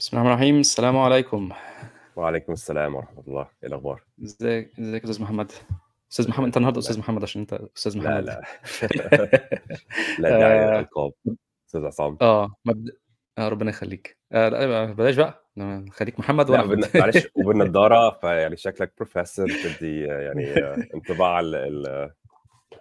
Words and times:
بسم 0.00 0.16
الله 0.16 0.26
الرحمن 0.26 0.42
الرحيم. 0.42 0.60
السلام 0.60 0.98
عليكم. 0.98 1.50
وعليكم 2.16 2.52
السلام 2.52 2.94
ورحمة 2.94 3.20
الله، 3.28 3.42
إيه 3.62 3.68
الأخبار؟ 3.68 4.02
ازيك 4.24 4.78
إزيك 4.78 5.04
يا 5.04 5.10
أستاذ 5.10 5.22
محمد؟ 5.22 5.52
أستاذ 6.12 6.28
محمد 6.28 6.46
أنت 6.46 6.56
النهارده 6.56 6.78
أستاذ 6.78 6.98
محمد 6.98 7.22
عشان 7.22 7.40
أنت 7.40 7.60
أستاذ 7.76 7.98
لا 7.98 8.02
محمد. 8.02 8.24
لا. 8.24 8.42
لا 10.18 10.38
داعي 10.38 10.64
آه. 10.64 10.70
للألقاب 10.70 11.12
أستاذ 11.66 11.84
عصام. 11.84 12.18
آه 12.22 12.54
مبدأ 12.64 12.92
آه 13.38 13.48
ربنا 13.48 13.70
يخليك. 13.70 14.18
آه 14.32 14.48
لا 14.48 14.84
بلاش 14.92 15.16
بقى. 15.16 15.50
خليك 15.92 16.20
محمد 16.20 16.50
وأنا 16.50 16.62
لا 16.62 16.66
احمد 16.66 16.78
وبالن... 16.78 17.00
معلش 17.00 17.28
وبالنضارة 17.34 18.18
فيعني 18.20 18.56
شكلك 18.56 18.92
بروفيسور 18.96 19.48
تدي 19.48 20.00
يعني 20.02 20.54
انطباع 20.94 21.40
ال... 21.40 21.54
ال... 21.54 22.10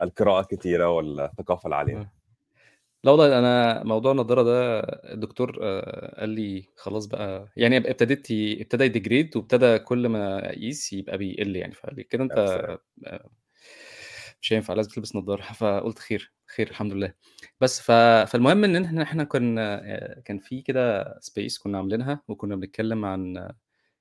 القراءة 0.02 0.42
كتيرة 0.44 0.90
والثقافة 0.90 1.68
العالية. 1.68 1.98
آه. 1.98 2.12
لا 3.04 3.12
والله 3.12 3.40
أنا 3.40 3.84
موضوع 3.84 4.12
النضارة 4.12 4.44
ده 4.44 4.80
الدكتور 5.14 5.58
آه، 5.62 6.20
قال 6.20 6.30
لي 6.30 6.66
خلاص 6.78 7.06
بقى 7.06 7.50
يعني 7.58 7.78
ابتديت 7.78 8.32
ي- 8.32 8.62
ابتدى 8.62 8.84
ي 8.84 8.90
degrade 8.90 9.38
وابتدى 9.38 9.80
كل 9.80 10.08
ما 10.08 10.50
اقيس 10.50 10.94
يبقى 10.94 11.18
بيقل 11.18 11.56
يعني. 11.56 11.74
فقال 11.74 11.96
لي 11.96 12.04
كده 12.04 12.24
ألف 12.24 12.34
سلامة 12.50 12.80
آه، 13.08 13.30
مش 14.42 14.54
هينفع 14.54 14.74
لازم 14.74 14.90
تلبس 14.92 15.16
نضارة. 15.16 15.42
فقلت 15.54 16.00
خير 16.00 16.34
خير 16.56 16.70
الحمد 16.70 16.94
لله. 16.94 17.14
بس 17.62 17.82
ف... 17.82 17.92
فالمهم 18.32 18.64
إن 18.64 18.86
إحنا 18.86 19.04
إحنا 19.04 19.24
كنا 19.24 19.82
آه، 19.84 20.20
كان 20.26 20.40
في 20.40 20.62
كده 20.62 21.16
space 21.22 21.58
كنا 21.58 21.78
عاملينها 21.78 22.24
وكنا 22.28 22.56
بنتكلم 22.56 23.06
عن 23.06 23.52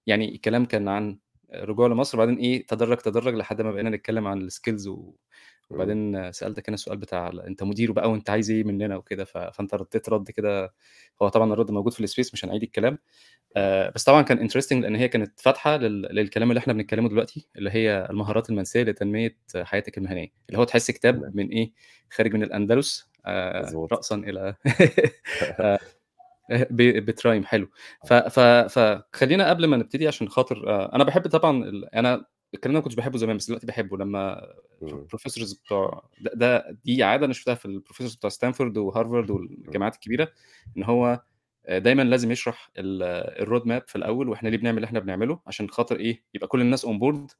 يعني 0.06 0.34
الكلام 0.34 0.64
كان 0.64 0.88
عن 0.88 1.18
رجوع 1.54 1.88
لمصر. 1.88 2.18
وبعدين 2.18 2.36
إيه 2.38 2.66
تدرج 2.66 2.98
تدرج 2.98 3.34
لحد 3.34 3.62
ما 3.62 3.72
بقينا 3.72 3.90
نتكلم 3.90 4.26
عن 4.26 4.38
ال 4.42 4.49
skills 4.49 4.88
و... 4.88 5.14
وبعدين 5.70 6.32
سألتك 6.32 6.68
أنا 6.68 6.74
السؤال 6.74 6.96
بتاع 6.98 7.28
أنت 7.46 7.62
مدير 7.62 7.92
بقى 7.92 8.10
وأنت 8.10 8.30
عايز 8.30 8.50
إيه 8.50 8.64
مننا 8.64 8.96
وكده 8.96 9.24
ف... 9.24 9.38
فأنت 9.38 9.74
رديت 9.74 10.08
رد 10.08 10.30
كده 10.30 10.74
هو 11.22 11.28
طبعا 11.28 11.52
الرد 11.52 11.70
موجود 11.70 11.92
في 11.92 12.00
ال 12.00 12.06
space 12.06 12.32
مش 12.34 12.44
هنعيد 12.44 12.62
الكلام 12.62 12.98
آه، 13.56 13.92
بس 13.94 14.04
طبعا 14.04 14.22
كان 14.22 14.38
interesting 14.38 14.82
لأن 14.82 14.96
هي 14.96 15.08
كانت 15.08 15.40
فاتحة 15.40 15.76
لل... 15.76 16.02
للكلام 16.02 16.50
اللي 16.50 16.58
إحنا 16.58 16.72
بنتكلمه 16.72 17.08
دلوقتي 17.08 17.48
اللي 17.56 17.70
هي 17.70 18.06
المهارات 18.10 18.50
المنسية 18.50 18.82
لتنمية 18.82 19.36
حياتك 19.56 19.98
المهنية 19.98 20.32
اللي 20.48 20.58
هو 20.58 20.64
تحس 20.64 20.90
كتاب 20.90 21.36
من 21.36 21.48
إيه 21.48 21.72
خارج 22.10 22.34
من 22.34 22.42
الأندلس 22.42 23.08
آه، 23.26 23.88
راسا 23.92 24.14
إلى 24.14 24.54
آه، 25.60 25.78
بترايم 26.80 27.44
حلو. 27.44 27.70
فخلينا 28.30 29.48
قبل 29.50 29.66
ما 29.66 29.76
نبتدي 29.76 30.08
عشان 30.08 30.28
خاطر 30.28 30.62
أنا 30.94 31.04
بحب 31.04 31.28
طبعا 31.28 31.72
أنا 31.94 32.24
الكلام 32.54 32.72
ده 32.74 32.78
ما 32.78 32.84
كنتش 32.84 32.94
بحبه 32.96 33.18
زمان 33.18 33.36
بس 33.36 33.46
دلوقتي 33.46 33.66
بحبه 33.66 33.96
لما. 33.98 34.52
ال 34.82 34.89
professors 34.89 35.52
بتوع 35.52 36.10
ده, 36.20 36.30
ده 36.34 36.78
دي 36.84 37.02
عادة 37.02 37.24
أنا 37.26 37.32
شفتها 37.34 37.54
في 37.54 37.64
ال 37.64 37.69
professors 37.69 38.14
بتوع 38.14 38.30
ستانفورد 38.30 38.78
وهارفارد 38.78 39.30
مم. 39.30 39.36
والجامعات 39.36 39.94
الكبيرة 39.94 40.32
إن 40.76 40.82
هو 40.84 41.20
دايما 41.68 42.02
لازم 42.02 42.30
يشرح 42.30 42.70
ال- 42.78 43.02
ال 43.42 43.47
road 43.47 43.66
map 43.66 43.82
في 43.88 43.96
الأول 43.96 44.28
وإحنا 44.28 44.48
ليه 44.48 44.58
بنعمل 44.58 44.76
اللي 44.76 44.86
إحنا 44.86 45.00
بنعمله 45.00 45.40
عشان 45.46 45.70
خاطر 45.70 45.96
إيه 46.00 46.22
يبقى 46.34 46.48
كل 46.48 46.60
الناس 46.60 46.84
on 46.84 46.98
board 46.98 47.30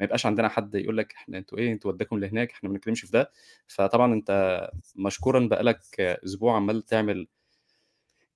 ما 0.00 0.04
يبقاش 0.04 0.26
عندنا 0.26 0.48
حد 0.48 0.74
يقول 0.74 0.96
لك 0.98 1.12
إحنا 1.12 1.38
أنتوا 1.38 1.58
إيه 1.58 1.72
أنتوا 1.72 1.90
وداكم 1.92 2.18
لهناك 2.18 2.50
إحنا 2.52 2.68
ما 2.68 2.74
بنتكلمش 2.74 3.00
في 3.00 3.12
ده 3.12 3.30
فطبعا 3.66 4.14
أنت 4.14 4.60
مشكورا 4.96 5.46
بقالك 5.46 6.00
أسبوع 6.00 6.56
عمال 6.56 6.82
تعمل 6.82 7.28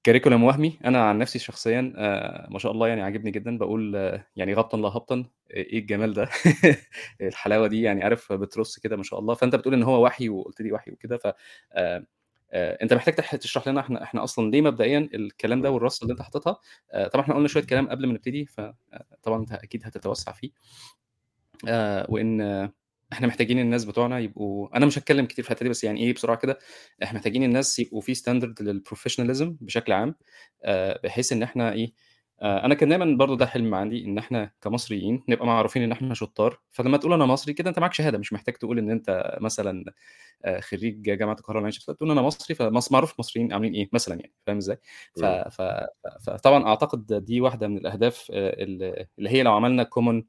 كاريكولم 0.07 0.45
وهمي. 0.45 0.79
أنا 0.85 1.03
عن 1.09 1.19
نفسي 1.19 1.39
شخصيا 1.39 1.93
آه، 1.97 2.47
ما 2.51 2.59
شاء 2.59 2.73
الله 2.73 2.89
يعني 2.89 3.03
عاجبني 3.03 3.31
جدا. 3.31 3.59
بقول 3.59 3.97
آه، 3.97 4.27
يعني 4.37 4.55
غبطا 4.55 4.79
لا 4.79 4.89
هبطا 4.89 5.25
إيه 5.51 5.79
الجمال 5.79 6.15
ده؟ 6.15 6.29
الحلاوة 7.21 7.67
دي 7.67 7.83
يعني 7.83 8.05
عارف 8.05 8.33
بترص 8.33 8.79
كده 8.79 8.97
ما 8.97 9.03
شاء 9.03 9.19
الله. 9.21 9.35
فأنت 9.35 9.55
بتقول 9.57 9.75
إن 9.75 9.83
هو 9.83 10.05
وحي 10.05 10.29
وقلت 10.29 10.61
لي 10.61 10.73
وحي 10.73 10.91
وكده. 10.91 11.17
ف 11.17 11.27
آه، 11.73 12.07
آه، 12.53 12.79
أنت 12.83 12.95
محتاج 12.95 13.15
تشرح 13.15 13.69
لنا 13.69 13.81
إحنا 13.81 14.03
إحنا 14.03 14.25
أصلا 14.25 14.51
ليه 14.51 14.61
مبدئيا 14.63 15.09
الكلام 15.15 15.63
ده 15.63 15.69
مم. 15.69 15.75
والرصه 15.75 16.03
اللي 16.03 16.13
أنت 16.13 16.23
حاططها؟ 16.23 16.61
آه، 16.93 17.09
طبعا 17.09 17.23
إحنا 17.25 17.35
قلنا 17.35 17.49
شوية 17.49 17.65
كلام 17.65 17.89
قبل 17.89 18.07
ما 18.07 18.13
نبتدي 18.13 18.47
فطبعا 18.47 19.41
أنت 19.41 19.53
أكيد 19.53 19.83
هتتوسع 19.85 20.33
فيه. 20.33 20.51
آه، 21.69 22.07
وإن 22.09 22.69
إحنا 23.13 23.27
محتاجين 23.27 23.59
الناس 23.59 23.85
بتوعنا 23.85 24.19
يبقوا 24.19 24.77
أنا 24.77 24.87
مش 24.87 24.99
هتكلم 24.99 25.27
كتير 25.27 25.45
في 25.45 25.51
الحتة 25.51 25.65
دي 25.65 25.71
بس 25.71 25.85
يعني 25.85 26.01
إيه 26.01 26.15
بسرعة 26.15 26.37
كده 26.37 26.59
إحنا 27.03 27.19
محتاجين 27.19 27.43
الناس 27.43 27.79
يبقوا 27.79 28.01
في 28.01 28.15
standard 28.15 28.63
لل 28.63 28.74
professionalism 28.74 29.57
بشكل 29.61 29.93
عام 29.93 30.15
آه، 30.65 31.01
بحيث 31.05 31.33
إن 31.33 31.43
إحنا 31.43 31.73
إيه 31.73 31.93
آه، 32.43 32.65
أنا 32.65 32.75
كان 32.75 32.89
دايما 32.89 33.17
برضو 33.17 33.35
ده 33.35 33.47
حلم 33.47 33.75
عندي 33.75 34.05
إن 34.05 34.19
إحنا 34.19 34.51
كمصريين 34.63 35.23
نبقى 35.29 35.47
معروفين 35.47 35.83
إن 35.83 35.93
إحنا 35.93 36.15
شطار 36.15 36.61
فلما 36.71 36.97
تقول 36.97 37.13
أنا 37.13 37.27
مصري 37.27 37.53
كده 37.53 37.71
أنت 37.71 37.79
معاك 37.79 37.93
شهادة 37.93 38.19
مش 38.19 38.33
محتاج 38.33 38.55
تقول 38.55 38.79
إن 38.79 38.91
أنت 38.91 39.37
مثلا 39.41 39.85
آه، 40.45 40.61
خريج 40.61 41.03
جامعة 41.03 41.35
القاهرة 41.41 41.59
ولا 41.59 41.64
عين 41.64 41.73
شمس 41.73 41.85
تقول 41.87 42.11
أنا 42.11 42.23
مصري 42.23 42.55
فمعروف 42.55 43.13
المصريين 43.15 43.53
عاملين 43.53 43.73
إيه 43.75 43.89
مثلا 43.93 44.15
يعني 44.15 44.33
فاهم 44.47 44.57
إزاي 44.57 44.77
ف-. 45.15 45.25
ف- 45.49 45.87
فطبعا 46.27 46.67
أعتقد 46.67 47.25
دي 47.25 47.41
واحدة 47.41 47.69
من 47.69 47.77
الأهداف 47.79 48.27
آه، 48.35 48.63
اللي 49.19 49.31
هي 49.31 49.43
لو 49.43 49.53
عملنا 49.53 49.83
common 49.83 50.23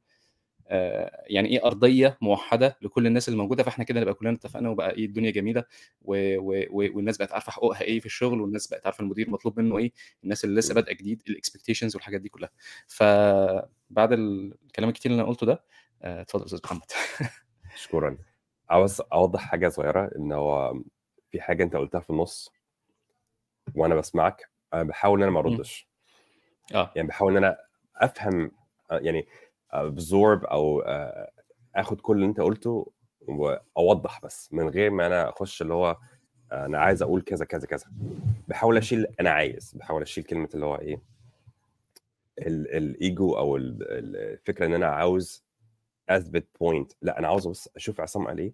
يعني 1.28 1.50
إيه 1.50 1.66
أرضية 1.66 2.18
موحدة 2.22 2.78
لكل 2.82 3.08
الناس 3.08 3.28
اللي 3.28 3.40
موجودة 3.40 3.64
فإحنا 3.64 3.84
كده 3.84 4.00
نبقى 4.02 4.14
كلنا 4.14 4.34
اتفقنا 4.34 4.70
وبقى 4.70 4.92
إيه 4.92 5.06
الدنيا 5.06 5.32
جميلة 5.32 5.64
و... 6.02 6.38
و... 6.38 6.64
و... 6.70 6.96
والناس 6.96 7.18
بقت 7.18 7.32
عارفة 7.32 7.52
حقوقها 7.52 7.82
إيه 7.82 8.00
في 8.00 8.06
الشغل 8.06 8.42
والناس 8.42 8.68
بقت 8.68 8.86
عارفة 8.86 9.02
المدير 9.02 9.30
مطلوب 9.30 9.60
منه 9.60 9.78
إيه 9.78 9.92
الناس 10.24 10.46
اللي 10.46 10.60
لسه. 10.60 10.74
بادئة 10.74 10.94
جديد 10.94 11.24
ال 11.30 11.35
expectations 11.35 11.96
والحاجات 11.96 12.22
دي 12.22 12.30
كلها. 12.30 12.50
فبعد 12.88 14.12
الكلام 14.14 14.90
الكتير 14.90 15.12
اللي 15.12 15.22
أنا 15.22 15.30
قلته 15.30 15.46
ده 15.46 15.64
آه، 16.02 16.22
اتفضل 16.22 16.46
أستاذ 16.46 16.60
محمد. 16.64 16.92
شكرا. 17.76 18.18
عاوز 18.70 19.02
أوضح 19.14 19.42
حاجة 19.42 19.70
صغيرة 19.70 20.12
إن 20.18 20.32
هو 20.32 20.74
في 21.32 21.42
حاجة 21.42 21.64
أنت 21.64 21.76
قلتها 21.76 22.02
في 22.02 22.10
النص 22.10 22.52
وأنا 23.76 23.96
بسمعك 23.96 24.50
أنا 24.74 24.84
بحاول 24.84 25.20
إن 25.20 25.24
أنا 25.24 25.32
ما 25.32 25.42
مم. 25.42 25.48
أردش. 25.48 25.88
آه. 26.76 26.92
يعني 26.96 27.08
بحاول 27.08 27.38
إن 27.38 27.44
أنا 27.44 27.58
أفهم 27.96 28.52
آه، 28.92 29.00
يعني 29.00 29.28
absorb 29.72 30.46
أو 30.46 30.80
آه، 30.82 31.32
آخد 31.76 32.02
كل 32.02 32.16
اللي 32.16 32.26
أنت 32.26 32.40
قلته 32.40 32.92
وأوضح 33.28 34.22
بس 34.22 34.54
من 34.54 34.70
غير 34.70 34.92
ما 34.92 35.08
أنا 35.08 35.30
أخش 35.30 35.62
اللي 35.62 35.74
هو 35.74 35.98
آه، 36.52 36.66
أنا 36.66 36.78
عايز 36.80 37.02
أقول 37.02 37.22
كذا 37.22 37.46
كذا 37.46 37.68
كذا. 37.68 37.86
بحاول 38.48 38.78
أشيل 38.78 39.08
أنا 39.20 39.30
عايز 39.30 39.74
بحاول 39.76 40.02
أشيل 40.02 40.24
كلمة 40.24 40.50
اللي 40.54 40.66
هو 40.66 40.76
إيه 40.76 41.02
ال- 42.40 42.76
الإيجو 42.78 43.38
أو 43.38 43.56
ال- 43.58 43.84
ال- 43.92 44.16
الفكرة 44.34 44.66
إن 44.66 44.74
أنا 44.74 44.88
عاوز 44.88 45.46
أثبت 46.10 46.48
بوينت 46.60 46.92
لا 47.02 47.20
أنا 47.20 47.28
عاوز 47.28 47.48
بس 47.48 47.70
أشوف 47.76 48.02
عصام 48.02 48.28
قال 48.28 48.38
إيه 48.40 48.54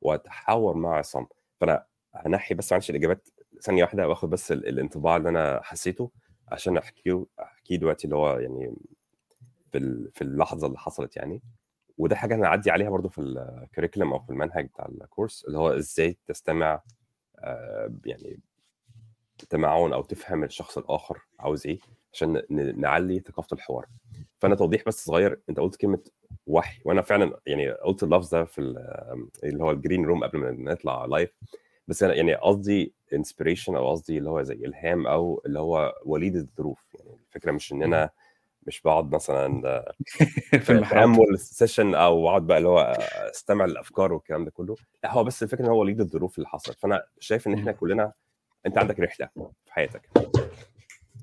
وأتحاور 0.00 0.74
مع 0.76 0.96
عصام. 0.96 1.26
فأنا 1.60 1.84
هنحي 2.14 2.54
بس 2.54 2.72
معلش 2.72 2.90
الإجابات. 2.90 3.28
ثانية 3.62 3.82
واحدة 3.82 4.08
واخد 4.08 4.30
بس 4.30 4.52
ال- 4.52 4.68
الانطباع 4.68 5.16
اللي 5.16 5.28
أنا 5.28 5.60
حسيته 5.62 6.10
عشان 6.48 6.76
أحكيه 6.76 7.26
أحكيه 7.40 7.76
دلوقتي 7.76 8.04
اللي 8.04 8.16
هو 8.16 8.38
يعني 8.38 8.74
في 9.72 10.08
في 10.14 10.22
اللحظة 10.22 10.66
اللي 10.66 10.78
حصلت 10.78 11.16
يعني. 11.16 11.42
وده 11.98 12.16
حاجة 12.16 12.34
هنعدي 12.34 12.70
عليها 12.70 12.90
برضو 12.90 13.08
في 13.08 13.20
ال 13.20 13.28
curriculum 13.28 14.12
أو 14.12 14.18
في 14.18 14.30
المنهج 14.30 14.66
بتاع 14.66 14.86
الكورس 14.88 15.44
اللي 15.44 15.58
هو 15.58 15.68
إزاي 15.70 16.16
تستمع 16.26 16.82
آه، 17.38 17.92
يعني 18.06 18.40
تمعن 19.50 19.92
أو 19.92 20.02
تفهم 20.02 20.44
الشخص 20.44 20.78
الآخر 20.78 21.18
عاوز 21.40 21.66
إيه 21.66 21.78
عشان 22.12 22.42
نعلي 22.76 23.20
ثقافة 23.20 23.54
الحوار. 23.54 23.86
فأنا 24.38 24.54
توضيح 24.54 24.82
بس 24.86 25.04
صغير 25.04 25.40
أنت 25.50 25.60
قلت 25.60 25.76
كلمة 25.76 25.98
وحي 26.46 26.80
وأنا 26.84 27.02
فعلا 27.02 27.40
يعني 27.46 27.70
قلت 27.70 28.02
اللفظ 28.02 28.30
ده 28.30 28.44
في 28.44 28.60
ال- 28.60 29.28
اللي 29.44 29.64
هو 29.64 29.70
ال 29.70 29.76
green 29.76 30.04
room 30.04 30.24
قبل 30.24 30.38
ما 30.38 30.50
نطلع 30.72 31.04
live 31.04 31.30
بس 31.88 32.02
أنا 32.02 32.14
يعني 32.14 32.34
قصدي 32.34 32.92
inspiration 33.14 33.76
أو 33.76 33.90
قصدي 33.90 34.18
اللي 34.18 34.30
هو 34.30 34.42
زي 34.42 34.54
إلهام 34.54 35.06
أو 35.06 35.42
اللي 35.46 35.58
هو 35.60 35.94
وليد 36.04 36.36
الظروف. 36.36 36.78
يعني 36.94 37.10
الفكرة 37.28 37.52
مش 37.52 37.72
إن 37.72 37.82
أنا 37.82 38.10
مش 38.66 38.80
بقعد 38.82 39.14
مثلا 39.14 39.62
في 40.50 40.60
في 40.60 40.72
المحاضر 40.72 41.00
تامل 41.00 41.38
سيشن 41.38 41.94
أو 41.94 42.28
أقعد 42.28 42.46
بقى 42.46 42.58
اللي 42.58 42.68
هو 42.68 42.78
أستمع 43.30 43.64
للأفكار 43.64 44.12
والكلام 44.12 44.44
ده 44.44 44.50
كله. 44.50 44.76
لا 45.04 45.12
هو 45.12 45.24
بس 45.24 45.42
الفكرة 45.42 45.64
إن 45.64 45.70
هو 45.70 45.80
وليد 45.80 46.00
الظروف 46.00 46.38
اللي 46.38 46.48
حصلت. 46.48 46.78
فأنا 46.78 47.02
شايف 47.18 47.46
إن 47.46 47.54
إحنا. 47.54 47.72
كلنا 47.72 48.12
أنت 48.66 48.78
عندك 48.78 49.00
رحلة 49.00 49.28
في 49.64 49.72
حياتك. 49.72 50.08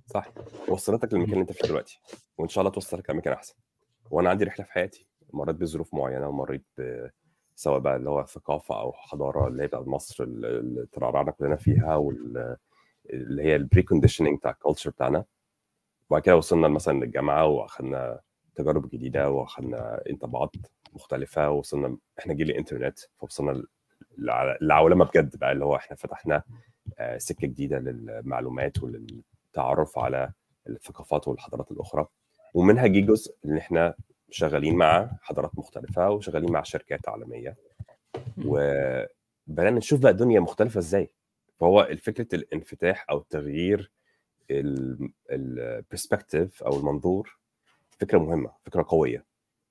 صح؟ 0.06 0.28
وصلتك 0.68 1.14
للمكان 1.14 1.34
اللي 1.34 1.42
أنت 1.42 1.52
فيه 1.52 1.68
دلوقتي. 1.68 2.00
وإن 2.38 2.48
شاء 2.48 2.62
الله 2.62 2.72
توصلك 2.72 3.10
لمكان 3.10 3.34
أحسن. 3.34 3.56
وأنا 4.12 4.30
عندي 4.30 4.46
رحلة 4.46 4.66
في 4.66 4.72
حياتي. 4.72 5.08
مريت 5.34 5.56
بظروف 5.56 5.94
معينة 5.94 6.28
ومريت 6.28 6.64
ب 6.78 7.08
سواء 7.56 7.80
بقى 7.80 7.96
اللي 7.96 8.10
هو 8.10 8.26
ثقافة 8.26 8.80
أو 8.82 8.94
حضارة 8.94 9.48
اللي 9.48 9.64
هي 9.64 9.68
بتاعت 9.68 9.88
مصر 9.88 10.24
اللي 10.24 10.88
ترعرعنا 10.92 11.32
كلنا 11.32 11.56
فيها 11.56 11.96
واللي 11.96 12.58
هي 13.44 13.56
ال 13.56 13.82
pre-conditioning 13.82 14.38
بتاع 14.40 14.52
ال 14.52 14.57
culture 14.57 14.90
بتاعنا. 14.90 15.26
وبعد 16.10 16.22
كده 16.22 16.38
وصلنا 16.38 16.68
مثلا 16.68 17.00
للجامعة 17.00 17.46
وأخدنا 17.46 18.20
تجارب 18.56 18.90
جديدة 18.90 19.30
وأخدنا 19.32 20.02
انطباعات 20.10 20.52
مختلفة 20.94 21.50
وصلنا 21.52 21.98
إحنا 22.20 22.34
جيل 22.34 22.50
الإنترنت 22.50 23.00
فوصلنا 23.20 23.64
للع- 24.18 24.58
للعولمه 24.62 25.06
بجد 25.06 25.36
بقى 25.40 25.52
اللي 25.52 25.66
هو 25.66 25.76
إحنا 25.76 25.96
فتحنا 25.98 26.44
آه، 27.00 27.18
سكة 27.18 27.48
جديدة 27.48 27.80
للمعلومات 27.80 28.84
وللتعرف 28.84 30.00
على 30.00 30.32
الثقافات 30.70 31.28
والحضارات 31.28 31.72
الأخرى. 31.72 32.06
ومنها 32.54 32.88
جه 32.88 33.00
جزء 33.00 33.36
إن 33.46 33.58
إحنا 33.58 33.94
شغالين 34.30 34.76
مع 34.76 35.10
حضارات 35.22 35.52
مختلفة 35.58 36.10
وشغالين 36.10 36.52
مع 36.52 36.64
شركات 36.64 37.10
عالمية. 37.10 37.56
وبدأنا 38.46 39.70
نشوف 39.78 40.00
بقى 40.00 40.12
الدنيا 40.12 40.40
مختلفة 40.40 40.78
إزاي. 40.80 41.12
فهو 41.60 41.88
فكرة 42.02 42.36
الانفتاح 42.36 43.06
أو 43.10 43.18
التغيير 43.18 43.92
ال 45.32 45.43
perspective 45.43 46.64
أو 46.64 46.80
المنظور 46.80 47.38
فكرة 48.00 48.18
مهمة 48.18 48.52
فكرة 48.66 48.86
قوية. 48.88 49.26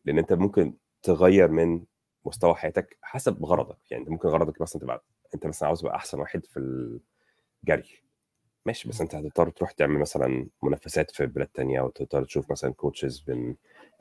لأن 0.04 0.18
أنت 0.18 0.32
ممكن 0.32 0.74
تغير 1.02 1.48
من 1.48 1.84
مستوى 2.24 2.54
حياتك 2.54 2.98
حسب 3.02 3.44
غرضك. 3.44 3.78
يعني 3.90 4.02
أنت 4.02 4.10
ممكن 4.10 4.28
غرضك 4.28 4.60
مثلا 4.60 4.82
تبقى 4.82 5.04
أنت 5.34 5.46
مثلا 5.46 5.66
عاوز 5.66 5.80
تبقى 5.80 5.96
أحسن 5.96 6.20
واحد 6.20 6.46
في 6.46 6.58
الجري. 7.62 7.88
ماشي 8.66 8.88
بس 8.88 9.00
أنت 9.00 9.14
هتضطر 9.14 9.50
تروح 9.50 9.70
تعمل 9.72 9.98
مثلا 9.98 10.48
منافسات 10.62 11.10
في 11.10 11.26
بلاد 11.26 11.48
تانية 11.48 11.80
وتضطر 11.80 12.24
تشوف 12.24 12.50
مثلا 12.50 12.72
coaches 12.72 13.24
من 13.28 13.54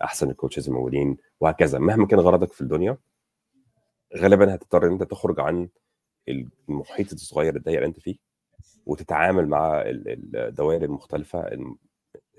أحسن 0.04 0.30
ال 0.30 0.35
coaches 0.35 0.68
الموجودين 0.70 1.18
وهكذا. 1.40 1.80
مهما 1.80 2.08
كان 2.08 2.20
غرضك 2.20 2.54
في 2.54 2.62
الدنيا 2.62 2.98
غالبا 4.18 4.56
هتضطر 4.56 4.88
إن 4.88 4.92
أنت 4.92 5.04
تخرج 5.04 5.40
عن 5.40 5.70
المحيط 6.30 7.12
الصغير 7.14 7.56
الضيق 7.56 7.76
اللي 7.76 7.88
أنت 7.88 8.00
فيه. 8.00 8.16
وتتعامل 8.86 9.48
مع 9.48 9.84
الدوائر 9.86 10.84
المختلفة. 10.84 11.50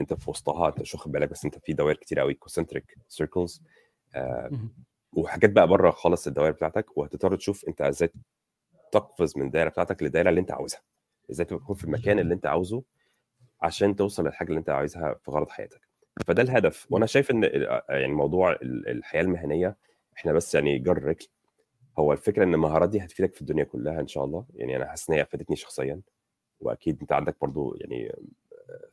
أنت 0.00 0.14
في 0.14 0.30
وسطها 0.30 0.68
أنت 0.68 0.80
مش 0.80 0.94
واخد 0.94 1.12
بالك 1.12 1.28
بس 1.30 1.44
أنت 1.44 1.58
في 1.58 1.72
دوائر 1.72 1.96
كتير 1.96 2.20
قوي 2.20 2.34
concentric 2.34 2.96
circles 3.08 3.62
آه 4.14 4.50
وحاجات 5.12 5.50
بقى 5.50 5.68
بره 5.68 5.90
خالص 5.90 6.26
الدوائر 6.26 6.52
بتاعتك 6.52 6.96
وهتضطر 6.98 7.36
تشوف 7.36 7.64
أنت 7.68 7.80
إزاي 7.80 8.10
تقفز 8.92 9.38
من 9.38 9.46
الدايرة 9.46 9.68
بتاعتك 9.68 10.02
للدايرة 10.02 10.28
اللي 10.30 10.40
أنت 10.40 10.52
عاوزها. 10.52 10.80
إزاي 11.30 11.46
تكون 11.46 11.76
في 11.76 11.84
المكان 11.84 12.18
اللي 12.18 12.34
أنت 12.34 12.46
عاوزه 12.46 12.82
عشان 13.62 13.96
توصل 13.96 14.24
للحاجة 14.26 14.48
اللي 14.48 14.58
أنت 14.58 14.70
عايزها 14.70 15.14
في 15.24 15.30
غرض 15.30 15.48
حياتك. 15.48 15.80
فده 16.26 16.42
الهدف. 16.42 16.86
وأنا 16.90 17.06
شايف 17.06 17.30
إن 17.30 17.42
يعني 17.88 18.12
موضوع 18.12 18.58
الحياة 18.62 19.22
المهنية 19.22 19.76
إحنا 20.16 20.32
بس 20.32 20.54
يعني 20.54 20.78
جر 20.78 21.02
رجل. 21.02 21.26
هو 21.98 22.12
الفكرة 22.12 22.44
إن 22.44 22.54
المهارات 22.54 22.88
دي 22.88 23.00
هتفيدك 23.00 23.34
في 23.34 23.40
الدنيا 23.40 23.64
كلها 23.64 24.00
إن 24.00 24.06
شاء 24.06 24.24
الله. 24.24 24.46
يعني 24.54 24.76
أنا 24.76 24.86
حاسس 24.86 25.10
إن 25.10 25.14
هي 25.16 25.22
أفادتني 25.22 25.56
شخصيا. 25.56 26.00
وأكيد 26.60 27.00
أنت 27.00 27.12
عندك 27.12 27.36
برضو 27.40 27.76
يعني 27.80 28.12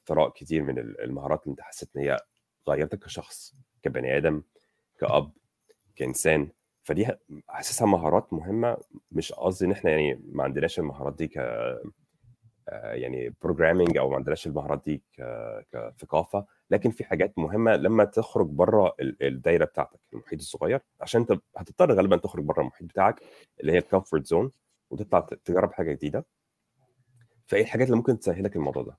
ثراء 0.05 0.29
كتير 0.29 0.63
من 0.63 0.79
المهارات 0.79 1.43
اللي 1.43 1.51
أنت 1.51 1.61
حسيت 1.61 1.89
إن 1.95 2.01
هي 2.01 2.17
غيرتك 2.69 2.99
كشخص 2.99 3.55
كبني 3.83 4.17
آدم 4.17 4.41
كأب 4.99 5.31
كإنسان 5.95 6.49
فدي 6.83 7.07
حاسسها 7.47 7.87
مهارات 7.87 8.33
مهمة. 8.33 8.77
مش 9.11 9.33
قصدي 9.33 9.65
إن 9.65 9.71
إحنا 9.71 9.91
يعني 9.91 10.21
ما 10.31 10.43
عندناش 10.43 10.79
المهارات 10.79 11.15
دي 11.17 11.27
ك 11.27 11.37
يعني 12.71 13.33
programming 13.41 13.97
أو 13.97 14.09
ما 14.09 14.15
عندناش 14.15 14.47
المهارات 14.47 14.81
دي 14.85 15.03
كثقافة 15.71 16.45
لكن 16.69 16.91
في 16.91 17.03
حاجات 17.03 17.39
مهمة 17.39 17.75
لما 17.75 18.03
تخرج 18.05 18.47
بره 18.47 18.95
الدايرة 18.99 19.65
بتاعتك 19.65 19.99
المحيط 20.13 20.39
الصغير 20.39 20.81
عشان 21.01 21.21
أنت 21.21 21.39
هتضطر 21.57 21.93
غالبا 21.93 22.17
تخرج 22.17 22.43
بره 22.43 22.61
المحيط 22.61 22.87
بتاعك 22.87 23.21
اللي 23.61 23.71
هي 23.71 23.77
ال 23.77 23.83
comfort 23.83 24.25
zone 24.25 24.51
وتطلع 24.89 25.19
تجرب 25.19 25.73
حاجة 25.73 25.93
جديدة. 25.93 26.25
فإيه 27.45 27.61
الحاجات 27.61 27.87
اللي 27.87 27.97
ممكن 27.97 28.19
تسهلك 28.19 28.55
الموضوع 28.55 28.83
ده؟ 28.83 28.97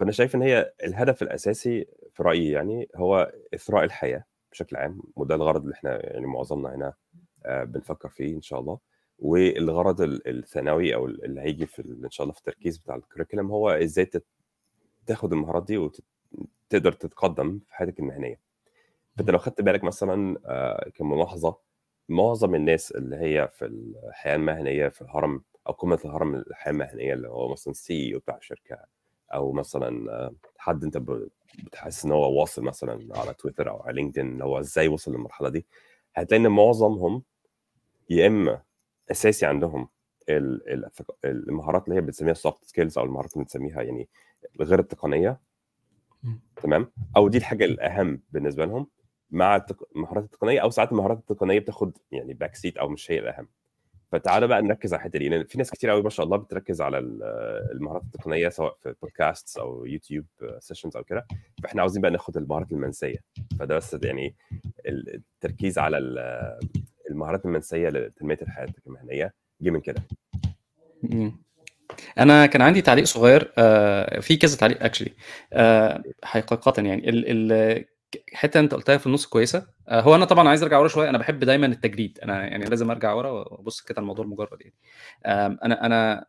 فأنا 0.00 0.12
شايف 0.12 0.34
إن 0.34 0.42
هي 0.42 0.72
الهدف 0.84 1.22
الأساسي 1.22 1.86
في 2.12 2.22
رأيي 2.22 2.50
يعني 2.50 2.88
هو 2.96 3.32
إثراء 3.54 3.84
الحياة 3.84 4.24
بشكل 4.52 4.76
عام 4.76 5.02
وده 5.16 5.34
الغرض 5.34 5.62
اللي 5.62 5.74
إحنا 5.74 6.06
يعني 6.12 6.26
معظمنا 6.26 6.74
هنا 6.74 6.94
بنفكر 7.64 8.08
فيه 8.08 8.34
إن 8.34 8.42
شاء 8.42 8.60
الله. 8.60 8.78
والغرض 9.18 10.00
الثانوي 10.26 10.94
أو 10.94 11.06
اللي 11.06 11.40
هيجي 11.40 11.66
في 11.66 11.82
إن 12.04 12.10
شاء 12.10 12.24
الله 12.24 12.32
في 12.34 12.38
التركيز 12.38 12.78
بتاع 12.78 12.94
ال 12.96 13.01
curriculum 13.01 13.50
هو 13.50 13.70
إزاي 13.70 14.10
تاخد 15.06 15.32
المهارات 15.32 15.64
دي 15.66 15.78
وتقدر 15.78 16.92
تتقدم 16.92 17.58
في 17.68 17.74
حياتك 17.74 18.00
المهنية. 18.00 18.40
فأنت 19.16 19.30
لو 19.30 19.38
خدت 19.38 19.60
بالك 19.60 19.84
مثلا 19.84 20.38
كملاحظة 20.94 21.56
معظم 22.08 22.54
الناس 22.54 22.92
اللي 22.92 23.16
هي 23.16 23.48
في 23.52 23.64
الحياة 23.66 24.34
المهنية 24.36 24.88
في 24.88 25.02
الهرم 25.02 25.42
أو 25.66 25.72
قمه 25.72 25.98
الهرم 26.04 26.34
الحياة 26.34 26.72
المهنية 26.72 27.14
اللي 27.14 27.28
هو 27.28 27.52
مثلا 27.52 27.72
CEO 27.72 28.18
بتاع 28.18 28.38
شركة 28.40 28.78
أو 29.34 29.52
مثلا 29.52 30.30
حد 30.58 30.84
أنت 30.84 30.98
بتحس 31.64 32.04
إن 32.04 32.12
هو 32.12 32.40
واصل 32.40 32.62
مثلا 32.62 33.18
على 33.18 33.34
تويتر 33.34 33.70
أو 33.70 33.82
على 33.82 33.94
لينكدين 33.94 34.42
هو 34.42 34.58
إزاي 34.60 34.88
وصل 34.88 35.12
للمرحلة 35.12 35.48
دي 35.48 35.66
هتلاقي 36.14 36.40
إن 36.42 36.48
معظمهم 36.48 37.22
يا 38.10 38.26
إما 38.26 38.62
أساسي 39.10 39.46
عندهم 39.46 39.88
المهارات 41.24 41.84
اللي 41.84 41.96
هي 41.96 42.00
بنسميها 42.00 42.34
soft 42.34 42.64
skills 42.64 42.98
أو 42.98 43.04
المهارات 43.04 43.32
اللي 43.32 43.44
بنسميها 43.44 43.82
يعني 43.82 44.08
غير 44.60 44.78
التقنية 44.78 45.40
تمام؟ 46.56 46.90
أو 47.16 47.28
دي 47.28 47.38
الحاجة 47.38 47.64
الأهم 47.64 48.22
بالنسبة 48.30 48.64
لهم 48.64 48.86
مع 49.30 49.66
المهارات 49.96 50.24
التقنية 50.24 50.60
أو 50.60 50.70
ساعات 50.70 50.92
المهارات 50.92 51.18
التقنية 51.18 51.58
بتاخد 51.58 51.98
يعني 52.12 52.34
back 52.34 52.54
seat 52.54 52.76
أو 52.76 52.88
مش 52.88 53.10
هي 53.10 53.18
الأهم. 53.18 53.48
فتعالى 54.12 54.46
بقى 54.46 54.62
نركز 54.62 54.94
على 54.94 55.00
الحتة 55.00 55.18
دي 55.18 55.28
لأن 55.28 55.44
في 55.44 55.58
ناس 55.58 55.70
كتير 55.70 55.90
قوي 55.90 56.02
ما 56.02 56.10
شاء 56.10 56.26
الله 56.26 56.36
بتركز 56.36 56.80
على 56.80 56.98
المهارات 57.72 58.02
التقنية 58.02 58.48
سواء 58.48 58.76
في 58.82 58.94
بودكاست 59.02 59.58
أو 59.58 59.86
يوتيوب 59.86 60.26
sessions 60.58 60.96
أو 60.96 61.04
كده. 61.04 61.26
فإحنا 61.62 61.80
عاوزين 61.82 62.02
بقى 62.02 62.10
ناخد 62.10 62.36
المهارات 62.36 62.72
المنسية. 62.72 63.18
فده 63.58 63.76
بس 63.76 63.96
يعني 64.02 64.34
التركيز 64.86 65.78
على 65.78 65.98
المهارات 67.10 67.44
المنسية 67.44 67.88
لتنمية 67.88 68.38
الحياة 68.42 68.68
المهنية. 68.86 69.32
جه 69.60 69.70
من 69.70 69.80
كده. 69.80 70.02
أنا 72.18 72.46
كان 72.46 72.62
عندي 72.62 72.82
تعليق 72.82 73.04
صغير 73.04 73.52
آه 73.58 74.20
في 74.20 74.36
كذا 74.36 74.56
تعليق 74.56 74.82
اكشلي 74.84 75.12
آه 75.52 76.02
حقيقه 76.24 76.72
يعني. 76.82 77.08
ال 77.10 77.84
حتة 78.34 78.60
أنت 78.60 78.74
قلتها 78.74 78.96
في 78.98 79.06
النص 79.06 79.26
كويسة. 79.26 79.66
آه 79.88 80.00
هو 80.00 80.14
أنا 80.14 80.24
طبعا 80.24 80.48
عايز 80.48 80.62
أرجع 80.62 80.78
ورا 80.78 80.88
شوية. 80.88 81.08
أنا 81.10 81.18
بحب 81.18 81.38
دايما 81.44 81.66
التجريد. 81.66 82.18
أنا 82.22 82.46
يعني 82.46 82.64
لازم 82.64 82.90
أرجع 82.90 83.12
ورا 83.12 83.30
وأبص 83.30 83.80
كده 83.80 84.00
الموضوع 84.00 84.24
المجرد 84.24 84.58
يعني. 84.60 84.74
أنا 85.64 85.86
أنا 85.86 86.26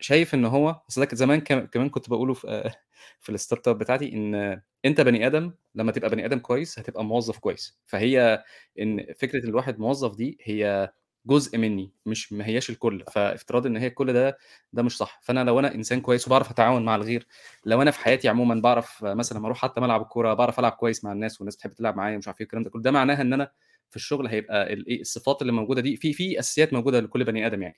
شايف 0.00 0.34
إن 0.34 0.44
هو 0.44 0.80
أصل 0.90 1.08
زمان 1.12 1.40
كمان 1.40 1.90
كنت 1.90 2.10
بقوله 2.10 2.34
في 2.34 2.70
في 3.20 3.28
ال 3.32 3.68
startup 3.68 3.78
بتاعتي 3.78 4.12
إن 4.14 4.60
أنت 4.84 5.00
بني 5.00 5.26
آدم 5.26 5.52
لما 5.74 5.92
تبقى 5.92 6.10
بني 6.10 6.24
آدم 6.26 6.38
كويس 6.38 6.78
هتبقى 6.78 7.04
موظف 7.04 7.38
كويس. 7.38 7.80
فهي 7.86 8.44
إن 8.80 9.06
فكرة 9.18 9.44
الواحد 9.46 9.78
موظف 9.78 10.16
دي 10.16 10.38
هي 10.42 10.92
جزء 11.28 11.58
مني 11.58 11.92
مش 12.06 12.32
ما 12.32 12.46
هياش 12.46 12.70
الكل. 12.70 13.04
فافتراض 13.12 13.66
إن 13.66 13.76
هي 13.76 13.86
الكل 13.86 14.12
ده 14.12 14.38
ده 14.72 14.82
مش 14.82 14.96
صح. 14.96 15.20
فأنا 15.22 15.44
لو 15.44 15.58
أنا 15.58 15.74
إنسان 15.74 16.00
كويس 16.00 16.26
وبعرف 16.26 16.50
أتعاون 16.50 16.84
مع 16.84 16.96
الغير 16.96 17.26
لو 17.66 17.82
أنا 17.82 17.90
في 17.90 18.00
حياتي 18.00 18.28
عموما 18.28 18.60
بعرف 18.60 19.04
مثلا 19.04 19.46
أروح 19.46 19.58
حتى 19.58 19.80
ملعب 19.80 20.02
الكورة 20.02 20.34
بعرف 20.34 20.58
ألعب 20.60 20.72
كويس 20.72 21.04
مع 21.04 21.12
الناس 21.12 21.40
والناس 21.40 21.56
بتحب 21.56 21.72
تلعب 21.72 21.96
معايا 21.96 22.14
ومش 22.16 22.28
عارف 22.28 22.40
إيه 22.40 22.44
الكلام 22.46 22.62
ده 22.64 22.70
كله 22.70 22.82
ده 22.82 22.90
معناها 22.90 23.22
إن 23.22 23.32
أنا 23.32 23.50
في 23.90 23.96
الشغل 23.96 24.26
هيبقى 24.26 24.72
الايه 24.72 25.00
الصفات 25.00 25.42
اللي 25.42 25.52
موجودة 25.52 25.80
دي 25.80 25.96
في 25.96 26.12
في 26.12 26.38
أساسيات 26.38 26.72
موجودة 26.72 27.00
لكل 27.00 27.24
بني 27.24 27.46
آدم 27.46 27.62
يعني. 27.62 27.76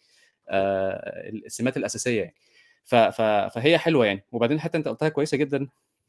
آه 0.48 1.30
السمات 1.46 1.76
الأساسية 1.76 2.20
يعني. 2.20 2.34
ف 2.84 2.94
ف 2.94 3.22
فهي 3.54 3.78
حلوة 3.78 4.06
يعني. 4.06 4.24
وبعدين 4.32 4.60
حتى 4.60 4.78
أنت 4.78 4.88
قلتها 4.88 5.08
كويسة 5.08 5.36
جدا 5.36 5.68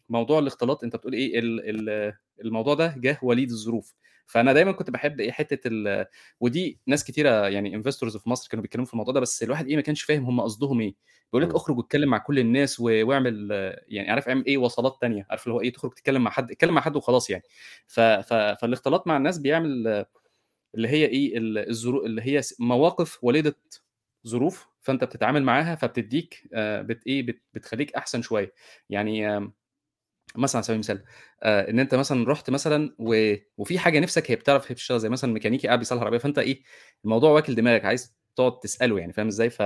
موضوع 0.10 0.40
الاختلاط 0.40 0.84
أنت 0.84 0.96
بتقول 0.96 1.14
إيه 1.14 1.40
ال 1.40 1.90
ال 1.90 2.14
الموضوع 2.46 2.74
ده 2.74 2.96
جه 2.98 3.20
وليد 3.24 3.52
الظروف. 3.52 3.94
فأنا 4.32 4.54
دايما 4.54 4.72
كنت 4.72 4.90
بحب 4.90 5.20
إيه 5.20 5.32
حتة 5.32 5.68
ال 5.68 6.06
ودي 6.40 6.80
ناس 6.88 7.04
كتيرة 7.04 7.48
يعني 7.48 7.76
انفستورز 7.76 8.18
في 8.18 8.30
مصر 8.30 8.50
كانوا 8.50 8.62
بيتكلموا 8.62 8.86
في 8.86 8.94
الموضوع 8.94 9.14
ده 9.14 9.20
بس 9.20 9.44
الواحد 9.44 9.68
إيه 9.68 9.76
ما 9.76 9.82
كانش 9.82 10.04
فاهم 10.04 10.26
هم 10.26 10.42
قصدهم 10.42 10.82
إيه. 10.82 10.96
بيقول 11.34 11.50
لك 11.50 11.56
اخرج 11.56 11.78
واتكلم 11.78 12.10
مع 12.10 12.18
كل 12.18 12.40
الناس 12.40 12.80
واعمل 12.80 13.52
يعني 13.88 14.10
عارف 14.12 14.28
اعمل 14.28 14.46
إيه 14.46 14.58
وصلات 14.58 14.98
تانية 15.02 15.28
عارف 15.30 15.44
اللي 15.44 15.54
هو 15.56 15.62
إيه 15.62 15.74
تخرج 15.74 15.94
تتكلم 15.94 16.24
مع 16.24 16.32
حد 16.32 16.52
اتكلم 16.52 16.74
مع 16.74 16.82
حد 16.82 16.96
وخلاص 16.96 17.30
يعني. 17.30 17.44
ف... 17.88 18.00
ف... 18.00 18.34
فالاختلاط 18.34 19.08
مع 19.08 19.18
الناس 19.18 19.38
بيعمل 19.38 20.06
اللي 20.76 20.88
هي 20.88 21.06
إيه 21.06 21.34
الظروف 21.38 22.06
اللي 22.06 22.22
هي 22.22 22.42
مواقف 22.60 23.24
وليدة 23.24 23.56
ظروف 24.28 24.68
فأنت 24.82 25.04
بتتعامل 25.04 25.44
معاها 25.44 25.76
فبتديك 25.76 26.44
بت 26.58 27.08
إيه 27.08 27.24
بت... 27.24 27.42
بتخليك 27.54 27.96
أحسن 27.96 28.22
شوية. 28.22 28.54
يعني 28.90 29.52
مثلا 30.36 30.58
على 30.58 30.64
سبيل 30.64 30.76
المثال 30.76 31.04
آه 31.44 31.70
إن 31.70 31.80
أنت 31.80 31.96
مثلا 31.96 32.30
رحت 32.30 32.50
مثلا 32.50 32.96
و... 33.00 33.36
وفي 33.58 33.80
حاجة 33.80 34.00
نفسك 34.00 34.32
هي 34.32 34.36
بتعرف 34.36 34.66
هي 34.72 34.74
بتشتغل 34.76 35.00
زي 35.00 35.10
مثلا 35.10 35.34
ميكانيكي 35.34 35.68
قاعد 35.68 35.80
بيصلح 35.80 35.98
العربية 36.02 36.18
فأنت 36.18 36.40
إيه 36.40 36.62
الموضوع 37.06 37.32
واكل 37.32 37.56
دماغك 37.56 37.86
عايز 37.86 38.16
تقعد 38.36 38.60
تسأله 38.60 39.00
يعني 39.00 39.14
فاهم 39.14 39.28
إزاي؟ 39.28 39.50
ف 39.50 39.62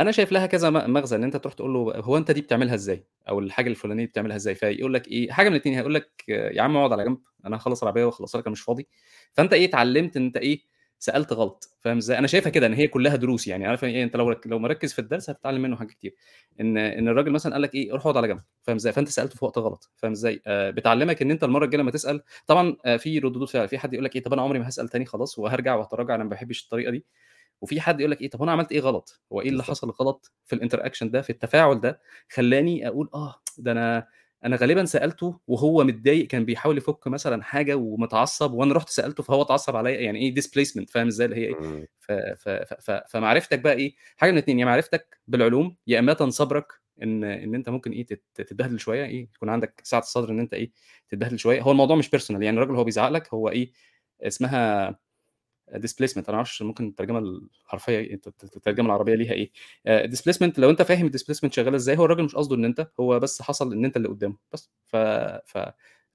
أنا 0.00 0.12
شايف 0.12 0.32
لها 0.32 0.46
كذا 0.46 0.70
مغزى 0.70 1.16
إن 1.16 1.24
أنت 1.24 1.36
تروح 1.36 1.54
تقول 1.54 1.74
له 1.74 1.80
هو 1.96 2.16
أنت 2.16 2.30
دي 2.30 2.40
بتعملها 2.40 2.74
إزاي؟ 2.74 3.06
أو 3.28 3.38
الحاجة 3.38 3.68
الفلانية 3.68 4.06
بتعملها 4.06 4.36
إزاي؟ 4.36 4.54
فيقول 4.54 4.94
لك 4.94 5.08
إيه 5.08 5.30
حاجة 5.32 5.48
من 5.48 5.54
الاثنين 5.56 5.74
هيقول 5.74 5.94
لك 5.94 6.24
يا 6.28 6.62
عم 6.62 6.76
اقعد 6.76 6.92
على 6.92 7.04
جنب 7.04 7.18
أنا 7.46 7.56
هخلص 7.56 7.82
العربية 7.82 8.04
واخلص 8.04 8.36
لك 8.36 8.44
أنا 8.46 8.52
مش 8.52 8.60
فاضي. 8.62 8.88
فأنت 9.32 9.52
إيه 9.52 9.64
اتعلمت 9.68 10.16
إن 10.16 10.24
أنت 10.26 10.36
إيه 10.36 10.62
سألت 10.98 11.32
غلط 11.32 11.76
فاهم 11.80 11.96
إزاي؟ 11.96 12.18
أنا 12.18 12.26
شايفها 12.26 12.50
كده 12.50 12.66
إن 12.66 12.74
هي 12.74 12.88
كلها 12.88 13.16
دروس 13.16 13.46
يعني. 13.46 13.66
عارف 13.66 13.84
إيه 13.84 14.04
أنت 14.04 14.16
لو 14.16 14.36
لو 14.46 14.58
مركز 14.58 14.92
في 14.92 14.98
الدرس 14.98 15.30
هتتعلم 15.30 15.62
منه 15.62 15.76
حاجات 15.76 15.90
كتير. 15.92 16.14
إن 16.60 16.76
إن 16.78 17.08
الراجل 17.08 17.30
مثلا 17.30 17.52
قال 17.52 17.62
لك 17.62 17.74
إيه 17.74 17.92
روح 17.92 18.02
اقعد 18.06 18.16
على 18.16 18.28
جنب 18.28 18.40
فاهم 18.62 18.76
إزاي؟ 18.76 18.92
فأنت 18.92 19.08
سالته 19.08 19.36
في 19.36 19.44
وقت 19.44 19.58
غلط 19.58 19.90
فاهم 19.96 20.12
إزاي؟ 20.12 20.42
آه 20.46 20.70
بتعلمك 20.70 21.22
إن 21.22 21.30
أنت 21.30 21.44
المرة 21.44 21.64
الجاية 21.64 21.80
لما 21.80 21.90
تسأل 21.90 22.22
طبعا 22.46 22.76
آه 22.84 22.96
في 22.96 23.18
ردود 23.18 23.48
فعل 23.48 23.68
في 23.68 23.78
حد 23.78 23.92
يقول 23.92 24.04
لك 24.04 24.16
إيه 24.16 24.22
طب 24.22 24.32
أنا 24.32 24.42
عمري 24.42 24.58
ما 24.58 24.68
هسأل 24.68 24.88
تاني 24.88 25.04
خلاص 25.04 25.38
وهرجع 25.38 25.74
وهتراجع 25.74 26.14
أنا 26.14 26.24
ما 26.24 26.30
بحبش 26.30 26.64
الطريقة 26.64 26.90
دي. 26.90 27.04
وفي 27.60 27.80
حد 27.80 28.00
يقول 28.00 28.10
لك 28.10 28.20
إيه 28.22 28.30
طب 28.30 28.42
أنا 28.42 28.52
عملت 28.52 28.72
إيه 28.72 28.80
غلط؟ 28.80 29.20
هو 29.32 29.40
إيه 29.40 29.48
اللي 29.48 29.62
حصل 29.64 29.90
غلط 29.90 30.32
في 30.46 30.54
ال 30.54 30.86
interaction 30.86 31.10
ده 31.10 31.22
في 31.22 31.30
التفاعل 31.30 31.80
ده 31.80 32.00
خلاني 32.32 32.88
أقول 32.88 33.10
آه 33.14 33.34
ده 33.58 33.72
أنا 33.72 34.06
أنا 34.46 34.56
غالبا 34.56 34.84
سألته 34.84 35.40
وهو 35.46 35.84
متضايق 35.84 36.26
كان 36.26 36.44
بيحاول 36.44 36.78
يفك 36.78 37.06
مثلا 37.06 37.42
حاجة 37.42 37.74
ومتعصب 37.74 38.52
وأنا 38.52 38.74
رحت 38.74 38.88
سألته 38.88 39.22
فهو 39.22 39.42
اتعصب 39.42 39.76
عليا 39.76 40.00
يعني 40.00 40.18
إيه 40.18 40.34
displacement 40.34 40.90
فاهم 40.90 41.06
إزاي 41.06 41.24
اللي 41.24 41.36
هي 41.36 41.44
إيه؟ 41.44 41.54
ف 41.98 42.12
ف 42.12 42.48
ف 42.80 42.90
فمعرفتك 42.90 43.58
بقى 43.58 43.72
إيه؟ 43.72 43.94
حاجة 44.16 44.30
من 44.30 44.38
الاثنين 44.38 44.58
يا 44.58 44.64
معرفتك 44.64 45.20
بالعلوم 45.28 45.76
يا 45.86 45.98
إما 45.98 46.30
صبرك 46.30 46.72
إن 47.02 47.24
إن 47.24 47.54
أنت 47.54 47.68
ممكن 47.68 47.92
إيه 47.92 48.06
تت- 48.06 48.22
تتبهدل 48.34 48.80
شوية 48.80 49.04
إيه 49.04 49.28
يكون 49.34 49.48
عندك 49.48 49.80
سعة 49.84 49.98
الصدر 49.98 50.30
إن 50.30 50.40
أنت 50.40 50.54
إيه 50.54 50.70
تتبهدل 51.08 51.38
شوية. 51.38 51.62
هو 51.62 51.70
الموضوع 51.70 51.96
مش 51.96 52.10
personal 52.10 52.42
يعني 52.42 52.56
الراجل 52.56 52.76
هو 52.76 52.84
بيزعق 52.84 53.08
لك 53.08 53.34
هو 53.34 53.48
إيه 53.48 53.72
اسمها 54.22 54.98
displacement 55.74 56.28
أنا 56.28 56.34
ما 56.34 56.36
أعرفش 56.36 56.62
ممكن 56.62 56.88
الترجمة 56.88 57.18
الحرفيه 57.18 58.00
الت- 58.14 58.26
الت- 58.26 58.56
الترجمة 58.56 58.86
العربية 58.86 59.14
ليها 59.14 59.32
إيه؟ 59.32 59.50
displacement 60.06 60.58
لو 60.58 60.70
أنت 60.70 60.82
فاهم 60.82 61.06
ال 61.06 61.10
displacement 61.10 61.52
شغالة 61.52 61.76
إزاي 61.76 61.98
هو 61.98 62.04
الراجل 62.04 62.24
مش 62.24 62.34
قصده 62.36 62.56
إن 62.56 62.64
أنت 62.64 62.90
هو 63.00 63.20
بس 63.20 63.42
حصل 63.42 63.72
إن 63.72 63.84
أنت 63.84 63.96
اللي 63.96 64.08
قدامه 64.08 64.36
بس. 64.52 64.70
ف 64.86 64.96
ف 65.46 65.58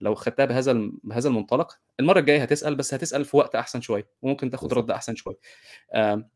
لو 0.02 0.16
خدتها 0.16 0.46
بهذا 0.46 0.92
بهذا 1.04 1.30
المنطلق 1.30 1.80
المرة 2.00 2.20
الجاية 2.20 2.42
هتسأل 2.42 2.76
بس 2.76 2.94
هتسأل 2.94 3.26
في 3.26 3.38
وقت 3.38 3.56
أحسن 3.56 3.82
شوية 3.82 4.08
وممكن 4.22 4.50
تاخد 4.50 4.74
رد 4.74 4.92
أحسن 4.92 5.16
شوية. 5.16 5.38
آم، 5.96 6.30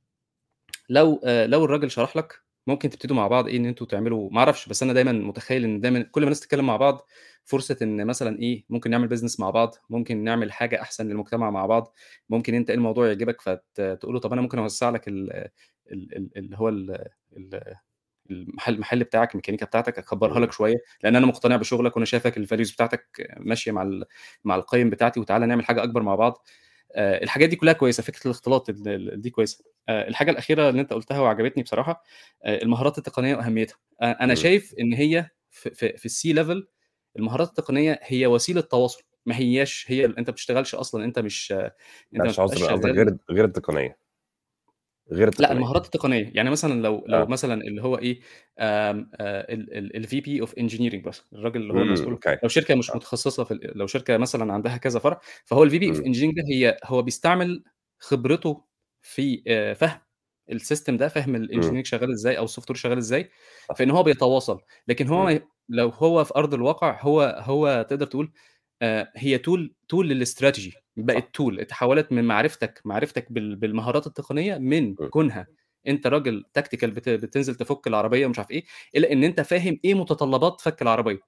لو 0.89 1.21
آه، 1.25 1.45
لو 1.45 1.65
الراجل 1.65 1.91
شرح 1.91 2.17
لك 2.17 2.44
ممكن 2.67 2.89
تبتدوا 2.89 3.15
مع 3.15 3.27
بعض 3.27 3.47
إيه 3.47 3.57
ان 3.57 3.65
أنتوا 3.65 3.87
تعملوا 3.87 4.29
ما 4.31 4.39
أعرفش 4.39 4.69
بس 4.69 4.83
أنا 4.83 4.93
دايما 4.93 5.11
متخيل 5.11 5.63
إن 5.63 5.79
دايما 5.81 6.01
كل 6.01 6.21
ما 6.21 6.25
الناس 6.25 6.39
تتكلم 6.39 6.65
مع 6.67 6.77
بعض 6.77 7.07
فرصة 7.45 7.77
إن 7.81 8.05
مثلا 8.07 8.39
إيه 8.39 8.65
ممكن 8.69 8.89
نعمل 8.91 9.07
business 9.07 9.39
مع 9.39 9.49
بعض 9.49 9.75
ممكن 9.89 10.23
نعمل 10.23 10.51
حاجة 10.51 10.81
أحسن 10.81 11.07
للمجتمع 11.07 11.49
مع 11.49 11.65
بعض 11.65 11.93
ممكن 12.29 12.53
أنت 12.55 12.69
إيه 12.69 12.77
الموضوع 12.77 13.07
يعجبك 13.07 13.41
فتقول 13.41 14.13
له 14.13 14.19
طب 14.19 14.33
أنا 14.33 14.41
ممكن 14.41 14.59
أوسع 14.59 14.89
لك 14.89 15.07
ال- 15.07 15.31
ال- 15.91 16.15
ال- 16.17 16.29
اللي 16.37 16.57
هو 16.57 16.69
ال- 16.69 17.07
ال- 17.37 17.75
المحل 18.31 18.73
المحل 18.75 19.03
بتاعك 19.03 19.31
الميكانيكا 19.31 19.65
بتاعتك 19.65 19.97
أكبرها. 19.97 20.39
لك 20.39 20.51
شوية 20.51 20.75
لأن 21.03 21.15
أنا 21.15 21.25
مقتنع 21.25 21.55
بشغلك 21.55 21.95
وأنا 21.95 22.05
شايفك 22.05 22.37
ال 22.37 22.42
values 22.42 22.71
بتاعتك 22.71 23.27
ماشية 23.39 23.71
مع 23.71 23.89
مع 24.43 24.55
القيم 24.55 24.89
بتاعتي 24.89 25.19
وتعالى 25.19 25.45
نعمل 25.45 25.65
حاجة 25.65 25.83
أكبر 25.83 26.01
مع 26.03 26.15
بعض. 26.15 26.45
آه، 26.95 27.23
الحاجات 27.23 27.49
دي 27.49 27.55
كلها 27.55 27.73
كويسة 27.73 28.03
فكرة 28.03 28.25
الاختلاط 28.25 28.69
ال- 28.69 28.87
ال- 28.87 29.21
دي 29.21 29.29
كويسة. 29.29 29.65
الحاجة 29.89 30.31
الأخيرة 30.31 30.69
اللي 30.69 30.81
أنت 30.81 30.93
قلتها 30.93 31.19
وعجبتني 31.19 31.63
بصراحة 31.63 32.03
آه، 32.43 32.63
المهارات 32.63 32.97
التقنية 32.97 33.35
واهميتها 33.35 33.77
آه، 34.01 34.11
أنا 34.11 34.27
مم. 34.27 34.35
شايف 34.35 34.73
إن 34.79 34.93
هي 34.93 35.29
في, 35.49 35.69
في, 35.69 35.97
في 35.97 36.05
ال 36.05 36.19
C 36.19 36.33
level 36.33 36.67
المهارات 37.17 37.49
التقنية 37.49 37.99
هي 38.03 38.27
وسيلة 38.27 38.61
تواصل 38.61 39.03
ما 39.25 39.37
هياش 39.37 39.85
هي 39.87 40.05
أنت 40.05 40.17
ما 40.17 40.33
بتشتغلش 40.33 40.75
أصلا 40.75 41.05
أنت 41.05 41.19
مش 41.19 41.51
آه، 41.51 41.75
أنت 42.15 42.25
مش 42.25 42.39
عذر 42.39 42.55
قصدك 42.55 42.85
غير 42.85 43.17
غير 43.31 43.45
التقنية. 43.45 43.97
غير 45.11 45.25
لا 45.25 45.29
التقنية. 45.29 45.51
المهارات 45.51 45.85
التقنية. 45.85 46.31
يعني 46.35 46.49
مثلا 46.49 46.81
لو 46.81 47.05
لو 47.07 47.21
آه. 47.21 47.25
مثلا 47.25 47.61
اللي 47.61 47.83
هو 47.83 47.97
إيه 47.97 48.19
ال 49.97 50.21
VP 50.21 50.41
of 50.41 50.53
engineering 50.53 51.03
بس 51.03 51.23
الراجل 51.33 51.61
اللي 51.61 51.73
هو 51.73 51.77
المسؤول 51.77 52.19
لو 52.43 52.49
شركة 52.49 52.75
مش 52.75 52.91
آه. 52.91 52.95
متخصصة 52.95 53.43
في 53.43 53.59
لو 53.75 53.87
شركة 53.87 54.17
مثلا 54.17 54.53
عندها 54.53 54.77
كذا 54.77 54.99
فرع 54.99 55.19
فهو 55.45 55.63
ال 55.63 55.79
VP 55.79 55.89
of 55.89 56.01
engineering 56.01 56.39
هي 56.51 56.77
هو 56.85 57.01
بيستعمل 57.01 57.63
خبرته 57.99 58.65
في 59.05 59.43
آه، 59.47 59.73
فهم. 59.73 59.99
ال 60.51 60.58
system 60.58 60.97
ده 60.97 61.07
فهم 61.07 61.35
إمم. 61.35 61.43
ال 61.43 61.47
engineering 61.47 61.85
شغال 61.85 62.11
إزاي 62.11 62.37
أو 62.37 62.43
ال 62.43 62.69
software 62.69 62.77
شغال 62.77 62.97
إزاي 62.97 63.29
صح. 63.69 63.75
في 63.75 63.83
ان 63.83 63.91
هو 63.91 64.03
بيتواصل. 64.03 64.59
لكن 64.87 65.07
هو 65.07 65.23
ما- 65.25 65.39
لو 65.69 65.89
هو 65.89 66.23
في 66.23 66.33
أرض 66.35 66.53
الواقع 66.53 67.01
هو 67.01 67.21
هو 67.39 67.85
تقدر 67.89 68.05
تقول 68.05 68.31
آه، 68.81 69.11
هي 69.15 69.37
tool 69.37 69.75
tool 69.87 70.09
لل 70.09 70.21
strategy. 70.21 70.73
بقت 70.97 71.35
tool 71.35 71.59
اتحولت 71.59 72.11
من 72.11 72.23
معرفتك 72.23 72.81
معرفتك 72.85 73.31
بال- 73.31 73.55
بالمهارات 73.55 74.07
التقنية 74.07 74.57
من 74.57 74.87
مم. 74.89 74.95
كونها. 75.09 75.47
أنت 75.87 76.07
راجل 76.07 76.43
tactical 76.53 76.91
بتنزل 76.91 77.55
تفك 77.55 77.87
العربية 77.87 78.25
ومش 78.25 78.39
عارف 78.39 78.51
إيه 78.51 78.63
إلى 78.95 79.13
إن 79.13 79.23
أنت 79.23 79.41
فاهم 79.41 79.79
إيه 79.85 79.93
متطلبات 79.93 80.61
فك 80.61 80.81
العربية. 80.81 81.19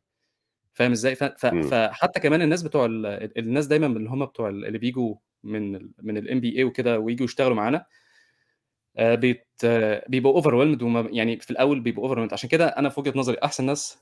فاهم 0.73 0.91
إزاي؟ 0.91 1.15
فحتى 1.15 2.19
كمان 2.19 2.41
الناس 2.41 2.63
بتوع 2.63 2.85
ال- 2.85 3.37
الناس 3.39 3.67
دايما 3.67 3.87
اللي 3.87 4.09
هم 4.09 4.25
بتوع 4.25 4.49
ال- 4.49 4.65
اللي 4.65 4.77
بيجوا 4.77 5.15
من 5.47 5.75
ال 5.75 5.91
من 6.03 6.17
ال 6.17 6.39
MBA 6.39 6.63
وكده 6.63 6.99
ويجوا 6.99 7.25
يشتغلوا 7.25 7.55
معانا. 7.55 7.85
آه، 8.97 9.15
بيت 9.15 9.45
آه، 9.63 10.05
بيبقوا 10.09 10.35
overwhelmed 10.35 11.07
يعني 11.11 11.39
في 11.39 11.51
الأول 11.51 11.79
بيبقوا 11.79 12.09
over 12.09 12.33
عشان 12.33 12.49
كده 12.49 12.67
أنا 12.67 12.89
في 12.89 12.99
وجهة 12.99 13.13
نظري 13.15 13.37
أحسن 13.43 13.65
ناس 13.65 13.97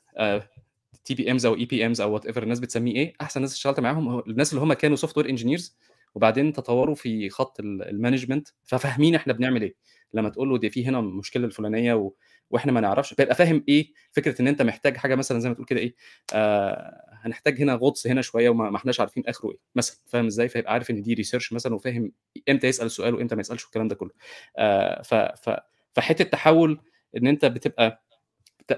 TPMs 1.06 1.46
أو 1.46 1.56
EPMs 1.56 2.02
أو 2.02 2.14
whatever 2.14 2.44
الناس 2.44 2.60
بتسميه 2.60 2.96
إيه 2.96 3.14
أحسن 3.22 3.42
ناس 3.42 3.54
اشتغلت 3.54 3.80
معاهم 3.80 4.20
الناس 4.20 4.54
اللي 4.54 4.64
هم 4.64 4.74
كانوا 4.74 4.96
software 4.96 5.30
engineers 5.30 5.78
وبعدين 6.16 6.54
تطوروا 6.54 6.96
في 6.96 7.30
خط 7.30 7.60
ال- 7.60 7.90
management 7.90 8.48
ففاهمين 8.64 9.16
إحنا 9.16 9.34
بنعمل 9.34 9.62
إيه. 9.62 9.76
لما 10.14 10.30
تقول 10.30 10.50
له 10.50 10.58
دي 10.58 10.70
في 10.70 10.86
هنا 10.88 11.00
المشكلة 11.00 11.46
الفلانية 11.46 11.94
و... 11.94 12.14
وإحنا 12.50 12.72
ما 12.72 12.82
نعرفش 12.82 13.14
بيبقى 13.14 13.36
فاهم 13.36 13.64
إيه 13.70 13.92
فكرة 14.12 14.42
إن 14.42 14.48
أنت 14.48 14.62
محتاج 14.62 14.98
حاجة 14.98 15.16
مثلا 15.16 15.40
زي 15.40 15.50
ما 15.50 15.56
تقول 15.56 15.66
كده 15.66 15.80
إيه 15.80 15.96
آه 16.34 17.02
هنحتاج 17.22 17.62
هنا 17.62 17.74
غطس 17.82 18.08
هنا 18.08 18.22
شوية 18.22 18.50
وما 18.50 18.70
ما 18.70 18.78
إحناش 18.78 19.00
عارفين 19.00 19.24
آخره 19.28 19.52
إيه 19.52 19.58
مثلا 19.76 19.98
فاهم 20.08 20.26
إزاي؟ 20.26 20.50
فيبقى 20.50 20.74
عارف 20.74 20.90
إن 20.92 21.02
دي 21.02 21.14
research 21.14 21.54
مثلا 21.54 21.76
وفاهم 21.76 22.12
إمتى 22.50 22.68
يسأل 22.68 22.86
السؤال 22.86 23.16
وإمتى 23.16 23.36
ما 23.36 23.42
يسألش 23.42 23.64
والكلام 23.64 23.88
ده 23.88 23.96
كله. 23.96 24.12
آه 24.58 25.02
ف... 25.02 25.14
ف... 25.16 25.50
فحتة 25.94 26.24
تحول 26.24 26.80
إن 27.18 27.28
أنت 27.28 27.46
بتبقى 27.46 28.04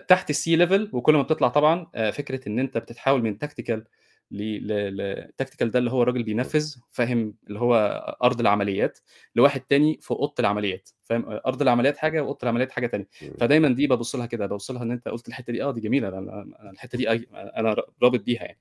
تحت 0.08 0.29
ال 0.30 0.43
C 0.43 0.56
level 0.56 0.90
وكل 0.94 1.13
ما 1.13 1.22
بتطلع 1.22 1.48
طبعا 1.48 1.88
آه، 1.96 2.12
فكرة 2.12 2.48
إن 2.50 2.60
أنت 2.60 2.77
بتتحول 2.77 3.22
من 3.24 3.38
tactical 3.38 3.86
ل 4.32 4.47
tactical 4.47 5.72
ده 5.72 5.80
اللي 5.80 5.92
هو 5.92 6.04
راجل 6.04 6.24
بينفذ 6.24 6.76
فاهم 6.92 7.36
اللي 7.48 7.60
هو 7.60 7.76
أرض 8.24 8.40
العمليات 8.40 9.00
لواحد 9.36 9.62
تاني 9.62 10.00
في 10.02 10.12
أوضة 10.12 10.34
العمليات 10.40 10.90
فاهم 11.04 11.26
أرض 11.28 11.62
العمليات 11.62 11.98
حاجة 11.98 12.22
وأوضة 12.22 12.40
العمليات 12.44 12.72
حاجة 12.72 12.88
تانية. 12.88 13.08
فدايما 13.40 13.70
دي 13.70 13.88
ببص 13.88 14.16
لها 14.16 14.26
كده 14.26 14.46
ببص 14.46 14.72
لها 14.72 14.84
إن 14.84 14.92
أنت 14.92 15.08
قلت 15.08 15.28
الحتة 15.28 15.54
دي 15.54 15.64
آه 15.64 15.72
دي 15.72 15.82
جميلة 15.82 16.08
أنا 16.08 16.72
الحتة 16.72 16.98
دي 16.98 17.10
أنا 17.34 17.76
رابط 18.04 18.24
بيها 18.24 18.44
يعني. 18.44 18.58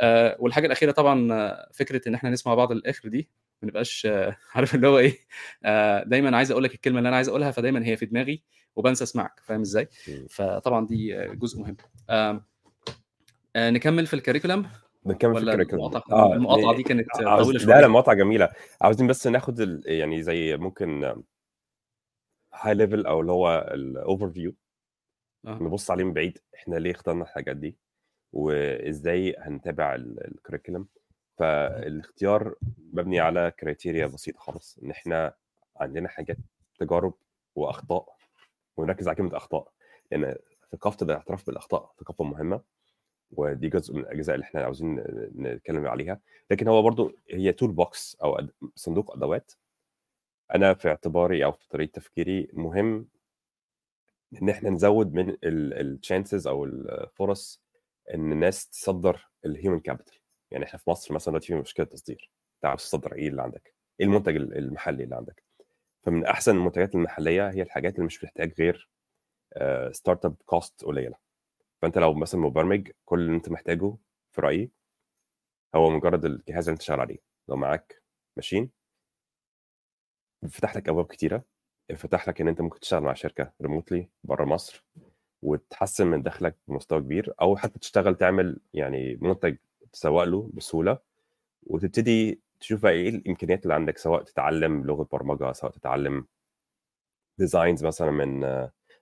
آه، 0.00 0.36
والحاجة 0.40 0.66
الأخيرة 0.66 0.92
طبعا 0.92 1.56
فكرة 1.72 2.08
إن 2.08 2.14
إحنا 2.14 2.30
نسمع 2.30 2.54
بعض 2.54 2.72
للآخر 2.72 3.08
دي 3.08 3.28
ما 3.62 3.68
نبقاش 3.68 4.06
آه، 4.06 4.36
عارف 4.54 4.74
اللي 4.74 4.88
هو 4.88 4.98
إيه 4.98 5.18
آه، 5.64 6.04
دايما 6.04 6.36
عايز 6.36 6.50
أقول 6.50 6.64
لك 6.64 6.74
الكلمة 6.74 6.98
اللي 6.98 7.08
أنا 7.08 7.16
عايز 7.16 7.28
أقولها 7.28 7.50
فدايما 7.50 7.86
هي 7.86 7.96
في 7.96 8.06
دماغي 8.06 8.42
وبنسى 8.76 9.04
اسمعك 9.04 9.40
فاهم 9.44 9.60
إزاي. 9.60 9.88
فطبعا 10.30 10.86
دي 10.86 11.26
جزء 11.34 11.60
مهم. 11.60 11.76
آه، 12.10 12.44
نكمل 13.56 14.06
في 14.06 14.14
ال 14.14 14.19
curriculum 14.19 14.66
بنكمل 15.02 15.48
ال 15.48 15.51
curriculum 15.51 15.80
المقاطعه 15.84 16.16
آه 16.16 16.34
المقاطعة 16.34 16.76
دي 16.76 16.82
كانت 16.82 17.06
آه، 17.20 17.42
طويلة 17.42 17.58
لا 17.58 17.66
لا 17.66 17.80
شوية. 17.80 17.86
مقاطعه 17.86 18.14
جميلة. 18.14 18.48
عاوزين 18.80 19.06
بس 19.06 19.26
ناخد 19.26 19.60
ال... 19.60 19.82
يعني 19.86 20.22
زي 20.22 20.56
ممكن 20.56 21.22
high 22.54 22.74
level 22.74 23.06
أو 23.06 23.20
اللي 23.20 23.32
هو 23.32 23.70
ال 23.74 24.30
overview 24.30 24.54
آه. 25.46 25.58
نبص 25.62 25.90
عليه 25.90 26.04
من 26.04 26.12
بعيد. 26.12 26.38
إحنا 26.54 26.76
ليه 26.76 26.90
اخترنا 26.90 27.22
الحاجات 27.22 27.56
دي؟ 27.56 27.76
وإزاي 28.32 29.34
هنتابع 29.38 29.94
ال 29.94 30.02
curriculum 30.02 30.86
فالاختيار 31.38 32.54
مبني 32.92 33.20
على 33.20 33.52
criteria 33.60 34.06
بسيطة 34.06 34.38
خالص. 34.38 34.78
إن 34.82 34.90
إحنا 34.90 35.34
عندنا 35.76 36.08
حاجات 36.08 36.36
تجارب 36.78 37.14
وأخطاء 37.54 38.16
ونركز 38.76 39.08
على 39.08 39.16
كلمة 39.16 39.36
أخطاء. 39.36 39.72
لأن 40.12 40.34
ثقافة 40.72 41.04
الاعتراف 41.06 41.46
بالأخطاء 41.46 41.92
ثقافة 42.00 42.24
مهمة. 42.24 42.60
ودي 43.30 43.68
جزء 43.68 43.94
من 43.94 44.00
الأجزاء 44.00 44.34
اللي 44.34 44.44
إحنا 44.44 44.62
عاوزين 44.62 44.94
نتكلم 45.36 45.86
عليها. 45.86 46.20
لكن 46.50 46.68
هو 46.68 46.82
برضو 46.82 47.12
هي 47.30 47.52
tool 47.52 47.72
box 47.72 48.16
أو 48.24 48.38
صندوق 48.74 49.16
أدوات. 49.16 49.52
أنا 50.54 50.74
في 50.74 50.88
اعتباري 50.88 51.44
أو 51.44 51.52
في 51.52 51.68
طريقة 51.68 51.90
تفكيري 51.92 52.48
مهم 52.52 53.08
إن 54.42 54.48
إحنا 54.48 54.70
نزود 54.70 55.14
من 55.14 55.36
ال 55.44 55.57
chances 55.57 56.46
أو 56.46 56.64
الفرص 56.64 57.62
إن 58.14 58.32
الناس 58.32 58.68
تصدر 58.68 59.28
ال 59.44 59.50
human 59.50 59.80
capital 59.80 60.18
يعني 60.50 60.64
إحنا 60.64 60.78
في 60.78 60.90
مصر 60.90 61.14
مثلا 61.14 61.32
دلوقتي 61.32 61.46
في 61.46 61.54
مشكلة 61.54 61.86
تصدير. 61.86 62.30
عاوز 62.64 62.80
تصدر 62.82 63.14
إيه 63.14 63.28
اللي 63.28 63.42
عندك؟ 63.42 63.74
إيه 64.00 64.06
المنتج 64.06 64.36
المحلي 64.36 65.04
اللي 65.04 65.16
عندك؟ 65.16 65.44
فمن 66.02 66.24
أحسن 66.24 66.56
المنتجات 66.56 66.94
المحلية 66.94 67.50
هي 67.50 67.62
الحاجات 67.62 67.94
اللي 67.94 68.06
مش 68.06 68.18
بتحتاج 68.18 68.52
غير 68.58 68.88
startup 69.92 70.34
cost 70.46 70.84
قليلة. 70.84 71.27
فأنت 71.82 71.98
لو 71.98 72.14
مثلا 72.14 72.40
مبرمج 72.40 72.90
كل 73.04 73.20
اللي 73.20 73.36
أنت 73.36 73.48
محتاجه 73.48 73.96
في 74.32 74.40
رأيي 74.40 74.70
هو 75.74 75.90
مجرد 75.90 76.24
الجهاز 76.24 76.68
اللي 76.68 76.74
أنت 76.74 76.82
شغال 76.82 77.00
عليه. 77.00 77.18
لو 77.48 77.56
معاك 77.56 78.02
machine. 78.36 78.70
بيفتح 80.42 80.76
لك 80.76 80.88
أبواب 80.88 81.06
كتيرة. 81.06 81.44
فتح 81.96 82.28
لك 82.28 82.40
إن 82.40 82.48
أنت 82.48 82.60
ممكن 82.60 82.80
تشتغل 82.80 83.00
مع 83.02 83.14
شركة 83.14 83.52
remotely 83.62 84.08
بره 84.24 84.44
مصر. 84.44 84.84
وتحسن 85.42 86.06
من 86.06 86.22
دخلك 86.22 86.56
بمستوى 86.68 87.00
كبير. 87.00 87.34
أو 87.40 87.56
حتى 87.56 87.78
تشتغل 87.78 88.16
تعمل 88.16 88.60
يعني 88.74 89.18
منتج 89.22 89.56
تسوق 89.92 90.24
له 90.24 90.50
بسهولة. 90.54 90.98
وتبتدي 91.62 92.40
تشوف 92.60 92.82
بقى 92.82 92.92
إيه 92.92 93.08
الإمكانيات 93.08 93.62
اللي 93.62 93.74
عندك 93.74 93.98
سواء 93.98 94.22
تتعلم 94.22 94.84
لغة 94.86 95.08
برمجة 95.12 95.52
سواء 95.52 95.72
تتعلم 95.72 96.26
designs 97.38 97.84
مثلا 97.84 98.10
من 98.10 98.40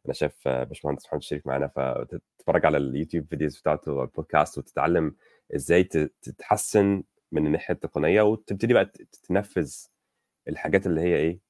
أنا 0.06 0.12
شايف 0.14 0.48
باشمهندس 0.48 1.06
محمد 1.06 1.22
شريف 1.22 1.46
معانا 1.46 1.68
فتتفرج 1.68 2.66
على 2.66 2.76
اليوتيوب 2.76 3.26
videos 3.30 3.58
بتاعته 3.60 3.92
والبودكاست 3.92 4.58
وتتعلم 4.58 5.16
إزاي 5.54 5.84
تتحسن 6.22 7.02
من 7.32 7.46
الناحية 7.46 7.74
التقنية 7.74 8.22
وتبتدي 8.22 8.74
بقى 8.74 8.92
تنفذ 9.28 9.74
الحاجات 10.48 10.86
اللي 10.86 11.00
هي 11.00 11.16
إيه 11.16 11.40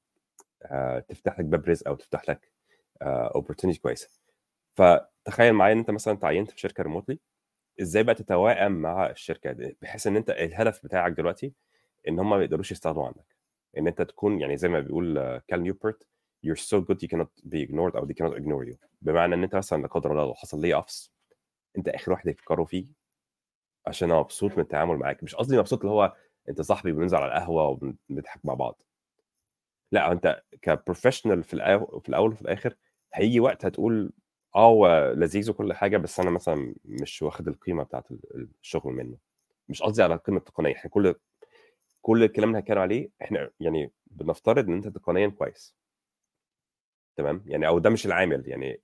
آه 0.62 0.98
تفتح 0.98 1.38
لك 1.40 1.44
باب 1.44 1.64
رزق 1.68 1.88
أو 1.88 1.94
تفتح 1.94 2.28
لك 2.30 2.52
opportunity 3.02 3.78
آه 3.78 3.82
كويسة. 3.82 4.08
فتخيل 4.76 5.52
معايا 5.52 5.72
إن 5.72 5.78
أنت 5.78 5.90
مثلا 5.90 6.16
تعينت 6.16 6.50
في 6.50 6.60
شركة 6.60 6.82
remotely 6.82 7.18
إزاي 7.80 8.02
بقى 8.02 8.14
تتوائم 8.14 8.72
مع 8.72 9.10
الشركة 9.10 9.52
دي؟ 9.52 9.78
بحيث 9.82 10.06
إن 10.06 10.16
أنت 10.16 10.30
الهدف 10.30 10.84
بتاعك 10.84 11.12
دلوقتي 11.12 11.52
إن 12.08 12.18
هم 12.18 12.30
ما 12.30 12.42
يقدروش 12.44 12.72
يستغنوا 12.72 13.06
عنك. 13.06 13.36
إن 13.78 13.86
أنت 13.86 14.02
تكون 14.02 14.40
يعني 14.40 14.56
زي 14.56 14.68
ما 14.68 14.80
بيقول 14.80 15.38
كال 15.48 15.62
نيوبورت 15.62 16.06
you're 16.42 16.60
so 16.60 16.80
good 16.80 16.96
you 17.02 17.08
cannot 17.08 17.50
be 17.50 17.58
ignored 17.68 17.96
أو 17.96 18.06
they 18.06 18.14
cannot 18.14 18.36
ignore 18.36 18.68
you. 18.72 18.76
بمعنى 19.02 19.34
إن 19.34 19.42
أنت 19.42 19.56
مثلا 19.56 19.82
لا 19.82 19.88
قدر 19.88 20.10
الله 20.12 20.24
لو 20.24 20.34
حصل 20.34 20.60
لي 20.60 20.74
layoffs 20.74 21.10
أنت 21.78 21.88
آخر 21.88 22.12
واحد 22.12 22.26
يفكروا 22.28 22.66
فيه 22.66 22.86
عشان 23.86 24.10
أنا 24.10 24.20
مبسوط 24.20 24.52
من 24.52 24.60
التعامل 24.60 24.96
معاك. 24.96 25.22
مش 25.22 25.34
قصدي 25.34 25.58
مبسوط 25.58 25.80
اللي 25.80 25.92
هو 25.92 26.16
أنت 26.48 26.60
صاحبي 26.60 26.92
بننزل 26.92 27.16
على 27.16 27.26
القهوة 27.26 27.68
وبنضحك 27.68 28.40
مع 28.44 28.54
بعض. 28.54 28.82
لا 29.92 30.12
أنت 30.12 30.42
كبروفيشنال 30.62 31.42
في 31.44 31.56
في 32.02 32.08
الأول 32.08 32.32
وفي 32.32 32.42
الآخر 32.42 32.76
هيجي 33.14 33.40
وقت 33.40 33.64
هتقول 33.64 34.12
آه 34.54 34.66
هو 34.66 35.12
لذيذ 35.16 35.50
وكل 35.50 35.72
حاجة 35.72 35.96
بس 35.96 36.20
أنا 36.20 36.30
مثلا 36.30 36.74
مش 36.84 37.22
واخد 37.22 37.48
القيمة 37.48 37.82
بتاعت 37.82 38.08
الشغل 38.62 38.92
منه. 38.92 39.16
مش 39.68 39.82
قصدي 39.82 40.02
على 40.02 40.14
القيمة 40.14 40.38
التقنية. 40.38 40.74
إحنا 40.74 40.90
كل 40.90 41.14
كل 42.02 42.22
الكلام 42.24 42.48
اللي 42.48 42.58
هنتكلم 42.58 42.78
عليه 42.78 43.10
إحنا 43.22 43.50
يعني 43.60 43.92
بنفترض 44.06 44.68
إن 44.68 44.74
أنت 44.74 44.88
تقنيا 44.88 45.28
كويس. 45.28 45.74
تمام؟ 47.16 47.42
يعني 47.46 47.66
أو 47.68 47.78
ده 47.78 47.90
مش 47.90 48.06
العامل 48.06 48.48
يعني 48.48 48.80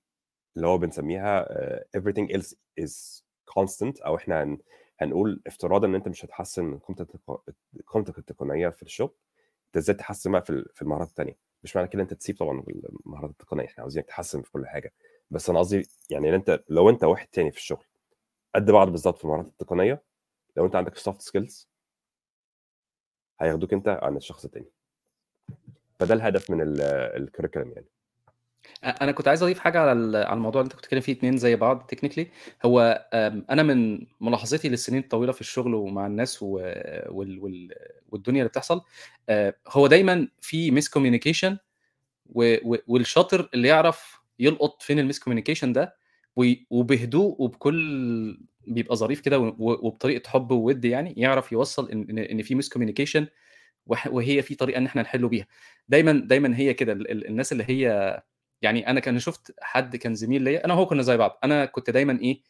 اللي 0.55 0.67
هو 0.67 0.77
بنسميها 0.77 1.45
uh, 1.45 1.83
everything 1.99 2.27
else 2.37 2.55
is 2.81 3.21
constant 3.59 4.05
أو 4.05 4.15
إحنا 4.15 4.43
هن, 4.43 4.57
هنقول 4.99 5.41
افتراضا 5.47 5.87
إن 5.87 5.95
أنت 5.95 6.07
مش 6.07 6.25
هتحسن 6.25 6.65
من 6.65 6.79
قيمتك 7.87 8.17
التقنية 8.19 8.69
في 8.69 8.83
الشغل. 8.83 9.15
أنت 9.67 9.77
إزاي 9.77 9.95
تحسن 9.95 10.31
بقى 10.31 10.41
في 10.45 10.81
المهارات 10.81 11.07
الثانية 11.07 11.37
مش 11.63 11.75
معنى 11.75 11.87
كده 11.87 12.01
أنت 12.03 12.13
تسيب 12.13 12.37
طبعا 12.37 12.63
المهارات 13.05 13.29
التقنية 13.31 13.65
إحنا 13.65 13.81
عاوزينك 13.81 14.05
تحسن 14.05 14.41
في 14.41 14.51
كل 14.51 14.67
حاجة. 14.67 14.93
بس 15.31 15.49
أنا 15.49 15.59
قصدي 15.59 15.87
يعني 16.09 16.29
إن 16.29 16.33
أنت 16.33 16.63
لو 16.69 16.89
أنت 16.89 17.03
واحد 17.03 17.27
تاني 17.27 17.51
في 17.51 17.57
الشغل 17.57 17.85
قد 18.55 18.71
بعض 18.71 18.89
بالظبط 18.89 19.17
في 19.17 19.23
المهارات 19.25 19.45
التقنية 19.47 20.03
لو 20.57 20.65
أنت 20.65 20.75
عندك 20.75 20.97
soft 20.97 21.21
skills 21.21 21.69
هياخدوك 23.41 23.73
أنت 23.73 23.87
عن 23.87 24.17
الشخص 24.17 24.45
التاني. 24.45 24.71
فده 25.99 26.13
الهدف 26.13 26.51
من 26.51 26.57
ال 26.79 26.87
curriculum 26.87 27.71
يعني. 27.71 27.87
أنا 28.83 29.11
كنت 29.11 29.27
عايز 29.27 29.43
أضيف 29.43 29.59
حاجة 29.59 29.79
على 29.79 30.17
على 30.17 30.33
الموضوع 30.37 30.61
اللي 30.61 30.67
أنت 30.67 30.73
كنت 30.73 30.81
بتتكلم 30.83 31.01
فيه 31.01 31.13
اتنين 31.13 31.37
زي 31.37 31.55
بعض 31.55 31.85
technically 31.87 32.27
هو 32.65 33.07
أنا 33.49 33.63
من 33.63 34.05
ملاحظتي 34.21 34.69
للسنين 34.69 35.01
الطويلة 35.01 35.31
في 35.31 35.41
الشغل 35.41 35.73
ومع 35.75 36.07
الناس 36.07 36.43
وال 36.43 37.39
وال 37.39 37.73
والدنيا 38.11 38.39
اللي 38.41 38.49
بتحصل 38.49 38.81
هو 39.67 39.87
دايما 39.87 40.27
في 40.41 40.71
miscommunication 40.71 41.57
والشاطر 42.87 43.49
اللي 43.53 43.67
يعرف 43.67 44.19
يلقط 44.39 44.81
فين 44.81 45.11
كوميونيكيشن 45.11 45.73
ده 45.73 45.95
وبهدوء 46.69 47.35
وبكل 47.41 48.37
بيبقى 48.67 48.95
ظريف 48.95 49.21
كده 49.21 49.39
وبطريقة 49.39 50.29
حب 50.29 50.51
وود 50.51 50.85
يعني 50.85 51.13
يعرف 51.17 51.51
يوصل 51.51 51.91
ان 51.91 52.19
ان 52.19 52.41
في 52.41 52.55
miscommunication 52.55 53.27
وهي 53.87 54.41
في 54.41 54.55
طريقة 54.55 54.77
إن 54.77 54.85
إحنا 54.85 55.01
نحله 55.01 55.27
بيها. 55.27 55.47
دايما 55.89 56.11
دايما 56.11 56.57
هي 56.57 56.73
كده 56.73 56.93
الناس 56.93 57.51
اللي 57.51 57.63
هي 57.67 58.21
يعني 58.63 58.87
أنا 58.89 58.99
كان 58.99 59.19
شفت 59.19 59.55
حد 59.61 59.95
كان 59.95 60.15
زميل 60.15 60.41
ليا 60.41 60.65
أنا 60.65 60.73
وهو 60.73 60.85
كنا 60.85 61.01
زي 61.01 61.17
بعض 61.17 61.39
أنا 61.43 61.65
كنت 61.65 61.89
دايما 61.89 62.19
إيه 62.21 62.41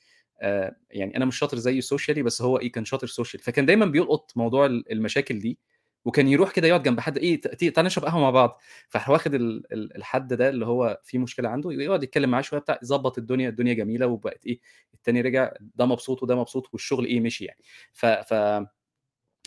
آه 0.42 0.76
يعني 0.92 1.18
أنا 1.18 1.26
مش 1.26 1.38
شاطر 1.38 1.58
زيه 1.58 1.80
socially 1.82 2.24
بس 2.24 2.42
هو 2.42 2.60
إيه 2.60 2.72
كان 2.72 2.86
شاطر 2.86 3.08
social 3.08 3.44
فكان 3.44 3.66
دايما 3.66 3.86
بيلقط 3.86 4.32
موضوع 4.36 4.66
المشاكل 4.66 5.40
دي 5.40 5.60
وكان 6.06 6.28
يروح 6.28 6.52
كده 6.52 6.68
يقعد 6.68 6.84
جنب 6.84 7.00
حد 7.00 7.18
إيه 7.18 7.42
تعالى 7.42 7.86
نشرب 7.88 8.06
قهوة 8.06 8.22
مع 8.22 8.30
بعض. 8.30 8.60
فراح 8.90 9.10
واخد 9.10 9.34
الحد 9.74 10.34
ده 10.34 10.50
اللي 10.50 10.66
هو 10.66 11.02
في 11.04 11.18
مشكلة 11.18 11.50
عنده 11.50 11.72
يقعد 11.72 12.04
يتكلم 12.04 12.30
معاه 12.32 12.42
شوية 12.42 12.60
بتاع 12.60 12.80
يظبط 12.84 13.18
الدنيا 13.18 13.50
الدنيا 13.50 13.74
جميلة 13.74 14.08
وبقت 14.08 14.46
إيه 14.46 14.60
التاني 14.94 15.22
رجع 15.22 15.52
ده 15.62 15.86
مبسوط 15.86 16.24
وده 16.24 16.36
مبسوط 16.36 16.70
والشغل 16.74 17.06
إيه 17.06 17.20
مشي 17.20 17.46
يعني. 17.46 17.60
ف 17.94 18.06
ف 18.06 18.34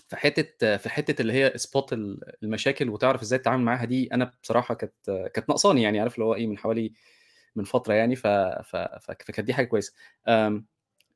في 0.09 0.17
حتة 0.17 0.77
في 0.77 0.89
حتة 0.89 1.23
اللي 1.23 1.33
هي 1.33 1.53
spot 1.57 1.93
المشاكل 2.43 2.89
وتعرف 2.91 3.23
إزاي 3.23 3.39
تتعامل 3.39 3.65
معاها 3.65 3.85
دي 3.85 4.15
أنا 4.15 4.33
بصراحة 4.43 4.75
كانت 4.75 4.95
كانت 5.35 5.49
ناقصاني 5.49 5.83
يعني 5.83 6.01
عارف 6.01 6.15
اللي 6.15 6.25
هو 6.25 6.35
إيه 6.35 6.47
من 6.47 6.59
حوالي 6.59 6.93
من 7.57 7.65
فترة 7.65 7.95
يعني 7.95 8.17
ف... 8.17 8.27
فكانت 9.03 9.41
دي 9.41 9.55
حاجة 9.55 9.67
كويسة. 9.67 9.93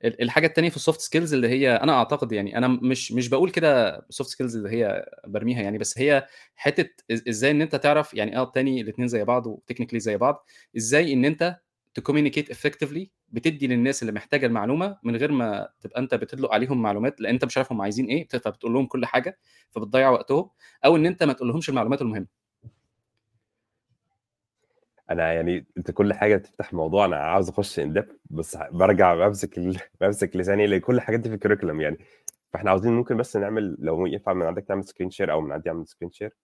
الحاجة 0.04 0.46
الثانية 0.46 0.70
في 0.70 0.76
ال 0.76 0.81
soft 0.81 1.00
skills 1.00 1.35
اللي 1.34 1.49
هي 1.49 1.75
أنا 1.76 1.92
أعتقد 1.92 2.32
يعني 2.32 2.58
أنا 2.58 2.68
مش 2.68 3.12
مش 3.12 3.28
بقول 3.28 3.50
كده 3.50 4.00
soft 4.11 4.30
skills 4.30 4.57
اللي 4.57 4.70
هي 4.70 5.07
برميها 5.26 5.62
يعني 5.62 5.78
بس 5.78 5.98
هي 5.98 6.26
حتة 6.57 6.90
إزاي 7.28 7.50
إن 7.50 7.62
أنت 7.62 7.76
تعرف 7.76 8.14
يعني 8.14 8.37
آه 8.37 8.42
الثاني 8.44 8.81
الاثنين 8.81 9.09
زي 9.09 9.24
بعض 9.24 9.46
و 9.46 9.51
technically 9.51 10.00
زي 10.00 10.16
بعض 10.16 10.46
إزاي 10.76 11.12
إن 11.12 11.24
أنت 11.24 11.57
ت 11.94 11.99
communicate 11.99 12.50
effectively 12.50 13.11
بتدي 13.29 13.66
للناس 13.66 14.03
اللي 14.03 14.12
محتاجة 14.12 14.46
المعلومة 14.46 14.98
من 15.03 15.16
غير 15.16 15.33
ما 15.33 15.68
تبقى 15.81 16.00
أنت 16.00 16.14
بتدلق 16.14 16.55
عليهم 16.55 16.83
معلومات 16.83 17.20
لأن 17.20 17.33
أنت 17.33 17.44
مش 17.44 17.57
عارف 17.57 17.72
هم 17.72 17.83
عايزين 17.83 18.07
إيه 18.07 18.29
فبتقول 18.29 18.72
لهم 18.72 18.87
كل 18.87 19.07
حاجة 19.07 19.38
فبتضيع 19.70 20.11
وقتهم 20.11 20.50
أو 20.85 20.96
إن 20.96 21.07
أنت 21.07 21.22
ما 21.22 21.33
تقول 21.33 21.48
لهمش 21.48 21.68
المعلومات 21.68 22.03
المهمة. 22.03 22.26
أنا 25.11 25.33
يعني 25.33 25.66
أنت 25.79 25.90
كل 25.90 26.12
حاجة 26.12 26.37
بتفتح 26.37 26.72
موضوع 26.72 27.05
أنا 27.05 27.16
عاوز 27.16 27.48
أخش 27.48 27.79
ان 27.81 28.07
بس 28.31 28.57
برجع 28.57 29.14
بمسك 29.14 29.59
ال... 29.59 29.79
بمسك 30.00 30.37
لساني 30.37 30.66
لكل 30.66 30.94
الحاجات 30.94 31.20
دي 31.20 31.29
في 31.29 31.35
ال 31.35 31.39
curriculum 31.39 31.81
يعني. 31.81 31.98
فإحنا 32.53 32.70
عاوزين 32.70 32.92
ممكن 32.92 33.16
بس 33.16 33.37
نعمل 33.37 33.76
لو 33.79 34.07
ينفع 34.07 34.33
من 34.33 34.46
عندك 34.46 34.64
تعمل 34.64 34.85
screen 34.85 35.11
share 35.11 35.33
أو 35.33 35.40
من 35.40 35.53
عندي 35.53 35.70
أعمل 35.70 35.87
screen 35.87 36.11
share 36.12 36.37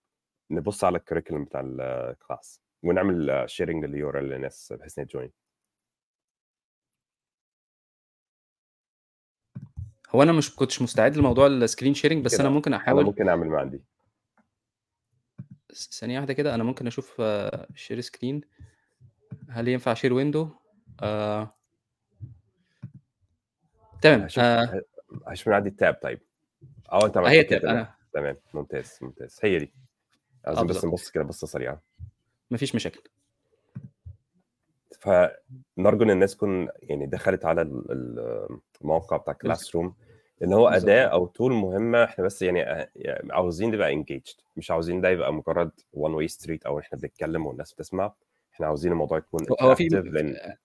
نبص 0.51 0.83
على 0.83 0.97
ال 0.97 1.01
curriculum 1.01 1.43
بتاع 1.43 1.61
ال 1.61 1.78
class 1.78 2.61
ونعمل 2.83 3.43
sharing 3.49 3.85
لل 3.85 4.09
URL 4.09 4.29
للناس 4.29 4.73
بحيث 4.73 4.99
ان 4.99 5.07
ت 5.07 5.11
join. 5.11 5.31
هو 10.09 10.23
أنا 10.23 10.31
مش 10.31 10.55
كنتش 10.55 10.81
مستعد 10.81 11.17
لموضوع 11.17 11.47
ال 11.47 11.54
screen 11.54 11.93
sharing 11.93 12.25
بس 12.25 12.39
أنا 12.39 12.49
ممكن 12.49 12.73
أحاول. 12.73 12.99
أنا 12.99 13.07
ممكن 13.07 13.29
أعمل 13.29 13.47
ما 13.47 13.59
عندي. 13.59 13.83
ثانية 15.73 16.17
واحدة 16.19 16.33
كده 16.33 16.55
أنا 16.55 16.63
ممكن 16.63 16.87
أشوف 16.87 17.21
share 17.75 18.01
screen 18.01 18.41
هل 19.49 19.67
ينفع 19.67 19.93
share 19.93 20.13
window 20.13 20.55
آه... 21.01 21.55
تمام 24.01 24.21
هشوف 24.21 24.43
آه... 24.43 24.81
هشوف 25.27 25.47
من 25.47 25.53
عندي 25.53 25.69
ال 25.69 25.75
tab 25.75 25.93
طيب. 25.93 26.21
أو 26.91 26.99
انت 27.05 27.17
هي 27.17 27.43
tab 27.43 27.65
أنا. 27.65 27.95
تمام 28.13 28.37
ممتاز 28.53 28.99
ممتاز. 29.01 29.39
هي 29.43 29.59
دي. 29.59 29.73
عايزين 30.45 30.67
بس 30.67 30.85
نبص 30.85 31.11
كده 31.11 31.23
بصة 31.23 31.47
سريعة. 31.47 31.86
مفيش 32.51 32.75
مشاكل. 32.75 33.01
فنرجو 34.99 36.03
إن 36.03 36.09
الناس 36.09 36.35
تكون 36.35 36.67
يعني 36.81 37.05
دخلت 37.05 37.45
على 37.45 37.61
الموقع 38.81 39.17
بتاع 39.17 39.33
Classroom 39.33 39.93
إن 40.43 40.53
هو 40.53 40.67
أداة 40.67 41.05
أو 41.05 41.25
tool 41.27 41.53
مهمة. 41.53 42.03
إحنا 42.03 42.25
بس 42.25 42.41
يعني 42.41 42.87
عاوزين 43.31 43.71
نبقى 43.71 43.93
engaged 43.93 44.35
مش 44.57 44.71
عاوزين 44.71 45.01
ده 45.01 45.09
يبقى 45.09 45.33
مجرد 45.33 45.71
one 45.93 46.13
way 46.13 46.27
street 46.27 46.65
أو 46.65 46.79
إحنا 46.79 46.99
بنتكلم 46.99 47.45
والناس 47.47 47.73
بتسمع. 47.73 48.13
إحنا 48.53 48.67
عاوزين 48.67 48.91
الموضوع 48.91 49.17
يكون 49.17 49.39
هو 49.61 49.75
في 49.75 49.87
لأن... 49.87 50.55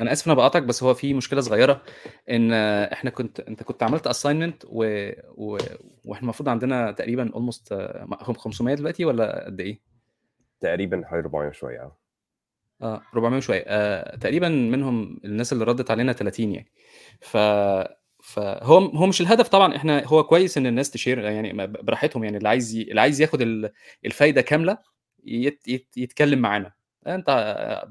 أنا 0.00 0.12
آسف 0.12 0.26
أنا 0.26 0.34
بقاطعك 0.34 0.62
بس 0.62 0.82
هو 0.82 0.94
في 0.94 1.14
مشكلة 1.14 1.40
صغيرة 1.40 1.82
إن 2.30 2.52
إحنا 2.92 3.10
كنت 3.10 3.40
أنت 3.40 3.62
كنت 3.62 3.82
عملت 3.82 4.06
assignment 4.06 4.64
و... 4.66 5.10
و... 5.34 5.58
وإحنا 6.04 6.22
المفروض 6.22 6.48
عندنا 6.48 6.92
تقريبا 6.92 7.30
almost 7.34 7.74
500 8.36 8.74
دلوقتي 8.74 9.04
ولا 9.04 9.44
قد 9.44 9.60
إيه؟ 9.60 9.91
تقريبا 10.62 11.02
حوالي 11.06 11.24
400 11.24 11.52
شوية 11.52 11.80
آه. 11.82 11.98
آه 12.82 13.02
400 13.14 13.36
وشوية. 13.38 13.64
آه 13.66 14.16
تقريبا 14.16 14.48
منهم 14.48 15.20
الناس 15.24 15.52
اللي 15.52 15.64
ردت 15.64 15.90
علينا 15.90 16.12
30 16.12 16.52
يعني. 16.52 16.72
ف 17.20 17.36
فهو 18.24 18.78
هو 18.78 19.06
مش 19.06 19.20
الهدف 19.20 19.48
طبعا. 19.48 19.76
إحنا 19.76 20.04
هو 20.06 20.24
كويس 20.24 20.58
إن 20.58 20.66
الناس 20.66 20.90
تشير 20.90 21.18
يعني 21.18 21.66
براحتهم 21.66 22.24
يعني. 22.24 22.36
اللي 22.36 22.48
عايز 22.48 22.76
اللي 22.76 23.00
عايز 23.00 23.20
ياخد 23.20 23.42
الفايدة 24.04 24.40
كاملة 24.42 24.78
يت 25.24 25.68
يت 25.68 25.88
يتكلم 25.96 26.38
معانا. 26.38 26.72
انت 27.06 27.30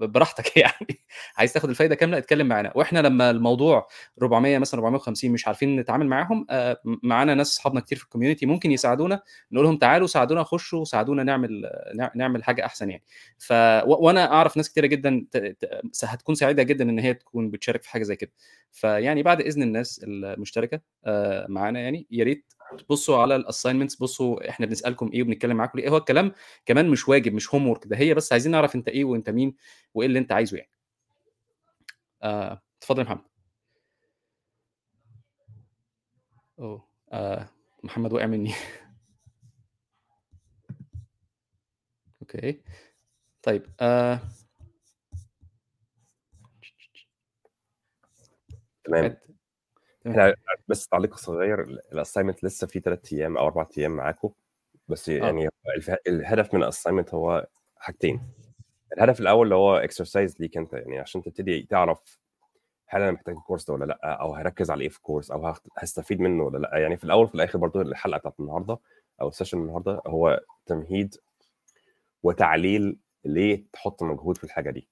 براحتك 0.02 0.58
يعني. 0.58 1.00
عايز 1.38 1.54
تاخد 1.54 1.70
الفايدة 1.70 1.96
كاملة 1.96 2.18
اتكلم 2.18 2.48
معانا. 2.48 2.72
وإحنا 2.76 3.00
لما 3.00 3.30
الموضوع 3.32 3.88
400 4.22 4.58
مثلا 4.58 4.78
450 4.80 5.32
مش 5.32 5.48
عارفين 5.48 5.76
نتعامل 5.76 6.08
معاهم 6.08 6.46
معانا 7.04 7.34
ناس 7.36 7.50
اصحابنا 7.52 7.80
كتير 7.82 7.98
في 7.98 8.04
الكوميونتي 8.04 8.46
ممكن 8.46 8.72
يساعدونا 8.72 9.22
نقول 9.52 9.66
لهم 9.66 9.78
تعالوا 9.78 10.08
ساعدونا 10.08 10.44
خشوا 10.44 10.84
ساعدونا 10.86 11.24
نعمل 11.24 11.70
نعمل 12.16 12.44
حاجة 12.44 12.66
أحسن 12.66 12.90
يعني. 12.90 13.04
ف 13.38 13.54
وأنا 13.86 14.32
أعرف 14.34 14.58
ناس 14.58 14.70
كتيرة 14.72 14.86
جدا 14.88 15.26
هتكون 16.04 16.36
سعيدة 16.36 16.64
جدا 16.64 16.84
إن 16.90 17.00
هي 17.00 17.14
تكون 17.14 17.50
بتشارك 17.50 17.84
في 17.84 17.90
حاجة 17.90 18.04
زي 18.04 18.16
كده. 18.16 18.32
فيعني 18.72 19.24
بعد 19.24 19.42
إذن 19.42 19.64
الناس 19.64 20.02
المشتركة 20.04 20.82
معانا 21.50 21.80
يعني 21.80 22.08
يا 22.12 22.24
ريت 22.24 22.54
بصوا 22.90 23.18
على 23.18 23.36
ال 23.36 23.41
assignments 23.41 23.96
بصوا 23.96 24.50
إحنا 24.50 24.66
بنسألكم 24.66 25.10
إيه 25.14 25.22
وبنتكلم 25.24 25.58
معاكم 25.58 25.80
ليه. 25.80 25.90
هو 25.90 25.98
الكلام 25.98 26.32
كمان 26.66 26.90
مش 26.90 27.10
واجب 27.10 27.34
مش 27.34 27.54
homework 27.54 27.88
ده 27.88 27.98
هي 27.98 28.14
بس 28.14 28.32
عايزين 28.32 28.52
نعرف 28.52 28.76
أنت 28.76 28.88
إيه 28.90 29.06
وأنت 29.06 29.30
مين 29.30 29.56
وإيه 29.94 30.08
اللي 30.08 30.20
أنت 30.20 30.32
عايزه 30.32 30.58
يعني. 30.58 30.70
آه، 32.24 32.62
اتفضل 32.82 33.00
يا 33.00 33.04
محمد. 33.06 33.22
oh 36.60 36.88
آه، 37.14 37.50
محمد 37.84 38.14
وقع 38.14 38.26
مني. 38.26 38.54
okay. 42.22 42.62
طيب 43.44 43.66
آه. 43.82 44.20
تمام. 48.84 49.18
إحنا 50.08 50.36
بس 50.68 50.88
تعليق 50.88 51.16
صغير 51.16 51.62
ال 51.64 51.71
assignment 51.71 52.44
لسه 52.44 52.68
في 52.68 52.80
ثلاث 52.80 53.14
أيام 53.14 53.38
أو 53.38 53.46
أربع 53.48 53.68
أيام 53.78 53.92
معاكم. 53.92 54.30
بس 54.88 55.10
يعني 55.10 55.48
آه. 55.48 55.98
الهدف 56.08 56.54
من 56.54 56.64
ال 56.64 56.68
assignment 56.68 57.14
هو 57.14 57.48
حاجتين. 57.78 58.22
الهدف 58.98 59.20
الأول 59.20 59.44
اللي 59.46 59.56
هو 59.56 59.76
exercise 59.76 60.36
ليك 60.40 60.58
أنت 60.58 60.74
يعني 60.74 61.00
عشان 61.00 61.24
تبتدي 61.24 61.62
تعرف 61.64 62.20
هل 62.88 63.02
أنا 63.02 63.12
محتاج 63.12 63.36
ال 63.36 63.40
course 63.40 63.66
ده 63.68 63.74
ولا 63.74 63.86
لأ 63.86 64.00
أو 64.22 64.36
هركز 64.36 64.72
على 64.72 64.84
إيه 64.84 64.90
في 64.90 64.98
ال 64.98 65.03
course 65.03 65.32
أو 65.32 65.54
هستفيد 65.78 66.20
منه 66.20 66.44
ولا 66.44 66.58
لأ. 66.58 66.78
يعني 66.78 66.98
في 66.98 67.04
الأول 67.04 67.24
وفي 67.26 67.36
الآخر 67.36 67.60
برضو 67.60 67.82
الحلقة 67.82 68.18
بتاعت 68.20 68.40
النهارده 68.40 68.78
أو 69.22 69.28
ال 69.28 69.32
session 69.32 69.58
النهارده 69.58 70.02
هو 70.08 70.40
تمهيد 70.66 71.16
وتعليل 72.24 72.98
ليه 73.26 73.64
تحط 73.74 74.04
مجهود 74.04 74.38
في 74.38 74.44
الحاجة 74.44 74.70
دي. 74.72 74.88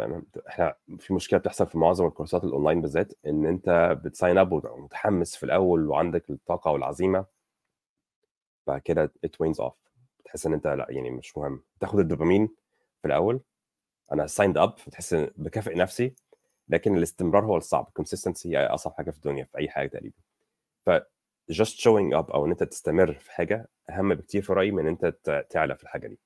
فاهم؟ 0.00 0.26
إحنا 0.48 0.74
في 0.98 1.14
مشكلة 1.14 1.38
بتحصل 1.38 1.66
في 1.66 1.78
معظم 1.78 2.06
الكورسات 2.06 2.44
الأونلاين 2.44 2.80
بالذات 2.80 3.12
إن 3.26 3.46
أنت 3.46 3.98
بت 4.04 4.15
sign 4.15 4.38
up 4.38 4.52
ومتحمس 4.52 5.36
في 5.36 5.42
الأول 5.42 5.88
وعندك 5.88 6.30
الطاقة 6.30 6.70
والعزيمة 6.70 7.24
بعد 8.66 8.80
كده 8.80 9.12
it 9.26 9.30
wanes 9.30 9.56
off. 9.56 9.72
بتحس 10.20 10.46
إن 10.46 10.52
أنت 10.52 10.66
لأ 10.66 10.86
يعني 10.90 11.10
مش 11.10 11.38
مهم. 11.38 11.62
تاخد 11.80 11.98
الدوبامين 11.98 12.46
في 13.02 13.08
الأول. 13.08 13.40
أنا 14.12 14.26
signed 14.26 14.58
up 14.58 14.74
بتحس 14.86 15.14
بكافئ 15.14 15.74
نفسي 15.74 16.14
لكن 16.68 16.96
الاستمرار 16.96 17.44
هو 17.44 17.56
الصعب. 17.56 17.88
ال 17.88 17.94
consistency 17.94 18.58
هي 18.58 18.66
أصعب 18.66 18.92
حاجة 18.94 19.10
في 19.10 19.16
الدنيا 19.16 19.44
في 19.44 19.58
أي 19.58 19.68
حاجة 19.68 19.88
تقريبا. 19.88 20.16
ف 20.86 20.90
just 21.52 21.80
showing 21.80 22.12
up 22.14 22.34
أو 22.34 22.46
إن 22.46 22.50
أنت 22.50 22.62
تستمر 22.62 23.12
في 23.12 23.32
حاجة 23.32 23.68
أهم 23.90 24.14
بكتير 24.14 24.42
في 24.42 24.52
رأيي 24.52 24.70
من 24.70 24.86
إن 24.86 24.96
أنت 25.02 25.46
تعلى 25.50 25.76
في 25.76 25.82
الحاجة 25.82 26.06
دي. 26.08 26.18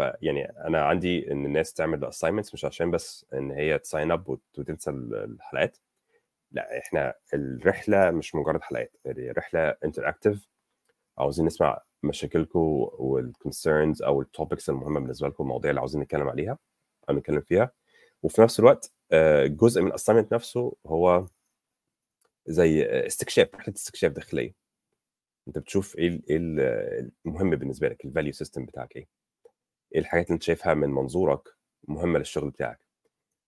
فيعني 0.00 0.44
أنا 0.44 0.84
عندي 0.84 1.32
إن 1.32 1.46
الناس 1.46 1.74
تعمل 1.74 2.12
assignments 2.12 2.52
مش 2.54 2.64
عشان 2.64 2.90
بس 2.90 3.26
إن 3.34 3.50
هي 3.50 3.78
ت 3.78 3.84
sign 3.84 4.10
up 4.10 4.28
وتنسى 4.58 4.90
ال- 4.90 5.14
الحلقات. 5.14 5.78
لأ 6.52 6.78
إحنا 6.78 7.14
الرحلة 7.34 8.10
مش 8.10 8.34
مجرد 8.34 8.62
حلقات 8.62 8.96
الرحله 9.06 9.68
interactive 9.84 10.48
عاوزين 11.18 11.46
نسمع 11.46 11.82
مشاكلكم 12.02 12.58
وال 12.92 13.14
concerns 13.14 14.02
أو 14.02 14.20
ال 14.20 14.27
topics 14.27 14.70
المهمة 14.70 15.00
بالنسبة 15.00 15.28
لكم 15.28 15.44
المواضيع 15.44 15.70
اللي 15.70 15.80
عاوزين 15.80 16.00
نتكلم 16.00 16.28
عليها 16.28 16.58
أو 17.10 17.14
نتكلم 17.14 17.40
فيها. 17.40 17.70
وفي 18.22 18.42
نفس 18.42 18.60
الوقت 18.60 18.92
آه، 19.12 19.46
جزء 19.46 19.80
من 19.82 19.88
ال 19.88 19.92
assignment 19.92 20.34
نفسه 20.34 20.76
هو 20.86 21.26
زي 22.46 22.84
استكشاف 23.06 23.54
رحلة 23.54 23.74
استكشاف 23.76 24.12
داخلية. 24.12 24.54
أنت 25.48 25.58
بتشوف 25.58 25.96
إيه 25.98 26.20
ال- 26.30 27.10
المهم 27.26 27.50
بالنسبة 27.50 27.88
لك 27.88 28.04
ال 28.04 28.09
value 28.09 28.32
system 28.32 28.64
بتاعك 28.64 28.96
إيه. 28.96 29.19
إيه 29.94 30.00
الحاجات 30.00 30.26
اللي 30.26 30.34
انت 30.34 30.42
شايفها 30.42 30.74
من 30.74 30.88
منظورك 30.90 31.48
مهمة 31.88 32.18
للشغل 32.18 32.50
بتاعك. 32.50 32.78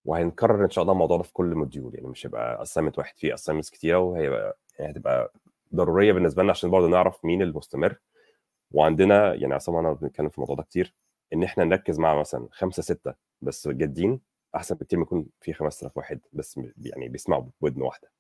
وهنكرر 0.05 0.65
إن 0.65 0.71
شاء 0.71 0.83
الله 0.83 0.93
الموضوع 0.93 1.17
ده 1.17 1.23
في 1.23 1.33
كل 1.33 1.55
module 1.55 1.95
يعني 1.95 2.09
مش 2.09 2.27
هيبقى 2.27 2.63
assignment 2.63 2.99
واحد 2.99 3.17
فيه 3.19 3.35
assignments 3.35 3.71
كتيرة 3.71 3.99
وهيبقى 3.99 4.59
يعني 4.79 4.93
هتبقى 4.93 5.33
ضرورية 5.75 6.13
بالنسبة 6.13 6.43
لنا 6.43 6.51
عشان 6.53 6.71
برضه 6.71 6.89
نعرف 6.89 7.25
مين 7.25 7.43
المستمر. 7.43 7.97
وعندنا 8.71 9.35
يعني 9.35 9.55
عصام 9.55 9.77
أنا 9.77 9.93
بنتكلم 9.93 10.29
في 10.29 10.39
الموضوع 10.39 10.57
ده 10.57 10.63
كتير 10.63 10.95
إن 11.33 11.43
إحنا 11.43 11.65
نركز 11.65 11.99
مع 11.99 12.21
مثلا 12.21 12.49
خمسة 12.53 12.83
ستة 12.83 13.15
بس 13.43 13.69
جادين 13.69 14.21
أحسن 14.57 14.75
بكتير 14.75 14.99
ما 14.99 15.03
يكون 15.03 15.27
في 15.41 15.53
5000 15.53 15.97
واحد 15.97 16.21
بس 16.33 16.61
يعني 16.79 17.09
بيسمعوا 17.09 17.45
بودن 17.61 17.83
واحدة. 17.83 18.11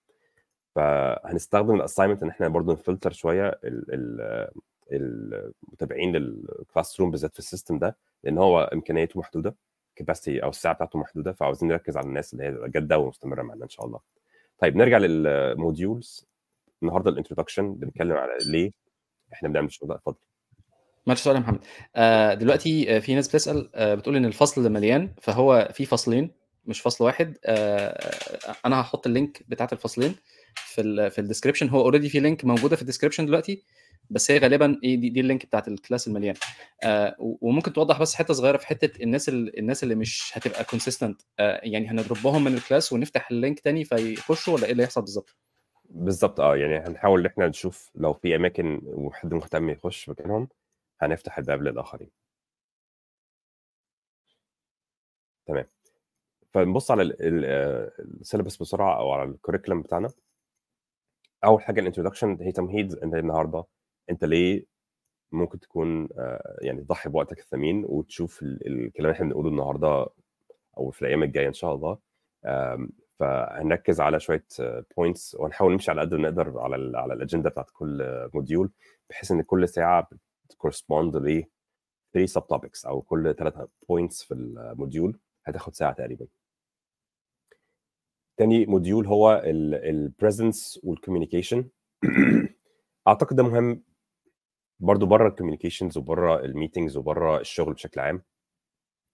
فهنستخدم 0.75 1.75
ال 1.75 1.79
assignment 1.79 2.23
إن 2.23 2.29
إحنا 2.29 2.49
برضه 2.49 2.73
نفلتر 2.73 3.13
شوية 3.13 3.49
ال- 3.49 3.95
ال- 3.95 4.51
المتابعين 4.97 6.17
لل 6.17 7.01
classroom 7.01 7.11
بالذات 7.11 7.33
في 7.33 7.39
ال 7.39 7.44
system 7.44 7.79
ده 7.79 7.97
لأن 8.25 8.39
هو 8.39 8.61
إمكانياته 8.61 9.21
محدودة 9.21 9.55
capacity 9.97 10.43
أو 10.43 10.49
السعة 10.49 10.75
بتاعته 10.75 10.99
محدودة 10.99 11.33
فعاوزين 11.33 11.69
نركز 11.69 11.97
على 11.97 12.07
الناس 12.07 12.33
اللي 12.33 12.45
هي 12.45 12.69
جادة 12.69 12.99
ومستمرة 12.99 13.43
معانا 13.43 13.65
إن 13.65 13.69
شاء 13.69 13.87
الله. 13.87 14.01
طيب 14.59 14.77
نرجع 14.77 14.99
لل 14.99 15.27
modules 15.27 16.27
النهارده 16.83 17.11
ال 17.11 17.16
introduction 17.16 17.75
بنتكلم 17.75 18.17
على 18.17 18.33
ليه 18.47 18.73
إحنا 19.33 19.49
بنعمل 19.49 19.67
الشغل 19.67 19.89
ده. 19.89 19.95
اتفضل. 19.95 20.17
معلش 21.07 21.21
سؤال 21.21 21.37
يا 21.37 21.41
محمد. 21.41 21.61
آه 21.97 22.35
دلوقتي 22.35 22.97
آه، 22.97 22.99
في 22.99 23.15
ناس 23.15 23.29
بتسأل 23.29 23.71
آه 23.75 23.95
بتقول 23.95 24.17
إن 24.17 24.25
الفصل 24.25 24.73
مليان 24.73 25.15
فهو 25.21 25.69
في 25.73 25.85
فصلين 25.85 26.31
مش 26.67 26.81
فصل 26.81 27.05
واحد. 27.05 27.39
أنا 28.67 28.81
هحط 28.81 29.07
ال 29.07 29.14
link 29.14 29.43
بتاعت 29.49 29.73
الفصلين 29.73 30.15
في 30.55 31.11
في 31.11 31.19
ال 31.19 31.23
description 31.23 31.69
هو 31.69 31.81
already 31.81 32.09
في 32.09 32.21
link 32.21 32.45
موجودة 32.45 32.77
في 32.77 32.83
ال 32.83 32.86
description 32.86 33.27
دلوقتي. 33.27 33.63
بس 34.11 34.31
هي 34.31 34.39
غالبا 34.39 34.81
إيه 34.85 34.97
دي, 34.97 35.09
دي 35.09 35.21
ال 35.21 35.26
link 35.26 35.47
بتاعت 35.47 35.69
ال 35.69 35.75
class 35.75 36.09
المليان 36.09 36.35
آه 36.85 37.17
وممكن 37.19 37.73
توضح 37.73 38.01
بس 38.01 38.15
حتة 38.15 38.35
صغيرة 38.35 38.57
في 38.57 38.67
حتة 38.67 39.03
الناس 39.03 39.29
ال- 39.29 39.59
الناس 39.59 39.83
اللي 39.83 39.95
مش 39.95 40.33
هتبقى 40.35 40.65
consistent 40.65 41.23
آه 41.39 41.61
يعني 41.63 41.89
هنضربهم 41.89 42.45
من 42.45 42.55
ال 42.55 42.61
class 42.61 42.93
ونفتح 42.93 43.31
ال 43.31 43.37
link 43.37 43.61
تاني 43.61 43.85
فيخشوا 43.85 44.55
ولا 44.55 44.67
إيه 44.67 44.73
اللي 44.73 44.83
هيحصل 44.83 45.01
بالظبط؟ 45.01 45.37
بالظبط 45.85 46.41
آه 46.41 46.57
يعني 46.57 46.77
هنحاول 46.79 47.21
إن 47.21 47.27
إحنا 47.27 47.49
نشوف 47.49 47.91
لو 47.95 48.13
في 48.13 48.37
أماكن 48.37 48.81
وحد 48.85 49.35
مهتم 49.35 49.71
يخش 49.71 50.09
مكانهم 50.09 50.49
هنفتح 51.01 51.39
الباب 51.39 51.63
للاخرين. 51.63 52.11
تمام. 55.47 55.65
فنبص 56.55 56.91
على 56.91 57.03
ال 57.21 57.36
syllabus 57.36 58.57
بسرعة 58.57 58.99
أو 58.99 59.13
على 59.13 59.31
ال 59.31 59.35
curriculum 59.35 59.83
بتاعنا. 59.83 60.09
أول 61.45 61.63
حاجة 61.63 61.81
ال 61.81 61.85
introduction 61.85 62.39
هي 62.41 62.53
تمهيد 62.53 62.93
النهارده 62.93 63.65
أنت 64.13 64.25
ليه 64.25 64.65
ممكن 65.33 65.61
تكون 65.61 66.09
آه، 66.19 66.59
يعني 66.63 66.81
تضحي 66.83 67.09
بوقتك 67.11 67.39
الثمين 67.39 67.85
وتشوف 67.89 68.43
ال- 68.43 68.67
الكلام 68.67 69.07
اللي 69.07 69.13
إحنا 69.13 69.27
بنقوله 69.27 69.49
النهارده 69.49 70.07
أو 70.79 70.91
في 70.91 71.03
الأيام 71.03 71.23
الجاية 71.23 71.49
إن 71.49 71.53
شاء 71.53 71.75
الله. 71.75 71.99
فهنركز 73.19 74.01
على 74.01 74.21
شوية 74.21 74.45
points 74.97 75.35
وهنحاول 75.35 75.73
نمشي 75.73 75.91
على 75.91 76.01
قد 76.01 76.15
ما 76.15 76.23
نقدر 76.31 76.59
على 76.59 76.77
ال 76.77 76.97
على 76.97 77.15
الأجندة 77.15 77.51
بتاعت 77.51 77.71
كل 77.73 78.29
module 78.35 78.71
بحيث 79.11 79.31
إن 79.33 79.43
كل 79.43 79.69
ساعة 79.69 80.09
بت 80.45 80.57
correspond 80.57 81.17
ل 81.17 81.45
3 82.15 82.27
sub 82.27 82.47
topics 82.47 82.87
أو 82.87 83.03
كل 83.03 83.35
ثلاث 83.35 83.55
points 83.89 84.23
في 84.23 84.35
ال 84.35 84.47
module 84.47 85.19
هتاخد 85.45 85.75
ساعة 85.75 85.93
تقريبا. 85.93 86.27
تاني 88.37 88.67
module 88.67 89.07
هو 89.07 89.43
ال 89.45 89.60
presence 89.60 90.81
وال 90.85 90.96
communication 90.96 91.69
أعتقد 93.09 93.37
ده 93.37 93.43
مهم 93.43 93.83
برضو 94.83 95.07
بره 95.07 95.29
ال 95.29 95.33
communications 95.33 95.99
وبره 95.99 96.41
ال 96.45 96.50
meetings 96.50 96.97
وبره 96.97 97.41
الشغل 97.41 97.73
بشكل 97.75 98.01
عام. 98.01 98.23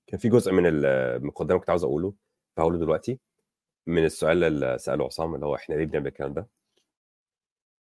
كان 0.06 0.18
في 0.20 0.28
جزء 0.28 0.52
من 0.52 0.62
المقدمه 0.66 1.58
كنت 1.58 1.70
عاوز 1.70 1.84
أقوله 1.84 2.14
فهقوله 2.56 2.78
دلوقتي 2.78 3.20
من 3.86 4.04
السؤال 4.04 4.44
اللي 4.44 4.78
سأله 4.78 5.04
عصام 5.04 5.34
اللي 5.34 5.46
هو 5.46 5.54
إحنا 5.54 5.74
ليه 5.74 5.84
بنعمل 5.84 6.06
الكلام 6.06 6.32
ده؟ 6.34 6.48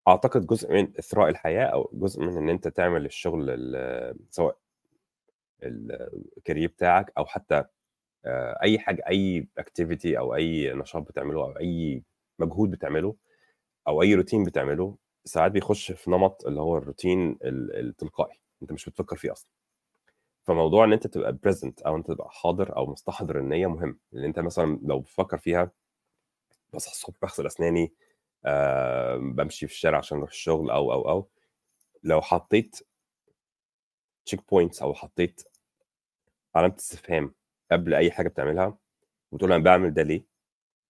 أعتقد 0.08 0.46
جزء 0.46 0.72
من 0.72 0.92
إثراء 0.98 1.28
الحياة 1.28 1.64
أو 1.66 1.90
جزء 1.92 2.20
من 2.22 2.36
إن 2.36 2.48
أنت 2.48 2.68
تعمل 2.68 3.04
الشغل 3.06 3.50
ال- 3.50 4.16
سواء 4.30 4.58
ال 5.62 5.78
career 5.78 6.68
بتاعك 6.68 7.12
أو 7.18 7.26
حتى 7.26 7.64
آه، 8.24 8.58
أي 8.62 8.78
حاجة 8.78 9.04
أي 9.08 9.48
activity 9.58 10.18
أو 10.18 10.34
أي 10.34 10.72
نشاط 10.74 11.02
بتعمله 11.02 11.44
أو 11.44 11.50
أي 11.52 12.02
مجهود 12.38 12.70
بتعمله 12.70 13.16
أو 13.88 14.02
أي 14.02 14.14
روتين 14.14 14.44
بتعمله 14.44 14.96
ساعات 15.24 15.52
بيخش 15.52 15.92
في 15.92 16.10
نمط 16.10 16.46
اللي 16.46 16.60
هو 16.60 16.76
الروتين 16.78 17.30
ال- 17.44 17.76
التلقائي 17.88 18.40
أنت 18.62 18.72
مش 18.72 18.88
بتفكر 18.88 19.16
فيه 19.16 19.32
أصلا. 19.32 19.50
فموضوع 20.46 20.84
إن 20.84 20.92
أنت 20.92 21.06
تبقى 21.06 21.32
present 21.32 21.82
أو 21.82 21.96
أنت 21.96 22.06
تبقى 22.08 22.28
حاضر 22.30 22.76
أو 22.76 22.86
مستحضر 22.86 23.38
النية 23.38 23.66
مهم. 23.66 23.98
لأن 24.12 24.24
أنت 24.24 24.38
مثلا 24.38 24.80
لو 24.82 25.00
بتفكر 25.00 25.38
فيها 25.38 25.70
بصحى 26.74 26.92
الصبح 26.92 27.16
بغسل 27.22 27.46
أسناني 27.46 27.92
آه 28.44 29.16
بمشي 29.16 29.66
في 29.66 29.72
الشارع 29.72 29.98
عشان 29.98 30.18
أروح 30.18 30.30
الشغل 30.30 30.70
أو 30.70 30.92
أو 30.92 31.08
أو. 31.08 31.28
لو 32.02 32.20
حطيت 32.20 32.76
check 34.26 34.40
points 34.50 34.82
أو 34.82 34.94
حطيت 34.94 35.42
علامة 36.54 36.74
استفهام 36.78 37.34
قبل 37.72 37.94
أي 37.94 38.10
حاجة 38.10 38.28
بتعملها 38.28 38.78
وتقول 39.32 39.52
أنا 39.52 39.64
بعمل 39.64 39.94
ده 39.94 40.02
ليه؟ 40.02 40.24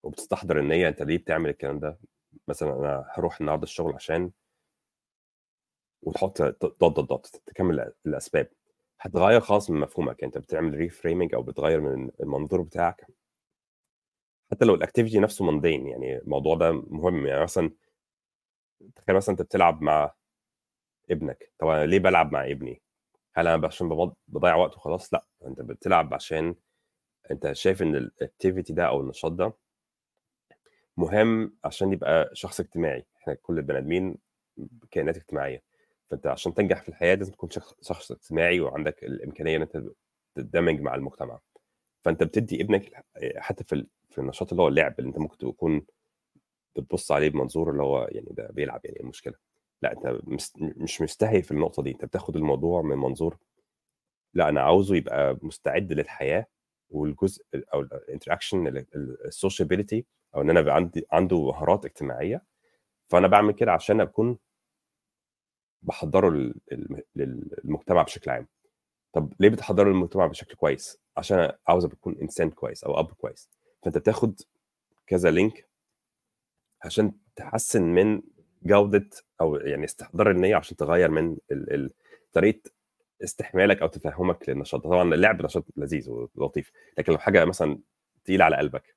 وبتستحضر 0.03 0.59
النية 0.61 0.89
أنت 0.89 1.03
ليه 1.03 1.19
بتعمل 1.19 1.51
الكلام 1.51 1.79
ده؟ 1.81 1.99
مثلا 2.49 2.73
أنا 2.79 3.05
هروح 3.09 3.41
النهارده 3.41 3.63
الشغل 3.63 3.95
عشان 3.95 4.31
وتحط 6.03 6.43
dot 6.43 6.77
dot 6.81 7.09
dot 7.09 7.27
تكمل 7.47 7.93
الأسباب. 8.07 8.49
هتغير 9.01 9.41
خالص 9.41 9.71
من 9.71 9.81
مفهومك. 9.81 10.25
أنت 10.25 10.39
بتعمل 10.39 10.75
reframing 10.75 11.35
أو 11.35 11.43
بتغير 11.43 11.81
من 11.81 12.11
المنظور 12.21 12.63
بتاعك. 12.63 13.07
حتى 14.53 14.65
لو 14.65 14.75
ال 14.75 14.80
activity 14.80 15.19
نفسه 15.19 15.45
mundane 15.45 15.87
يعني 15.89 16.19
الموضوع 16.19 16.55
ده 16.57 16.73
مهم. 16.73 17.27
يعني 17.27 17.43
مثلا 17.43 17.71
تخيل 18.97 19.17
مثلا 19.17 19.33
أنت 19.33 19.43
بتلعب 19.43 19.83
مع 19.83 20.13
ابنك. 21.11 21.53
طب 21.59 21.69
أنا 21.69 21.87
ليه 21.87 21.99
بلعب 21.99 22.33
مع 22.33 22.45
ابني؟ 22.51 22.83
هل 23.35 23.49
أنا 23.49 23.67
عشان 23.67 24.15
بضيع 24.29 24.55
وقت 24.57 24.77
وخلاص؟ 24.77 25.15
لأ. 25.15 25.27
أنت 25.47 25.61
بتلعب 25.61 26.15
عشان 26.15 26.55
أنت 27.31 27.53
شايف 27.53 27.83
إن 27.83 27.97
ال 27.97 28.05
activity 28.05 28.73
ده 28.73 28.89
أو 28.89 29.01
النشاط 29.01 29.33
ده 29.33 29.53
مهم 30.97 31.57
عشان 31.65 31.93
يبقى 31.93 32.31
شخص 32.33 32.61
اجتماعي. 32.61 33.07
إحنا 33.17 33.35
كل 33.35 33.59
البني 33.59 33.79
آدمين 33.79 34.17
كائنات 34.91 35.17
اجتماعية. 35.17 35.63
فأنت 36.11 36.27
عشان 36.27 36.55
تنجح 36.55 36.83
في 36.83 36.89
الحياة 36.89 37.15
لازم 37.15 37.33
تكون 37.33 37.51
شخص 37.83 38.13
اجتماعي 38.13 38.61
وعندك 38.61 39.05
الإمكانية 39.05 39.57
إن 39.57 39.63
أنت 39.63 39.83
تندمج 40.35 40.81
مع 40.81 40.95
المجتمع. 40.95 41.41
فأنت 42.05 42.23
بتدي 42.23 42.63
ابنك 42.63 43.05
حتى 43.37 43.65
في 43.65 43.87
في 44.11 44.19
النشاط 44.19 44.51
اللي 44.51 44.63
هو 44.63 44.69
اللعب 44.69 44.95
اللي 44.99 45.09
أنت 45.09 45.19
ممكن 45.19 45.37
تكون 45.39 45.87
بتبص 46.77 47.13
عليه 47.13 47.29
بمنظور 47.31 47.71
اللي 47.71 47.83
هو 47.83 48.09
يعني 48.11 48.27
ده 48.31 48.49
بيلعب 48.53 48.81
يعني 48.85 48.97
إيه 48.97 49.03
المشكلة؟ 49.03 49.35
لا 49.83 49.93
أنت 49.93 50.21
مش 50.59 51.03
مستهين 51.03 51.43
في 51.43 51.51
النقطة 51.51 51.83
دي. 51.83 51.91
أنت 51.91 52.05
بتاخد 52.05 52.37
الموضوع 52.37 52.83
من 52.83 52.97
منظور 52.97 53.39
لا 54.35 54.49
أنا 54.49 54.61
عاوزه 54.63 54.97
يبقى 54.97 55.39
مستعد 55.43 55.93
للحياة 55.93 56.47
والجزء 56.91 57.45
أو 57.75 57.81
ال 57.81 57.89
interaction 57.89 58.85
ال 59.27 59.34
sociability 59.34 60.07
أو 60.35 60.41
إن 60.41 60.51
أنا 60.51 60.73
عندي 60.73 61.07
عنده 61.13 61.47
مهارات 61.47 61.85
اجتماعية 61.85 62.43
فأنا 63.09 63.29
بعمل 63.29 63.53
كده 63.55 63.73
عشان 63.73 64.01
أكون 64.01 64.39
بحضره 65.83 66.31
لل- 66.31 66.61
لل- 66.73 67.03
للمجتمع 67.65 68.03
بشكل 68.03 68.31
عام. 68.31 68.47
طب 69.13 69.33
ليه 69.41 69.49
بتحضره 69.49 69.89
للمجتمع 69.89 70.27
بشكل 70.27 70.55
كويس؟ 70.55 70.99
عشان 71.17 71.53
عاوز 71.69 71.85
اكون 71.85 72.19
إنسان 72.23 72.51
كويس 72.51 72.85
أو 72.85 73.01
أب 73.01 73.13
كويس. 73.13 73.51
فأنت 73.83 73.99
بتاخد 73.99 74.41
كذا 75.07 75.31
لينك 75.31 75.69
عشان 76.85 77.13
تحسن 77.37 77.83
من 77.83 78.23
جودة 78.63 79.11
أو 79.41 79.57
يعني 79.57 79.85
استحضار 79.85 80.31
النية 80.31 80.57
عشان 80.57 80.77
تغير 80.77 81.11
من 81.11 81.37
طريقة 82.33 82.71
استحمالك 83.25 83.83
أو 83.83 83.89
تفهمك 83.89 84.49
للنشاط 84.49 84.85
طبعا 84.85 85.15
اللعب 85.15 85.43
نشاط 85.43 85.65
لذيذ 85.77 86.11
ولطيف. 86.35 86.73
لكن 86.99 87.13
لو 87.13 87.19
حاجة 87.19 87.45
مثلا 87.45 87.79
تقيلة 88.25 88.45
على 88.45 88.57
قلبك 88.57 88.97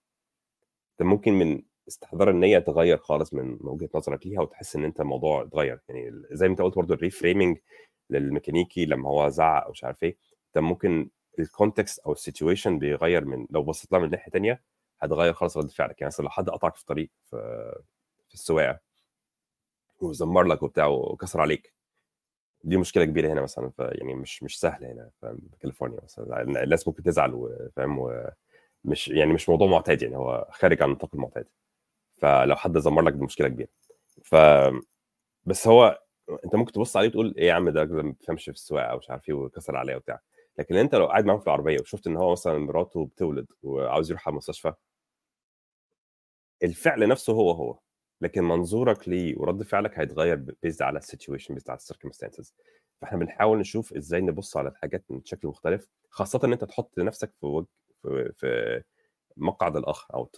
أنت 1.02 1.08
ممكن 1.08 1.34
من 1.34 1.62
استحضار 1.88 2.30
النيه 2.30 2.60
تغير 2.60 2.98
خالص 2.98 3.34
من 3.34 3.58
وجهة 3.62 3.90
نظرك 3.96 4.28
ليها 4.28 4.42
وتحس 4.42 4.76
إن 4.76 4.84
أنت 4.86 5.02
الموضوع 5.02 5.42
اتغير. 5.44 5.80
يعني 5.90 6.12
زي 6.32 6.48
ما 6.48 6.52
أنت 6.52 6.62
قلت 6.62 6.76
برضه 6.76 6.94
ال 6.96 7.02
reframing 7.02 7.58
للميكانيكي 8.10 8.86
لما 8.86 9.10
هو 9.10 9.30
زعق 9.30 9.64
أو 9.66 9.72
مش 9.72 9.84
عارف 9.84 10.04
إيه 10.04 10.18
أنت 10.48 10.64
ممكن 10.64 11.10
ال 11.40 11.47
context 11.47 12.00
أو 12.00 12.12
ال 12.12 12.18
situation 12.18 12.80
بيغير 12.80 13.26
من 13.26 13.48
لو 13.50 13.64
بصيت 13.64 13.92
لها 13.92 14.00
من 14.02 14.10
ناحية 14.10 14.32
تانية 14.32 14.62
هتغير 15.02 15.34
خالص 15.34 15.58
رد 15.58 15.72
فعلك. 15.72 16.02
يعني 16.02 16.08
مثلا 16.08 16.24
لو 16.26 16.30
حد 16.32 16.50
قطعك 16.50 16.76
في 16.76 16.86
طريق 16.86 17.10
في 17.30 17.38
في 18.30 18.34
السواقة 18.34 18.80
وزمر 20.02 20.44
لك 20.44 20.64
وبتاع 20.64 20.88
وكسر 20.88 21.42
عليك. 21.42 21.74
دي 22.64 22.78
مشكلة 22.78 23.06
كبيرة 23.06 23.34
هنا 23.34 23.42
مثلا 23.42 23.72
يعني 23.80 24.16
مش 24.16 24.44
مش 24.44 24.60
سهلة 24.60 24.92
هنا 24.92 25.10
في 25.22 25.38
كاليفورنيا 25.60 26.00
مثلا 26.04 26.42
الناس 26.42 26.88
ممكن 26.88 27.04
تزعل 27.04 27.32
وفاهم 27.34 28.00
ومش 28.86 29.08
يعني 29.08 29.34
مش 29.34 29.50
موضوع 29.50 29.68
معتاد 29.68 30.02
يعني 30.02 30.18
هو 30.18 30.48
خارج 30.52 30.82
عن 30.84 30.90
نطاق 30.90 31.10
المعتاد. 31.16 31.48
فلو 32.18 32.56
حد 32.56 32.78
زمر 32.78 33.02
لك 33.02 33.14
دي 33.14 33.26
مشكله 33.26 33.48
كبيرة. 33.48 33.70
ف 34.24 34.36
بس 35.46 35.68
هو 35.68 36.00
أنت 36.46 36.56
ممكن 36.56 36.72
تبص 36.72 36.98
عليه 36.98 37.08
وتقول 37.08 37.36
إيه 37.38 37.48
يا 37.48 37.54
عم 37.54 37.70
ده 37.70 37.86
ما 37.86 38.02
بيفهمش 38.02 38.44
في 38.46 38.52
السواقة 38.52 38.86
أو 38.86 38.98
مش 38.98 39.10
عارف 39.10 39.30
إيه 39.30 39.36
وكسر 39.36 39.76
عليا 39.78 39.96
وبتاع. 39.96 40.20
لكن 40.60 40.76
أنت 40.76 40.96
لو 40.96 41.06
قاعد 41.06 41.26
معاهم 41.26 41.40
في 41.40 41.48
العربية 41.48 41.80
وشفت 41.82 42.08
إن 42.08 42.18
هو 42.18 42.32
مثلا 42.32 42.58
مراته 42.60 43.06
بتولد 43.06 43.48
وعاوز 43.64 44.10
يروح 44.12 44.28
على 44.28 44.34
المستشفى 44.34 44.74
الفعل 46.64 47.08
نفسه 47.08 47.34
هو 47.34 47.52
هو 47.52 47.80
لكن 48.22 48.44
منظورك 48.44 49.10
ليه 49.10 49.36
ورد 49.38 49.64
فعلك 49.64 50.00
هيتغير 50.00 50.36
based 50.64 50.82
على 50.82 51.00
ال 51.00 51.05
situation 51.05 51.54
based 51.54 51.70
على 51.70 51.78
ال 51.78 51.83
circumstances 51.83 52.54
فإحنا 53.02 53.18
بنحاول 53.18 53.60
نشوف 53.60 53.94
إزاي 53.94 54.22
نبص 54.22 54.58
على 54.58 54.70
الحاجات 54.70 55.04
من 55.10 55.22
شكل 55.26 55.48
مختلف 55.48 55.88
خاصة 56.10 56.40
إن 56.44 56.52
أنت 56.54 56.64
تحط 56.64 57.00
نفسك 57.00 57.32
في 57.40 57.46
وجه 57.46 57.68
في, 58.34 58.84
مقعد 59.38 59.78
الآخر 59.78 60.14
أو 60.14 60.30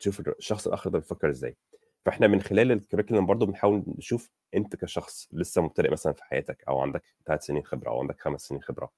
تشوف 0.00 0.20
الشخص 0.38 0.66
الآخر 0.66 0.90
ده 0.90 0.98
بيفكر 0.98 1.30
إزاي. 1.30 1.56
فإحنا 2.04 2.26
من 2.26 2.42
خلال 2.42 2.72
الكريكولم 2.72 3.26
برضو 3.26 3.46
بنحاول 3.46 3.84
نشوف 3.86 4.30
أنت 4.54 4.76
كشخص 4.76 5.28
لسه 5.32 5.62
مبتدئ 5.62 5.90
مثلا 5.90 6.12
في 6.12 6.24
حياتك 6.24 6.64
أو 6.68 6.80
عندك 6.80 7.02
ثلاث 7.26 7.44
سنين 7.44 7.64
خبرة 7.64 7.90
أو 7.90 8.00
عندك 8.00 8.20
خمس 8.20 8.40
سنين 8.40 8.62
خبرة. 8.62 8.90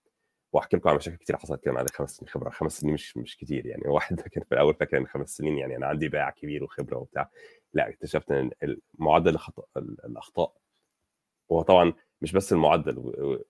وأحكي 0.53 0.77
لكم 0.77 0.89
عن 0.89 0.97
مشاكل 0.97 1.17
كتير 1.17 1.37
حصلت 1.37 1.65
كده 1.65 1.75
عندي 1.79 1.93
خمس 1.93 2.17
سنين 2.17 2.29
خبرة. 2.29 2.51
خمس 2.51 2.79
سنين 2.79 2.95
مش 2.95 3.17
مش 3.17 3.37
كتير 3.37 3.67
يعني. 3.67 3.83
واحد 3.89 4.21
كان 4.21 4.45
في 4.45 4.53
الأول 4.53 4.75
فاكر 4.75 4.99
إن 4.99 5.07
خمس 5.07 5.37
سنين 5.37 5.59
يعني 5.59 5.77
أنا 5.77 5.87
عندي 5.87 6.09
باع 6.09 6.31
كبير 6.31 6.65
وخبرة 6.65 6.99
وبتاع. 6.99 7.31
لا 7.75 7.89
اكتشفت 7.89 8.31
إن 8.31 8.51
معدل 8.99 9.39
الأخطاء. 9.77 10.53
هو 11.53 11.63
طبعا 11.63 11.93
مش 12.21 12.33
بس 12.33 12.53
المعدل 12.53 12.99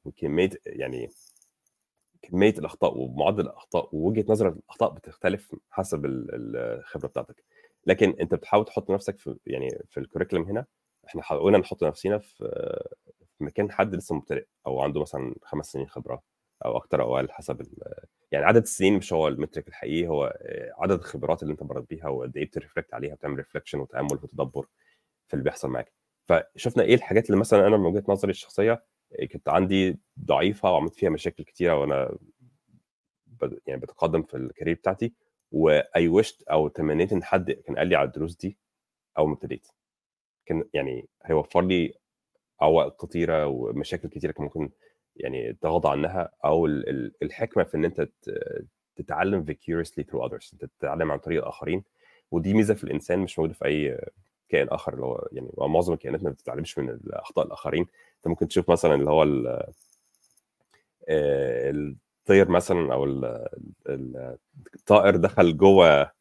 وكمية 0.04 0.50
يعني 0.66 1.08
كمية 2.22 2.54
الأخطاء 2.58 2.98
ومعدل 2.98 3.40
الأخطاء 3.40 3.88
ووجهة 3.92 4.24
نظر 4.28 4.48
الأخطاء 4.48 4.90
بتختلف 4.90 5.54
حسب 5.70 6.04
ال- 6.04 6.56
الخبرة 6.56 7.08
بتاعتك. 7.08 7.44
لكن 7.86 8.14
أنت 8.20 8.34
بتحاول 8.34 8.64
تحط 8.64 8.90
نفسك 8.90 9.18
في 9.18 9.36
يعني 9.46 9.68
في 9.90 10.00
الكوريكولم 10.00 10.42
هنا 10.44 10.66
إحنا 11.08 11.22
حاولنا 11.22 11.58
نحط 11.58 11.84
نفسنا 11.84 12.18
في 12.18 12.80
مكان 13.40 13.72
حد 13.72 13.94
لسه 13.94 14.14
مبتدئ 14.14 14.46
أو 14.66 14.80
عنده 14.80 15.00
مثلا 15.00 15.34
خمس 15.42 15.66
سنين 15.66 15.86
خبرة 15.88 16.22
أو 16.64 16.76
أكتر 16.76 17.02
أو 17.02 17.16
أقل 17.16 17.30
حسب 17.30 17.66
يعني 18.32 18.44
عدد 18.46 18.62
السنين 18.62 18.94
مش 18.96 19.12
هو 19.12 19.28
المترك 19.28 19.68
الحقيقي 19.68 20.08
هو 20.08 20.38
عدد 20.78 20.98
الخبرات 20.98 21.42
اللي 21.42 21.52
أنت 21.52 21.62
مريت 21.62 21.88
بيها 21.90 22.08
وقد 22.08 22.36
إيه 22.36 22.46
بترفلكت 22.46 22.94
عليها 22.94 23.14
بتعمل 23.14 23.36
ريفلكشن 23.36 23.78
وتأمل 23.78 24.12
وتدبر 24.12 24.66
في 25.28 25.34
اللي 25.34 25.44
بيحصل 25.44 25.68
معاك. 25.70 25.92
فشفنا 26.28 26.82
إيه 26.82 26.94
الحاجات 26.94 27.26
اللي 27.30 27.40
مثلا 27.40 27.66
أنا 27.66 27.76
من 27.76 27.84
وجهة 27.86 28.04
نظري 28.08 28.30
الشخصية 28.30 28.84
كنت 29.32 29.48
عندي 29.48 29.98
ضعيفة 30.24 30.72
وعملت 30.72 30.94
فيها 30.94 31.10
مشاكل 31.10 31.44
كتيرة 31.44 31.74
وأنا 31.80 32.18
يعني 33.66 33.80
بتقدم 33.80 34.22
في 34.22 34.36
ال 34.36 34.42
career 34.42 34.74
بتاعتي 34.74 35.12
و 35.52 36.08
I 36.08 36.13
wished 36.13 36.42
أو 36.42 36.68
تمنيت 36.68 37.12
إن 37.12 37.24
حد 37.24 37.50
كان 37.50 37.76
قال 37.76 37.86
لي 37.88 37.96
على 37.96 38.06
الدروس 38.06 38.36
دي 38.36 38.58
أول 39.18 39.28
ما 39.28 39.34
ابتديت. 39.34 39.68
كان 40.46 40.64
يعني 40.74 41.08
هيوفر 41.24 41.60
لي 41.62 41.94
عوائق 42.60 43.04
كتيرة 43.06 43.46
ومشاكل 43.46 44.08
كتيرة 44.08 44.32
كان 44.32 44.44
ممكن 44.44 44.70
يعني 45.16 45.52
تغاضى 45.52 45.88
عنها 45.88 46.30
أو 46.44 46.66
ال- 46.66 46.88
ال- 46.88 47.12
الحكمة 47.22 47.64
في 47.64 47.76
إن 47.76 47.84
أنت 47.84 48.08
تتعلم 48.96 49.44
vicariously 49.46 50.02
through 50.04 50.28
others 50.28 50.52
أنت 50.52 50.64
تتعلم 50.64 51.12
عن 51.12 51.18
طريق 51.18 51.40
الآخرين 51.42 51.84
ودي 52.30 52.54
ميزة 52.54 52.74
في 52.74 52.84
الإنسان 52.84 53.18
مش 53.18 53.38
موجودة 53.38 53.54
في 53.54 53.64
أي 53.64 53.98
كائن 54.52 54.68
آخر 54.68 54.94
اللي 54.94 55.04
هو 55.06 55.28
يعني 55.32 55.50
معظم 55.58 55.92
الكائنات 55.92 56.22
ما 56.24 56.30
بتتعلمش 56.30 56.78
من 56.78 56.98
اخطاء 57.10 57.46
الآخرين. 57.46 57.82
أنت 58.16 58.28
ممكن 58.28 58.48
تشوف 58.48 58.70
مثلا 58.70 58.94
اللي 58.94 59.10
هو 59.10 59.22
آه، 61.08 61.70
الطير 61.70 62.48
مثلا 62.50 62.92
أو 62.94 63.04
ال- 63.04 63.48
ال- 63.88 64.36
الطائر 64.74 65.16
دخل 65.16 65.56
جوه 65.56 66.12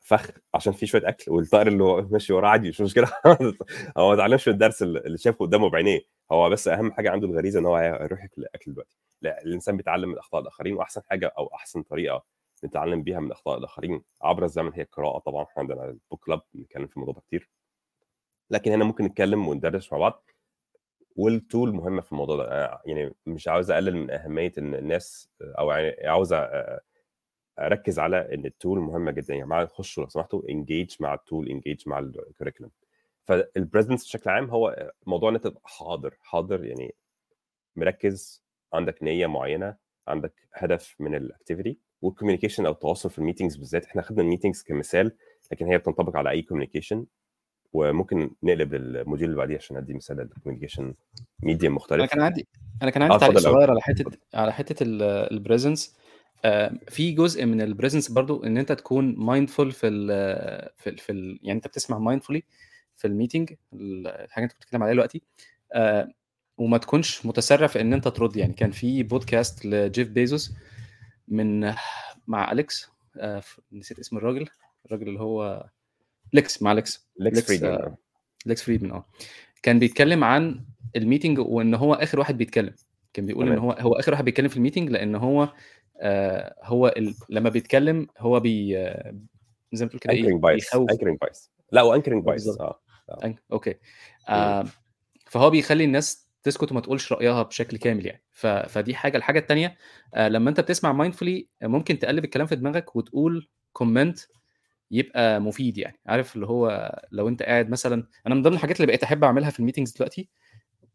فخ 0.00 0.30
عشان 0.54 0.72
فيه 0.72 0.86
شوية 0.86 1.08
أكل 1.08 1.32
والطائر 1.32 1.68
اللي 1.68 1.84
هو 1.84 2.02
ماشي 2.12 2.32
وراه 2.32 2.48
عادي 2.48 2.68
مش 2.68 2.80
مشكلة. 2.80 3.08
هو 3.98 4.08
ما 4.08 4.14
اتعلمش 4.14 4.48
الدرس 4.48 4.82
اللي 4.82 5.18
شافه 5.18 5.38
قدامه 5.46 5.70
بعينيه. 5.70 6.00
هو 6.32 6.50
بس 6.50 6.68
أهم 6.68 6.92
حاجة 6.92 7.10
عنده 7.10 7.26
الغريزة 7.28 7.60
إن 7.60 7.66
هو 7.66 7.76
هيروح 7.76 8.22
ياكل 8.22 8.44
اكل 8.54 8.72
دلوقتي. 8.72 8.96
لا 9.22 9.42
الإنسان 9.42 9.76
بيتعلم 9.76 10.08
من 10.10 10.18
اخطاء 10.18 10.40
الآخرين 10.42 10.74
وأحسن 10.74 11.02
حاجة 11.10 11.32
أو 11.38 11.46
أحسن 11.54 11.82
طريقة 11.82 12.24
نتعلم 12.64 13.02
بيها 13.02 13.20
من 13.20 13.32
اخطاء 13.32 13.58
الآخرين 13.58 14.02
عبر 14.22 14.44
الزمن 14.44 14.72
هي 14.74 14.82
القراءة 14.82 15.18
طبعا. 15.18 15.44
إحنا 15.44 15.62
عندنا 15.62 15.84
ال 15.84 15.92
book 15.92 16.24
club 16.26 16.40
بنتكلم 16.54 16.86
في 16.86 16.94
الموضوع 16.96 17.14
ده 17.14 17.20
كتير. 17.20 17.48
لكن 18.50 18.72
هنا 18.72 18.84
ممكن 18.84 19.04
نتكلم 19.04 19.48
وندردش 19.48 19.92
مع 19.92 19.98
بعض. 19.98 20.24
وال 21.16 21.35
tool 21.35 21.72
مهمة 21.74 22.00
في 22.02 22.12
الموضوع 22.12 22.36
ده. 22.36 22.44
أنا 22.52 22.80
يعني 22.86 23.14
مش 23.26 23.48
عاوز 23.48 23.70
اقلل 23.70 23.96
من 23.96 24.10
اهمية 24.10 24.52
ان 24.58 24.74
الناس 24.74 25.30
أو 25.42 25.70
يعني 25.70 26.06
عاوز 26.08 26.34
أ- 26.34 26.38
اركز 27.58 27.98
على 27.98 28.34
ان 28.34 28.46
ال 28.46 28.52
tool 28.52 28.78
مهمة 28.80 29.10
جدا. 29.10 29.34
يا 29.34 29.44
جماعة 29.44 29.66
خشوا 29.66 30.02
لو 30.02 30.08
سمحتوا 30.08 30.42
engage 30.48 30.96
مع 31.00 31.14
ال 31.14 31.21
tool 31.21 31.48
engage 31.48 31.88
مع 31.88 31.98
ال 31.98 32.04
curriculum 32.04 32.70
فال 33.24 33.40
presence 33.40 34.04
بشكل 34.04 34.30
عام 34.30 34.50
هو 34.50 34.92
موضوع 35.06 35.30
ان 35.30 35.34
انت 35.34 35.44
تبقى 35.44 35.60
حاضر. 35.64 36.16
حاضر 36.22 36.64
يعني 36.64 36.94
مركز 37.76 38.44
عندك 38.72 39.02
نية 39.02 39.26
معينة 39.26 39.76
عندك 40.08 40.34
هدف 40.54 40.96
من 40.98 41.14
ال 41.14 41.21
activity 41.21 41.78
وال 42.02 42.10
communication 42.10 42.66
أو 42.66 42.72
التواصل 42.72 43.10
في 43.10 43.18
ال 43.18 43.22
meetings 43.22 43.56
بالذات. 43.56 43.84
إحنا 43.84 44.02
خدنا 44.02 44.22
ال 44.22 44.26
meetings 44.26 44.62
كمثال 44.62 45.16
لكن 45.52 45.66
هي 45.66 45.78
بتنطبق 45.78 46.16
على 46.16 46.30
أي 46.30 46.42
communication 46.42 47.06
وممكن 47.72 48.30
نقلب 48.42 48.74
لل 48.74 48.88
module 48.88 49.30
اللي 49.30 49.38
بعديه 49.38 49.56
عشان 49.56 49.76
أدي 49.76 49.94
مثال 49.94 50.16
لل 50.16 50.94
communication 51.40 51.68
medium 51.68 51.76
مختلف. 51.76 52.10
كان 52.10 52.20
عندي 52.22 52.46
أنا 52.82 52.90
كان 52.90 53.02
عندي 53.02 53.18
تعليق 53.18 53.36
اتفضل 53.36 53.50
أوي. 53.50 53.56
صغير 53.56 53.70
على 53.70 53.80
حتة 53.80 54.18
على 54.34 54.52
حتة 54.52 54.84
ال 55.30 55.37
presence 55.37 55.96
في 56.88 57.12
جزء 57.12 57.46
من 57.46 57.60
ال 57.60 57.66
presence 57.66 58.10
برضو 58.10 58.44
إن 58.44 58.58
أنت 58.58 58.72
تكون 58.72 59.14
mindful 59.18 59.72
في 59.72 59.86
ال 59.88 60.06
في 60.76 60.90
ال 60.90 60.98
في 60.98 61.12
ال 61.12 61.38
يعني 61.42 61.56
أنت 61.56 61.66
بتسمع 61.66 61.98
mindfully 61.98 62.42
في 62.96 63.06
ال 63.06 63.12
meeting 63.12 63.52
الحاجة 63.74 64.44
اللي 64.44 64.44
أنت 64.44 64.52
بتتكلم 64.52 64.82
عليها 64.82 64.94
دلوقتي. 64.94 65.22
آه، 65.72 66.08
وما 66.58 66.78
تكونش 66.78 67.26
متسرع 67.26 67.66
في 67.66 67.80
إن 67.80 67.92
أنت 67.92 68.08
ترد. 68.08 68.36
يعني 68.36 68.52
كان 68.52 68.70
في 68.70 69.02
بودكاست 69.02 69.66
لجيف 69.66 70.08
بيزوس 70.08 70.54
من 71.28 71.74
مع 72.26 72.52
أليكس. 72.52 72.90
آه، 73.16 73.42
نسيت 73.72 73.98
اسم 73.98 74.16
الراجل 74.16 74.48
الراجل 74.86 75.08
اللي 75.08 75.20
هو 75.20 75.68
ليكس 76.32 76.62
مع 76.62 76.72
ليكس. 76.72 77.08
ليكس 77.20 77.40
فريدمان 77.46 77.72
آه، 77.72 77.76
آه. 77.76 77.96
ليكس 78.46 78.62
فريدمان 78.62 78.92
آه. 78.92 79.04
كان 79.62 79.78
بيتكلم 79.78 80.24
عن 80.24 80.64
ال 80.96 81.01
meeting 81.01 81.38
وإن 81.38 81.74
هو 81.74 81.94
آخر 81.94 82.18
واحد 82.18 82.38
بيتكلم. 82.38 82.74
كان 83.12 83.26
بيقول 83.26 83.52
إن 83.52 83.58
هو 83.58 83.72
هو 83.72 83.92
آخر 83.92 84.12
واحد 84.12 84.24
بيتكلم 84.24 84.48
في 84.48 84.56
ال 84.56 84.60
meeting 84.60 84.90
لإن 84.90 85.14
هو 85.14 85.48
آه 86.00 86.54
هو 86.62 86.88
ال... 86.96 87.14
لما 87.28 87.50
بيتكلم 87.50 88.06
هو 88.18 88.40
بي 88.40 88.78
آه، 88.78 89.14
زي 89.72 89.84
ما 89.84 89.88
تقول 89.88 90.00
كده 90.00 90.12
إيه 90.12 90.20
anchoring 90.20 90.42
bias 90.42 90.74
anchoring 90.74 91.18
bias 91.18 91.50
لا 91.72 91.82
و 91.82 91.86
anchoring 91.86 92.22
آه، 92.22 92.26
bias 92.26 92.48
آه 92.48 92.80
أن- 93.24 93.34
okay. 93.52 93.74
آه 94.28 94.64
فهو 95.26 95.50
بيخلي 95.50 95.84
الناس 95.84 96.28
تسكت 96.42 96.72
وما 96.72 96.80
تقولش 96.80 97.12
رأيها 97.12 97.42
بشكل 97.42 97.76
كامل 97.76 98.06
يعني. 98.06 98.22
ف... 98.32 98.46
فدي 98.46 98.94
حاجة. 98.94 99.16
الحاجة 99.16 99.38
الثانية 99.38 99.76
آه 100.14 100.28
لما 100.28 100.50
أنت 100.50 100.60
بتسمع 100.60 100.92
mindfully 100.92 101.48
ممكن 101.62 101.98
تقلب 101.98 102.24
الكلام 102.24 102.46
في 102.46 102.56
دماغك 102.56 102.96
وتقول 102.96 103.48
comment 103.72 104.18
يبقى 104.90 105.40
مفيد 105.40 105.78
يعني 105.78 105.98
عارف 106.06 106.34
اللي 106.34 106.46
هو 106.46 106.92
لو 107.12 107.28
أنت 107.28 107.42
قاعد 107.42 107.70
مثلا 107.70 108.06
أنا 108.26 108.34
من 108.34 108.42
ضمن 108.42 108.54
الحاجات 108.54 108.76
اللي 108.76 108.86
بقيت 108.86 109.02
أحب 109.02 109.24
أعملها 109.24 109.50
في 109.50 109.60
ال 109.60 109.64
meetings 109.64 109.92
دلوقتي 109.92 110.28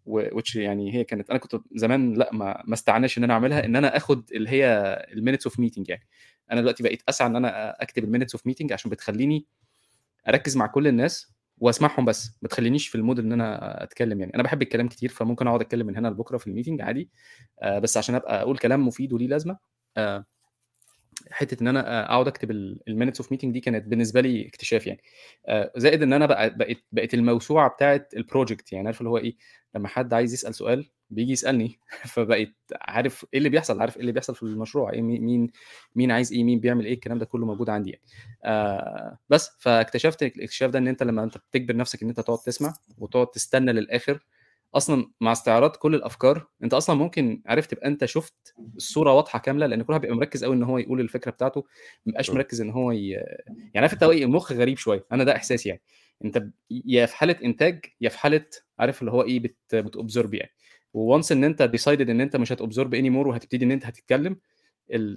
which 0.09 0.55
يعني 0.55 0.93
هي 0.93 1.03
كانت 1.03 1.29
أنا 1.29 1.39
كنت 1.39 1.61
زمان 1.75 2.13
لأ 2.13 2.29
ما 2.33 2.63
ما 2.65 2.73
استعناش 2.73 3.17
إن 3.17 3.23
أنا 3.23 3.33
أعملها 3.33 3.65
إن 3.65 3.75
أنا 3.75 3.97
آخد 3.97 4.29
اللي 4.31 4.49
هي 4.49 4.65
ال 5.13 5.18
minutes 5.18 5.47
of 5.47 5.59
meeting 5.59 5.89
يعني. 5.89 6.07
أنا 6.51 6.61
دلوقتي 6.61 6.83
بقيت 6.83 7.03
أسعى 7.09 7.27
إن 7.27 7.35
أنا 7.35 7.81
أكتب 7.83 8.03
ال 8.03 8.07
minutes 8.07 8.35
of 8.35 8.47
meeting 8.47 8.73
عشان 8.73 8.91
بتخليني 8.91 9.45
أركز 10.27 10.57
مع 10.57 10.67
كل 10.67 10.87
الناس 10.87 11.33
وأسمعهم 11.57 12.05
بس 12.05 12.31
ما 12.41 12.47
تخلينيش 12.49 12.87
في 12.87 12.95
ال 12.95 13.00
mood 13.00 13.19
إن 13.19 13.31
أنا 13.31 13.83
أتكلم 13.83 14.19
يعني. 14.19 14.35
أنا 14.35 14.43
بحب 14.43 14.61
الكلام 14.61 14.87
كتير 14.87 15.09
فممكن 15.09 15.47
أقعد 15.47 15.61
أتكلم 15.61 15.87
من 15.87 15.97
هنا 15.97 16.07
لبكرة 16.07 16.37
في 16.37 16.47
ال 16.47 16.52
meeting 16.52 16.81
عادي 16.81 17.09
آه 17.61 17.79
بس 17.79 17.97
عشان 17.97 18.15
أبقى 18.15 18.41
أقول 18.41 18.57
كلام 18.57 18.87
مفيد 18.87 19.13
وليه 19.13 19.27
لازمة 19.27 19.57
آه 19.97 20.25
حتة 21.31 21.61
إن 21.61 21.67
أنا 21.67 22.05
أقعد 22.05 22.27
أكتب 22.27 22.51
ال 22.87 22.92
minutes 22.92 23.21
of 23.21 23.31
meeting 23.31 23.53
دي 23.53 23.59
كانت 23.59 23.85
بالنسبة 23.87 24.21
لي 24.21 24.47
اكتشاف 24.47 24.87
يعني. 24.87 25.01
آه 25.47 25.71
زائد 25.77 26.01
إن 26.03 26.13
أنا 26.13 26.25
بقى 26.25 26.57
بقيت 26.57 26.83
بقيت 26.91 27.13
الموسوعة 27.13 27.69
بتاعه 27.69 28.07
ال 28.17 28.24
project 28.24 28.73
يعني 28.73 28.87
عارف 28.87 28.99
اللي 29.01 29.09
هو 29.09 29.17
إيه 29.17 29.35
لما 29.75 29.87
حد 29.87 30.13
عايز 30.13 30.33
يسأل 30.33 30.55
سؤال 30.55 30.89
بيجي 31.09 31.31
يسألني. 31.31 31.79
فبقيت 32.13 32.55
عارف 32.81 33.25
إيه 33.33 33.37
اللي 33.39 33.49
بيحصل 33.49 33.81
عارف 33.81 33.95
إيه 33.95 34.01
اللي 34.01 34.11
بيحصل 34.11 34.35
في 34.35 34.43
المشروع 34.43 34.93
إيه 34.93 35.01
مين 35.01 35.51
مين 35.95 36.11
عايز 36.11 36.33
إيه 36.33 36.43
مين 36.43 36.59
بيعمل 36.59 36.85
إيه 36.85 36.93
الكلام 36.93 37.17
ده 37.19 37.25
كله 37.25 37.45
موجود 37.45 37.69
عندي 37.69 37.89
يعني. 37.91 38.03
آه 38.43 39.17
بس 39.29 39.51
فاكتشفت 39.59 40.23
الاكتشاف 40.23 40.71
ده 40.71 40.79
إن 40.79 40.87
أنت 40.87 41.03
لما 41.03 41.23
أنت 41.23 41.37
بتجبر 41.37 41.75
نفسك 41.75 42.03
إن 42.03 42.09
أنت 42.09 42.19
تقعد 42.19 42.39
تسمع 42.39 42.73
وتقعد 42.97 43.27
تستنى 43.27 43.71
للآخر 43.73 44.19
أصلا 44.75 45.11
مع 45.21 45.31
استعراض 45.31 45.75
كل 45.75 45.95
الأفكار 45.95 46.47
أنت 46.63 46.73
أصلا 46.73 46.95
ممكن 46.95 47.41
عرفت 47.45 47.71
تبقى 47.71 47.87
أنت 47.87 48.05
شفت 48.05 48.53
الصورة 48.75 49.13
واضحة 49.13 49.39
كاملة 49.39 49.65
لأن 49.67 49.81
كل 49.83 49.93
واحد 49.93 50.01
بيبقى 50.01 50.15
مركز 50.17 50.43
قوي 50.43 50.55
إن 50.55 50.63
هو 50.63 50.77
يقول 50.77 50.99
الفكرة 50.99 51.31
بتاعته 51.31 51.61
ما 51.61 51.65
بيبقاش 52.05 52.29
مركز 52.29 52.61
إن 52.61 52.69
هو 52.69 52.91
ي... 52.91 53.09
يعني 53.09 53.71
عارف 53.75 53.93
أنت 53.93 54.03
المخ 54.03 54.51
غريب 54.51 54.77
شوية 54.77 55.05
أنا 55.11 55.23
ده 55.23 55.35
إحساسي 55.35 55.69
يعني. 55.69 55.81
أنت 56.25 56.43
يا 56.85 57.05
في 57.05 57.15
حالة 57.15 57.35
إنتاج 57.43 57.85
يا 58.01 58.09
في 58.09 58.17
حالة 58.19 58.45
عارف 58.79 59.01
اللي 59.01 59.11
هو 59.11 59.23
إيه 59.23 59.39
بت 59.39 59.75
ب 59.75 59.83
تabsorb 59.83 60.33
يعني. 60.33 60.51
و 60.93 61.01
once 61.01 61.31
إن 61.31 61.43
أنت 61.43 61.61
decided 61.61 62.09
إن 62.09 62.21
أنت 62.21 62.35
مش 62.35 62.51
هت 62.51 62.62
absorb 62.62 62.93
any 62.93 63.09
more 63.09 63.27
وهتبتدي 63.27 63.65
إن 63.65 63.71
أنت 63.71 63.85
هتتكلم 63.85 64.37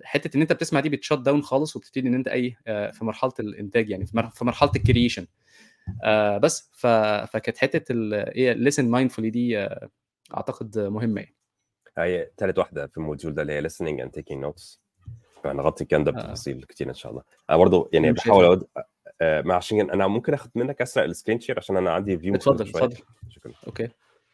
حتة 0.04 0.36
إن 0.36 0.40
أنت 0.40 0.52
بتسمع 0.52 0.80
دي 0.80 0.88
بت 0.88 0.96
shut 0.96 1.12
down 1.18 1.42
خالص 1.42 1.76
وبتبتدي 1.76 2.08
إن 2.08 2.14
أنت 2.14 2.28
اي 2.28 2.56
في 2.66 2.98
مرحلة 3.04 3.32
الإنتاج 3.40 3.90
يعني 3.90 4.06
في 4.06 4.44
مرحلة 4.44 4.70
ال 4.76 4.82
creation 4.82 5.26
آه 6.02 6.38
بس 6.38 6.70
ف... 6.72 6.86
فكانت 7.32 7.58
حتة 7.58 7.94
إيه 8.14 8.52
listen 8.52 8.88
mindfully 8.88 9.30
دي 9.30 9.58
آه 9.58 9.88
أعتقد 10.34 10.78
مهمة 10.78 11.20
يعني. 11.20 11.36
هي 11.98 12.30
ثالث 12.36 12.58
واحدة 12.58 12.86
في 12.86 12.96
ال 12.96 13.02
module 13.02 13.34
ده 13.34 13.42
اللي 13.42 13.52
هي 13.52 13.68
listening 13.68 14.04
and 14.04 14.20
taking 14.20 14.46
notes. 14.46 14.78
فنغطي 15.42 15.84
الكلام 15.84 16.04
ده 16.04 16.12
بتفاصيل 16.12 16.60
آه. 16.60 16.66
كتير 16.66 16.88
إن 16.88 16.94
شاء 16.94 17.12
الله. 17.12 17.22
أنا 17.50 17.58
برضه 17.58 17.90
يعني 17.92 18.12
بحاول 18.12 18.44
أود... 18.44 18.64
آه 19.20 19.42
مع 19.42 19.54
عشان 19.54 19.90
أنا 19.90 20.06
ممكن 20.06 20.34
آخد 20.34 20.50
منك 20.54 20.82
أسرع 20.82 21.04
ال 21.04 21.09
screen 21.09 21.40
share 21.40 21.58
عشان 21.58 21.76
أنا 21.76 21.90
عندي 21.92 22.18
view 22.18 22.34
اتفضل 22.34 22.68
اتفضل. 22.68 22.96
شكرا. 23.28 23.52
okay. 23.66 23.88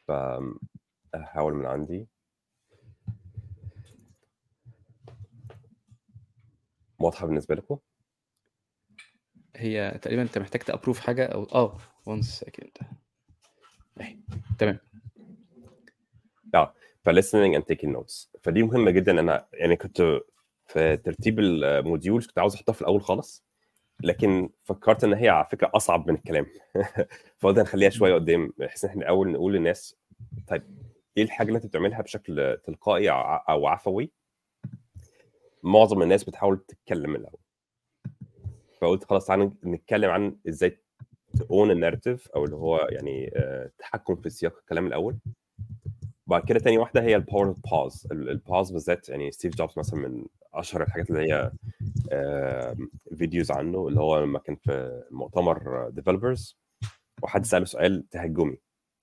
ف 0.08 0.12
احاول 1.14 1.54
من 1.54 1.66
عندي. 1.66 2.06
واضحة 6.98 7.26
بالنسبة 7.26 7.54
لكم؟ 7.54 7.78
هي 9.62 9.98
تقريبا 10.02 10.22
أنت 10.22 10.38
محتاج 10.38 10.62
ت 10.62 10.67
approve 10.67 11.00
حاجة 11.00 11.26
أو 11.26 11.44
آه 11.44 11.78
1 12.06 12.20
second 12.20 12.70
تمام. 14.58 14.78
آه 16.54 16.74
ف 17.08 17.13
listening 17.13 17.56
and 17.56 17.62
taking 17.62 17.96
notes. 17.96 18.28
فدي 18.42 18.62
مهمة 18.62 18.90
جدا. 18.90 19.20
أنا 19.20 19.46
يعني 19.52 19.76
كنت 19.76 20.20
في 20.66 20.96
ترتيب 20.96 21.38
ال 21.40 21.51
modules 21.51 22.26
كنت 22.26 22.38
عاوز 22.38 22.54
أحطها 22.54 22.72
في 22.72 22.80
الأول 22.80 23.02
خالص 23.02 23.44
لكن 24.02 24.50
فكرت 24.64 25.04
إن 25.04 25.14
هي 25.14 25.28
على 25.28 25.48
فكرة 25.50 25.70
أصعب 25.74 26.08
من 26.10 26.14
الكلام. 26.14 26.46
فقلت 27.38 27.58
نخليها 27.58 27.90
شوية 27.90 28.14
قدام 28.14 28.52
بحيث 28.58 28.84
إن 28.84 28.90
إحنا 28.90 29.02
الأول 29.02 29.32
نقول 29.32 29.52
للناس 29.52 29.96
طيب 30.48 30.62
إيه 31.16 31.22
الحاجة 31.22 31.48
اللي 31.48 31.56
أنت 31.56 31.66
بتعملها 31.66 32.02
بشكل 32.02 32.58
تلقائي 32.64 33.10
أو 33.10 33.66
عفوي؟ 33.66 34.12
معظم 35.62 36.02
الناس 36.02 36.24
بتحاول 36.24 36.64
تتكلم 36.68 37.16
الأول. 37.16 37.41
فقلت 38.82 39.04
خلاص 39.04 39.26
تعالى 39.26 39.50
نتكلم 39.64 40.10
عن 40.10 40.36
إزاي 40.48 40.80
ت 41.38 41.46
own 41.46 41.70
ال 41.70 41.76
narrative 41.76 42.28
أو 42.28 42.44
اللي 42.44 42.56
هو 42.56 42.88
يعني 42.90 43.30
التحكم 43.36 44.16
في 44.16 44.30
سياق 44.30 44.58
الكلام 44.58 44.86
الأول. 44.86 45.16
بعد 46.26 46.44
كده 46.44 46.58
تاني 46.58 46.78
واحدة 46.78 47.02
هي 47.02 47.16
ال 47.16 47.21
power 47.21 47.46
of 47.46 47.56
pause 47.70 48.06
ال 48.12 48.22
pause 48.22 48.72
بالذات 48.72 49.08
يعني 49.08 49.30
ستيف 49.30 49.56
جوبز 49.56 49.78
مثلا 49.78 50.00
من 50.00 50.26
أشهر 50.54 50.82
الحاجات 50.82 51.10
اللي 51.10 51.32
هي 51.32 51.52
videos 53.16 53.50
عنه 53.50 53.88
اللي 53.88 54.00
هو 54.00 54.22
لما 54.22 54.38
كان 54.38 54.56
في 54.56 55.02
مؤتمر 55.10 55.88
developers 55.90 56.58
وحد 57.22 57.46
سأله 57.46 57.64
سؤال 57.64 58.08
تهجمي 58.10 58.56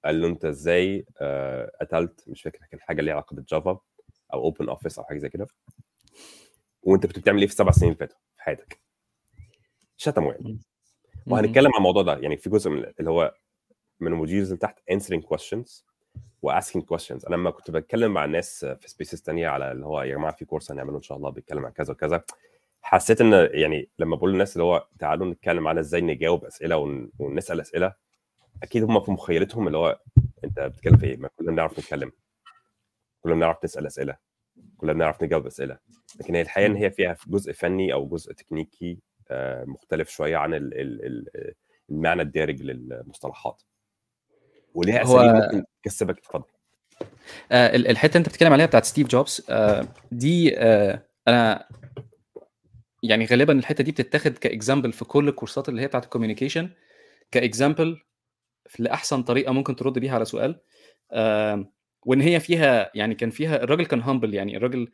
قال 0.05 0.21
له 0.21 0.27
أنت 0.27 0.45
إزاي 0.45 1.05
قتلت 1.81 2.23
مش 2.27 2.41
فاكر 2.41 2.59
كان 2.71 2.81
حاجة 2.81 3.01
ليها 3.01 3.13
علاقة 3.13 3.33
بالجافا 3.35 3.79
أو 4.33 4.43
اوبن 4.43 4.69
اوفيس 4.69 4.99
أو 4.99 5.05
حاجة 5.05 5.17
زي 5.17 5.29
كده. 5.29 5.47
وأنت 6.83 7.05
كنت 7.05 7.19
بتعمل 7.19 7.39
إيه 7.39 7.47
في 7.47 7.53
السبع 7.53 7.71
سنين 7.71 7.91
اللي 7.91 7.99
فاتوا 7.99 8.17
في 8.35 8.43
حياتك؟ 8.43 8.88
شتموا 9.99 10.31
يعني 10.33 10.59
وهنتكلم 11.27 11.67
عن 11.67 11.77
الموضوع 11.77 12.03
ده 12.03 12.17
يعني 12.17 12.37
في 12.37 12.49
جزء 12.49 12.69
من 12.69 12.85
اللي 12.99 13.09
هو 13.11 13.33
من 13.99 14.07
ال 14.07 14.12
modules 14.12 14.47
اللي 14.51 14.59
تحت 14.59 14.79
answering 14.91 15.21
questions 15.35 15.83
و 16.41 16.47
asking 16.47 16.85
questions. 16.93 17.27
أنا 17.27 17.35
لما 17.35 17.51
كنت 17.51 17.71
بتكلم 17.71 18.13
مع 18.13 18.25
الناس 18.25 18.65
في 18.65 18.89
spaces 18.89 19.21
تانية 19.21 19.47
على 19.47 19.71
اللي 19.71 19.85
هو 19.85 20.01
يا 20.01 20.15
جماعة 20.15 20.35
في 20.35 20.45
كورس 20.45 20.71
هنعمله 20.71 20.97
إن 20.97 21.01
شاء 21.01 21.17
الله 21.17 21.29
بيتكلم 21.29 21.65
عن 21.65 21.71
كذا 21.71 21.93
وكذا 21.93 22.23
حسيت 22.81 23.21
إن 23.21 23.49
يعني 23.51 23.89
لما 23.99 24.15
بقول 24.15 24.31
للناس 24.31 24.53
اللي 24.53 24.63
هو 24.63 24.87
تعالوا 24.99 25.27
نتكلم 25.27 25.67
على 25.67 25.79
إزاي 25.79 26.01
نجاوب 26.01 26.45
أسئلة 26.45 26.77
ون... 26.77 27.11
ونسأل 27.19 27.59
أسئلة 27.61 27.93
أكيد 28.63 28.83
هم 28.83 28.99
في 28.99 29.11
مخيلتهم 29.11 29.67
اللي 29.67 29.77
هو 29.77 29.99
أنت 30.43 30.59
بتتكلم 30.59 30.97
في 30.97 31.05
إيه؟ 31.05 31.17
ما 31.17 31.29
كلنا 31.37 31.51
بنعرف 31.51 31.79
نتكلم. 31.79 32.11
كلنا 33.21 33.35
بنعرف 33.35 33.63
نسأل 33.63 33.85
أسئلة. 33.85 34.17
كلنا 34.77 34.93
بنعرف 34.93 35.23
نجاوب 35.23 35.45
أسئلة. 35.47 35.77
لكن 36.19 36.35
هي 36.35 36.41
الحقيقة 36.41 36.65
إن 36.67 36.75
هي 36.75 36.91
فيها 36.91 37.17
جزء 37.27 37.51
فني 37.53 37.93
أو 37.93 38.07
جزء 38.07 38.33
technical 38.33 38.99
مختلف 39.67 40.09
شوية 40.09 40.37
عن 40.37 40.53
المعنى 41.89 42.21
الدارج 42.21 42.61
للمصطلحات. 42.61 43.61
وليها 44.73 45.03
أساليب 45.03 45.35
هو... 45.35 45.41
ممكن 45.41 45.63
تكسبك. 45.83 46.17
اتفضل. 46.17 46.43
آه 47.51 47.75
الحتة 47.75 48.17
أنت 48.17 48.29
بتتكلم 48.29 48.53
عليها 48.53 48.65
بتاعت 48.65 48.85
ستيف 48.85 49.07
جوبز 49.07 49.45
آه 49.49 49.87
دي 50.11 50.59
آه 50.59 51.05
أنا 51.27 51.67
يعني 53.03 53.25
غالبا 53.25 53.59
الحتة 53.59 53.83
دي 53.83 53.91
بتتاخد 53.91 54.37
ك 54.37 54.44
example 54.44 54.93
في 54.93 55.05
كل 55.05 55.27
الكورسات 55.27 55.69
اللي 55.69 55.81
هي 55.81 55.87
بتاعت 55.87 56.03
ال 56.03 56.08
communication 56.08 56.69
ك 57.31 57.40
example 57.40 58.01
لأحسن 58.79 59.23
طريقة 59.23 59.53
ممكن 59.53 59.75
ترد 59.75 59.99
بيها 59.99 60.15
على 60.15 60.25
سؤال 60.25 60.61
آه 61.11 61.71
وإن 62.05 62.21
هي 62.21 62.39
فيها 62.39 62.91
يعني 62.95 63.15
كان 63.15 63.29
فيها 63.29 63.63
الراجل 63.63 63.85
كان 63.85 64.01
humble 64.01 64.33
يعني 64.33 64.57
الراجل 64.57 64.91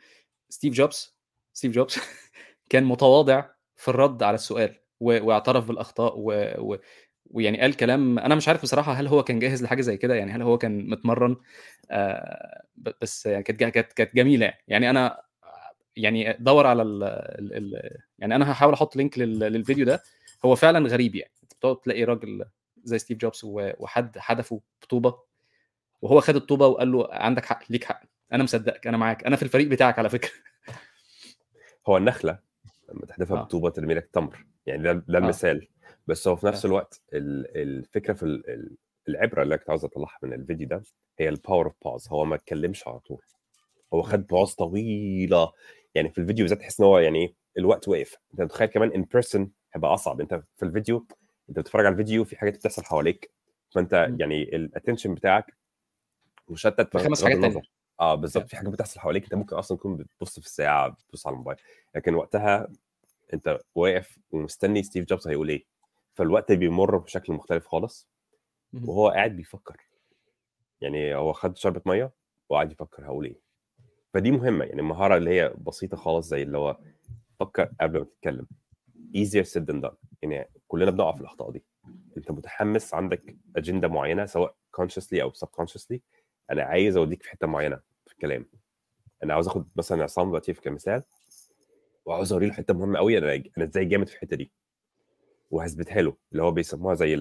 ستيف 0.50 0.74
جوبز 0.74 1.16
ستيف 1.54 1.72
جوبز 1.72 2.00
كان 2.70 2.84
متواضع 2.84 3.55
في 3.76 3.88
الرد 3.88 4.24
على 4.24 4.36
السؤال 4.36 4.76
واعترف 5.00 5.68
بالأخطاء 5.68 6.14
و... 6.18 6.32
و... 6.58 6.78
ويعني 7.32 7.62
قال 7.62 7.78
كلام 7.78 8.20
أنا 8.20 8.36
مش 8.36 8.48
عارف 8.48 8.62
بصراحة 8.62 8.94
هل 8.94 9.08
هو 9.08 9.24
كان 9.24 9.40
جاهز 9.40 9.64
لحاجة 9.64 9.82
زي 9.82 9.98
كده 9.98 10.16
يعني 10.16 10.32
هل 10.32 10.42
هو 10.42 10.58
كان 10.58 10.90
متمرن؟ 10.90 11.36
آه 11.92 12.64
بس 13.02 13.26
يعني 13.26 13.44
كانت 13.44 13.64
كانت 13.64 13.94
كانت 13.94 14.16
جميلة 14.16 14.46
يعني. 14.46 14.64
يعني 14.68 14.90
أنا 14.90 15.22
يعني 15.96 16.38
دور 16.40 16.68
على 16.68 16.82
ال 16.82 17.04
ال 17.04 18.00
يعني 18.20 18.36
أنا 18.36 18.52
هحاول 18.52 18.74
أحط 18.74 18.96
link 18.96 19.20
لل... 19.20 19.40
للفيديو 19.40 19.86
ده. 19.86 20.04
هو 20.46 20.56
فعلا 20.56 20.90
غريب 20.90 21.16
يعني. 21.16 21.32
بتقعد 21.44 21.82
تلاقي 21.82 22.04
راجل 22.04 22.46
زي 22.84 22.98
ستيف 23.00 23.18
جوبز 23.18 23.42
وحد 23.44 24.18
حدفه 24.18 24.62
بطوبة 24.82 25.18
وهو 26.02 26.22
خد 26.22 26.36
الطوبة 26.36 26.68
وقال 26.68 26.92
له 26.92 27.08
عندك 27.12 27.46
حق 27.46 27.64
ليك 27.70 27.84
حق 27.84 28.02
أنا 28.34 28.44
مصدقك 28.44 28.88
أنا 28.88 28.98
معاك 28.98 29.26
أنا 29.26 29.36
في 29.36 29.44
الفريق 29.44 29.68
بتاعك 29.68 30.00
على 30.00 30.10
فكرة. 30.10 30.32
هو 31.88 31.98
النخلة. 31.98 32.45
لما 32.90 33.06
تحدفها 33.06 33.38
آه. 33.40 33.44
بطوبة 33.44 33.70
ترمي 33.70 33.94
لك 33.94 34.10
تمر. 34.14 34.46
يعني 34.66 34.84
ده 34.84 34.94
ده 34.94 35.18
المثال. 35.18 35.62
آه. 35.62 35.96
بس 36.08 36.28
هو 36.28 36.36
في 36.36 36.46
نفس 36.48 36.66
آه. 36.66 36.70
الوقت 36.70 37.02
الفكرة 37.14 38.14
في 38.14 38.42
العبرة 39.08 39.44
اللي 39.44 39.58
كنت 39.58 39.70
عاوز 39.70 39.86
أطلعها 39.86 40.18
من 40.24 40.34
الفيديو 40.34 40.68
ده 40.68 40.84
هي 41.20 41.30
ال 41.30 41.36
power 41.36 41.66
of 41.66 41.76
pause 41.86 42.08
هو 42.08 42.26
ما 42.26 42.36
اتكلمش 42.36 42.88
على 42.88 43.00
طول. 43.00 43.22
هو 43.94 44.02
خد 44.02 44.28
pause 44.28 44.54
طويلة. 44.54 45.52
يعني 45.96 46.10
في 46.10 46.18
الفيديو 46.22 46.44
بالذات 46.46 46.60
تحس 46.60 46.80
إن 46.80 46.86
هو 46.86 47.00
يعني 47.00 47.36
الوقت 47.58 47.88
وقف 47.88 48.16
أنت 48.34 48.42
متخيل 48.42 48.68
كمان 48.68 48.92
in 48.92 49.02
person 49.02 49.52
هيبقى 49.74 49.94
أصعب. 49.94 50.22
أنت 50.22 50.44
في 50.58 50.64
الفيديو 50.66 51.06
أنت 51.50 51.60
بتتفرج 51.60 51.86
على 51.86 51.94
الفيديو 51.94 52.24
في 52.24 52.36
حاجات 52.38 52.56
بتحصل 52.56 52.84
حواليك. 52.84 53.32
فأنت 53.76 53.94
يعني 54.20 54.56
ال 54.56 54.62
attention 54.62 55.14
بتاعك 55.14 55.46
مشتت 56.50 56.98
خمس 56.98 57.24
حاجات 57.24 57.38
تانية. 57.42 57.62
آه 58.00 58.16
بالظبط 58.16 58.50
في 58.50 58.56
حاجات 58.56 58.72
بتحصل 58.74 59.00
حواليك 59.00 59.24
أنت 59.24 59.36
ممكن 59.36 59.56
أصلا 59.56 59.78
تكون 59.78 59.98
بتبص 59.98 60.40
في 60.40 60.46
الساعة 60.46 60.90
بتبص 60.90 61.28
على 61.28 61.34
الموبايل 61.34 61.58
لكن 61.96 62.14
وقتها 62.16 62.68
أنت 63.34 63.60
واقف 63.76 64.20
ومستني 64.32 64.84
ستيف 64.84 65.06
جوبز 65.06 65.28
هيقول 65.28 65.50
إيه. 65.50 65.66
فالوقت 66.14 66.52
بيمر 66.52 66.98
بشكل 66.98 67.34
مختلف 67.34 67.68
خالص 67.68 68.10
وهو 68.74 69.10
قاعد 69.10 69.36
بيفكر. 69.36 69.78
يعني 70.82 71.16
هو 71.16 71.34
خد 71.34 71.58
شربة 71.58 71.82
مية 71.86 72.12
وقاعد 72.50 72.72
يفكر 72.72 73.06
هقول 73.06 73.26
إيه. 73.26 73.40
فدي 74.14 74.32
مهمة 74.32 74.66
يعني 74.66 74.82
المهارة 74.82 75.18
اللي 75.18 75.30
هي 75.30 75.54
بسيطة 75.58 75.98
خالص 75.98 76.28
زي 76.28 76.44
اللي 76.44 76.58
هو 76.58 76.78
فكر 77.40 77.70
قبل 77.82 78.00
ما 78.00 78.06
تتكلم. 78.06 78.48
Easier 79.18 79.46
said 79.46 79.64
than 79.72 79.86
done. 79.86 79.96
يعني 80.22 80.50
كلنا 80.68 80.92
بنقع 80.92 81.12
في 81.12 81.22
الأخطاء 81.22 81.52
دي. 81.52 81.64
أنت 82.18 82.32
متحمس 82.32 82.94
عندك 82.94 83.36
اجنده 83.56 83.88
معينة 83.88 84.26
سواء 84.26 84.56
consciously 84.82 85.22
أو 85.22 85.32
subconsciously 85.32 85.98
أنا 86.52 86.64
عايز 86.64 86.98
أوديك 86.98 87.24
في 87.24 87.30
حتة 87.30 87.48
معينة 87.48 87.80
في 88.06 88.14
الكلام. 88.14 88.46
أنا 89.24 89.34
عاوز 89.34 89.48
آخد 89.48 89.66
مثلا 89.76 90.04
عصام 90.04 90.28
دلوقتي 90.28 90.54
في 90.54 90.62
كمثال 90.62 91.04
وعاوز 92.06 92.34
اوري 92.34 92.48
له 92.48 92.54
حتة 92.54 92.74
مهمة 92.74 93.00
قوي 93.00 93.18
أنا 93.18 93.34
أنا 93.58 93.66
إزاي 93.66 93.86
جامد 93.86 94.08
في 94.08 94.16
الحتة 94.16 94.36
دي؟ 94.36 94.52
وهثبتها 95.52 96.02
له 96.02 96.16
اللي 96.32 96.44
هو 96.44 96.52
بيسموها 96.52 96.96
زي 96.96 97.14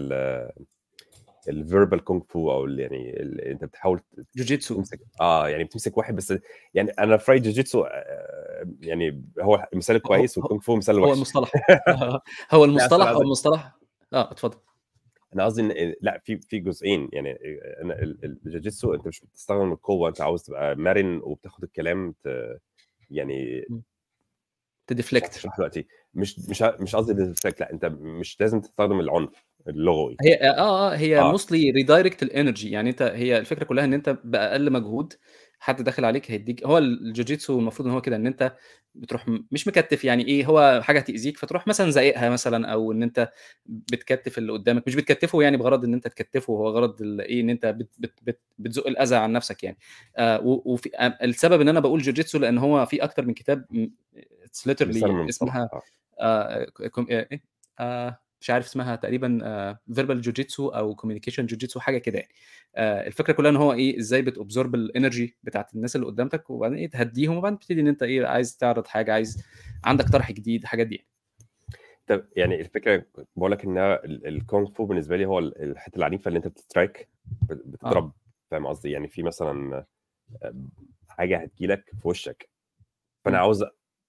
ال 1.49 1.57
verbal 1.57 2.05
كونغ 2.05 2.20
فو 2.29 2.53
أو 2.53 2.68
يعني 2.68 3.20
أنت 3.53 3.64
بتحاول 3.64 4.01
جوجيتسو. 4.37 4.75
تمسك 4.75 5.01
آه 5.20 5.49
يعني 5.49 5.64
بتمسك 5.64 5.99
واحد 5.99 6.16
بس 6.16 6.35
يعني 6.75 6.91
أنا 6.91 7.16
في 7.16 7.31
رأيي 7.31 7.41
جوجيتسو 7.43 7.83
آه، 7.83 8.66
يعني 8.81 9.25
هو 9.41 9.68
مثال 9.75 9.99
كويس 9.99 10.39
هو- 10.39 10.43
والكونغ 10.43 10.61
فو 10.61 10.77
مثال 10.77 10.99
هو 10.99 11.05
وحش. 11.05 11.16
المصطلح. 11.16 11.53
هو 12.55 12.64
المصطلح 12.64 13.09
هو 13.09 13.22
المصطلح. 13.22 13.72
آه 14.12 14.31
اتفضل. 14.33 14.59
أنا 15.35 15.45
قصدي 15.45 15.62
إن 15.62 15.95
لأ 16.01 16.18
في 16.24 16.37
في 16.39 16.59
جزئين 16.59 17.09
يعني 17.12 17.39
أنا 17.82 18.03
ال- 18.03 18.24
ال- 18.24 18.39
الجوجيتسو 18.47 18.95
أنت 18.95 19.07
مش 19.07 19.20
بتستخدم 19.20 19.72
القوة 19.72 20.09
أنت 20.09 20.20
عاوز 20.20 20.43
تبقى 20.43 20.76
مرن 20.76 21.20
وبتاخد 21.24 21.64
الكلام 21.64 22.14
ت... 22.24 22.28
يعني 23.11 23.64
ت 24.87 24.94
deflect 24.94 25.47
دلوقتي 25.57 25.87
مش 26.14 26.39
مش 26.49 26.62
مش 26.62 26.97
قصدي 26.97 27.14
deflect 27.25 27.61
لأ 27.61 27.72
أنت 27.72 27.85
مش 27.85 28.41
لازم 28.41 28.61
تستخدم 28.61 29.01
العنف 29.01 29.45
اللغوي. 29.68 30.16
هي 30.22 30.35
آه 30.35 30.59
آه 30.59 30.97
هي 30.97 31.18
آه. 31.18 31.30
mostly 31.31 31.70
redirect 31.70 32.22
ال 32.22 32.29
energy 32.29 32.70
يعني 32.70 32.91
أنت 32.91 33.03
هي 33.03 33.39
الفكرة 33.39 33.64
كلها 33.64 33.85
إن 33.85 33.95
أنت 33.95 34.18
بأقل 34.24 34.72
مجهود 34.72 35.12
حد 35.65 35.83
داخل 35.83 36.05
عليك 36.05 36.31
هيديك 36.31 36.65
هو 36.65 36.79
الجوجيتسو 36.79 37.59
المفروض 37.59 37.89
إن 37.89 37.95
هو 37.95 38.01
كده 38.01 38.17
إن 38.17 38.27
أنت 38.27 38.57
بتروح 38.95 39.29
مش 39.51 39.69
مكتف 39.69 40.05
يعني 40.05 40.27
إيه 40.27 40.47
هو 40.47 40.81
حاجة 40.83 40.99
هتاذيك 40.99 41.39
فتروح 41.39 41.67
مثلا 41.67 41.91
زايقها 41.91 42.31
مثلا 42.31 42.73
أو 42.73 42.93
إن 42.93 43.03
أنت 43.03 43.33
بتكتف 43.67 44.39
اللي 44.39 44.53
قدامك 44.53 44.83
مش 44.87 44.95
بتكتفه 44.95 45.43
يعني 45.43 45.57
بغرض 45.57 45.85
إن 45.85 45.95
أنت 45.95 46.09
تكتفه 46.09 46.53
هو 46.53 46.69
غرض 46.69 47.03
إيه 47.03 47.41
إن 47.41 47.51
أنت 47.51 47.67
بت 47.67 47.89
بت 47.99 48.19
بت 48.23 48.41
بتزق 48.59 48.87
الأذى 48.87 49.17
عن 49.17 49.33
نفسك 49.33 49.65
يعني 49.65 49.79
آه 50.17 50.41
وفي 50.45 50.91
آه 50.97 51.19
السبب 51.23 51.61
إن 51.61 51.69
أنا 51.69 51.81
بقول 51.81 52.03
جوجيتسو 52.03 52.39
لأن 52.39 52.59
هو 52.59 52.87
في 52.87 53.05
أكتر 53.05 53.27
من 53.27 53.35
كتاب 53.35 53.65
اتس 54.45 54.69
اسمها 54.69 55.71
آه. 55.73 55.83
آه 56.21 56.67
آه، 56.81 57.03
إيه؟ 57.11 57.43
آه 57.79 58.24
مش 58.45 58.51
عارف 58.51 58.66
اسمها 58.66 58.97
تقريبا 58.97 59.38
verbal 59.95 60.20
jiu-jitsu 60.20 60.68
أو 60.68 60.95
communication 60.95 61.47
jiu-jitsu 61.47 61.81
حاجة 61.80 61.99
كده 61.99 62.18
يعني. 62.18 62.32
آه 62.76 63.07
الفكرة 63.07 63.32
كلها 63.32 63.51
إن 63.51 63.57
هو 63.57 63.72
إيه 63.72 63.99
إزاي 63.99 64.22
بت 64.22 64.36
absorb 64.36 64.75
ال 64.75 64.83
energy 64.83 65.37
بتاعت 65.42 65.74
الناس 65.74 65.97
اللي 65.97 66.07
قدامك 66.07 66.51
وبعدين 66.51 66.78
إيه 66.78 66.90
تهديهم 66.90 67.36
وبعدين 67.36 67.59
تبتدي 67.59 67.80
إن 67.80 67.86
أنت 67.88 68.03
إيه 68.03 68.26
عايز 68.26 68.57
تعرض 68.57 68.86
حاجة 68.86 69.12
عايز 69.12 69.45
عندك 69.84 70.09
طرح 70.09 70.32
جديد 70.32 70.61
الحاجات 70.62 70.86
دي 70.86 71.07
طب 72.07 72.24
يعني 72.36 72.61
الفكرة 72.61 73.07
بقول 73.36 73.53
لك 73.53 73.64
ان 73.64 73.78
ال- 73.78 74.26
الكونغ 74.26 74.70
فو 74.72 74.84
بالنسبة 74.86 75.16
لي 75.16 75.24
هو 75.26 75.38
ال- 75.38 75.62
الحتة 75.62 75.97
العنيفه 75.97 76.28
اللي 76.28 76.36
أنت 76.36 76.49
بت 76.49 76.64
strike 76.64 77.09
بت- 77.51 77.62
بتضرب 77.66 78.12
فاهم 78.51 78.66
قصدي؟ 78.66 78.90
يعني 78.90 79.09
في 79.09 79.22
مثلا 79.22 79.84
آه، 80.42 80.55
حاجة 81.09 81.38
هتجيلك 81.38 81.84
في 82.03 82.09
وشك. 82.09 82.49
فأنا. 83.24 83.38
عاوز 83.38 83.64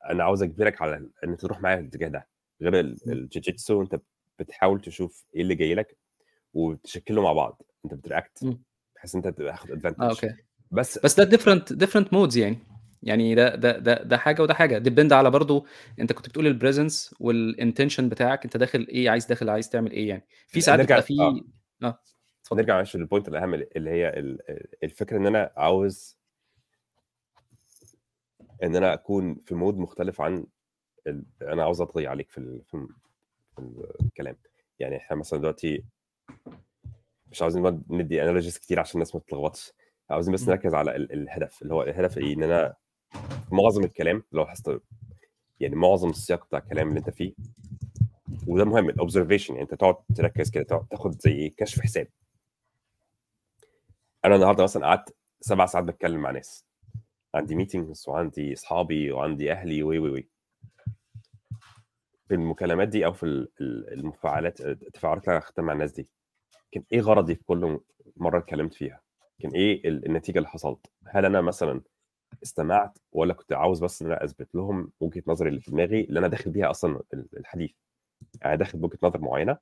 أنا 0.10 0.24
عاوز 0.24 0.44
أجبرك 0.44 0.82
على 0.82 0.96
إن 0.98 1.10
انت 1.30 1.42
تروح 1.42 1.62
معايا 1.62 1.80
الاتجاه 1.80 2.08
ده. 2.08 2.28
غير 2.62 2.80
ال- 2.80 2.98
م. 3.06 3.12
الجوجيتسو 3.12 3.82
انت 3.82 4.02
بتحاول 4.40 4.82
تشوف 4.82 5.26
إيه 5.36 5.42
اللي 5.42 5.56
جاي 5.56 5.76
لك 5.76 5.98
وتشكله 6.54 7.22
مع 7.22 7.34
بعض. 7.34 7.62
أنت 7.86 7.94
بت 7.94 8.10
react. 8.10 8.58
بحيث 8.96 9.16
أنت 9.16 9.28
تاخد 9.28 9.72
advantage 9.72 10.02
آه 10.04 10.10
okay. 10.10 10.30
بس 10.72 11.00
بس 11.00 11.16
ده 11.20 11.24
different 11.24 11.74
different 11.74 12.14
modes 12.14 12.38
يعني. 12.38 12.58
يعني 13.04 13.36
ده 13.36 13.56
ده 13.56 13.78
ده 13.80 14.04
ده 14.04 14.18
حاجة 14.18 14.42
وده 14.42 14.54
حاجة. 14.54 14.78
depend 14.78 15.14
على 15.14 15.32
برضو 15.32 15.66
أنت 16.00 16.14
كنت 16.14 16.30
بتقول 16.30 16.48
ال 16.48 16.55
presence 16.55 17.16
وال 17.20 17.36
intention 17.36 18.10
بتاعك 18.10 18.44
أنت 18.44 18.58
داخل 18.58 18.88
إيه 18.90 19.10
عايز 19.10 19.26
داخل 19.26 19.50
عايز 19.50 19.70
تعمل 19.70 19.92
إيه 19.92 20.10
يعني. 20.10 20.26
في 20.48 20.62
ساعات 20.62 20.80
نرجع- 20.80 21.00
بتبقى 21.00 21.08
في 21.08 21.22
آه. 21.84 21.88
آه 21.88 22.00
اتفضل. 22.42 22.58
نرجع 22.62 22.76
معلش 22.76 22.96
لل 22.96 23.05
point 23.05 23.28
الأهم 23.28 23.54
اللي 23.54 23.90
هي 23.90 24.10
ال- 24.10 24.40
الفكرة 24.84 25.18
إن 25.18 25.28
أنا 25.28 25.52
عاوز 25.58 26.18
إن 28.64 28.76
أنا 28.76 28.94
أكون 28.94 29.36
في 29.46 29.56
mode 29.56 29.78
مختلف 29.78 30.22
عن 30.22 30.46
ال... 31.08 31.26
أنا 31.42 31.64
عاوز 31.64 31.82
أطغي 31.82 32.08
عليك 32.08 32.30
في 32.30 32.38
ال... 32.38 32.62
الكلام. 34.02 34.36
يعني 34.80 34.98
إحنا 34.98 35.18
مثلا 35.18 35.40
دلوقتي 35.40 35.84
مش 37.32 37.42
عاوزين 37.42 37.84
ندي 37.90 38.24
analogies 38.24 38.58
كتير 38.58 38.80
عشان 38.80 38.94
الناس 38.94 39.16
ما 39.16 39.22
تتلخبطش. 39.22 39.74
عاوزين 40.10 40.34
بس. 40.34 40.48
نركز 40.50 40.74
على 40.74 40.96
ال... 40.96 41.12
الهدف 41.12 41.62
اللي 41.62 41.74
هو 41.74 41.84
الهدف 41.84 42.18
إيه؟ 42.18 42.34
إن 42.34 42.44
أنا 42.44 42.76
معظم 43.52 43.84
الكلام 43.84 44.24
لو 44.32 44.46
حست 44.46 44.80
يعني 45.60 45.76
معظم 45.76 46.10
السياق 46.10 46.46
بتاع 46.46 46.60
الكلام 46.60 46.88
اللي 46.88 47.00
أنت 47.00 47.10
فيه 47.10 47.34
وده 48.48 48.66
مهم 48.66 48.90
ال 48.90 48.95
observation 48.95 49.54
يعني 49.54 49.64
أنت 49.64 49.74
تقعد 49.80 49.96
تركز 50.16 50.50
كده 50.50 50.64
تقعد 50.64 50.88
تاخد 50.88 51.22
زي 51.22 51.32
إيه؟ 51.32 51.56
كشف 51.56 51.82
حساب. 51.82 52.08
أنا 54.26 54.36
النهارده 54.36 54.64
مثلا 54.64 54.86
قعدت 54.88 55.16
سبع 55.42 55.66
ساعات 55.66 55.86
بتكلم 55.86 56.20
مع 56.22 56.32
ناس. 56.32 56.66
عندي 57.36 57.56
meetings 57.56 58.06
وعندي 58.10 58.54
أصحابي 58.54 59.12
وعندي 59.12 59.52
أهلي 59.52 59.84
وي 59.84 60.00
وي 60.00 60.10
وي. 60.10 60.28
في 62.28 62.36
المكالمات 62.36 62.88
دي 62.88 63.06
أو 63.06 63.14
في 63.14 63.24
ال- 63.24 63.50
ال- 63.62 63.94
المفاعلات 63.94 64.62
التفاعلات 64.62 65.24
اللي 65.24 65.32
أنا 65.38 65.44
أخدتها 65.46 65.62
مع 65.64 65.74
الناس 65.74 65.92
دي 65.92 66.08
كان 66.72 66.84
إيه 66.92 67.02
غرضي 67.02 67.36
في 67.36 67.44
كل 67.44 67.80
مرة 68.18 68.38
اتكلمت 68.40 68.74
فيها؟ 68.74 69.02
كان 69.40 69.52
إيه 69.52 69.88
ال- 69.90 70.06
النتيجة 70.06 70.38
اللي 70.38 70.50
حصلت؟ 70.50 70.86
هل 71.08 71.26
أنا 71.26 71.42
مثلا 71.42 71.82
استمعت 72.44 72.98
ولا 73.12 73.34
كنت 73.34 73.54
عاوز 73.54 73.84
بس 73.84 74.02
إن 74.02 74.12
أنا 74.12 74.24
أثبت 74.24 74.56
لهم 74.56 74.92
وجهة 75.00 75.24
نظري 75.28 75.50
اللي 75.50 75.62
في 75.62 75.72
دماغي 75.72 76.02
اللي 76.02 76.20
أنا 76.20 76.28
داخل 76.28 76.52
بيها 76.52 76.70
أصلا 76.72 77.02
ال- 77.14 77.28
الحديث؟ 77.38 77.72
يعني 78.42 78.58
داخل 78.58 78.78
بوجهة 78.80 78.98
نظر 79.04 79.20
معينة 79.22 79.58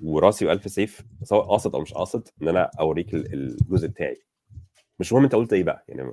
وراسي 0.00 0.46
والف 0.46 0.70
سيف 0.70 1.02
سواء 1.22 1.44
قاصد 1.46 1.74
أو 1.74 1.80
مش 1.80 1.94
قاصد 1.94 2.28
إن 2.42 2.48
أنا 2.48 2.70
أوريك 2.80 3.14
ال- 3.14 3.32
الجزء 3.34 3.88
بتاعي. 3.88 4.22
مش 5.00 5.12
مهم 5.12 5.22
أنت 5.24 5.34
قلت 5.34 5.52
إيه 5.52 5.64
بقى 5.64 5.84
يعني 5.88 6.12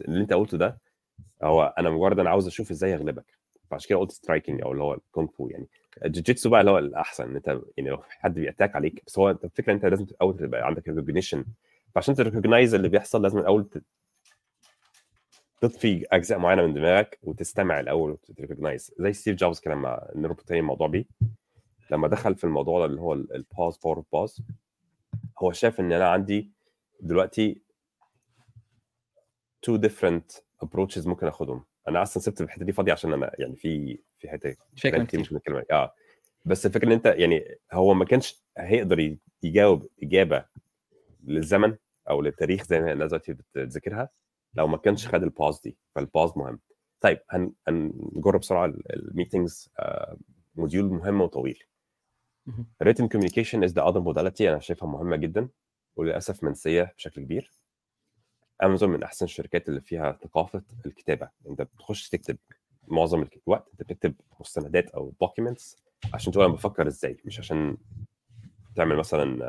اللي 0.00 0.20
أنت 0.20 0.32
قلته 0.32 0.58
ده 0.58 0.78
هو 1.42 1.74
أنا 1.78 1.90
مجرد 1.90 2.18
أنا 2.18 2.30
عاوز 2.30 2.46
أشوف 2.46 2.70
إزاي 2.70 2.94
اغلبك 2.94 3.38
فعشان 3.70 3.88
كده 3.88 3.98
قلت 3.98 4.12
striking 4.12 4.62
أو 4.62 4.72
اللي 4.72 4.82
هو 4.82 4.94
الكونغ 4.94 5.28
فو 5.28 5.48
يعني. 5.48 5.68
الجوجيتسو 6.04 6.50
بقى 6.50 6.60
اللي 6.60 6.70
هو 6.70 6.78
الأحسن 6.78 7.24
إن 7.24 7.36
أنت 7.36 7.46
يعني 7.76 7.90
لو 7.90 8.02
حد 8.08 8.34
بي 8.34 8.45
attack 8.45 8.76
عليك 8.76 9.02
بس 9.06 9.18
هو 9.18 9.30
أنت 9.30 9.44
الفكرة 9.44 9.72
أنت 9.72 9.84
لازم 9.86 10.04
الأول 10.04 10.36
تبقى 10.36 10.66
عندك 10.66 10.88
recognition 10.88 11.44
فعشان 11.94 12.14
ت 12.14 12.20
recognize 12.20 12.74
اللي 12.74 12.88
بيحصل 12.88 13.22
لازم 13.22 13.38
الأول 13.38 13.64
ت- 13.68 13.82
تطفي 15.60 16.06
أجزاء 16.12 16.38
معينة 16.38 16.66
من 16.66 16.74
دماغك 16.74 17.18
وتستمع 17.22 17.80
الأول 17.80 18.10
وت 18.10 18.25
recognize 18.25 18.92
زي 18.98 19.12
ستيف 19.12 19.36
جوبز 19.36 19.60
كان 19.60 19.72
لما 19.72 20.10
نربط 20.14 20.40
تاني 20.40 20.60
الموضوع 20.60 20.86
بيه. 20.88 21.04
لما 21.90 22.08
دخل 22.08 22.34
في 22.34 22.44
الموضوع 22.44 22.78
ده 22.78 22.84
اللي 22.84 23.00
هو 23.00 23.12
ال 23.12 23.23
pause 23.23 23.76
power 23.76 24.04
pause 24.12 24.42
هو 25.38 25.52
شاف 25.52 25.80
إن 25.80 25.92
أنا 25.92 26.08
عندي 26.08 26.50
دلوقتي 27.00 27.62
two 29.62 29.76
different 29.76 30.32
approaches 30.62 31.06
ممكن 31.06 31.26
آخدهم. 31.26 31.64
أنا 31.90 32.02
أصلا 32.02 32.22
سبت 32.22 32.40
الحتة 32.40 32.64
دي 32.64 32.72
فاضيه 32.72 32.92
عشان 32.92 33.12
أنا 33.12 33.32
يعني 33.38 33.56
في 33.56 33.98
في 34.18 34.28
حتة 34.28 34.56
فيها 34.76 34.90
كلام 34.90 34.92
كلام 34.92 35.06
كتير 35.06 35.20
كتير. 35.20 35.34
ممكن 35.34 35.36
نتكلم 35.36 35.56
عليه. 35.56 35.66
آه. 35.70 35.94
بس 36.44 36.66
الفكرة 36.66 36.86
إن 36.86 36.92
أنت 36.92 37.06
يعني 37.06 37.58
هو 37.72 37.94
ما 37.94 38.04
كانش 38.04 38.42
هيقدر 38.58 39.16
يجاوب 39.42 39.86
إجابة 40.02 40.44
للزمن 41.24 41.76
أو 42.10 42.22
للتاريخ 42.22 42.64
زي 42.64 42.80
ما 42.80 42.92
الناس 42.92 43.10
دلوقتي 43.10 43.32
بتذاكرها 43.32 44.08
لو 44.54 44.66
ما 44.66 44.76
كانش 44.76 45.08
خد 45.08 45.22
ال 45.22 45.28
pause 45.28 45.60
دي. 45.60 45.76
فال 45.94 46.05
pause 46.05 46.32
مهم. 46.36 46.60
طيب 47.00 47.20
هن- 47.30 47.52
هنجرب 47.68 48.40
بسرعة 48.40 48.66
ال 48.90 48.99
meetings 48.99 49.70
module 50.54 50.84
مهم 50.84 51.20
وطويل. 51.20 51.62
written 52.84 53.04
communication 53.14 53.62
is 53.68 53.72
the 53.72 53.82
other 53.84 54.00
modality 54.00 54.40
أنا 54.40 54.58
شايفها 54.58 54.88
مهمة 54.88 55.16
جدا 55.16 55.48
وللأسف 55.96 56.44
منسية 56.44 56.92
بشكل 56.96 57.22
كبير. 57.22 57.52
امازون 58.62 58.90
من 58.90 59.02
أحسن 59.02 59.24
الشركات 59.24 59.68
اللي 59.68 59.80
فيها 59.80 60.18
ثقافة 60.24 60.62
الكتابة 60.86 61.28
أنت 61.50 61.62
بتخش 61.62 62.08
تكتب 62.08 62.36
معظم 62.88 63.26
الوقت 63.46 63.68
أنت 63.72 63.82
بتكتب 63.82 64.14
مستندات 64.40 64.90
أو 64.90 65.12
documents 65.24 65.76
عشان 66.14 66.32
تقول 66.32 66.44
أنا 66.44 66.54
بفكر 66.54 66.86
إزاي 66.86 67.16
مش 67.24 67.38
عشان 67.38 67.76
تعمل 68.76 68.96
مثلا 68.96 69.44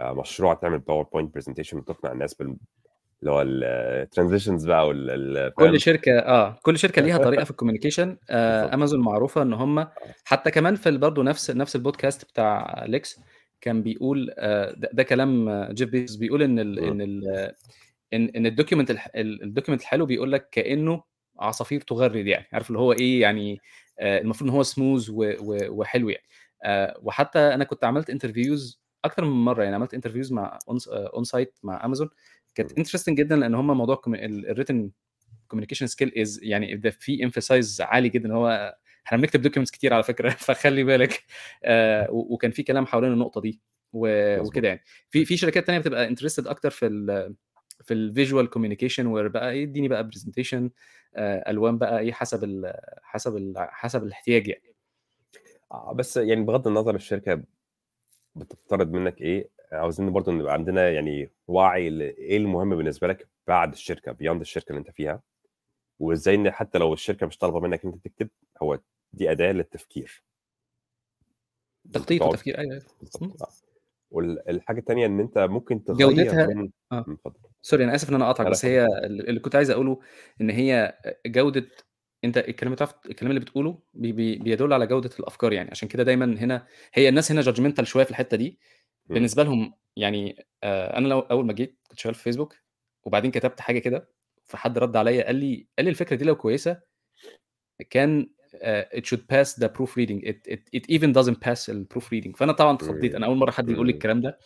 آه، 0.00 0.12
مشروع 0.12 0.54
تعمل 0.54 0.78
باوربوينت 0.78 1.34
presentation 1.34 1.78
وتقنع 1.78 2.12
الناس 2.12 2.34
بال 2.34 2.56
اللي 3.20 3.32
هو 3.32 3.42
ال 3.42 3.52
transitions 3.52 4.66
بقى 4.66 4.88
وال؟ 4.88 5.52
كل 5.54 5.80
شركة 5.80 6.18
آه 6.18 6.58
كل 6.62 6.78
شركة 6.78 7.02
ليها 7.02 7.18
طريقة 7.18 7.44
في 7.44 7.50
ال 7.54 7.58
communication 7.58 8.16
آه. 8.30 8.74
امازون 8.74 9.00
معروفة 9.00 9.42
إن 9.42 9.52
هم 9.52 9.86
حتى 10.24 10.50
كمان 10.50 10.76
في 10.76 10.90
برضه 10.90 11.22
نفس 11.22 11.50
نفس 11.50 11.76
البودكاست 11.76 12.24
بتاع 12.24 12.84
ليكس 12.88 13.20
كان 13.60 13.82
بيقول 13.82 14.30
آه 14.38 14.72
ده, 14.72 14.90
ده 14.92 15.02
كلام 15.02 15.64
جيف 15.72 15.90
بيزوس 15.90 16.16
بيقول 16.16 16.42
إن 16.42 16.58
ال. 16.58 16.78
إن 16.78 17.00
ال 17.00 17.52
إن 18.14 18.30
إن 18.36 18.46
ال 18.46 18.51
document 18.51 18.90
الح- 18.90 19.10
ال- 19.16 19.42
ال 19.42 19.46
document 19.46 19.80
الحلو 19.80 20.06
بيقول 20.06 20.32
لك 20.32 20.48
كأنه 20.50 21.02
عصافير 21.38 21.80
تغرد 21.80 22.26
يعني 22.26 22.46
عارف 22.52 22.68
اللي 22.68 22.78
هو 22.78 22.92
إيه 22.92 23.20
يعني 23.20 23.58
آه 24.00 24.20
المفروض 24.20 24.50
إن 24.50 24.56
هو 24.56 24.62
سموز 24.62 25.10
وحلو 25.10 26.08
يعني 26.08 26.24
آه 26.64 26.98
وحتى 27.02 27.38
أنا 27.38 27.64
كنت 27.64 27.84
عملت 27.84 28.10
interviews 28.10 28.80
أكتر 29.04 29.24
من 29.24 29.30
مرة 29.44 29.62
يعني 29.62 29.74
عملت 29.76 29.94
interviews 29.94 30.32
مع 30.32 30.58
on-site 30.88 31.58
مع 31.62 31.84
امازون 31.84 32.08
كانت. 32.54 32.72
interesting 32.78 33.18
جدا 33.18 33.36
لأن 33.36 33.54
هم 33.54 33.76
موضوع 33.76 34.02
ال 34.06 34.16
written 34.16 34.90
communication 35.48 35.86
skill 35.86 36.12
is 36.18 36.40
يعني 36.42 36.76
ده 36.76 36.90
في 36.90 37.24
emphasize 37.24 37.80
عالي 37.80 38.08
جدا 38.08 38.32
هو 38.34 38.76
إحنا 39.06 39.18
بنكتب 39.18 39.42
documents 39.42 39.70
كتير 39.70 39.94
على 39.94 40.02
فكرة 40.02 40.30
فخلي 40.48 40.84
بالك 40.84 41.24
آه 41.64 42.08
وكان 42.10 42.50
في 42.50 42.62
كلام 42.62 42.86
حوالين 42.86 43.12
النقطة 43.12 43.40
دي. 43.40 43.60
وكده 44.46 44.68
يعني 44.68 44.82
في 45.10 45.24
في 45.24 45.36
شركات 45.36 45.66
تانية 45.66 45.78
بتبقى 45.78 46.08
interested 46.08 46.46
أكتر 46.46 46.70
في 46.70 46.86
في 47.82 47.94
ال 47.94 48.02
visual 48.02 48.50
communication 48.50 49.06
where 49.06 49.28
بقى 49.28 49.50
إيه 49.50 49.64
اديني 49.64 49.88
بقى 49.88 50.04
presentation 50.04 50.70
ألوان 51.16 51.78
بقى 51.78 51.98
إيه 52.00 52.12
حسب 52.12 52.44
ال 52.44 52.72
حسب 53.02 53.36
ال 53.36 53.54
حسب 53.58 54.02
الاحتياج 54.02 54.48
يعني. 54.48 54.74
آه، 55.72 55.92
بس 55.92 56.16
يعني 56.16 56.42
بغض 56.42 56.68
النظر 56.68 56.94
الشركة 56.94 57.42
بتفترض 58.34 58.90
منك 58.92 59.20
إيه 59.20 59.48
عاوزين 59.72 60.12
برضه 60.12 60.32
نبقى 60.32 60.52
عندنا 60.52 60.90
يعني 60.90 61.30
وعي 61.48 61.90
لايه 61.90 62.36
المهم 62.36 62.76
بالنسبة 62.76 63.06
لك 63.08 63.28
بعد 63.46 63.72
الشركة 63.72 64.12
beyond 64.12 64.40
الشركة 64.40 64.68
اللي 64.70 64.78
أنت 64.78 64.90
فيها؟ 64.90 65.22
وإزاي 65.98 66.34
إن 66.34 66.50
حتى 66.50 66.78
لو 66.78 66.92
الشركة 66.92 67.26
مش 67.26 67.38
طالبة 67.38 67.60
منك 67.60 67.84
أنت 67.84 68.04
تكتب 68.04 68.28
هو 68.62 68.78
دي 69.12 69.30
أداة 69.30 69.52
للتفكير. 69.52 70.22
تخطيط 71.92 72.22
وتفكير 72.22 72.58
أيوه 72.58 72.82
آه. 73.22 73.48
والحاجة 74.14 74.78
الثانية 74.78 75.06
إن 75.06 75.20
أنت 75.20 75.38
ممكن 75.38 75.84
تغير 75.84 75.98
جودتها- 75.98 76.46
من 76.46 76.70
آه. 76.92 77.04
م، 77.08 77.12
اتفضل 77.12 77.40
sorry 77.62 77.84
أنا 77.84 77.94
آسف 77.94 78.08
إن 78.10 78.14
أنا 78.14 78.24
لا، 78.44 78.50
بس 78.50 78.64
هي 78.64 78.86
اللي 79.04 79.40
كنت 79.40 79.56
عايز 79.56 79.70
أقوله 79.70 80.00
إن 80.40 80.50
هي 80.50 80.98
جودة 81.26 81.66
أنت 82.24 82.38
الكلام 82.38 82.72
اللي 82.72 82.88
الكلام 83.06 83.30
اللي 83.30 83.40
بتقوله 83.40 83.78
بي 83.94 84.12
بي 84.12 84.36
بيدل 84.36 84.72
على 84.72 84.86
جودة 84.86 85.10
الأفكار 85.20 85.52
يعني 85.52 85.70
عشان 85.70 85.88
كده 85.88 86.02
دايما 86.02 86.24
هنا 86.24 86.66
هي 86.94 87.08
الناس 87.08 87.32
هنا 87.32 87.40
judgmental 87.40 87.86
شوية 87.86 88.04
في 88.04 88.10
الحتة 88.10 88.36
دي 88.36 88.58
م. 89.08 89.14
بالنسبة 89.14 89.42
لهم 89.42 89.74
يعني 89.96 90.46
آه 90.62 90.98
أنا 90.98 91.08
لو 91.08 91.20
أول 91.20 91.46
ما 91.46 91.52
جيت 91.52 91.78
كنت 91.88 91.98
شغال 91.98 92.14
في 92.14 92.22
فيسبوك 92.22 92.56
وبعدين 93.04 93.30
كتبت 93.30 93.60
حاجة 93.60 93.78
كده 93.78 94.08
فحد 94.44 94.78
رد 94.78 94.96
عليا 94.96 95.24
قال 95.26 95.36
لي 95.36 95.66
قال 95.78 95.84
لي 95.84 95.90
الفكرة 95.90 96.16
دي 96.16 96.24
لو 96.24 96.36
كويسة 96.36 96.80
كان 97.90 98.30
uh, 98.62 98.98
it 98.98 99.04
should 99.06 99.26
pass 99.28 99.54
the 99.54 99.68
proofreading. 99.68 100.20
It, 100.30 100.38
it, 100.54 100.62
it 100.72 100.84
even 100.90 101.12
doesn't 101.12 101.40
pass 101.40 101.68
ال 101.68 101.86
proofreading. 101.94 102.36
فأنا 102.36 102.52
طبعا 102.52 102.74
اتخضيت. 102.74 103.14
أنا 103.14 103.26
أول 103.26 103.36
مرة 103.36 103.50
حد 103.50 103.70
يقول 103.70 103.86
لي. 103.86 103.92
الكلام 103.92 104.20
ده 104.20 104.38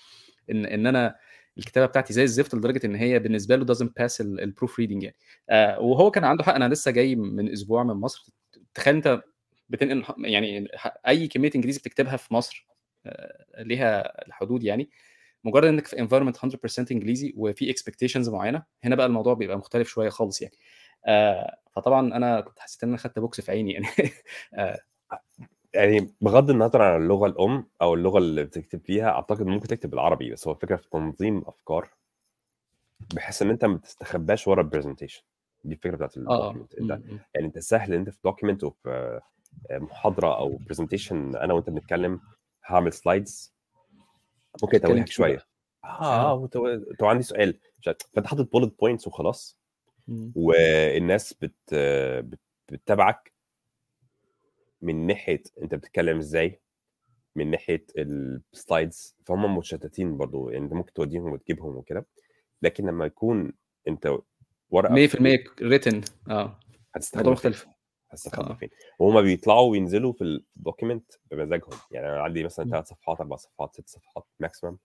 إن 0.50 0.66
إن 0.66 0.86
أنا 0.86 1.16
الكتابة 1.58 1.86
بتاعتي 1.86 2.12
زي 2.12 2.22
الزفت 2.22 2.54
لدرجة 2.54 2.86
إن 2.86 2.94
هي 2.94 3.18
بالنسبة 3.18 3.56
له 3.56 3.74
doesn't 3.74 3.88
pass 4.02 4.20
ال 4.20 4.54
proofreading 4.60 5.02
يعني. 5.02 5.16
آه 5.50 5.80
وهو 5.80 6.10
كان 6.10 6.24
عنده 6.24 6.44
حق. 6.44 6.54
أنا 6.54 6.68
لسه 6.68 6.90
جاي 6.90 7.16
من 7.16 7.52
أسبوع 7.52 7.82
من 7.84 7.94
مصر. 7.94 8.26
تخيل 8.74 8.94
أنت 8.94 9.22
بتنقل 9.68 10.04
يعني 10.24 10.68
أي 11.08 11.28
كمية 11.28 11.50
إنجليزي 11.56 11.78
بتكتبها 11.78 12.16
في 12.16 12.34
مصر 12.34 12.66
آه 13.06 13.62
ليها 13.62 14.26
الحدود 14.26 14.64
يعني. 14.64 14.90
مجرد 15.44 15.64
إنك 15.68 15.86
في 15.86 15.96
environment 15.96 16.44
100% 16.44 16.86
إنجليزي 16.92 17.32
وفي 17.36 17.74
expectations 17.74 18.28
معينة 18.28 18.62
هنا 18.84 18.94
بقى 18.96 19.06
الموضوع 19.06 19.34
بيبقى 19.34 19.58
مختلف 19.58 19.88
شوية 19.88 20.08
خالص 20.08 20.42
يعني. 20.42 20.54
فطبعا 21.76 22.16
أنا 22.16 22.40
كنت 22.40 22.58
حسيت 22.58 22.82
إن 22.82 22.88
أنا 22.88 22.98
خدت 22.98 23.18
بوكس 23.18 23.40
في 23.40 23.52
عيني 23.52 23.72
يعني 23.72 23.86
آه 24.54 24.78
يعني 25.74 26.14
بغض 26.20 26.50
النظر 26.50 26.82
عن 26.82 27.02
اللغة 27.02 27.26
الأم 27.26 27.66
أو 27.82 27.94
اللغة 27.94 28.18
اللي 28.18 28.44
بتكتب 28.44 28.80
فيها 28.84 29.08
أعتقد 29.10 29.42
ممكن 29.46 29.68
تكتب 29.68 29.90
بالعربي 29.90 30.30
بس 30.32 30.48
هو 30.48 30.54
الفكرة 30.54 30.76
في 30.76 30.88
تنظيم 30.90 31.42
أفكار 31.46 31.90
بحيث 33.14 33.42
إن 33.42 33.50
أنت 33.50 33.64
ما 33.64 33.78
تستخباش 33.78 34.48
ورا 34.48 34.60
ال 34.62 34.67
presentation 34.67 35.22
دي 35.64 35.74
الفكرة 35.74 35.96
بتاعت 35.96 36.16
ال 36.16 36.23
document 36.23 36.80
م. 36.80 36.90
يعني 37.34 37.46
أنت 37.46 37.58
سهل 37.58 37.92
إن 37.92 37.98
أنت 37.98 38.10
في 38.10 38.18
document 38.24 38.64
وفي 38.64 39.20
محاضرة 39.70 40.36
أو 40.38 40.56
presentation 40.56 41.36
أنا 41.36 41.54
وأنت 41.54 41.70
بنتكلم 41.70 42.20
هعمل 42.66 42.92
slides 42.92 43.54
ممكن 44.62 44.76
اتوهك 44.76 45.08
شوية. 45.08 45.46
آه 45.84 46.30
آه 46.30 46.34
وتو- 46.48 46.96
تو 46.98 47.06
عندي 47.06 47.22
سؤال. 47.22 47.58
فأنت 48.14 48.26
حاطط 48.26 48.52
bullet 48.52 48.78
points 48.80 49.06
وخلاص. 49.06 49.57
والناس 50.34 51.32
بت 51.34 51.74
بت- 51.74 52.40
بتتابعك 52.68 53.32
من 54.82 55.06
ناحية 55.06 55.42
أنت 55.62 55.74
بتتكلم 55.74 56.18
إزاي 56.18 56.60
من 57.36 57.50
ناحية 57.50 57.84
ال 57.98 58.15
slides 58.15 59.16
فهم 59.26 59.56
متشتتين 59.56 60.16
برضو 60.16 60.50
يعني 60.50 60.64
أنت 60.64 60.72
ممكن 60.72 60.92
توديهم 60.92 61.32
وتجيبهم 61.32 61.76
وكده. 61.76 62.06
لكن 62.62 62.86
لما 62.86 63.06
يكون 63.06 63.52
أنت 63.88 64.18
ورقة 64.70 64.94
100% 64.94 65.44
written 65.60 66.10
آه. 66.30 66.60
هتستخدم؟ 66.94 67.32
مختلف. 67.32 67.66
هتستخدم 68.10 68.52
آه. 68.52 68.54
فين؟ 68.56 68.68
وهما 68.98 69.20
بيطلعوا 69.20 69.70
وينزلوا 69.70 70.12
في 70.12 70.24
ال 70.56 70.62
document 70.62 71.12
بمزاجهم. 71.30 71.78
يعني 71.90 72.06
أنا 72.08 72.22
عندي 72.22 72.44
مثلا. 72.44 72.70
ثلاث 72.70 72.86
صفحات 72.88 73.20
أربع 73.20 73.36
صفحات 73.36 73.74
ست 73.74 73.88
صفحات 73.88 74.24
maximum 74.40 74.78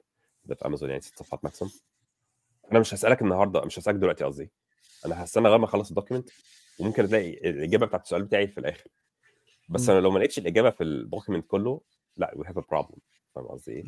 ده 0.45 0.55
في 0.55 0.65
امازون 0.65 0.89
يعني 0.89 1.01
ست 1.01 1.19
صفحات 1.19 1.43
maximum 1.43 1.71
أنا 2.71 2.79
مش 2.79 2.93
هسألك 2.93 3.21
النهارده 3.21 3.61
مش 3.65 3.79
هسألك 3.79 3.95
دلوقتي 3.95 4.23
قصدي. 4.23 4.51
أنا 5.05 5.23
هستنى 5.23 5.43
لغايه 5.43 5.57
ما 5.59 5.65
أخلص 5.65 5.89
ال 5.89 5.94
document 5.94 6.29
وممكن 6.79 7.07
تلاقي 7.07 7.29
الإجابة 7.49 7.85
بتاعت 7.85 8.03
السؤال 8.03 8.23
بتاعي 8.23 8.47
في 8.47 8.57
الآخر. 8.57 8.87
بس. 9.69 9.89
أنا 9.89 9.99
لو 9.99 10.11
ما 10.11 10.19
لقيتش 10.19 10.39
الإجابة 10.39 10.69
في 10.69 10.83
ال 10.83 10.91
document 10.91 11.47
كله 11.47 11.81
لأ 12.17 12.31
we 12.35 12.47
have 12.47 12.57
a 12.57 12.61
problem 12.71 12.97
فاهم 13.35 13.45
قصدي 13.47 13.71
إيه؟ 13.71 13.83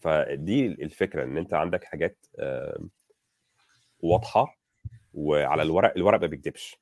فدي 0.00 0.66
الفكرة 0.66 1.24
إن 1.24 1.36
أنت 1.38 1.54
عندك 1.54 1.84
حاجات 1.84 2.26
واضحة 4.00 4.58
وعلى 5.14 5.62
الورق 5.62 5.92
الورق 5.96 6.20
ما 6.20 6.26
بيكدبش. 6.26 6.76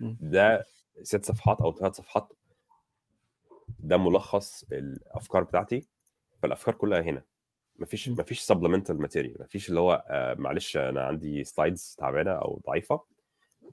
ده 0.00 0.64
ست 1.02 1.24
صفحات 1.24 1.60
أو 1.60 1.72
ثلاث 1.78 1.94
صفحات 1.96 2.32
ده 3.78 3.96
ملخص 3.96 4.64
الأفكار 4.72 5.42
بتاعتي. 5.42 5.88
فالأفكار 6.42 6.74
كلها 6.74 7.00
هنا. 7.00 7.22
مفيش. 7.80 8.08
مفيش 8.08 8.40
supplemental 8.40 9.00
material 9.00 9.36
مفيش 9.42 9.68
اللي 9.68 9.80
هو 9.80 10.04
آه، 10.08 10.34
معلش 10.34 10.76
أنا 10.76 11.02
عندي 11.04 11.44
slides 11.44 11.96
تعبانة 11.98 12.30
أو 12.30 12.60
ضعيفة 12.66 13.00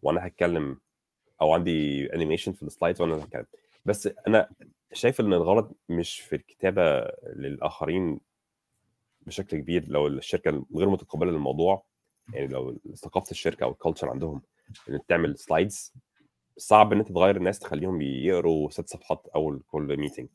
وأنا 0.01 0.28
هتكلم 0.28 0.78
أو 1.41 1.53
عندي 1.53 2.05
animation 2.13 2.51
في 2.51 2.64
ال 2.63 2.69
slides 2.69 3.01
وأنا 3.01 3.24
هتكلم. 3.24 3.45
بس 3.86 4.10
أنا 4.28 4.49
شايف 4.93 5.20
إن 5.22 5.34
الغلط 5.34 5.76
مش 5.89 6.20
في 6.20 6.36
الكتابة 6.36 7.12
للآخرين 7.36 8.20
بشكل 9.22 9.58
كبير 9.58 9.86
لو 9.88 10.08
الشركة 10.08 10.66
غير 10.76 10.89
متقبلة 10.89 11.32
للموضوع. 11.32 11.84
يعني 12.34 12.47
لو 12.47 12.78
ثقافة 12.95 13.32
الشركة 13.32 13.64
أو 13.64 13.72
ال 13.71 13.76
culture 13.76 14.09
عندهم 14.10 14.41
إن 14.89 14.99
تعمل 15.08 15.38
slides 15.38 15.93
صعب 16.58 16.93
إن 16.93 16.99
أنت 16.99 17.12
تغير 17.12 17.38
الناس 17.38 17.60
تخليهم 17.60 18.01
يقروا 18.01 18.70
ست 18.70 18.88
صفحات 18.89 19.28
أول 19.36 19.64
كل 19.68 19.97
meeting 19.97 20.28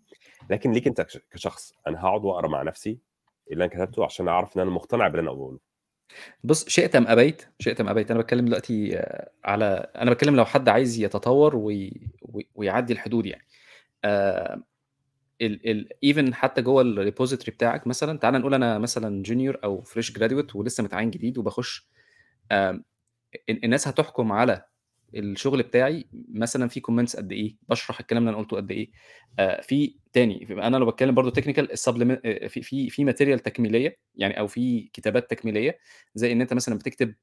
لكن 0.51 0.73
ليك 0.73 0.87
أنت 0.87 1.01
كش- 1.01 1.19
كشخص 1.31 1.73
أنا 1.87 2.01
هقعد 2.01 2.25
وأقرأ 2.25 2.49
مع 2.49 2.63
نفسي 2.63 2.99
اللي 3.53 3.65
أنا 3.65 3.73
كتبته 3.73 4.05
عشان 4.05 4.29
أعرف 4.29 4.57
إن 4.57 4.61
أنا 4.63 4.71
مقتنع 4.71 5.09
باللي 5.09 5.23
أنا 5.23 5.33
بقوله. 5.39 5.59
بص 6.45 6.69
شئت 6.69 6.97
أم 6.97 7.07
أبيت 7.07 7.47
شئت 7.59 7.81
أم 7.81 7.89
أبيت. 7.89 8.11
أنا 8.11 8.21
بتكلم 8.21 8.45
دلوقتي 8.45 8.99
آه، 8.99 9.31
على 9.45 9.91
أنا 9.97 10.11
بتكلم 10.11 10.37
لو 10.37 10.45
حد 10.45 10.69
عايز 10.69 11.01
يتطور 11.01 11.57
وي... 11.57 12.01
وي- 12.23 12.49
ويعدي 12.55 12.93
الحدود 12.93 13.27
يعني. 13.27 13.47
ال 15.43 15.71
ال 15.71 15.89
even 16.05 16.35
حتى 16.35 16.63
جوه 16.63 16.83
ال 16.83 16.89
repository 16.89 17.51
بتاعك 17.53 17.87
مثلا 17.87 18.19
تعال 18.19 18.35
نقول 18.35 18.55
أنا 18.55 18.79
مثلا 18.79 19.23
junior 19.23 19.59
أو 19.65 19.81
fresh 19.81 20.13
graduate 20.13 20.57
ولسه 20.57 20.85
متعين 20.85 21.11
جديد 21.11 21.39
وبخش 21.39 21.89
ال- 22.53 22.85
الناس 23.65 23.89
هتحكم 23.89 24.33
على 24.33 24.65
الشغل 25.15 25.63
بتاعي 25.63 26.07
مثلا 26.29 26.69
في 26.69 26.81
comments 26.81 27.17
قد 27.17 27.33
إيه 27.33 27.57
بشرح 27.69 28.01
الكلام 28.01 28.23
اللي 28.23 28.31
أنا 28.31 28.43
قلته 28.45 28.57
قد 28.57 28.71
إيه. 28.71 28.91
آه، 29.39 29.61
في 29.61 29.95
تاني 30.13 30.47
أنا 30.51 30.77
لو 30.77 30.87
بتكلم 30.87 31.15
برضو 31.15 31.31
technical 31.31 31.69
في 32.49 32.63
في 32.63 32.91
في 32.91 33.05
material 33.05 33.39
تكميلية 33.39 33.99
يعني 34.15 34.39
أو 34.39 34.47
في 34.47 34.91
كتابات 34.93 35.31
تكميلية 35.31 35.79
زي 36.15 36.33
إن 36.33 36.41
أنت 36.41 36.55
مثلا 36.55 36.79
بتكتب 36.79 37.15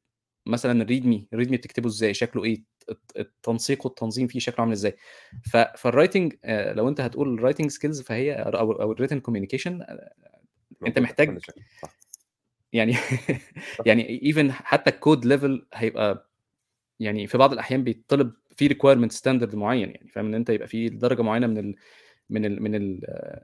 مثلا 0.45 0.81
ال 0.81 0.88
README 0.88 1.27
ال 1.33 1.37
README 1.37 1.57
بتكتبه 1.57 1.87
إزاي 1.87 2.13
شكله 2.13 2.43
إيه 2.43 2.63
الت- 2.89 3.17
التنسيق 3.17 3.85
والتنظيم 3.85 4.27
فيه 4.27 4.39
شكله 4.39 4.59
عامل 4.61 4.71
إزاي. 4.71 4.95
فال 5.77 5.90
writing 5.90 6.33
آه، 6.43 6.73
لو 6.73 6.89
أنت 6.89 7.01
هتقول 7.01 7.33
ال 7.33 7.38
writing 7.38 7.71
skills 7.71 8.01
فهي 8.01 8.33
أو 8.33 8.71
أو 8.71 8.91
ال 8.91 8.95
written 8.95 9.19
communication 9.19 9.85
أنت 10.87 10.99
محتاج 10.99 11.39
يعني 12.73 12.95
يعني 13.85 14.21
even 14.23 14.51
حتى 14.51 14.89
ال 14.89 14.97
code 14.97 15.25
level 15.25 15.67
هيبقى 15.73 16.28
يعني 16.99 17.27
في 17.27 17.37
بعض 17.37 17.53
الأحيان 17.53 17.83
بيطلب 17.83 18.33
في 18.55 18.67
requirement 18.67 19.11
standard 19.11 19.55
معين 19.55 19.89
يعني 19.89 20.07
فاهم؟ 20.09 20.25
إن 20.25 20.33
أنت 20.33 20.49
يبقى 20.49 20.67
في 20.67 20.89
درجة 20.89 21.21
معينة 21.21 21.47
من 21.47 21.57
ال 21.57 21.75
من 22.29 22.45
ال 22.45 22.63
من 22.63 22.75
ال 22.75 23.01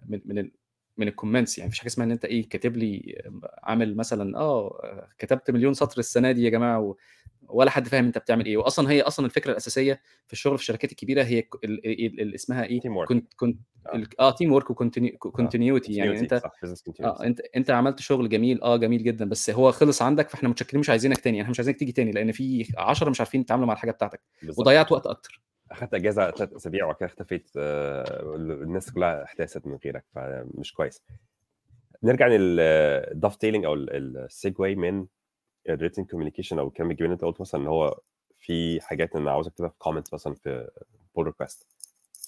من 0.10 0.22
من 0.26 0.38
ال 0.40 0.52
من 0.98 1.08
ال 1.08 1.13
comments 1.13 1.58
يعني 1.58 1.68
مفيش 1.68 1.80
حاجة 1.80 1.88
اسمها 1.88 2.06
إن 2.08 2.12
أنت 2.12 2.26
إيه 2.26 2.50
كاتب 2.50 2.78
لي 2.78 3.22
عامل 3.64 3.96
مثلا 3.98 4.38
آه 4.38 5.08
كتبت 5.18 5.52
مليون 5.52 5.74
سطر 5.74 6.00
السنة 6.00 6.32
دي 6.32 6.44
يا 6.44 6.50
جماعة 6.50 6.80
و 6.80 6.96
ولا 7.50 7.72
حد 7.72 7.88
فاهم 7.88 8.06
أنت 8.06 8.18
بتعمل 8.18 8.46
إيه. 8.46 8.58
واصلا 8.58 8.92
هي 8.92 9.02
أصلا 9.02 9.26
الفكرة 9.26 9.52
الأساسية 9.52 10.02
في 10.28 10.34
الشغل 10.34 10.58
في 10.58 10.62
الشركات 10.64 10.92
الكبيرة 10.92 11.24
هي 11.24 11.40
ال- 11.64 11.86
ال- 12.06 12.22
ال- 12.22 12.36
اسمها 12.36 12.64
إيه؟ 12.66 12.80
teamwork 12.80 13.08
كنت 13.10 13.34
كنت 13.34 13.60
آه. 14.20 14.32
teamwork 14.32 14.52
و 14.54 14.70
continuity 14.70 15.94
يعني 15.94 16.20
أنت 16.20 16.42
آه 17.04 17.24
أنت 17.24 17.42
أنت 17.56 17.72
عملت 17.72 18.00
شغل 18.00 18.30
جميل 18.30 18.62
آه 18.62 18.78
جميل 18.78 19.04
جدا 19.04 19.26
بس 19.30 19.50
هو 19.50 19.72
خلص 19.72 20.02
عندك 20.02 20.30
فإحنا 20.30 20.50
متشكرين 20.50 20.80
مش 20.80 20.90
عايزينك 20.90 21.18
تاني 21.18 21.42
إحنا 21.42 21.52
مش 21.52 21.60
عايزينك 21.60 21.80
تيجي 21.80 21.92
تاني 21.92 22.12
لأن 22.12 22.32
في 22.32 22.68
10 22.78 23.10
مش 23.10 23.22
عارفين 23.22 23.42
يتعاملوا 23.42 23.68
مع 23.68 23.74
الحاجة 23.74 23.92
بتاعتك 23.92 24.22
بالظبط. 24.42 24.60
وضيعت 24.68 24.92
وقت 24.92 25.08
أكتر. 25.08 25.42
اخدت 25.76 25.94
أجازة 25.94 26.32
ثلاث 26.32 26.54
أسابيع 26.54 26.86
وبعد 26.86 26.96
كده 26.96 27.06
اختفيت 27.06 27.50
آه، 27.58 28.36
الناس 28.36 28.92
كلها 28.92 29.24
احتاست 29.24 29.68
من 29.68 29.78
غيرك 29.86 30.06
فمش 30.16 30.74
كويس. 30.74 31.02
نرجع 32.04 32.28
لل 32.28 33.36
dovetailing 33.36 33.66
أو 33.66 33.74
ال 33.74 33.91
segue 33.91 34.76
من 34.76 35.06
ال 35.70 35.74
written 35.74 36.06
communication 36.06 36.60
أو 36.60 36.68
الكلام 36.68 36.92
الجميل 36.92 37.12
أنت 37.12 37.24
قلت 37.24 37.42
مثلا 37.42 37.62
إن 37.62 37.68
هو 37.68 38.00
في 38.38 38.82
حاجات 38.82 39.16
أنا 39.16 39.32
عاوز 39.32 39.48
اكتبها 39.48 39.70
في 39.70 39.76
comment 39.78 40.14
مثلا 40.14 40.34
في 40.34 40.70
pull 41.16 41.26
request 41.26 41.68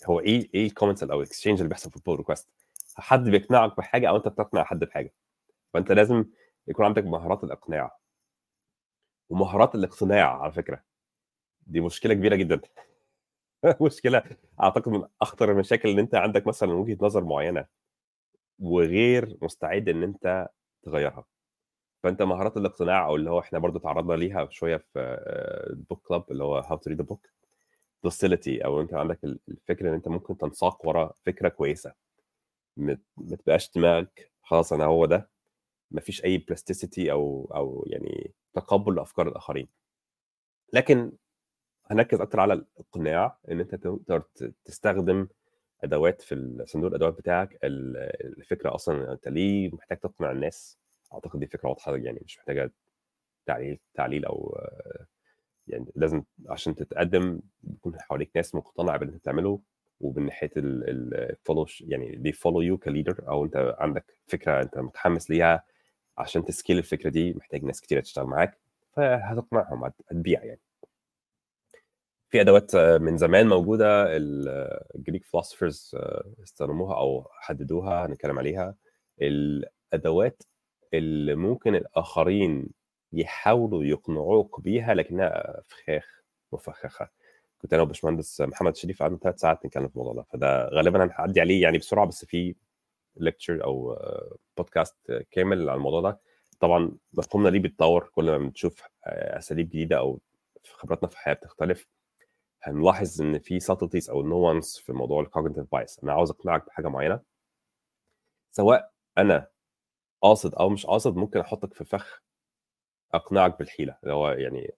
هو 0.05 0.19
إيه 0.19 0.49
إيه 0.53 0.65
ال 0.67 0.71
comments 0.71 1.03
أو 1.03 1.21
ال 1.21 1.25
exchange 1.25 1.57
اللي 1.57 1.69
بيحصل 1.69 1.89
في 1.89 1.95
ال 1.95 1.99
pull 1.99 2.17
request 2.17 2.49
حد 2.97 3.29
بيقنعك 3.29 3.77
بحاجة 3.77 4.09
أو 4.09 4.17
أنت 4.17 4.27
بتقنع 4.27 4.63
حد 4.63 4.79
بحاجة. 4.79 5.13
فأنت 5.73 5.91
لازم 5.91 6.25
يكون 6.67 6.85
عندك 6.85 7.03
مهارات 7.03 7.43
الاقناع. 7.43 7.97
ومهارات 9.29 9.75
الاقتناع 9.75 10.41
على 10.41 10.51
فكرة. 10.51 10.83
دي 11.67 11.81
مشكلة 11.81 12.13
كبيرة 12.13 12.35
جدا. 12.35 12.61
مشكلة. 13.81 14.23
أعتقد 14.61 14.89
من 14.91 15.03
أخطر 15.21 15.51
المشاكل 15.51 15.89
إن 15.89 15.99
أنت 15.99 16.15
عندك 16.15 16.47
مثلا 16.47 16.73
وجهة 16.73 16.97
نظر 17.01 17.23
معينة 17.23 17.65
وغير 18.59 19.37
مستعد 19.41 19.89
إن 19.89 20.03
أنت 20.03 20.49
تغيرها. 20.83 21.25
فأنت 22.03 22.21
مهارات 22.23 22.57
الاقتناع 22.57 23.07
أو 23.07 23.15
اللي 23.15 23.29
هو 23.31 23.39
إحنا 23.39 23.59
برضو 23.59 23.79
تعرضنا 23.79 24.13
ليها 24.15 24.47
شوية 24.51 24.77
في 24.77 24.99
ال 25.71 25.77
book 25.77 26.01
club 26.07 26.25
اللي 26.31 26.43
هو 26.43 26.57
how 26.59 26.77
to 26.77 26.89
read 26.91 27.01
book 27.01 27.27
docility 28.07 28.65
أو 28.65 28.81
أنت 28.81 28.93
عندك 28.93 29.19
الفكرة 29.49 29.89
إن 29.89 29.95
أنت 29.95 30.07
ممكن 30.07 30.37
تنساق 30.37 30.87
ورا 30.87 31.13
فكرة 31.25 31.49
كويسة. 31.49 31.93
ما 32.77 32.97
تبقاش 33.39 33.71
دماغك 33.75 34.31
خلاص 34.43 34.73
أنا 34.73 34.85
هو 34.85 35.05
ده. 35.07 35.29
ما 35.91 36.01
فيش 36.01 36.25
أي 36.25 36.37
plasticity 36.39 37.11
أو 37.11 37.51
أو 37.55 37.85
يعني 37.87 38.31
تقبل 38.55 38.95
لافكار 38.95 39.27
الآخرين. 39.27 39.67
لكن 40.73 41.11
هنركز 41.91 42.21
أكتر 42.21 42.39
على 42.39 42.53
الاقناع 42.53 43.37
إن 43.51 43.59
أنت 43.59 43.75
تقدر 43.75 44.23
تستخدم 44.65 45.27
أدوات 45.83 46.21
في 46.21 46.63
صندوق 46.67 46.89
الأدوات 46.89 47.13
بتاعك 47.17 47.59
ال- 47.63 47.97
الفكرة 48.39 48.75
أصلا 48.75 49.11
أنت 49.13 49.27
ليه 49.27 49.69
محتاج 49.75 49.97
تقنع 49.97 50.31
الناس؟ 50.31 50.77
أعتقد 51.13 51.39
دي 51.39 51.47
فكرة 51.47 51.69
واضحة 51.69 51.95
يعني 51.97 52.21
مش 52.25 52.37
محتاجة 52.37 52.71
تعليل 53.45 53.79
تعليل 53.95 54.25
أو 54.25 54.57
يعني 55.67 55.85
لازم 55.95 56.23
عشان 56.49 56.75
تتقدم 56.75 57.39
يكون 57.63 57.99
حواليك 58.01 58.31
ناس 58.35 58.55
مقتنعة 58.55 58.97
باللي 58.97 59.13
أنت 59.13 59.21
بتعمله 59.21 59.59
ومن 60.01 60.25
ناحية 60.25 60.51
ال 60.57 60.72
follow 60.72 61.65
يعني 61.81 62.15
they 62.15 62.31
follow 62.31 62.61
you 62.61 62.77
ك 62.77 62.84
leader 62.84 63.23
أو 63.27 63.45
أنت 63.45 63.75
عندك 63.79 64.05
فكرة 64.27 64.61
أنت 64.61 64.77
متحمس 64.77 65.29
ليها 65.29 65.63
عشان 66.17 66.45
ت 66.45 66.50
scale 66.50 66.77
الفكرة 66.77 67.09
دي 67.09 67.33
محتاج 67.33 67.63
ناس 67.63 67.81
كتير 67.81 68.01
تشتغل 68.01 68.25
معاك 68.25 68.57
فهتقنعهم 68.95 69.83
هت- 69.85 70.01
هتبيع 70.11 70.43
يعني. 70.45 70.59
في 72.29 72.41
أدوات 72.41 72.75
آه، 72.75 72.97
من 72.97 73.17
زمان 73.17 73.47
موجودة 73.47 74.05
الجريك 74.95 75.25
فلوسفرز 75.25 75.95
استخدموها 76.43 76.97
أو 76.97 77.27
حددوها 77.31 78.05
هنتكلم 78.05 78.39
عليها. 78.39 78.75
الأدوات 79.21 80.43
اللي 80.93 81.35
ممكن 81.35 81.75
الآخرين 81.75 82.67
يحاولوا 83.13 83.83
يقنعوك 83.83 84.61
بيها 84.61 84.93
لكنها 84.93 85.61
فخاخ 85.67 86.21
مفخخة. 86.53 87.09
كنت 87.61 87.73
أنا 87.73 87.81
وباشمهندس 87.83 88.41
محمد 88.41 88.75
شريف 88.75 89.01
قعدنا 89.01 89.17
ثلاث 89.17 89.39
ساعات 89.39 89.65
نتكلم 89.65 89.87
في 89.87 89.95
الموضوع 89.95 90.13
ده 90.13 90.23
فده 90.33 90.69
غالبا 90.69 91.03
هنعدي 91.03 91.41
عليه 91.41 91.61
يعني 91.61 91.77
بسرعة 91.77 92.05
بس 92.07 92.25
في 92.25 92.55
ليكتشر 93.17 93.63
أو 93.63 93.93
آه، 93.93 94.35
بودكاست 94.57 94.95
كامل 95.31 95.69
على 95.69 95.77
الموضوع 95.77 96.01
ده. 96.01 96.19
طبعا 96.59 96.91
مفهومنا 97.13 97.49
ليه 97.49 97.59
بيتطور 97.59 98.09
كل 98.15 98.25
ما 98.31 98.37
بنشوف 98.37 98.81
آه، 99.05 99.37
أساليب 99.37 99.67
جديدة 99.69 99.97
أو 99.97 100.19
خبراتنا 100.73 101.09
في 101.09 101.15
الحياة 101.15 101.33
بتختلف. 101.33 101.87
هنلاحظ 102.63 103.21
إن 103.21 103.39
في 103.39 103.59
subtleties 103.59 104.09
أو 104.09 104.21
nuance 104.23 104.77
في 104.79 104.93
موضوع 104.93 105.21
ال 105.21 105.25
cognitive 105.25 105.65
bias 105.71 105.99
أنا 105.99 106.13
عاوز 106.13 106.29
أقنعك 106.31 106.65
بحاجة 106.65 106.87
معينة 106.87 107.19
سواء 108.51 108.91
أنا 109.17 109.47
قاصد 110.21 110.55
أو 110.55 110.69
مش 110.69 110.85
قاصد 110.85 111.15
ممكن 111.15 111.39
أحطك 111.39 111.73
في 111.73 111.83
فخ 111.85 112.21
أقنعك 113.13 113.59
بالحيلة 113.59 113.97
اللي 114.03 114.13
هو 114.13 114.29
يعني 114.31 114.71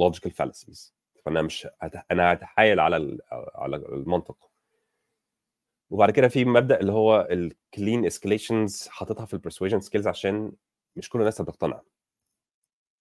logical 0.00 0.30
fallacies 0.30 0.92
فأنا 1.24 1.42
مش. 1.42 1.68
أنا 2.10 2.32
هتحايل 2.32 2.80
على. 2.80 3.18
على 3.54 3.76
المنطق 3.76 4.50
وبعد 5.90 6.10
كده 6.10 6.28
في 6.28 6.44
مبدأ 6.44 6.80
اللي 6.80 6.92
هو 6.92 7.28
ال 7.30 7.43
clean 7.43 8.06
escalations 8.06 8.88
حاططها 8.88 9.26
في 9.26 9.34
ال 9.34 9.38
persuasion 9.38 9.80
skills 9.80 10.06
عشان 10.06 10.52
مش 10.96 11.08
كل 11.10 11.18
الناس 11.18 11.40
هتقتنع 11.40 11.80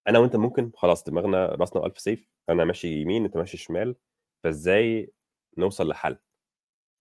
أنا 0.08 0.20
وأنت 0.20 0.36
ممكن 0.36 0.72
خلاص 0.76 1.04
دماغنا 1.04 1.46
راسنا 1.46 1.82
والف 1.82 2.00
سيف 2.00 2.28
أنا 2.50 2.66
ماشي 2.66 2.88
يمين 3.02 3.26
أنت 3.26 3.38
ماشي 3.38 3.58
شمال 3.58 3.96
فإزاي 4.44 5.12
نوصل 5.58 5.88
لحل؟ 5.90 6.18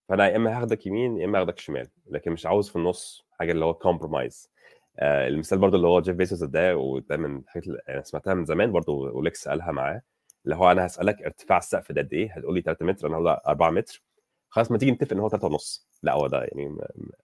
فأنا 0.09 0.27
يا 0.29 0.35
إما 0.35 0.57
هاخدك 0.57 0.85
يمين 0.87 1.17
يا 1.17 1.25
إما 1.25 1.39
هاخدك 1.39 1.59
شمال 1.59 1.87
لكن 2.09 2.31
مش 2.31 2.45
عاوز 2.45 2.69
في 2.69 2.75
النص 2.75 3.25
حاجة 3.31 3.51
اللي 3.51 3.65
هو 3.65 3.73
compromise 3.73 4.49
آه 4.99 5.27
المثال 5.27 5.57
برضو 5.59 5.75
اللي 5.77 5.87
هو 5.87 6.01
جيف 6.01 6.15
بيزوس 6.15 6.43
ده 6.43 6.77
وده 6.77 7.17
من 7.17 7.37
الحاجات 7.37 7.67
اللي 7.67 7.79
أنا 7.89 8.01
سمعتها 8.03 8.33
من 8.33 8.45
زمان 8.45 8.71
برضو 8.71 9.17
و 9.19 9.26
Lex 9.26 9.47
قالها 9.47 9.71
معاه 9.71 10.01
اللي 10.45 10.55
هو 10.55 10.71
أنا 10.71 10.85
هسألك 10.85 11.21
ارتفاع 11.23 11.57
السقف 11.57 11.91
ده 11.91 12.01
قد 12.01 12.13
إيه؟ 12.13 12.33
هتقول 12.33 12.55
لي 12.55 12.61
3 12.61 12.85
متر 12.85 13.07
أنا 13.07 13.15
هقول 13.15 13.25
لك 13.27 13.39
4 13.47 13.69
متر. 13.71 14.03
خلاص 14.49 14.71
ما 14.71 14.77
تيجي 14.77 14.91
نتفق 14.91 15.13
إن 15.13 15.19
هو 15.19 15.29
3 15.29 15.47
ونص. 15.47 15.87
لا 16.03 16.13
هو 16.13 16.27
ده 16.27 16.37
يعني 16.43 16.77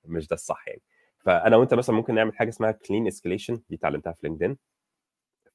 مش 0.05 0.27
ده 0.27 0.33
الصح 0.33 0.67
يعني. 0.67 0.81
فأنا 1.19 1.57
وأنت 1.57 1.73
مثلا 1.73 1.95
ممكن 1.95 2.15
نعمل 2.15 2.35
حاجة 2.35 2.49
اسمها 2.49 2.71
clean 2.71 3.07
escalation 3.07 3.61
دي 3.69 3.75
اتعلمتها 3.75 4.13
في 4.13 4.19
LinkedIn 4.27 4.57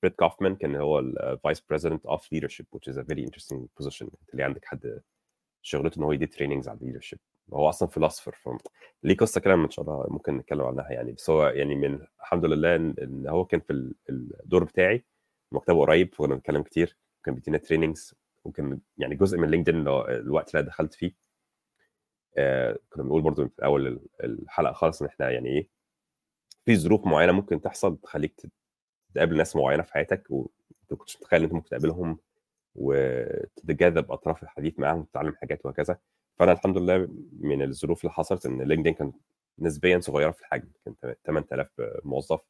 فريد 0.02 0.12
كوفمان 0.12 0.56
كان 0.56 0.76
هو 0.76 0.98
ال 0.98 1.11
vice 1.11 1.60
president 1.60 2.06
of 2.06 2.32
leadership 2.32 2.66
which 2.76 2.92
is 2.92 2.96
a 2.96 3.02
very 3.02 3.24
interesting 3.26 3.58
position. 3.80 4.02
انت 4.02 4.30
اللي 4.32 4.42
عندك 4.42 4.64
حد 4.64 5.00
شغلته 5.62 5.98
إن 5.98 6.02
هو 6.04 6.12
يدي 6.12 6.26
trainings 6.26 6.68
على 6.68 6.78
ال 6.78 6.82
leadership 6.82 7.18
هو 7.52 7.68
أصلا 7.68 7.88
philosopher 7.88 8.36
ليه 9.02 9.16
قصة 9.16 9.40
كده 9.40 9.54
إن 9.54 9.70
شاء 9.70 9.84
الله 9.84 10.06
ممكن 10.08 10.36
نتكلم 10.36 10.60
عنها 10.62 10.90
يعني. 10.92 11.12
بس 11.12 11.30
هو 11.30 11.46
يعني 11.46 11.74
من 11.74 12.00
الحمد 12.20 12.44
لله 12.44 12.76
إن 12.76 13.26
هو 13.28 13.44
كان 13.44 13.60
في 13.60 13.72
ال- 13.72 13.94
الدور 14.10 14.64
بتاعي. 14.64 15.04
مكتبه 15.52 15.80
قريب 15.80 16.14
كنا 16.18 16.34
بنتكلم 16.34 16.62
كتير. 16.62 16.96
كان 17.24 17.34
بيدينا 17.34 17.58
trainings 17.58 18.14
وكان 18.44 18.80
يعني 18.98 19.14
جزء 19.14 19.38
من 19.38 19.50
LinkedIn 19.50 19.88
الوقت 19.88 20.54
اللي 20.54 20.66
دخلت 20.66 20.94
فيه. 20.94 21.12
آه 22.38 22.78
كنا 22.90 23.02
بنقول 23.02 23.22
برضو 23.22 23.48
في 23.48 23.64
أول 23.64 23.86
ال- 23.86 24.00
الحلقة 24.24 24.72
خالص 24.72 25.02
إن 25.02 25.08
إحنا 25.08 25.30
يعني 25.30 25.48
إيه 25.48 25.68
في 26.64 26.76
ظروف 26.76 27.06
معينة 27.06 27.32
ممكن 27.32 27.60
تحصل 27.60 27.96
تخليك 27.96 28.46
تقابل 29.16 29.36
ناس 29.36 29.56
معينة 29.56 29.82
في 29.82 29.92
حياتك 29.92 30.26
وما 30.30 30.48
كنتش 30.96 31.16
متخيل 31.16 31.38
إن 31.38 31.44
انت 31.44 31.52
ممكن 31.54 31.68
تقابلهم 31.68 32.18
وتتجاذب 32.74 34.12
أطراف 34.12 34.42
الحديث 34.42 34.78
معاهم 34.78 35.00
وتتعلم 35.00 35.34
حاجات 35.34 35.66
وهكذا. 35.66 35.98
فأنا 36.38 36.52
الحمد 36.52 36.78
لله 36.78 37.08
من 37.40 37.62
الظروف 37.62 38.00
اللي 38.00 38.12
حصلت 38.12 38.46
إن 38.46 38.62
LinkedIn 38.62 38.94
كان 38.94 39.12
نسبيا 39.58 40.00
صغيرة 40.00 40.30
في 40.30 40.40
الحجم 40.40 40.68
كان 40.84 41.14
8000 41.24 41.68
موظف. 42.04 42.40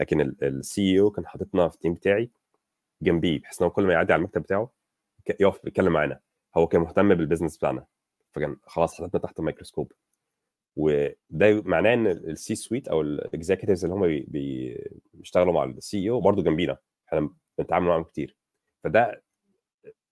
لكن 0.00 0.34
ال 0.42 1.00
CEO 1.00 1.10
كان 1.10 1.26
حاططنا 1.26 1.68
في 1.68 1.74
ال 1.74 1.78
team 1.78 1.94
بتاعي 1.94 2.30
جنبيه 3.02 3.40
بحيث 3.40 3.62
إن 3.62 3.64
هو 3.64 3.70
كل 3.70 3.86
ما 3.86 3.92
يعدي 3.92 4.12
على 4.12 4.20
المكتب 4.20 4.42
بتاعه 4.42 4.70
يقف 5.40 5.64
يتكلم 5.64 5.92
معانا. 5.92 6.20
هو 6.56 6.66
كان 6.66 6.80
مهتم 6.80 7.14
بال 7.14 7.22
business 7.22 7.56
بتاعنا 7.56 7.84
فكان 8.32 8.56
خلاص 8.66 8.94
حاططنا 9.00 9.20
تحت 9.20 9.38
الميكروسكوب. 9.38 9.92
وده 10.76 11.62
معناه 11.64 11.94
إن 11.94 12.06
ال 12.06 12.54
C-suite 12.54 12.88
أو 12.88 13.00
ال 13.00 13.08
executives 13.08 13.84
اللي 13.84 13.96
هم 13.96 14.06
بي 14.06 14.20
بي- 14.28 14.90
بيشتغلوا 15.14 15.52
مع 15.52 15.64
ال 15.64 16.10
CEO 16.10 16.20
برضه 16.20 16.42
جنبينا. 16.42 16.78
إحنا 17.08 17.30
بنتعامل 17.58 17.86
معاهم 17.86 18.02
كتير. 18.04 18.36
فده 18.84 19.22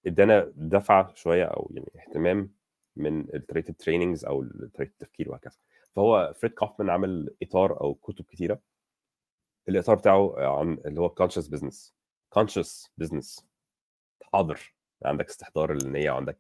إدانا 0.07 0.53
دفعة 0.57 1.15
شوية 1.15 1.45
أو 1.45 1.71
يعني 1.75 1.91
اهتمام 2.09 2.55
من 2.97 3.27
طريقه 3.49 3.69
ال 3.71 3.76
trainings 3.76 4.25
أو 4.25 4.45
طريقه 4.75 4.91
التفكير 4.91 5.31
وهكذا. 5.31 5.57
فهو 5.97 6.33
فريد 6.41 6.53
كوفمان 6.55 6.91
عمل 6.91 7.35
إطار 7.43 7.81
أو 7.81 7.95
كتب 7.95 8.25
كتيرة. 8.25 8.61
الإطار 9.69 9.97
بتاعه 9.97 10.35
عن 10.59 10.79
اللي 10.87 11.01
هو 11.01 11.09
conscious 11.09 11.49
business 11.49 11.95
conscious 12.33 12.91
business 12.99 13.47
حاضر 14.33 14.75
عندك 15.05 15.29
استحضار 15.29 15.73
النيه 15.73 16.11
وعندك 16.11 16.39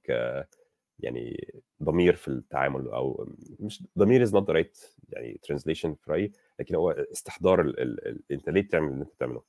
يعني 1.01 1.55
ضمير 1.83 2.17
في 2.17 2.29
التعامل 2.29 2.89
أو 2.89 3.29
مش 3.61 3.85
ضمير 3.99 4.23
is 4.23 4.35
not 4.35 4.51
right 4.51 4.79
يعني 5.09 5.41
translation 5.43 5.95
في 5.95 6.11
رأيي 6.13 6.33
لكن 6.61 6.75
هو 6.75 6.91
استحضار 6.91 7.61
ال 7.61 7.81
ال 7.81 8.09
ال 8.09 8.21
أنت 8.33 8.49
ليه 8.49 8.63
بتعمل 8.63 8.89
اللي 8.93 9.03
أنت 9.05 9.13
بتعمله؟ 9.15 9.43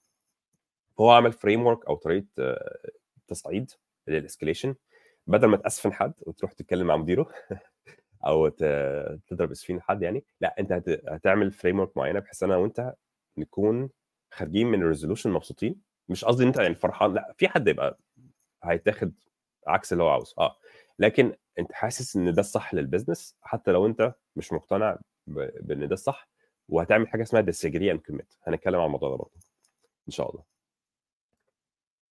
فهو 0.98 1.12
عمل 1.12 1.32
framework 1.34 1.86
أو 1.88 1.96
طريقة 1.96 2.26
آه، 2.40 2.78
تصعيد 3.28 3.72
لل 4.08 4.19
escalation 4.19 4.76
بدل 5.28 5.48
ما 5.48 5.58
تاسفن 5.58 5.94
حد 5.94 6.14
وتروح 6.22 6.52
تتكلم 6.54 6.88
مع 6.88 6.98
مديره 6.98 7.30
أو 8.28 8.48
تضرب 9.28 9.52
اسفين 9.52 9.82
حد 9.82 10.02
يعني 10.04 10.26
لأ 10.42 10.56
أنت 10.60 10.72
هت- 10.72 11.04
هتعمل 11.10 11.52
framework 11.52 11.98
معينة 11.98 12.20
بحيث 12.20 12.44
أنا 12.44 12.58
وأنت 12.58 12.96
نكون 13.38 13.90
خارجين 14.32 14.68
من 14.68 14.82
ال 14.82 14.86
resolution 14.86 15.32
مبسوطين. 15.32 15.82
مش 16.10 16.26
قصدي 16.26 16.44
إن 16.44 16.48
أنت 16.48 16.58
يعني 16.58 16.76
فرحان 16.76 17.14
لأ 17.14 17.34
في 17.38 17.48
حد 17.48 17.68
يبقى 17.68 18.00
هيتاخد 18.64 19.14
عكس 19.68 19.94
اللي 19.94 20.04
هو 20.04 20.10
عاوزه. 20.10 20.36
آه. 20.40 20.58
لكن 21.00 21.34
أنت 21.60 21.72
حاسس 21.72 22.16
إن 22.16 22.34
ده 22.34 22.40
الصح 22.40 22.74
لل 22.74 22.86
business 22.86 23.36
حتى 23.42 23.72
لو 23.72 23.86
أنت 23.86 24.14
مش 24.36 24.54
مقتنع 24.54 24.98
بإن 25.28 25.88
ده 25.88 25.94
الصح 25.94 26.30
وهتعمل 26.70 27.08
حاجة 27.08 27.24
اسمها 27.24 27.42
disagree 27.42 27.98
and 27.98 28.00
commit. 28.12 28.38
هنتكلم 28.48 28.80
عن 28.80 28.86
الموضوع 28.86 29.10
ده 29.10 29.16
برضه 29.16 29.40
إن 30.08 30.12
شاء 30.12 30.32
الله. 30.32 30.44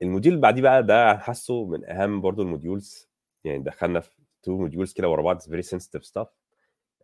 ال 0.03 0.07
module 0.07 0.35
اللي 0.35 0.43
بعديه 0.43 0.63
بقى 0.63 0.83
ده 0.83 1.17
حاسه 1.17 1.67
من 1.67 1.85
أهم 1.85 2.21
برضه 2.21 2.43
ال 2.43 2.50
modules. 2.50 3.09
يعني 3.45 3.59
دخلنا 3.63 4.01
في 4.01 4.11
two 4.43 4.59
modules 4.59 4.93
كده 4.93 5.09
ورا 5.09 5.23
بعض 5.23 5.41
very 5.41 5.63
sensitive 5.63 6.05
stuff 6.05 6.29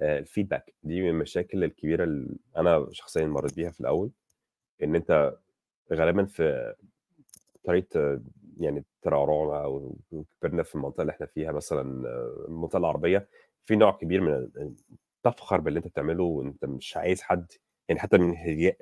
الفيدباك 0.02 0.74
دي 0.82 1.02
من 1.02 1.08
المشاكل 1.08 1.64
الكبيرة 1.64 2.04
اللي 2.04 2.36
أنا 2.56 2.86
شخصيا 2.92 3.26
مريت 3.26 3.54
بيها 3.54 3.70
في 3.70 3.80
الأول. 3.80 4.10
إن 4.82 4.94
أنت 4.96 5.36
غالبا 5.92 6.24
في 6.24 6.74
طريقة 7.64 8.20
يعني 8.60 8.84
ترعرعنا 9.02 9.64
أو 9.64 9.96
كبرنا 10.42 10.62
في 10.62 10.74
المنطقة 10.74 11.00
اللي 11.02 11.12
إحنا 11.12 11.26
فيها 11.26 11.52
مثلا 11.52 11.82
المنطقة 12.48 12.78
العربية 12.78 13.28
في 13.64 13.76
نوع 13.76 13.90
كبير 13.92 14.20
من 14.20 14.48
تفخر 15.24 15.60
باللي 15.60 15.78
أنت 15.78 15.86
بتعمله 15.88 16.24
وأنت 16.24 16.64
مش 16.64 16.96
عايز 16.96 17.22
حد 17.22 17.52
يعني 17.88 18.00
حتى 18.00 18.18
من 18.18 18.30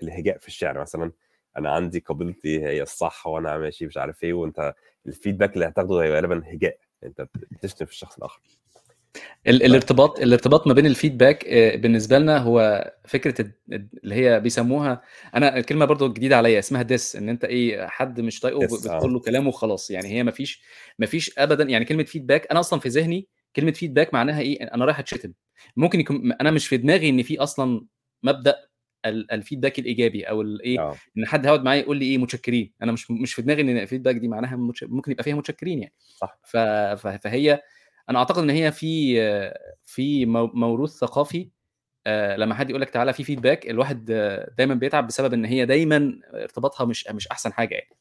الهجاء 0.02 0.38
في 0.38 0.48
الشعر 0.48 0.80
مثلا 0.80 1.12
أنا 1.56 1.70
عندي 1.70 1.98
قابلتي 2.00 2.64
هي 2.64 2.82
الصح 2.82 3.26
وأنا 3.26 3.58
ماشي 3.58 3.86
مش 3.86 3.96
عارف 3.96 4.24
إيه 4.24 4.32
وأنت 4.32 4.74
الفيدباك 5.06 5.54
اللي 5.54 5.66
هتاخده 5.68 5.94
غالبا 5.94 6.42
هجاء 6.46 6.78
أنت 7.04 7.28
بتشتم 7.52 7.86
في 7.86 7.92
الشخص 7.92 8.16
الآخر. 8.16 8.40
ال- 9.46 9.62
الارتباط 9.62 10.20
الارتباط 10.20 10.66
ما 10.66 10.72
بين 10.74 10.86
ال 10.86 10.92
feedback 10.92 11.44
آه، 11.46 11.76
بالنسبة 11.76 12.18
لنا 12.18 12.38
هو 12.38 12.90
فكرة 13.04 13.50
اللي 14.04 14.14
هي 14.14 14.40
بيسموها 14.40 15.02
أنا 15.34 15.56
الكلمة 15.56 15.84
برضو 15.84 16.12
جديدة 16.12 16.36
عليا 16.36 16.58
اسمها 16.58 16.82
diss 16.82 17.16
إن 17.16 17.28
أنت 17.28 17.44
إيه 17.44 17.86
حد 17.86 18.20
مش 18.20 18.40
طايقه 18.40 18.62
آه. 18.64 18.96
بتقول 18.96 19.12
له 19.12 19.20
كلامه 19.20 19.48
وخلاص 19.48 19.90
يعني 19.90 20.08
هي 20.08 20.22
ما 20.22 20.30
فيش 20.30 20.62
ما 20.98 21.06
فيش 21.06 21.38
ابدا 21.38 21.64
يعني 21.64 21.84
كلمة 21.84 22.04
feedback 22.04 22.46
أنا 22.50 22.60
أصلا 22.60 22.80
في 22.80 22.88
ذهني 22.88 23.28
كلمة 23.56 23.72
feedback 23.72 24.14
معناها 24.14 24.40
إيه 24.40 24.62
أنا 24.74 24.84
رايح 24.84 24.98
أتشتم 24.98 25.32
ممكن 25.76 26.00
يكون 26.00 26.32
أنا 26.32 26.50
مش 26.50 26.68
في 26.68 26.76
دماغي 26.76 27.08
إن 27.08 27.22
في 27.22 27.38
أصلا 27.38 27.86
مبدأ 28.22 28.56
ال- 29.06 29.32
ال 29.32 29.37
feedback 29.37 29.78
الإيجابي 29.78 30.24
أو 30.24 30.42
الايه 30.42 30.80
آه 30.80 30.94
إن 31.18 31.26
حد 31.26 31.46
هيقعد 31.46 31.62
معايا 31.64 31.80
يقول 31.80 31.96
لي 31.96 32.04
إيه 32.04 32.18
متشكرين 32.18 32.72
أنا 32.82 32.92
مش 32.92 33.10
مش 33.10 33.34
في 33.34 33.42
دماغي 33.42 33.62
إن 33.62 33.78
ال 33.78 33.82
feedback 33.82 34.14
دي 34.16 34.28
معناها. 34.28 34.56
ممكن 34.82 35.12
يبقى 35.12 35.24
فيها 35.24 35.34
متشكرين 35.34 35.78
يعني 35.78 35.94
صح. 36.16 36.38
فهي 37.20 37.60
أنا 38.10 38.18
أعتقد 38.18 38.42
إن 38.42 38.50
هي 38.50 38.72
في 38.72 39.14
في 39.84 40.26
مو- 40.26 40.50
موروث 40.54 40.90
ثقافي 40.90 41.48
آه، 42.06 42.36
لما 42.36 42.54
حد 42.54 42.70
يقول 42.70 42.82
لك 42.82 42.90
تعالى 42.90 43.12
في 43.12 43.24
فيدباك 43.24 43.70
الواحد 43.70 44.04
دايما 44.58 44.74
بيتعب 44.74 45.06
بسبب 45.06 45.32
إن 45.34 45.44
هي 45.44 45.66
دايما 45.66 46.20
ارتباطها 46.34 46.84
مش 46.84 47.08
مش 47.08 47.28
أحسن 47.28 47.52
حاجة 47.52 47.74
يعني. 47.74 47.96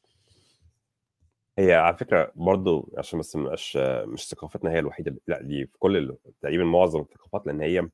هي 1.59 1.73
على 1.73 1.97
فكرة 1.97 2.31
برضو 2.35 2.93
عشان 2.97 3.19
بس 3.19 3.35
مش 3.35 3.75
مش 4.05 4.27
ثقافتنا 4.29 4.71
هي 4.71 4.79
الوحيدة 4.79 5.15
لأ 5.27 5.41
دي 5.41 5.65
في 5.65 5.77
كل 5.79 6.17
تقريبا 6.41 6.63
معظم 6.63 7.01
الثقافات 7.01 7.47
لأن 7.47 7.61
هي 7.61 7.89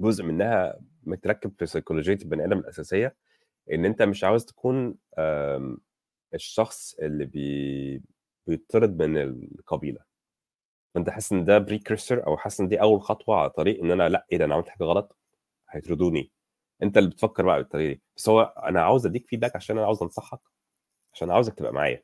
جزء 0.00 0.24
منها 0.24 0.78
متركب 1.04 1.52
في 1.58 1.66
سيكولوجيه 1.66 2.18
البني 2.22 2.44
آدم 2.44 2.58
الأساسية 2.58 3.16
إن 3.72 3.84
أنت 3.84 4.02
مش 4.02 4.24
عاوز 4.24 4.44
تكون 4.44 4.94
الشخص 6.34 6.94
اللي 6.94 7.24
بي 7.24 8.02
بيطرد 8.46 9.02
من 9.02 9.16
القبيلة. 9.18 10.00
فانت 10.96 11.10
حاسس 11.10 11.32
إن 11.32 11.44
ده 11.44 11.58
precursor 11.58 12.26
أو 12.26 12.36
حاسس 12.36 12.60
إن 12.60 12.68
دي 12.68 12.80
أول 12.80 13.02
خطوة 13.02 13.36
على 13.36 13.50
طريق 13.50 13.80
إن 13.84 13.90
أنا 13.90 14.08
لأ 14.08 14.26
إيه 14.32 14.38
ده 14.38 14.44
أنا 14.44 14.54
عملت 14.54 14.68
حاجة 14.68 14.84
غلط؟ 14.84 15.16
هيطردوني. 15.70 16.32
أنت 16.82 16.98
اللي 16.98 17.10
بتفكر 17.10 17.44
بقى 17.46 17.58
بالطريقة 17.58 17.92
دي. 17.94 18.02
بس 18.16 18.28
هو 18.28 18.40
أنا 18.42 18.82
عاوز 18.82 19.06
أديك 19.06 19.26
feedback 19.28 19.56
عشان 19.56 19.76
أنا 19.78 19.86
عاوز 19.86 20.02
أنصحك 20.02 20.40
عشان 21.14 21.30
عاوزك 21.30 21.54
تبقى 21.54 21.72
معايا. 21.72 22.02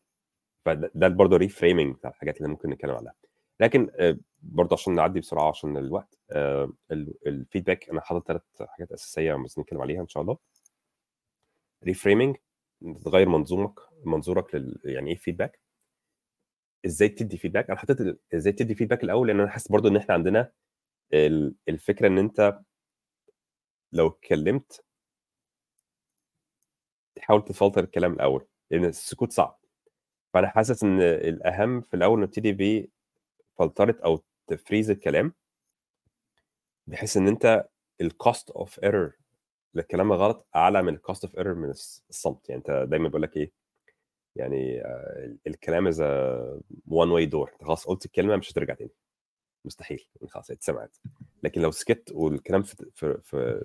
فده 0.65 0.91
ده 0.95 1.09
برضه 1.09 1.37
reframing 1.37 1.95
بتاع 1.97 2.11
الحاجات 2.11 2.37
اللي 2.37 2.49
ممكن 2.49 2.71
نتكلم 2.71 2.95
عنها 2.95 3.15
لكن 3.61 3.91
آه، 3.99 4.19
برضه 4.43 4.75
عشان 4.75 4.95
نعدي 4.95 5.21
بسرعة 5.21 5.49
عشان 5.49 5.77
الوقت 5.77 6.19
آه، 6.31 6.73
ال- 6.93 7.15
ال 7.27 7.34
feedback 7.34 7.91
أنا 7.91 8.01
حاطط 8.01 8.27
ثلاث 8.29 8.43
حاجات 8.61 8.93
أساسية 8.93 9.35
بس 9.35 9.59
نتكلم 9.59 9.81
عليها 9.83 10.01
إن 10.01 10.09
شاء 10.09 10.23
الله. 10.23 10.39
reframing 11.85 12.37
تغير 13.05 13.29
منظومك 13.29 13.81
منظورك 14.05 14.55
لل 14.55 14.81
يعني 14.85 15.11
إيه 15.11 15.17
feedback 15.17 15.62
إزاي 16.87 17.09
تدي 17.09 17.37
feedback 17.39 17.71
أنا 17.71 17.79
حطيت 17.79 18.21
إزاي 18.35 18.53
تدي 18.53 18.75
feedback 18.75 19.05
الأول؟ 19.05 19.29
لأن 19.29 19.41
أنا 19.41 19.49
حاسس 19.51 19.69
برضه 19.69 19.89
إن 19.89 19.97
إحنا 19.97 20.15
عندنا 20.15 20.53
ال- 21.15 21.55
الفكرة 21.69 22.07
إن 22.09 22.19
أنت 22.19 22.61
لو 23.93 24.07
اتكلمت 24.09 24.85
تحاول 27.17 27.45
تفلتر 27.45 27.85
الكلام 27.85 28.13
الأول 28.13 28.47
لأن 28.71 28.85
السكوت 28.85 29.33
صعب. 29.33 29.59
فأنا 30.35 30.49
حاسس 30.49 30.85
إن 30.85 31.01
الأهم 31.01 31.81
في 31.81 31.95
الأول 31.97 32.21
نبتدي 32.21 32.53
بفلتره 33.59 33.99
أو 34.05 34.25
تفريز 34.47 34.91
الكلام 34.91 35.33
بحيث 36.87 37.17
إن 37.17 37.29
أنت 37.29 37.69
ال 38.01 38.11
cost 38.11 38.51
of 38.51 38.81
error 38.85 39.17
للكلام 39.75 40.13
الغلط 40.13 40.49
أعلى 40.57 40.83
من 40.83 40.95
ال 40.95 41.01
cost 41.01 41.25
of 41.25 41.37
error 41.39 41.55
من 41.55 41.73
الص- 41.75 42.03
الصمت. 42.11 42.49
يعني 42.49 42.59
أنت 42.59 42.87
دايما 42.91 43.09
بقول 43.09 43.23
لك 43.23 43.37
إيه؟ 43.37 43.53
يعني 44.37 44.81
آه، 44.85 45.37
الكلام 45.47 45.87
is 45.87 46.01
one 46.87 47.11
way 47.11 47.27
door 47.27 47.51
أنت 47.53 47.65
خلاص 47.65 47.85
قلت 47.87 48.05
الكلمة 48.07 48.37
مش 48.37 48.53
هترجع 48.53 48.75
تاني. 48.75 48.91
مستحيل. 49.65 50.07
خلاص 50.29 50.51
اتسمعت. 50.51 50.97
لكن 51.43 51.61
لو 51.61 51.71
سكت 51.71 52.13
والكلام 52.15 52.63
في 52.63 52.77
في 52.95 53.19
في, 53.23 53.65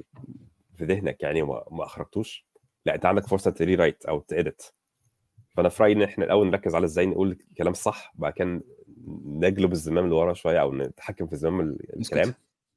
في 0.76 0.86
ذهنك 0.86 1.24
يعني 1.24 1.41
وما 1.41 1.63
ما 1.72 1.84
أخرجتوش 1.84 2.45
لا 2.86 2.95
أنت 2.95 3.05
عندك 3.05 3.28
فرصة 3.28 3.51
ت 3.51 3.76
rewrite 3.76 4.05
أو 4.05 4.26
ت 4.34 4.41
edit 4.41 4.72
فأنا 5.49 5.70
في 5.70 5.84
رأيي 5.84 5.93
إن 5.93 6.01
إحنا 6.01 6.26
الأول 6.26 6.47
نركز 6.49 6.76
على 6.76 6.86
إزاي 6.86 7.05
نقول 7.05 7.32
الكلام 7.51 7.74
صح 7.74 8.13
بعد 8.15 8.34
كده 8.34 8.61
نجلب 9.26 9.72
الزمام 9.72 10.09
لورا 10.09 10.34
شوية 10.34 10.61
أو 10.61 10.74
نتحكم 10.76 11.28
في 11.28 11.36
زمام. 11.36 11.78
الكلام 11.97 12.34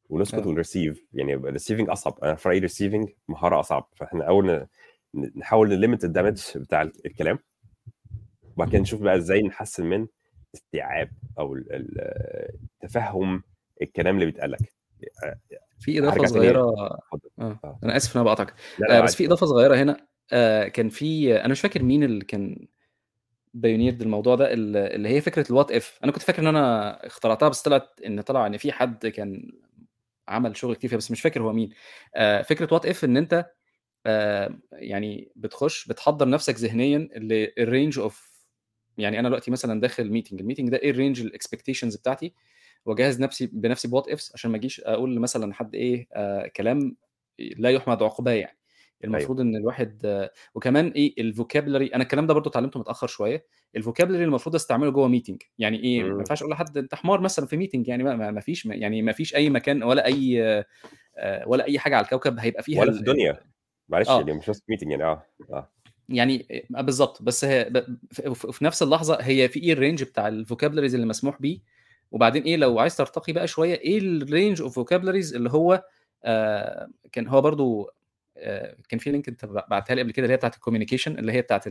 ونسكت 0.09 0.35
آه. 0.43 0.49
ون 0.49 0.62
receive 0.62 1.07
يعني 1.13 1.35
ال 1.35 1.40
receiving 1.40 1.91
أصعب. 1.91 2.19
أنا 2.25 2.35
في 2.35 2.49
رأيي 2.49 2.61
receiving 2.61 3.11
مهارة 3.29 3.61
أصعب. 3.61 3.89
فإحنا 3.97 4.25
اول 4.25 4.67
نحاول 5.37 5.69
ن 5.69 5.75
limit 5.75 6.05
ال 6.05 6.10
damage 6.10 6.43
بتاع 6.57 6.83
ال- 6.83 7.07
الكلام. 7.07 7.39
وبعد 8.57 8.69
كده 8.71 8.79
نشوف 8.81 9.01
بقى 9.03 9.17
إزاي 9.17 9.43
نحسن 9.43 9.87
من 9.87 10.07
استيعاب 10.55 11.11
أو 11.39 11.55
ال- 11.55 11.73
ال- 11.73 12.59
تفهم 12.81 13.43
الكلام 13.83 14.15
اللي 14.15 14.27
بيتقال 14.27 14.51
لك 14.51 14.59
في 15.81 15.99
إضافة. 15.99 16.27
صغيرة. 16.27 16.61
آه 16.61 17.01
آه. 17.39 17.79
أنا 17.85 17.97
آسف 17.97 18.17
إن 18.17 18.21
أنا 18.21 18.31
بقطعك 18.31 18.55
آه 18.91 19.01
بس. 19.01 19.15
في 19.15 19.27
إضافة 19.27 19.47
صغيرة 19.47 19.77
هنا 19.77 20.07
آه 20.33 20.69
كان 20.69 20.89
في 20.89 21.41
أنا 21.41 21.49
مش 21.49 21.61
فاكر 21.61 21.83
مين 21.83 22.05
اللي 22.05 22.25
كان 22.25 22.67
pioneer 23.55 23.93
الموضوع 24.01 24.35
ده 24.35 24.53
ال- 24.53 24.77
اللي 24.77 25.09
هي 25.09 25.21
فكرة 25.21 25.51
ال 25.51 25.55
what 25.55 25.73
if 25.73 25.99
أنا 26.05 26.13
كنت 26.13 26.23
فاكر 26.23 26.43
إن 26.43 26.47
أنا 26.47 27.07
اخترعتها 27.07 27.49
بس 27.49 27.63
طلعت 27.63 28.01
إن 28.07 28.21
طلع 28.21 28.47
إن 28.47 28.57
في 28.57 28.73
حد 28.73 29.07
كان 29.07 29.53
عمل 30.29 30.57
شغل 30.57 30.75
كتير 30.75 30.91
فيها 30.91 30.97
بس 30.99 31.11
مش 31.11 31.21
فاكر 31.21 31.43
هو 31.43 31.53
مين 31.53 31.71
آه 32.15 32.43
فكرة 32.43 32.75
what 32.75 32.87
if 32.87 33.05
إن 33.05 33.17
أنت 33.17 33.51
آه 34.07 34.59
يعني 34.73 35.33
بتخش 35.37 35.87
بتحضر 35.89 36.29
نفسك 36.29 36.55
ذهنيا 36.55 36.99
لل 37.17 37.40
range 37.40 37.99
of 37.99 38.30
يعني 38.99 39.19
أنا 39.21 39.29
دلوقتي 39.29 39.51
مثلا 39.51 39.81
داخل 39.81 40.11
meeting 40.11 40.41
ال 40.41 40.44
meeting 40.44 40.69
ده 40.69 40.77
إيه 40.79 40.91
ال 40.91 40.96
range 40.96 41.21
ال 41.21 41.26
expectations 41.26 41.97
بتاعتي؟ 41.97 42.33
وأجهز 42.87 43.21
نفسي 43.21 43.47
بنفسي 43.53 43.89
ب 43.89 43.93
what 43.93 44.09
ifs 44.09 44.33
عشان 44.35 44.51
ما 44.51 44.57
أجيش 44.57 44.81
أقول 44.81 45.21
مثلا 45.21 45.55
حد 45.55 45.75
إيه 45.75 46.09
آه 46.13 46.47
كلام 46.47 46.97
لا 47.39 47.71
يحمد 47.71 48.03
عقباه 48.03 48.33
يعني. 48.33 48.57
المفروض 49.05 49.41
إن 49.41 49.57
الواحد 49.57 50.01
آه، 50.05 50.31
وكمان 50.55 50.89
إيه 50.89 51.15
ال 51.19 51.25
vocabulary 51.25 51.87
أنا 51.87 52.03
الكلام 52.03 52.27
ده 52.27 52.35
برضو 52.35 52.51
اتعلمته 52.51 52.81
متأخر 52.81 53.07
شوية. 53.07 53.47
ال 53.77 53.81
vocabulary 53.81 54.25
المفروض 54.25 54.55
أستعمله 54.55 54.91
جوه 54.91 55.09
meeting 55.09 55.43
يعني 55.59 55.85
إيه. 55.85 56.03
ما 56.03 56.19
ينفعش 56.19 56.41
أقول 56.43 56.53
لحد 56.53 56.79
أنت 56.79 56.95
حمار 56.95 57.21
مثلا 57.21 57.47
في 57.47 57.57
meeting 57.57 57.89
يعني 57.89 58.03
ما- 58.03 58.17
ما 58.17 58.31
ما 58.31 58.41
فيش 58.41 58.67
يعني 58.67 59.03
ما 59.03 59.13
فيش 59.13 59.35
أي 59.35 59.51
مكان 59.51 59.83
ولا 59.83 60.07
أي 60.07 60.43
آه، 60.45 60.65
آه، 61.19 61.49
ولا 61.49 61.65
أي 61.65 61.79
حاجة 61.79 61.97
على 61.97 62.05
الكوكب 62.05 62.39
هيبقى 62.39 62.63
فيها 62.63 62.81
ولا 62.81 62.93
في 62.93 62.99
الدنيا. 62.99 63.41
معلش 63.89 64.09
آه. 64.09 64.19
يعني 64.19 64.33
مش 64.33 64.51
بس 64.51 64.63
meeting 64.69 64.91
يعني 64.91 65.05
آه 65.05 65.27
آه. 65.53 65.71
يعني 66.11 66.47
آه، 66.77 66.81
بالظبط 66.81 67.23
بس 67.23 67.45
هي 67.45 67.85
في 68.53 68.65
نفس 68.65 68.83
اللحظة 68.83 69.19
هي 69.21 69.49
في 69.49 69.61
إيه 69.61 69.73
ال 69.73 69.78
range 69.78 70.03
بتاع 70.03 70.29
ال 70.29 70.34
vocabularies 70.34 70.95
اللي 70.95 71.07
مسموح 71.07 71.41
بيه. 71.41 71.59
وبعدين 72.13 72.43
إيه 72.43 72.57
لو 72.57 72.79
عايز 72.79 72.97
ترتقي 72.97 73.33
بقى 73.33 73.47
شوية 73.49 73.75
إيه 73.75 73.99
ال 73.99 74.09
range 74.09 74.63
of 74.63 74.75
vocabularies 74.75 75.35
اللي 75.35 75.51
هو 75.51 75.85
آه 76.25 76.89
كان 77.13 77.29
هو 77.29 77.41
برضو 77.41 77.91
آه 78.37 78.77
كان 78.89 78.99
في 78.99 79.11
link 79.11 79.29
أنت 79.29 79.45
بعتها 79.45 79.95
لي 79.95 80.03
قبل 80.03 80.11
كده 80.13 80.25
اللي 80.25 80.33
هي 80.33 80.37
بتاعت 80.37 80.55
ال 80.55 80.59
communication 80.59 81.19
اللي 81.19 81.33
هي 81.33 81.43
بتاعت 81.43 81.65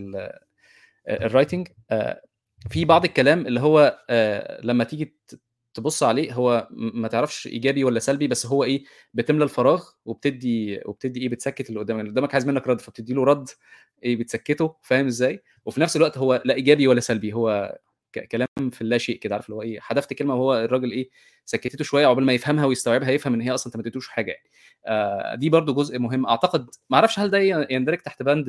ال 1.09 1.16
writing 1.17 1.67
آه 1.91 2.21
في 2.69 2.85
بعض 2.85 3.05
الكلام 3.05 3.47
اللي 3.47 3.59
هو 3.59 3.99
آه 4.09 4.61
لما 4.63 4.83
تيجي 4.83 5.15
تبص 5.79 6.03
عليه 6.03 6.33
هو 6.33 6.67
ما 6.71 7.07
تعرفش 7.07 7.47
إيجابي 7.47 7.83
ولا 7.83 7.99
سلبي 7.99 8.27
بس 8.27 8.45
هو 8.45 8.63
إيه 8.63 8.83
بتملى 9.13 9.43
الفراغ 9.43 9.83
وبتدي 10.05 10.81
وبتدي 10.85 11.21
إيه 11.21 11.29
بتسكت 11.29 11.69
اللي 11.69 11.79
قدامك 11.79 11.99
اللي 12.01 12.11
قدامك 12.11 12.33
عايز 12.33 12.47
منك 12.47 12.67
رد 12.67 12.81
فبتدي 12.81 13.13
له 13.13 13.23
رد 13.23 13.49
إيه 14.03 14.15
بتسكته 14.15 14.75
فاهم 14.83 15.05
إزاي؟ 15.05 15.43
وفي 15.65 15.81
نفس 15.81 15.95
الوقت 15.97 16.17
هو 16.17 16.41
لا 16.45 16.53
إيجابي 16.55 16.87
ولا 16.87 16.99
سلبي 16.99 17.33
هو 17.33 17.79
كلام 18.31 18.47
في 18.71 18.81
اللا 18.81 18.97
شيء 18.97 19.19
كده 19.19 19.35
عارف 19.35 19.45
اللي 19.45 19.55
هو 19.55 19.61
إيه 19.61 19.79
حذفت 19.79 20.13
كلمة 20.13 20.35
وهو 20.35 20.55
الراجل 20.63 20.91
إيه 20.91 21.09
سكتته 21.45 21.83
شوية 21.83 22.07
عقبال 22.07 22.25
ما 22.25 22.33
يفهمها 22.33 22.65
ويستوعبها 22.65 23.09
يفهم 23.11 23.33
إن 23.33 23.41
هي 23.41 23.51
أصلا 23.51 23.67
أنت 23.67 23.75
ما 23.77 23.81
اديتوش 23.81 24.07
حاجة. 24.09 24.31
يعني 24.31 24.49
آه 24.87 25.35
دي 25.35 25.49
برضو 25.49 25.73
جزء 25.73 25.99
مهم. 25.99 26.25
أعتقد 26.25 26.69
ما 26.89 26.97
أعرفش 26.97 27.19
هل 27.19 27.29
ده 27.29 27.37
يندرج 27.69 27.97
تحت 27.97 28.23
بند 28.23 28.45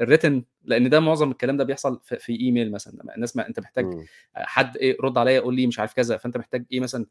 ال 0.00 0.06
written 0.06 0.44
لأن 0.64 0.90
ده 0.90 1.00
معظم 1.00 1.30
الكلام 1.30 1.56
ده 1.56 1.64
بيحصل 1.64 2.00
في, 2.02 2.40
إيميل 2.40 2.70
مثلا 2.72 2.92
لما 3.02 3.14
الناس 3.14 3.36
ما 3.36 3.48
أنت 3.48 3.60
محتاج. 3.60 3.86
حد 4.34 4.76
إيه 4.76 4.96
رد 5.00 5.18
عليا 5.18 5.40
قول 5.40 5.56
لي 5.56 5.66
مش 5.66 5.78
عارف 5.78 5.94
كذا 5.94 6.16
فأنت 6.16 6.36
محتاج 6.36 6.64
إيه 6.72 6.80
مثلا؟ 6.80 7.06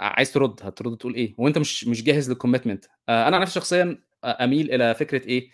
عايز 0.00 0.32
ترد 0.32 0.60
هترد 0.62 0.96
تقول 0.96 1.14
إيه؟ 1.14 1.34
وأنت 1.38 1.58
مش 1.58 1.86
مش 1.88 2.04
جاهز 2.04 2.30
لل 2.30 2.39
commitment 2.39 2.84
آه 3.08 3.28
أنا 3.28 3.36
عن 3.36 3.42
نفسي 3.42 3.54
شخصيا 3.54 3.98
آه، 4.24 4.44
أميل 4.44 4.74
إلى 4.74 4.94
فكرة 4.94 5.26
إيه؟ 5.26 5.50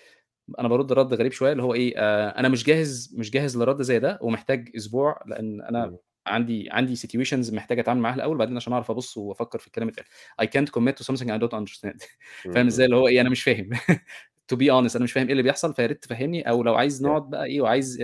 أنا 0.59 0.69
برد 0.69 0.93
رد 0.93 1.15
غريب 1.15 1.33
شوية 1.33 1.53
اللي 1.53 1.63
هو 1.63 1.75
إيه؟ 1.75 1.95
آه 1.97 2.29
أنا 2.29 2.49
مش 2.49 2.65
جاهز 2.65 3.15
مش 3.19 3.31
جاهز 3.31 3.57
لرد 3.59 3.83
زي 3.83 3.99
ده 3.99 4.19
ومحتاج 4.23 4.71
أسبوع 4.77 5.23
لأن 5.27 5.61
أنا. 5.61 5.97
عندي 6.27 6.69
عندي 6.71 6.97
situations 6.97 7.55
محتاج 7.55 7.79
أتعامل 7.79 8.01
معاها 8.01 8.15
الأول 8.15 8.39
بعدين 8.39 8.57
عشان 8.57 8.73
أعرف 8.73 8.91
أبص 8.91 9.17
وأفكر 9.17 9.59
في 9.59 9.67
الكلام 9.67 9.89
اللي 9.89 10.03
I 10.43 10.45
can't 10.45 10.71
commit 10.71 11.03
to 11.03 11.07
something 11.07 11.27
I 11.27 11.39
don't 11.39 11.59
understand. 11.59 12.07
فاهم 12.55 12.67
إزاي؟ 12.67 12.87
اللي 12.87 12.97
هو 12.97 13.09
إيه؟ 13.09 13.21
أنا 13.21 13.31
مش 13.31 13.43
فاهم. 13.43 13.71
to 14.53 14.57
be 14.57 14.65
honest 14.67 14.97
أنا 14.97 15.05
مش 15.05 15.13
فاهم 15.13 15.25
إيه 15.27 15.33
اللي 15.33 15.43
بيحصل 15.43 15.75
فيا 15.75 15.87
ريت 15.87 16.03
تفهمني. 16.03 16.49
أو 16.49 16.63
لو 16.63 16.75
عايز. 16.75 17.05
نقعد 17.05 17.31
بقى 17.31 17.45
إيه 17.45 17.61
وعايز 17.61 17.99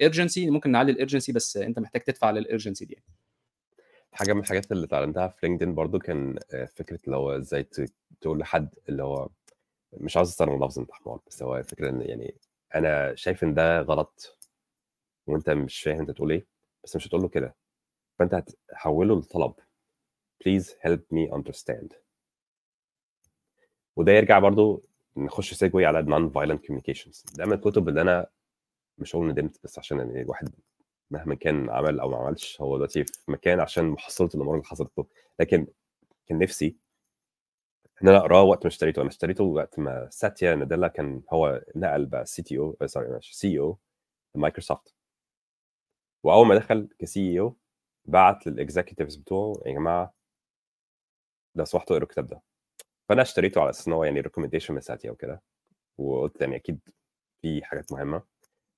urgency 0.00 0.50
ممكن 0.50 0.70
نعلي 0.70 0.92
ال 0.92 0.97
urgency 0.97 1.32
بس 1.32 1.56
أنت 1.56 1.78
محتاج 1.78 2.02
تدفع 2.02 2.30
لل 2.30 2.42
urgency 2.42 2.84
دي. 2.84 3.02
حاجة 4.12 4.32
من 4.32 4.40
الحاجات 4.40 4.72
اللي 4.72 4.86
اتعلمتها 4.86 5.28
في 5.28 5.46
لينكدين 5.46 5.74
برضو 5.74 5.98
كان 5.98 6.38
آه، 6.52 6.64
فكرة 6.64 6.98
اللي 7.04 7.16
هو 7.16 7.36
إزاي 7.36 7.66
تقول 8.20 8.38
لحد 8.38 8.74
اللي 8.88 9.02
هو 9.02 9.28
مش 9.92 10.16
عاوز 10.16 10.28
استخدم 10.28 10.64
لفظ 10.64 10.78
انت 10.78 10.92
حمار 10.92 11.20
بس 11.26 11.42
هو 11.42 11.56
الفكرة 11.56 11.88
إن 11.90 12.00
يعني 12.02 12.34
أنا 12.74 13.14
شايف 13.14 13.44
إن 13.44 13.54
ده 13.54 13.80
غلط 13.80 14.38
وأنت 15.26 15.50
مش 15.50 15.80
فاهم 15.82 15.98
أنت 16.00 16.10
تقول 16.10 16.32
إيه 16.32 16.46
بس 16.84 16.96
مش 16.96 17.06
هتقول 17.06 17.22
له 17.22 17.28
كده. 17.28 17.54
فأنت 18.18 18.34
هتحوله 18.34 19.16
لطلب. 19.20 19.52
Please 20.44 20.66
help 20.86 21.00
me 21.14 21.32
understand. 21.38 21.94
وده 23.96 24.12
يرجع 24.12 24.38
برضو 24.38 24.84
نخش 25.16 25.54
سيجوي 25.54 25.86
على 25.86 26.02
non 26.02 26.32
violent 26.32 26.60
communications. 26.66 27.36
ده 27.36 27.46
من 27.46 27.52
الكتب 27.52 27.88
اللي 27.88 28.00
أنا 28.02 28.26
مش 28.98 29.16
هقول 29.16 29.28
ندمت 29.28 29.60
بس 29.64 29.78
عشان 29.78 29.98
يعني 29.98 30.22
الواحد 30.22 30.48
مهما 31.10 31.34
كان 31.34 31.70
عمل 31.70 32.00
أو 32.00 32.08
ما 32.10 32.16
عملش 32.16 32.60
هو 32.60 32.76
دلوقتي 32.76 33.04
في 33.04 33.32
مكان 33.32 33.60
عشان 33.60 33.84
محصلة 33.84 34.28
الأمور 34.34 34.54
اللي 34.54 34.64
حصلت 34.66 34.98
له. 34.98 35.06
لكن 35.40 35.66
كان 36.26 36.38
نفسي 36.38 36.76
إن 38.02 38.08
أنا 38.08 38.18
اقراه 38.18 38.42
وقت 38.42 38.64
ما 38.64 38.68
اشتريته. 38.68 39.00
أنا 39.02 39.08
اشتريته 39.08 39.44
وقت 39.44 39.78
ما 39.78 40.08
ساتيا 40.10 40.54
ناديلا 40.54 40.88
كان 40.88 41.22
هو 41.32 41.64
نقل 41.76 42.06
بقى 42.06 42.26
CTO 42.26 42.58
sorry 42.58 43.18
CEO 43.22 43.78
مايكروسوفت 44.34 44.94
وأول 46.22 46.46
ما 46.46 46.54
دخل 46.54 46.88
كسي 46.98 47.40
أو 47.40 47.56
بعت 48.04 48.46
لل 48.46 48.58
executives 48.58 49.16
بتوعه 49.16 49.62
يا 49.66 49.72
جماعة 49.72 50.14
لو 51.54 51.64
سمحتوا 51.64 51.96
اقروا 51.96 52.08
الكتاب 52.08 52.26
ده. 52.26 52.42
فأنا 53.08 53.22
اشتريته 53.22 53.60
على 53.60 53.70
أساس 53.70 53.88
إن 53.88 53.92
هو 53.92 54.04
يعني 54.04 54.20
recommendation 54.20 54.74
من 54.74 54.80
ساتيا 54.80 55.10
وكده 55.10 55.42
وقلت 55.98 56.40
يعني 56.40 56.56
أكيد 56.56 56.80
في 57.42 57.64
حاجات 57.64 57.92
مهمة 57.92 58.22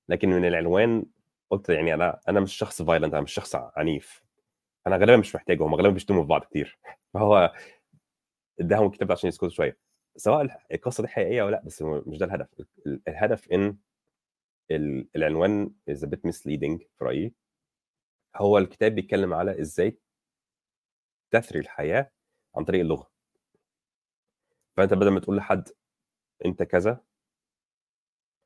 لكن 0.09 0.29
من 0.29 0.45
العنوان 0.45 1.05
قلت 1.49 1.69
يعني 1.69 1.93
أنا 1.93 2.19
أنا 2.29 2.39
مش 2.39 2.53
شخص 2.57 2.81
violent 2.81 3.13
أنا 3.13 3.21
مش 3.23 3.33
شخص 3.33 3.55
عنيف. 3.55 4.23
أنا 4.87 4.97
غالبا 4.97 5.17
مش 5.17 5.35
محتاجه 5.35 5.63
هم 5.63 5.75
غالبا 5.75 5.89
بيشتموا 5.93 6.21
في 6.23 6.27
بعض 6.27 6.43
كتير. 6.43 6.79
فهو 7.13 7.53
اداهم 8.59 8.85
الكتاب 8.87 9.11
عشان 9.11 9.27
يسكتوا 9.29 9.49
شوية. 9.49 9.77
سواء 10.15 10.59
القصة 10.73 11.03
دي 11.03 11.07
حقيقية 11.09 11.41
أو 11.41 11.49
لأ 11.49 11.61
بس 11.65 11.81
مش 11.81 12.17
ده 12.17 12.25
الهدف. 12.25 12.47
الهدف 13.07 13.51
إن 13.51 13.77
العنوان 15.15 15.73
a 15.89 15.93
bit 15.93 16.19
misleading 16.29 16.77
في 16.97 17.01
رأيي. 17.01 17.33
هو 18.35 18.57
الكتاب 18.57 18.95
بيتكلم 18.95 19.33
على 19.33 19.61
إزاي 19.61 19.97
تثري 21.31 21.59
الحياة 21.59 22.11
عن 22.55 22.65
طريق 22.65 22.81
اللغة. 22.81 23.14
فأنت 24.77 24.93
بدل 24.93 25.09
ما 25.09 25.19
تقول 25.19 25.37
لحد 25.37 25.69
أنت 26.45 26.63
كذا 26.63 26.99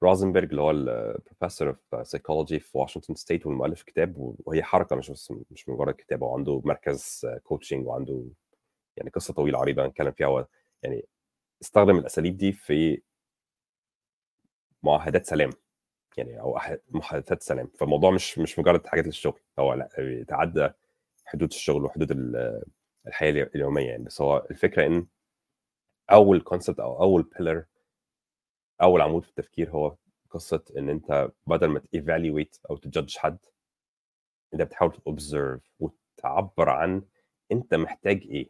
روزنبرج 0.03 0.49
اللي 0.49 0.61
هو 0.61 0.71
ال 0.71 0.82
professor 0.82 1.77
of 1.93 2.07
psychology 2.07 2.59
في 2.59 2.77
واشنطن 2.77 3.15
ستيت 3.15 3.45
والمؤلف 3.45 3.79
الكتاب 3.81 4.35
وهي 4.45 4.63
حركة 4.63 4.95
مش 4.95 5.11
بس 5.11 5.33
مش 5.51 5.69
مجرد 5.69 5.93
كتاب 5.93 6.23
هو 6.23 6.35
عنده 6.37 6.61
مركز 6.65 7.27
coaching 7.43 7.87
وعنده 7.87 8.25
يعني 8.97 9.09
قصة 9.09 9.33
طويلة 9.33 9.59
عريضة 9.59 9.85
نتكلم 9.87 10.11
فيها 10.11 10.27
هو 10.27 10.47
يعني 10.83 11.05
استخدم 11.61 11.97
الأساليب 11.97 12.37
دي 12.37 12.51
في 12.51 13.01
معاهدات 14.83 15.25
سلام 15.25 15.49
يعني 16.17 16.39
أو 16.41 16.59
محادثات 16.89 17.43
سلام. 17.43 17.67
فالموضوع 17.79 18.11
مش 18.11 18.39
مش 18.39 18.59
مجرد 18.59 18.87
حاجات 18.87 19.05
للشغل 19.05 19.39
هو 19.59 19.73
لأ 19.73 19.89
بيتعدى 19.97 20.69
حدود 21.25 21.49
الشغل 21.49 21.85
وحدود 21.85 22.11
الحياة 23.07 23.49
اليومية 23.55 23.85
يعني. 23.89 24.03
بس 24.03 24.21
هو 24.21 24.47
الفكرة 24.51 24.85
إن 24.87 25.07
أول 26.11 26.41
concept 26.41 26.79
أو 26.79 27.01
أول 27.03 27.23
pillar 27.23 27.65
أول 28.81 29.01
عمود 29.01 29.23
في 29.23 29.29
التفكير 29.29 29.71
هو 29.71 29.95
قصة 30.29 30.63
إن 30.77 30.89
أنت 30.89 31.31
بدل 31.47 31.67
ما 31.67 31.79
ت 31.79 31.88
evaluate 31.88 32.57
أو 32.69 32.77
ت 32.77 32.84
judge 32.84 33.17
حد 33.17 33.37
أنت 34.53 34.61
بتحاول 34.61 34.93
ت 34.93 35.02
observe 35.02 35.61
وتعبر 35.79 36.69
عن 36.69 37.01
أنت 37.51 37.73
محتاج 37.75 38.21
إيه. 38.29 38.49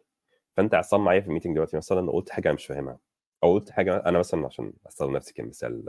فأنت 0.58 0.76
عصام 0.76 1.04
معايا 1.04 1.22
في 1.22 1.28
ال 1.28 1.31
meeting 1.31 1.54
دلوقتي 1.56 1.78
مثلا 1.78 2.12
قلت 2.12 2.30
حاجة 2.30 2.48
أنا 2.48 2.56
مش 2.56 2.66
فاهمها. 2.66 3.00
أو 3.44 3.54
قلت 3.54 3.70
حاجة 3.72 3.98
أنا 4.06 4.20
مثلا 4.20 4.46
عشان 4.46 4.74
أستخدم 4.88 5.16
نفسي 5.16 5.34
كمثال 5.34 5.86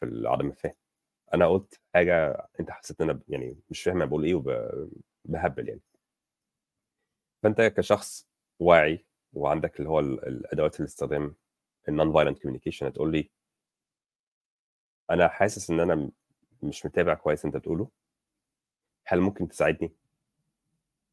في 0.00 0.22
عدم 0.26 0.46
الفهم. 0.48 0.74
أنا 1.34 1.46
قلت 1.48 1.80
حاجة 1.94 2.48
أنت 2.60 2.70
حسيت 2.70 3.00
إن 3.00 3.10
أنا 3.10 3.20
يعني 3.28 3.58
مش 3.70 3.82
فاهم 3.82 3.96
أنا 3.96 4.04
بقول 4.04 4.24
إيه 4.24 4.34
وبهبل 5.24 5.68
يعني. 5.68 5.80
فأنت 7.42 7.60
كشخص 7.62 8.28
واعي 8.60 9.06
وعندك 9.36 9.78
اللي 9.78 9.88
هو 9.90 10.00
الأدوات 10.00 10.80
الاستخدام 10.80 11.34
ال 11.88 11.94
non 11.94 12.12
violent 12.12 12.38
communication 12.38 12.86
هتقول 12.86 13.12
لي 13.12 13.30
أنا 15.10 15.28
حاسس 15.28 15.70
إن 15.70 15.80
أنا 15.80 16.10
مش 16.62 16.86
متابع 16.86 17.14
كويس 17.14 17.44
أنت 17.44 17.56
بتقوله. 17.56 17.90
هل 19.06 19.20
ممكن 19.20 19.48
تساعدني 19.48 19.92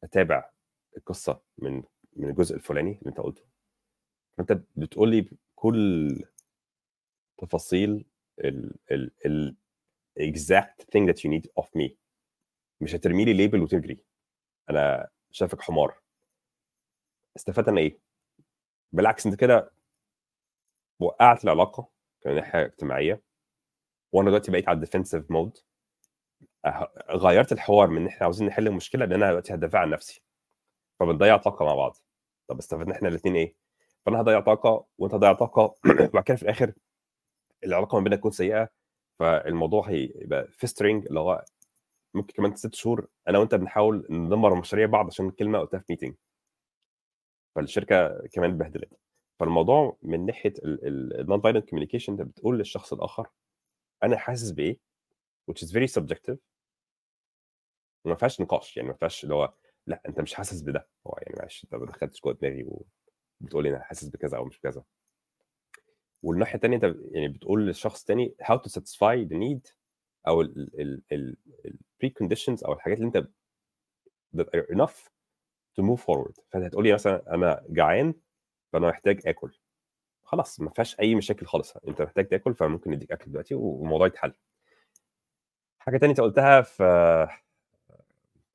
أتابع 0.04 0.50
القصة 0.96 1.40
من 1.58 1.82
من 2.16 2.28
الجزء 2.30 2.54
الفلاني 2.56 2.90
اللي 2.98 3.08
أنت 3.10 3.20
قلته؟ 3.20 3.42
فأنت 4.36 4.52
بتقول 4.76 5.10
لي 5.10 5.30
كل 5.54 6.24
تفاصيل 7.38 8.04
ال 8.38 8.74
ال 8.90 9.10
ال 9.26 9.56
exact 10.20 10.82
thing 10.84 11.08
that 11.08 11.18
you 11.24 11.30
need 11.30 11.62
of 11.64 11.66
me. 11.78 11.90
مش 12.80 12.94
هترمي 12.94 13.24
لي 13.24 13.32
ليبل 13.32 13.62
وتجري. 13.62 13.98
أنا 14.70 15.08
شايفك 15.30 15.60
حمار. 15.62 16.00
استفدت 17.36 17.68
أنا 17.68 17.80
إيه؟ 17.80 18.03
بالعكس 18.94 19.26
أنت 19.26 19.34
كده 19.34 19.72
وقعت 21.00 21.44
العلاقة 21.44 21.88
كناحيه 22.22 22.64
اجتماعيه 22.64 23.22
وأنا 24.12 24.28
دلوقتي 24.30 24.50
بقيت 24.50 24.68
على 24.68 24.76
ال 24.76 24.81
defensive 24.81 25.30
mode 25.30 25.58
غيرت 27.10 27.52
الحوار 27.52 27.88
من 27.88 27.96
إن 28.02 28.06
إحنا 28.06 28.22
عاوزين 28.22 28.46
نحل 28.46 28.66
المشكلة 28.66 29.04
لأن 29.04 29.22
أنا 29.22 29.30
دلوقتي 29.30 29.54
هدافع 29.54 29.78
عن 29.78 29.90
نفسي. 29.90 30.22
فبنضيع 31.00 31.36
طاقة 31.36 31.64
مع 31.64 31.74
بعض. 31.74 31.96
طب 32.48 32.58
استفدنا 32.58 32.94
إحنا 32.94 33.08
الاثنين 33.08 33.36
إيه؟ 33.36 33.56
فأنا 34.06 34.20
هضيع 34.20 34.40
طاقة 34.40 34.86
وأنت 34.98 35.14
هتضيع 35.14 35.32
طاقة. 35.32 35.74
وبعد 36.10 36.24
كده 36.24 36.36
في 36.36 36.42
الآخر 36.42 36.72
العلاقة 37.64 37.98
ما 37.98 38.04
بيننا 38.04 38.16
تكون 38.16 38.30
سيئة 38.30 38.68
فالموضوع 39.18 39.88
هيبقى 39.88 40.48
festering 40.52 41.06
اللي 41.06 41.20
هو 41.20 41.44
ممكن 42.14 42.32
كمان 42.34 42.56
ست 42.56 42.74
شهور 42.74 43.08
أنا 43.28 43.38
وأنت 43.38 43.54
بنحاول 43.54 44.06
ندمر 44.10 44.54
مشاريع 44.54 44.86
بعض 44.86 45.06
عشان 45.06 45.30
كلمة 45.30 45.58
قلتها 45.58 45.78
في 45.80 45.86
meeting 45.90 46.14
فالشركة 47.54 48.26
كمان 48.32 48.50
اتبهدلت. 48.50 48.98
فالموضوع 49.40 49.96
من 50.02 50.26
ناحية 50.26 50.52
ال 50.64 50.83
non 50.83 51.40
violent 51.40 51.68
communication 51.68 52.12
انت 52.12 52.22
بتقول 52.22 52.58
للشخص 52.58 52.92
الآخر 52.92 53.28
أنا 54.02 54.16
حاسس 54.16 54.50
بإيه؟ 54.50 54.78
which 55.50 55.64
is 55.66 55.70
very 55.70 56.00
subjective. 56.00 56.36
وما 58.04 58.14
فيهاش 58.14 58.40
نقاش 58.40 58.76
يعني 58.76 58.88
ما 58.88 58.94
فيهاش 58.94 59.24
اللي 59.24 59.34
هو 59.34 59.54
لا 59.86 60.02
أنت 60.08 60.20
مش 60.20 60.34
حاسس 60.34 60.62
بده. 60.62 60.88
هو 61.06 61.18
يعني 61.22 61.34
معلش 61.38 61.64
انت 61.64 61.74
ما 61.74 61.86
دخلتش 61.86 62.20
جوه 62.20 62.32
دماغي 62.34 62.64
وبتقول 63.40 63.64
لي 63.64 63.70
أنا 63.70 63.82
حاسس 63.82 64.08
بكذا 64.08 64.36
أو 64.36 64.44
مش 64.44 64.58
بكذا. 64.58 64.84
والناحية 66.22 66.54
الثانية 66.54 66.76
أنت 66.76 66.96
يعني 67.12 67.28
بتقول 67.28 67.66
للشخص 67.66 68.00
الثاني 68.00 68.34
how 68.42 68.54
to 68.54 68.70
satisfy 68.80 69.28
the 69.28 69.36
need 69.36 69.72
أو 70.28 70.40
ال 70.40 70.80
ال 70.80 71.02
ال 71.12 71.36
pre 72.04 72.08
conditions 72.08 72.64
أو 72.66 72.72
الحاجات 72.72 72.98
اللي 72.98 73.06
أنت 73.06 73.28
that 74.36 74.46
are 74.46 74.74
enough 74.76 75.13
to 75.80 75.84
move 75.84 76.00
forward. 76.00 76.32
فأنت 76.50 76.64
هتقول 76.64 76.84
لي 76.84 76.92
مثلا 76.92 77.34
أنا 77.34 77.64
جعان 77.68 78.14
فأنا 78.72 78.88
محتاج 78.88 79.20
آكل. 79.26 79.58
خلاص 80.24 80.60
ما 80.60 80.70
فيهاش 80.70 81.00
أي 81.00 81.14
مشاكل 81.14 81.46
خالص. 81.46 81.76
أنت 81.76 82.02
محتاج 82.02 82.28
تاكل 82.28 82.54
فممكن 82.54 82.90
نديك 82.90 83.12
أكل 83.12 83.30
دلوقتي 83.30 83.54
والموضوع 83.54 84.06
يتحل. 84.06 84.32
حاجة 85.78 85.96
تانية 85.98 86.10
أنت 86.10 86.20
قلتها 86.20 86.62
في 86.62 87.28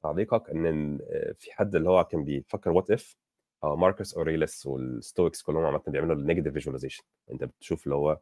تعليقك 0.03 0.49
إن 0.49 0.97
في 1.39 1.51
حد 1.53 1.75
اللي 1.75 1.89
هو 1.89 2.03
كان 2.03 2.23
بيفكر 2.23 2.69
what 2.69 2.91
if 2.91 3.15
ماركوس 3.63 4.13
أوريليس 4.13 4.65
وال 4.65 4.84
Stoics 4.84 5.41
كلهم 5.41 5.65
عامة 5.65 5.81
بيعملوا 5.87 6.15
ال 6.15 6.20
negative 6.20 6.53
visualization 6.53 7.03
أنت 7.31 7.43
بتشوف 7.43 7.83
اللي 7.83 7.95
هو 7.95 8.19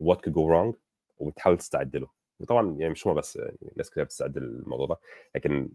what 0.00 0.24
could 0.24 0.32
go 0.32 0.48
wrong 0.50 0.74
وبتحاول 1.18 1.58
تستعد 1.58 1.96
له. 1.96 2.08
وطبعا 2.40 2.76
يعني 2.78 2.92
مش 2.92 3.06
هما 3.06 3.14
بس 3.14 3.36
يعني 3.36 3.72
ناس 3.76 3.90
كتير 3.90 4.04
بتستعد 4.04 4.38
للموضوع 4.38 4.86
ده. 4.86 4.96
لكن 5.34 5.68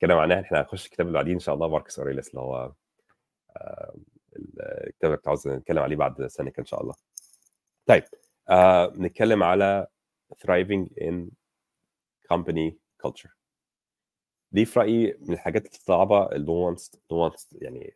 كده 0.00 0.14
معناها 0.14 0.40
إحنا 0.40 0.60
هنخش 0.60 0.86
الكتاب 0.86 1.06
اللي 1.06 1.18
بعديه 1.18 1.32
إن 1.32 1.38
شاء 1.38 1.54
الله 1.54 1.68
ماركوس 1.68 1.98
أوريليس 1.98 2.28
اللي 2.30 2.40
هو 2.40 2.72
الكتاب 4.86 5.10
اللي 5.12 5.22
عاوز 5.26 5.48
نتكلم 5.48 5.78
عليه 5.78 5.96
بعد 5.96 6.26
سنة 6.26 6.52
إن 6.58 6.64
شاء 6.64 6.82
الله. 6.82 6.94
طيب 7.86 8.04
آه 8.50 8.92
نتكلم 8.96 9.42
على 9.42 9.86
thriving 10.34 10.86
in 11.00 11.28
company 12.34 12.72
culture. 13.06 13.30
دي 14.52 14.64
في 14.64 14.80
رأيي 14.80 15.16
من 15.20 15.32
الحاجات 15.34 15.66
الصعبة 15.74 16.32
ال 16.32 16.40
nuance 16.40 16.90
nuance 17.12 17.48
يعني 17.52 17.94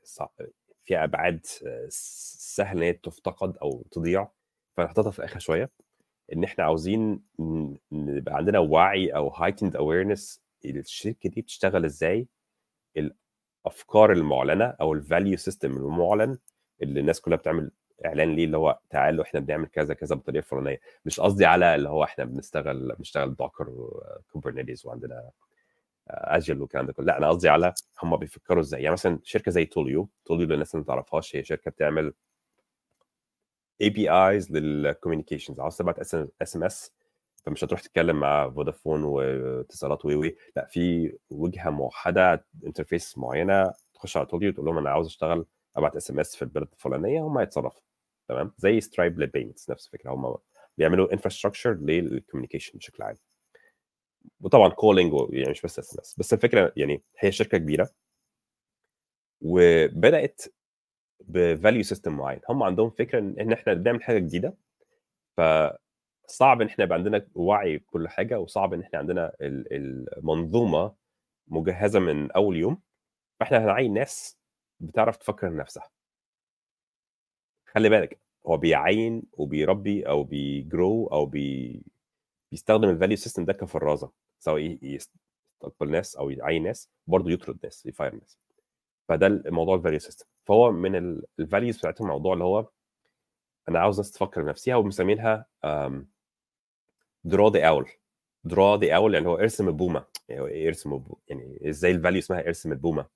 فيها 0.85 1.05
أبعاد 1.05 1.41
سهل 1.89 2.77
إن 2.77 2.83
هي 2.83 2.93
تفتقد 2.93 3.57
أو 3.57 3.83
تضيع 3.91 4.29
فنحطها 4.77 5.11
في 5.11 5.19
الآخر 5.19 5.39
شوية. 5.39 5.71
إن 6.33 6.45
إحنا 6.45 6.65
عاوزين 6.65 7.23
نبقى 7.93 8.35
عندنا 8.37 8.59
وعي 8.59 9.11
أو 9.11 9.33
heightened 9.33 9.73
awareness 9.75 10.39
الشركة 10.65 11.29
دي 11.31 11.41
بتشتغل 11.43 11.85
إزاي؟ 11.85 12.29
الأفكار 12.97 14.13
المعلنة 14.13 14.65
أو 14.65 14.93
ال 14.93 15.00
value 15.00 15.37
system 15.37 15.77
المعلن 15.77 16.39
اللي 16.83 17.01
الناس 17.01 17.21
كلها 17.21 17.37
بتعمل 17.37 17.71
إعلان 18.07 18.35
ليه 18.37 18.45
اللي 18.45 18.57
هو 18.57 18.79
تعالوا 18.91 19.25
إحنا 19.25 19.41
بنعمل 19.41 19.67
كذا 19.67 19.95
كذا 19.95 20.15
بالطريقة 20.15 20.43
الفلانيه 20.43 20.81
مش 21.05 21.21
قصدي 21.21 21.47
على 21.47 21.75
اللي 21.75 21.89
هو 21.89 22.05
إحنا 22.05 22.25
بنشتغل 22.25 22.95
بنشتغل 22.99 23.35
Docker 23.37 23.71
و 23.71 23.81
Kubernetes 23.81 24.87
وعندنا 24.87 25.31
agile 26.09 26.61
والكلام 26.61 26.87
ده 26.87 26.93
كله. 26.93 27.07
لا 27.07 27.19
أنا 27.19 27.29
قصدي 27.29 27.49
على 27.49 27.75
هم 28.03 28.17
بيفكروا 28.17 28.61
إزاي. 28.63 28.83
يعني 28.83 28.93
مثلا 28.93 29.19
شركة 29.23 29.51
زي 29.51 29.65
Twilio 29.65 30.09
Twilio 30.25 30.47
للناس 30.49 30.75
اللي 30.75 30.81
ما 30.81 30.87
تعرفهاش 30.87 31.37
هي 31.37 31.45
شركة 31.45 31.71
بتعمل 31.71 32.13
APIs 33.81 34.53
لل 34.53 34.66
communications 34.66 35.61
عاوز 35.61 35.77
تبعت 35.77 35.99
SMS 36.43 36.93
فمش 37.47 37.65
هتروح 37.65 37.81
تتكلم 37.81 38.21
مع 38.21 38.51
فودافون 38.51 39.05
واتصالات 39.05 40.05
و 40.05 40.15
WE 40.15 40.37
لا 40.57 40.67
في 40.67 41.13
وجهة 41.31 41.71
موحدة 41.71 42.47
interface 42.67 43.19
معينة 43.19 43.73
تخش 43.95 44.17
على 44.17 44.27
طول 44.27 44.49
وتقول 44.49 44.67
لهم 44.67 44.79
أنا 44.79 44.91
عاوز 44.91 45.07
أشتغل 45.07 45.47
أبعت 45.77 45.97
SMS 45.97 46.37
في 46.37 46.43
البلد 46.43 46.69
الفلانية 46.73 47.21
هم 47.23 47.39
هيتصرفوا. 47.39 47.81
تمام؟ 48.29 48.53
زي 48.59 48.81
Stripe 48.81 49.19
لل 49.21 49.31
payments 49.31 49.71
نفس 49.71 49.87
الفكرة. 49.87 50.11
هم 50.11 50.37
بيعملوا 50.79 51.13
infrastructure 51.13 51.75
لل 51.75 51.89
communication 51.89 52.79
بشكل 52.79 53.03
عام. 53.03 53.17
وطبعا 54.41 54.69
calling 54.69 55.13
يعني 55.31 55.51
مش 55.51 55.63
بس 55.63 55.79
SMS 55.79 56.15
بس 56.19 56.33
الفكرة 56.35 56.73
يعني 56.77 57.03
هي 57.19 57.33
شركة 57.33 57.59
كبيرة. 57.59 57.91
وبدأت 59.41 60.43
ب 61.21 61.31
value 61.31 61.83
system 61.83 62.17
معين. 62.17 62.41
هم 62.49 62.63
عندهم 62.63 62.91
فكرة 62.91 63.19
إن 63.19 63.53
إحنا 63.53 63.75
بنعمل 63.75 64.03
حاجة 64.03 64.19
جديدة. 64.19 64.55
فصعب 66.29 66.61
إن 66.61 66.67
إحنا 66.67 66.85
يبقى 66.85 66.99
عندنا 66.99 67.27
وعي 67.35 67.79
بكل 67.79 68.09
حاجة 68.09 68.39
وصعب 68.41 68.75
إن 68.75 68.81
إحنا 68.81 68.99
عندنا 68.99 69.33
المنظومة 69.41 70.95
مجهزة 71.49 72.01
من 72.01 72.33
أول 72.33 72.57
يوم 72.57 72.81
فإحنا 73.41 73.65
هنعين 73.65 73.95
ناس 73.95 74.39
بتعرف 74.81 75.17
تفكر 75.17 75.57
نفسها 75.57 75.91
خلي 77.67 77.89
بالك 77.89 78.21
هو 78.47 78.57
بيعين 78.57 79.23
وبيربي 79.33 80.09
أو 80.09 80.25
بي 80.25 80.52
grow 80.52 81.07
أو 81.07 81.27
بي 81.27 81.83
بيستخدم 82.51 82.89
ال 82.89 82.93
value 82.93 83.17
system 83.17 83.45
ده 83.45 83.53
كفرازة 83.53 84.11
سواء 84.39 84.79
يستقبل 84.83 85.91
ناس 85.91 86.17
أو 86.17 86.31
يعين 86.31 86.63
ناس 86.63 86.89
برضه 87.07 87.31
يطرد 87.31 87.59
ناس 87.65 87.87
ي 87.87 87.92
fire 87.92 88.15
ناس. 88.15 88.39
فده 89.09 89.27
الموضوع 89.27 89.75
ال 89.75 89.79
value 89.79 89.99
system 89.99 90.27
فهو 90.47 90.73
من 90.73 90.97
ال 91.39 91.44
values 91.44 91.79
بتاعتهم 91.79 92.07
الموضوع 92.07 92.33
اللي 92.33 92.45
هو 92.45 92.69
أنا 93.69 93.79
عاوز 93.79 93.97
ناس 93.99 94.11
تفكر 94.13 94.43
بنفسها 94.43 94.77
ومسمينها 94.77 95.47
draw 97.25 97.51
the 97.51 97.69
owl 97.69 97.91
draw 98.45 98.77
the 98.77 98.97
owl 98.97 99.15
يعني 99.15 99.27
هو 99.27 99.37
ارسم 99.37 99.69
البومه 99.69 100.05
يعني 100.29 100.69
ارسم 100.69 100.93
البومة. 100.93 101.21
يعني 101.29 101.69
إزاي 101.71 101.91
ال 101.91 101.95
value 101.95 102.19
اسمها 102.19 102.41
ارسم 102.47 102.73
البومه 102.73 103.07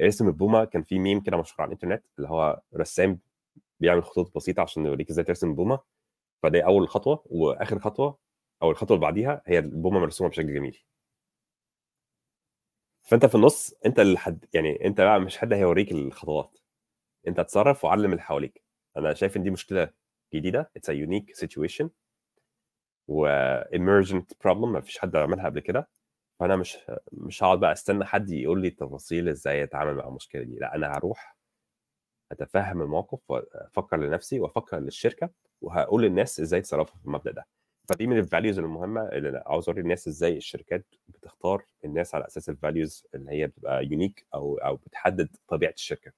ارسم 0.00 0.28
البومه 0.28 0.64
كان 0.64 0.82
في 0.82 0.98
ميم 0.98 1.20
كده 1.20 1.36
مشهور 1.36 1.60
على 1.62 1.68
الإنترنت 1.68 2.04
اللي 2.18 2.28
هو 2.28 2.62
رسام 2.76 3.18
بيعمل 3.80 4.04
خطوط 4.04 4.36
بسيطة 4.36 4.62
عشان 4.62 4.86
يوريك 4.86 5.10
إزاي 5.10 5.24
ترسم 5.24 5.50
البومه 5.50 5.80
فدي 6.42 6.64
أول 6.64 6.88
خطوة 6.88 7.22
وآخر 7.26 7.78
خطوة 7.78 8.18
أو 8.62 8.70
الخطوة 8.70 8.96
اللي 8.96 9.06
بعديها 9.06 9.42
هي 9.46 9.58
البومة 9.58 10.00
مرسومة 10.00 10.30
بشكل 10.30 10.54
جميل. 10.54 10.78
فأنت 13.02 13.26
في 13.26 13.34
النص 13.34 13.74
أنت 13.86 13.98
اللي 14.00 14.18
حد 14.18 14.44
يعني 14.54 14.84
أنت 14.86 15.00
بقى 15.00 15.20
مش 15.20 15.38
حد 15.38 15.52
هيوريك 15.52 15.92
الخطوات. 15.92 16.58
أنت 17.28 17.38
اتصرف 17.38 17.84
وعلم 17.84 18.10
اللي 18.12 18.22
حواليك. 18.22 18.62
أنا 18.96 19.14
شايف 19.14 19.36
إن 19.36 19.42
دي 19.42 19.50
مشكلة 19.50 19.90
جديدة. 20.34 20.70
it's 20.76 20.90
a 20.90 20.92
unique 20.92 21.34
situation 21.34 21.90
و 23.08 23.28
emergent 23.64 24.24
problem 24.44 24.64
ما 24.66 24.80
فيش 24.80 24.98
حد 24.98 25.16
عملها 25.16 25.44
قبل 25.44 25.60
كده. 25.60 25.88
فأنا 26.40 26.56
مش 26.56 26.78
مش 27.12 27.42
هقعد 27.42 27.60
بقى 27.60 27.72
أستنى 27.72 28.04
حد 28.04 28.30
يقول 28.30 28.62
لي 28.62 28.68
التفاصيل 28.68 29.28
إزاي 29.28 29.62
اتعامل 29.62 29.94
مع 29.94 30.08
المشكلة 30.08 30.42
دي. 30.42 30.56
لا 30.56 30.74
أنا 30.74 30.92
هروح 30.96 31.36
أتفهم 32.32 32.82
الموقف 32.82 33.20
وافكر 33.28 33.96
لنفسي 33.96 34.40
وأفكر 34.40 34.78
للشركة 34.78 35.30
وهقول 35.60 36.02
للناس 36.02 36.40
إزاي 36.40 36.58
يتصرفوا 36.58 36.98
في 37.00 37.06
المبدأ 37.06 37.30
ده. 37.32 37.46
فدي 37.88 38.06
من 38.06 38.18
ال 38.18 38.24
values 38.24 38.58
المهمة 38.58 39.08
اللي 39.08 39.42
عاوز 39.46 39.68
أوري 39.68 39.80
الناس 39.80 40.08
إزاي 40.08 40.36
الشركات 40.36 40.86
بتختار 41.08 41.64
الناس 41.84 42.14
على 42.14 42.26
أساس 42.26 42.48
ال 42.48 42.56
values 42.56 43.06
اللي 43.14 43.30
هي 43.32 43.46
بتبقى 43.46 43.84
unique 43.84 44.26
أو 44.34 44.56
أو 44.58 44.76
بتحدد 44.76 45.36
طبيعة 45.48 45.72
الشركة. 45.72 46.12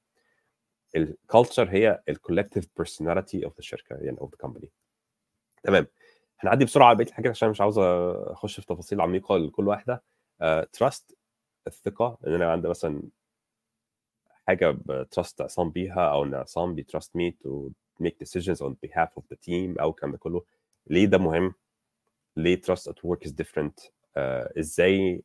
ال 0.97 1.06
culture 1.06 1.70
هي 1.70 2.03
ال 2.09 2.14
collective 2.14 2.68
personality 2.76 3.45
of 3.45 3.55
the 3.57 3.61
شركة 3.62 3.97
يعني 3.97 4.18
of 4.20 4.30
the 4.30 4.36
company 4.39 4.70
تمام. 5.62 5.86
هنعدي 6.39 6.64
بسرعة 6.64 6.86
على 6.86 6.97
بقية 6.97 7.07
الحاجات 7.09 7.30
عشان 7.30 7.51
مش 7.51 7.61
عاوز 7.61 7.78
أخش 7.78 8.61
في 8.61 8.66
تفاصيل 8.66 9.01
عميقة 9.01 9.36
لكل 9.39 9.68
واحدة. 9.68 10.03
trust 10.72 11.12
uh, 11.12 11.14
الثقة 11.66 12.18
إن 12.26 12.34
أنا 12.34 12.53
عندي 12.53 12.68
مثلا 12.68 13.03
حاجة 14.47 14.78
ب 14.86 14.95
trust 14.95 15.41
عصام 15.41 15.70
بيها 15.70 16.11
أو 16.12 16.24
إن 16.24 16.34
عصام 16.34 16.74
بي 16.74 16.86
trust 16.86 17.16
me 17.16 17.30
to 17.30 17.70
make 18.01 18.24
decisions 18.24 18.59
on 18.59 18.72
behalf 18.86 19.09
of 19.20 19.22
the 19.32 19.36
team 19.36 19.80
أو 19.80 19.91
الكلام 19.91 20.12
ده 20.12 20.18
كله. 20.18 20.45
ليه 20.86 21.07
ده 21.07 21.18
مهم؟ 21.18 21.55
ليه 22.36 22.61
at 22.62 22.95
work 23.07 23.28
is 23.28 23.32
different 23.32 23.84
uh, 23.84 24.59
إزاي 24.59 25.22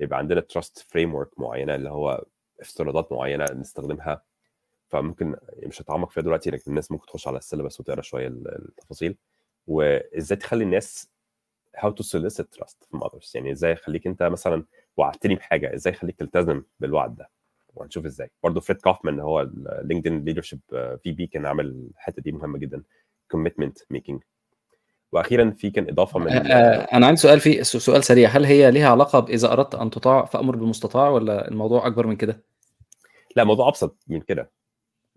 يبقى 0.00 0.18
عندنا 0.18 0.46
trust 0.58 0.82
framework 0.82 1.30
معينة 1.38 1.74
اللي 1.74 1.90
هو 1.90 2.24
افتراضات 2.60 3.12
معينة 3.12 3.44
نستخدمها؟ 3.52 4.22
فممكن 4.90 5.36
مش 5.66 5.82
هتعمق 5.82 6.10
فيها 6.10 6.22
دلوقتي 6.22 6.50
لكن 6.50 6.64
الناس 6.66 6.92
ممكن 6.92 7.06
تخش 7.06 7.28
على 7.28 7.38
ال 7.38 7.43
syllabus 7.43 7.80
وتقرا 7.80 8.02
شوية 8.02 8.28
التفاصيل. 8.28 9.16
وإزاي 9.66 10.38
تخلي 10.38 10.64
الناس 10.64 11.10
how 11.76 11.88
to 11.88 12.04
solicit 12.04 12.44
trust 12.58 12.76
from 12.90 13.00
others 13.00 13.34
يعني 13.34 13.52
إزاي 13.52 13.72
اخليك 13.72 14.06
أنت 14.06 14.22
مثلا 14.22 14.64
وعدتني 14.96 15.34
بحاجة 15.34 15.74
إزاي 15.74 15.92
اخليك 15.92 16.16
تلتزم 16.16 16.62
بالوعد 16.80 17.16
ده؟ 17.16 17.30
وهنشوف 17.74 18.04
إزاي. 18.04 18.30
برضه 18.42 18.60
فريد 18.60 18.80
كوفمان 18.80 19.20
هو 19.20 19.40
ال 19.40 20.24
LinkedIn 20.24 20.60
leadership 21.02 21.12
VP 21.12 21.26
كان 21.26 21.46
عامل 21.46 21.88
الحتة 21.94 22.22
دي 22.22 22.32
مهمة 22.32 22.58
جدا 22.58 22.82
commitment 23.30 23.78
making 23.90 24.22
وأخيرا 25.12 25.50
في 25.50 25.70
كان 25.70 25.88
إضافة 25.88 26.18
من 26.18 26.28
أنا 26.28 27.06
عندي 27.06 27.20
سؤال 27.20 27.40
في 27.40 27.64
سؤال 27.64 28.04
سريع. 28.04 28.28
هل 28.28 28.44
هي 28.44 28.70
ليها 28.70 28.88
علاقة 28.88 29.20
باذا 29.20 29.52
أردت 29.52 29.74
أن 29.74 29.90
تطاع 29.90 30.24
فأمر 30.24 30.56
بالمستطاع 30.56 31.08
ولا 31.08 31.48
الموضوع 31.48 31.86
أكبر 31.86 32.06
من 32.06 32.16
كده؟ 32.16 32.42
لا 33.36 33.42
الموضوع 33.42 33.68
أبسط 33.68 33.96
من 34.08 34.20
كده. 34.20 34.50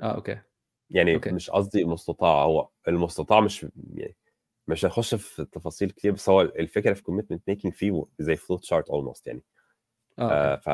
آه 0.03 0.15
okay 0.15 0.39
يعني 0.89 1.15
okay. 1.15 1.31
مش 1.31 1.49
قصدي 1.49 1.81
المستطاع 1.81 2.43
هو 2.43 2.69
المستطاع 2.87 3.39
مش 3.39 3.65
يعني 3.93 4.15
مش 4.67 4.85
هنخش 4.85 5.15
في 5.15 5.45
تفاصيل 5.45 5.91
كتير 5.91 6.11
بس 6.11 6.29
هو 6.29 6.41
الفكرة 6.41 6.93
في 6.93 7.03
commitment 7.03 7.43
making 7.47 7.73
فيه 7.73 8.05
زي 8.19 8.35
flowchart 8.35 8.89
almost 8.89 9.27
يعني 9.27 9.41
آه 10.19 10.51
okay. 10.51 10.61
ف 10.63 10.67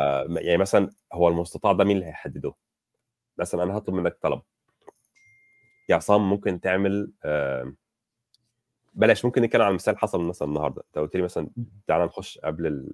يعني 0.45 0.57
مثلا 0.57 0.89
هو 1.13 1.27
المستطاع 1.27 1.71
ده 1.71 1.83
مين 1.83 1.95
اللي 1.95 2.07
هيحدده؟ 2.07 2.53
مثلا 3.37 3.63
أنا 3.63 3.77
هطلب 3.77 3.95
منك 3.95 4.17
طلب 4.21 4.41
يا 5.89 5.95
عصام 5.95 6.29
ممكن 6.29 6.61
تعمل 6.61 7.11
آه 7.23 7.73
بلاش 8.93 9.25
ممكن 9.25 9.41
نتكلم 9.41 9.61
عن 9.61 9.73
مثال 9.73 9.97
حصل 9.97 10.21
مثلا 10.21 10.47
النهارده 10.47 10.83
أنت 10.87 10.97
قلت 10.97 11.15
لي 11.15 11.21
مثلا 11.21 11.49
تعالى 11.87 12.05
نخش 12.05 12.37
قبل 12.39 12.89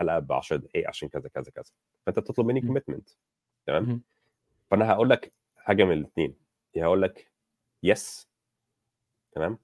الحلقة 0.00 0.18
ب 0.18 0.32
10 0.32 0.56
دقائق 0.56 0.88
عشان 0.88 1.08
كذا 1.08 1.28
كذا 1.28 1.50
كذا 1.54 1.72
فأنت 2.06 2.18
بتطلب 2.18 2.46
مني. 2.46 2.60
commitment 2.60 3.08
تمام. 3.66 4.02
فأنا 4.70 4.92
هقول 4.92 5.10
لك 5.10 5.32
حاجة 5.56 5.84
من 5.84 5.92
الاثنين 5.92 6.36
يا 6.74 6.84
هقول 6.84 7.02
لك 7.02 7.30
yes 7.82 8.28
تمام؟ 9.32 9.58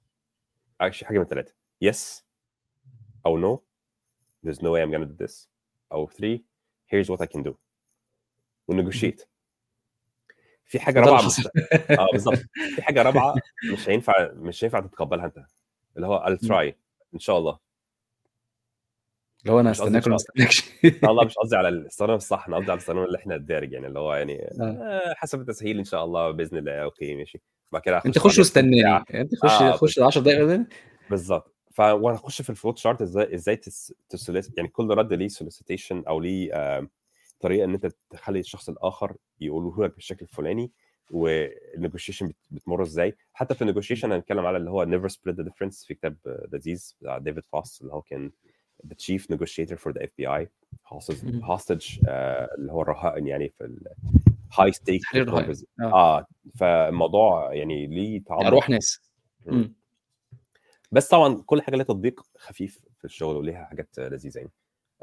actually 0.81 1.09
حاجة 1.09 1.17
من 1.19 1.25
الثلاثه 1.25 1.55
yes 1.81 2.25
أو 3.27 3.39
no 3.39 3.65
there's 4.47 4.59
no 4.59 4.71
way 4.71 4.83
I'm 4.85 4.93
gonna 4.93 5.07
do 5.07 5.27
this. 5.27 5.49
أو 5.93 6.09
3 6.11 6.39
here's 6.95 7.07
what 7.09 7.21
I 7.23 7.27
can 7.27 7.43
do. 7.43 7.55
و 8.69 8.74
negotiate. 8.74 9.29
في 10.65 10.81
حاجة 10.81 11.01
رابعة 11.05 11.27
مش. 11.27 11.47
آه 11.99 12.09
بالظبط. 12.13 12.39
في 12.75 12.83
حاجة 12.83 13.03
رابعة 13.03 13.35
مش 13.73 13.89
هينفع 13.89 14.33
مش 14.33 14.65
هينفع 14.65 14.81
تتقبلها 14.81 15.27
أنت. 15.27 15.47
اللي 15.97 16.07
هو 16.07 16.25
I'll 16.27 16.47
try. 16.47 16.75
إن 17.15 17.19
شاء 17.19 17.39
الله. 17.39 17.59
هو 19.49 19.61
أنا 19.61 19.73
هستناك 19.73 20.03
ولا 20.03 20.11
ما 20.11 20.17
استناكش 20.17 20.71
ان 20.85 20.93
شاء 21.01 21.11
الله 21.11 21.25
مش 21.25 21.35
قصدي 21.35 21.57
على 21.57 21.69
الاستخدام 21.69 22.17
الصح 22.17 22.47
أنا 22.49 22.57
قصدي 22.57 22.71
على 22.71 22.77
الاستخدام 22.77 23.05
اللي 23.05 23.19
إحنا 23.19 23.35
الدارج 23.35 23.73
يعني 23.73 23.87
اللي 23.87 23.99
هو 23.99 24.15
يعني 24.15 24.43
آه. 24.43 24.65
آه، 24.65 25.15
حسب 25.17 25.41
التسهيل 25.41 25.79
إن 25.79 25.85
شاء 25.85 26.05
الله 26.05 26.31
بإذن 26.31 26.59
الله 26.59 26.73
okay 26.73 27.15
ماشي. 27.15 27.43
بعد 27.73 27.83
كده 27.83 28.03
أنت 28.07 28.19
خش. 28.19 28.39
واستناني. 28.39 28.97
أنت 28.97 29.35
خش 29.43 29.63
آه، 29.63 29.73
خش 29.73 29.99
ال 29.99 30.05
10 30.05 30.21
دقايق 30.21 30.45
بعدين. 30.45 30.67
بالظبط. 31.11 31.55
ف 31.71 31.81
وهنخش 31.81 32.43
في 32.43 32.51
ال 32.51 32.79
flowchart 32.79 33.03
إزاي 33.03 33.35
إزاي 33.35 33.57
تس... 33.57 33.95
ت 34.09 34.13
solicit... 34.13 34.53
يعني 34.57 34.69
كل 34.69 34.89
رد 34.89 35.13
ليه 35.13 35.29
solicitation 35.29 36.03
أو 36.09 36.21
ليه 36.21 36.55
آه... 36.55 36.89
طريقة 37.41 37.65
إن 37.65 37.75
أنت 37.75 37.89
تخلي 38.11 38.39
الشخص 38.39 38.69
الآخر 38.69 39.17
يقوله 39.41 39.85
لك 39.85 39.95
بالشكل 39.95 40.25
الفلاني 40.25 40.73
والنيجوشيشن 41.11 42.29
بت... 42.29 42.37
بتمر 42.51 42.83
إزاي. 42.83 43.17
حتى 43.33 43.55
في 43.55 43.63
النيجوشيشن 43.63 44.13
هنتكلم 44.13 44.47
على 44.47 44.57
اللي 44.57 44.71
هو 44.71 44.85
Never 44.85 45.09
Split 45.09 45.37
the 45.37 45.43
Difference 45.43 45.85
في 45.85 45.95
كتاب 45.95 46.17
آه، 46.27 46.49
لذيذ 46.53 46.97
بتاع 47.01 47.19
ديفيد 47.19 47.45
فوس 47.53 47.83
اللي 47.83 47.93
هو 47.93 48.03
كان 48.03 48.31
the 48.91 48.95
chief 48.95 49.23
negotiator 49.35 49.77
for 49.77 49.93
the 49.93 50.01
FBI 50.07 50.47
hostage, 50.95 51.25
مم. 51.25 51.57
hostage 51.57 52.01
آه 52.09 52.49
اللي 52.59 52.73
هو 52.73 52.83
الرهائن 52.83 53.27
يعني 53.27 53.49
في 53.49 53.65
ال 53.65 53.81
high 54.53 54.75
stake 54.75 55.01
تحرير 55.03 55.23
الرهائن. 55.23 55.55
convers- 55.55 55.65
آه. 55.81 56.19
آه 56.19 56.27
فالموضوع 56.57 57.55
يعني 57.55 57.87
ليه 57.87 58.25
تعمق 58.25 58.47
أرواح 58.47 58.71
ناس 58.71 59.01
مم. 59.47 59.75
بس 60.93 61.09
طبعا 61.09 61.43
كل 61.47 61.63
حاجة 61.63 61.75
ليها 61.77 61.85
تطبيق 61.85 62.21
خفيف 62.39 62.81
في 62.99 63.05
الشغل 63.05 63.37
وليها 63.37 63.65
حاجات 63.65 63.99
لذيذة 63.99 64.39
يعني 64.39 64.51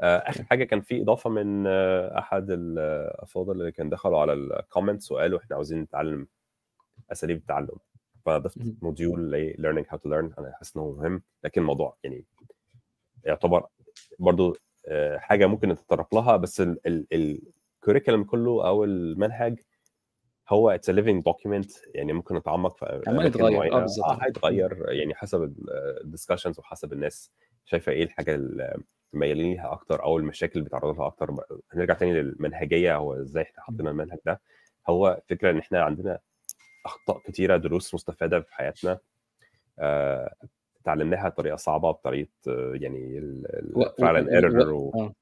آه، 0.00 0.16
آخر 0.18 0.44
حاجة 0.44 0.64
كان 0.64 0.80
في 0.80 1.02
إضافة 1.02 1.30
من 1.30 1.66
آه، 1.66 2.18
أحد 2.18 2.50
الأفاضل 2.50 3.52
اللي 3.60 3.72
كان 3.72 3.88
دخلوا 3.90 4.18
على 4.20 4.32
ال 4.32 4.41
comments 4.41 5.12
وقالوا 5.12 5.38
إحنا 5.38 5.56
عاوزين 5.56 5.80
نتعلم 5.80 6.26
أساليب 7.12 7.36
التعلم 7.36 7.76
فضفت. 8.26 8.58
module 8.82 9.32
ل 9.32 9.54
learning 9.58 9.86
how 9.90 9.96
to 9.98 10.04
learn 10.10 10.38
أنا 10.38 10.52
حاسس 10.58 10.76
إنه 10.76 10.90
مهم 10.90 11.22
لكن 11.44 11.60
الموضوع 11.60 11.96
يعني 12.04 12.24
يعتبر 13.24 13.66
برضو 14.18 14.56
آه، 14.88 15.18
حاجة 15.18 15.46
ممكن 15.46 15.68
نتطرق 15.68 16.14
لها 16.14 16.36
بس 16.36 16.62
ال 16.86 16.98
curriculum 16.98 18.24
كله 18.24 18.68
أو 18.68 18.84
المنهج 18.84 19.60
هو 20.48 20.70
it's 20.70 20.90
living 20.90 21.22
document 21.28 21.80
يعني 21.94 22.12
ممكن 22.12 22.36
نتعمق 22.36 22.76
في 22.76 23.02
عمال 23.06 23.20
أماكن 23.20 23.26
يتغير. 23.44 23.72
آه 23.74 23.80
بالظبط 23.80 24.06
آه 24.06 24.18
هيتغير 24.22 24.92
يعني 24.92 25.14
حسب 25.14 25.54
ال 26.04 26.08
discussions 26.08 26.58
وحسب 26.58 26.92
الناس 26.92 27.30
شايفة 27.64 27.92
إيه 27.92 28.04
الحاجة 28.04 28.34
اللي 28.34 28.82
ميالين 29.12 29.52
ليها 29.52 29.72
أكتر 29.72 30.02
أو 30.02 30.18
المشاكل 30.18 30.52
اللي 30.52 30.64
بيتعرضوا 30.64 30.94
لها 30.94 31.06
أكتر 31.06 31.34
هنرجع 31.72 31.94
تاني 31.94 32.12
للمنهجية 32.22 32.96
هو 32.96 33.14
إزاي 33.14 33.42
إحنا 33.42 33.62
حطينا 33.62 33.90
المنهج 33.90 34.18
ده. 34.26 34.40
هو 34.88 35.22
فكرة 35.28 35.50
إن 35.50 35.58
إحنا 35.58 35.82
عندنا 35.82 36.18
أخطاء 36.86 37.18
كتيرة 37.18 37.56
دروس 37.56 37.94
مستفادة 37.94 38.40
في 38.40 38.54
حياتنا. 38.54 38.98
آه، 39.78 40.34
اتعلمناها 40.84 41.28
بطريقة 41.28 41.56
صعبة 41.56 41.90
بطريقة 41.90 42.30
آه، 42.48 42.72
يعني. 42.74 43.20
فعلا. 43.98 44.32
error. 44.32 44.92
آه 44.94 45.14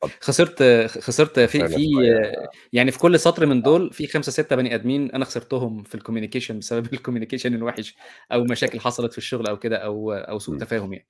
طب 0.00 0.08
خسرت 0.20 0.62
خسرت 0.86 1.40
في 1.40 1.68
في 1.68 1.88
شوية 1.94 2.32
يعني 2.72 2.90
في 2.90 2.98
كل 2.98 3.20
سطر 3.20 3.46
من 3.46 3.62
دول 3.62 3.92
في 3.92 4.06
خمسة 4.06 4.32
ستة 4.32 4.56
بني 4.56 4.74
آدمين 4.74 5.10
أنا 5.10 5.24
خسرتهم 5.24 5.82
في 5.82 5.94
ال 5.94 5.99
communication 5.99 6.58
بسبب 6.58 6.86
ال 6.94 6.98
communication 6.98 7.54
الوحش 7.54 7.96
أو 8.32 8.44
مشاكل 8.44 8.80
حصلت 8.80 9.12
في 9.12 9.18
الشغل 9.18 9.46
أو 9.46 9.58
كده 9.58 9.76
أو 9.76 10.12
أو 10.12 10.38
سوء. 10.38 10.58
تفاهم 10.58 10.92
يعني 10.92 11.08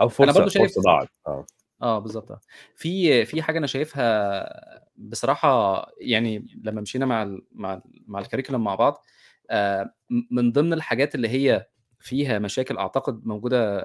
أو 0.00 0.06
أنا 0.06 0.10
فرصة 0.10 0.32
برضو 0.32 0.50
شايف 0.50 0.66
فرصة 0.66 0.82
ضاعت 0.82 1.08
آه 1.26 1.46
آه 1.82 1.98
بالظبط 1.98 2.30
آه. 2.30 2.40
في 2.76 3.24
في 3.24 3.42
حاجة 3.42 3.58
أنا 3.58 3.66
شايفها 3.66 4.48
بصراحة 4.96 5.86
يعني 6.00 6.46
لما 6.64 6.80
مشينا 6.80 7.06
مع 7.06 7.22
ال 7.22 7.46
مع 7.52 7.74
ال 7.74 7.82
مع 8.06 8.18
الكاريكولم 8.18 8.64
مع 8.64 8.74
بعض 8.74 9.04
آه، 9.50 9.94
من 10.30 10.52
ضمن 10.52 10.72
الحاجات 10.72 11.14
اللي 11.14 11.28
هي 11.28 11.66
فيها 12.00 12.38
مشاكل 12.38 12.76
أعتقد 12.78 13.26
موجودة 13.26 13.80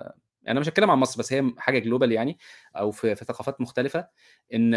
أنا 0.47 0.59
مش 0.59 0.70
هتكلم 0.70 0.91
عن 0.91 0.97
مصر 0.97 1.20
بس 1.20 1.34
هي 1.34 1.51
حاجة 1.57 1.80
جلوبال 1.80 2.11
يعني 2.11 2.38
أو 2.76 2.91
في, 2.91 3.16
في 3.16 3.26
ثقافات 3.26 3.61
مختلفة 3.61 4.07
إن 4.53 4.74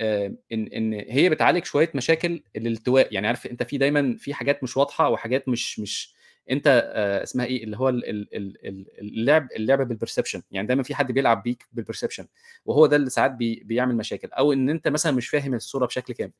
آه، 0.00 0.34
إن 0.52 0.66
إن 0.66 0.92
هي 1.08 1.28
بتعالج 1.28 1.64
شوية 1.64 1.90
مشاكل 1.94 2.42
الالتواء. 2.56 3.14
يعني 3.14 3.26
عارف 3.26 3.46
أنت 3.46 3.62
في 3.62 3.78
دايما 3.78 4.16
في 4.18 4.34
حاجات 4.34 4.62
مش 4.62 4.76
واضحة 4.76 5.08
وحاجات 5.08 5.48
مش 5.48 5.78
مش 5.80 6.14
أنت 6.50 6.90
آه، 6.94 7.22
اسمها 7.22 7.46
إيه؟ 7.46 7.64
اللي 7.64 7.76
هو 7.76 7.88
ال- 7.88 8.10
ال- 8.10 8.36
ال- 8.36 8.66
ال- 8.68 9.00
اللعب 9.00 9.48
اللعب 9.56 9.88
بال 9.88 9.97
perception 9.97 10.42
يعني 10.50 10.66
دايما 10.66 10.82
في 10.82 10.94
حد 10.94 11.12
بيلعب 11.12 11.42
بيك 11.42 11.66
بال 11.72 11.81
perception 11.81 12.26
وهو 12.64 12.86
ده 12.86 12.96
اللي 12.96 13.10
ساعات 13.10 13.30
بي 13.30 13.62
بيعمل 13.64 13.96
مشاكل. 13.96 14.28
أو 14.32 14.52
إن 14.52 14.70
أنت 14.70 14.88
مثلا 14.88 15.12
مش 15.12 15.28
فاهم 15.28 15.54
الصورة 15.54 15.86
بشكل 15.86 16.14
كامل. 16.14 16.32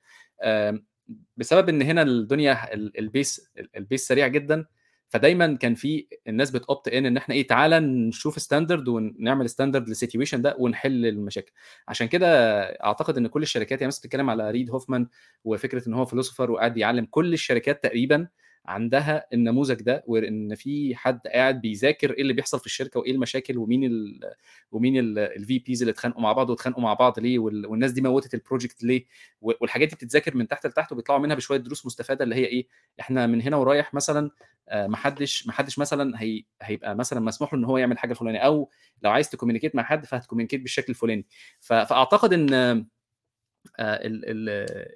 بسبب 1.36 1.68
إن 1.68 1.82
هنا 1.82 2.02
الدنيا 2.02 2.74
ال- 2.74 2.98
ال 2.98 3.09
pace 3.09 3.50
ال 3.76 3.83
pace 3.83 4.08
سريع 4.08 4.26
جدا 4.28 4.66
فدايما 5.12 5.56
كان 5.56 5.74
في 5.74 6.06
الناس 6.28 6.50
بت 6.50 6.66
opt 6.66 6.88
in 6.88 7.06
إن 7.06 7.16
إحنا 7.16 7.34
إيه 7.34 7.46
تعالى 7.46 7.80
نشوف 7.80 8.38
standard 8.42 8.88
ونعمل 8.88 9.48
standard 9.50 9.88
لل 9.88 9.98
situation 9.98 10.42
ده 10.42 10.56
ونحل 10.58 11.06
المشاكل. 11.06 11.52
عشان 11.88 12.06
كده 12.08 12.26
أعتقد 12.84 13.16
إن 13.16 13.26
كل 13.26 13.42
الشركات 13.42 13.80
يعني 13.80 13.86
مثلا 13.88 14.00
بتتكلم 14.00 14.30
على 14.30 14.50
ريد 14.50 14.70
هوفمان 14.70 15.06
وفكرة 15.44 15.88
إن 15.88 15.94
هو 15.94 16.04
philosopher 16.04 16.50
وقاعد 16.50 16.76
يعلم 16.78 17.06
كل 17.10 17.32
الشركات 17.32 17.82
تقريبا 17.82 18.28
عندها 18.66 19.26
النموذج 19.32 19.82
ده 19.82 20.04
وإن 20.06 20.54
في 20.54 20.94
حد 20.96 21.20
قاعد 21.26 21.60
بيذاكر 21.60 22.10
إيه 22.12 22.22
اللي 22.22 22.32
بيحصل 22.32 22.60
في 22.60 22.66
الشركة 22.66 23.00
وإيه 23.00 23.12
المشاكل 23.12 23.58
ومين 23.58 23.84
ال 23.84 24.20
ومين 24.72 24.94
ال 25.18 25.58
VPs 25.58 25.82
اللي 25.82 25.90
اتخانقوا 25.92 26.22
مع 26.22 26.32
بعض 26.32 26.50
واتخانقوا 26.50 26.82
مع 26.82 26.94
بعض 26.94 27.18
ليه 27.20 27.38
وال- 27.38 27.66
والناس 27.66 27.92
دي 27.92 28.00
موتت 28.00 28.34
ال 28.34 28.41
project 28.41 28.84
ليه؟ 28.84 29.04
والحاجات 29.40 29.88
دي 29.88 29.96
بتتذاكر 29.96 30.36
من 30.36 30.48
تحت 30.48 30.66
لتحت 30.66 30.92
وبيطلعوا 30.92 31.20
منها 31.20 31.36
بشوية 31.36 31.58
دروس 31.58 31.86
مستفادة 31.86 32.24
اللي 32.24 32.34
هي 32.34 32.44
إيه؟ 32.44 32.66
إحنا 33.00 33.26
من 33.26 33.42
هنا 33.42 33.56
ورايح 33.56 33.94
مثلا 33.94 34.30
آه، 34.68 34.86
محدش 34.86 35.46
محدش 35.46 35.78
مثلا 35.78 36.22
هي 36.22 36.42
هيبقى 36.62 36.94
مثلا 36.96 37.20
مسموح 37.20 37.54
له 37.54 37.58
إن 37.60 37.64
هو 37.64 37.78
يعمل 37.78 37.98
حاجة 37.98 38.10
الفلانية 38.10 38.38
أو 38.38 38.70
لو 39.02 39.10
عايز 39.10 39.30
ت 39.30 39.34
communicate 39.34 39.74
مع 39.76 39.82
حد 39.82 40.06
فهت 40.06 40.18
communicate 40.18 40.60
بالشكل 40.60 40.86
الفلاني. 40.88 41.26
فأعتقد 41.60 42.32
إن 42.32 42.86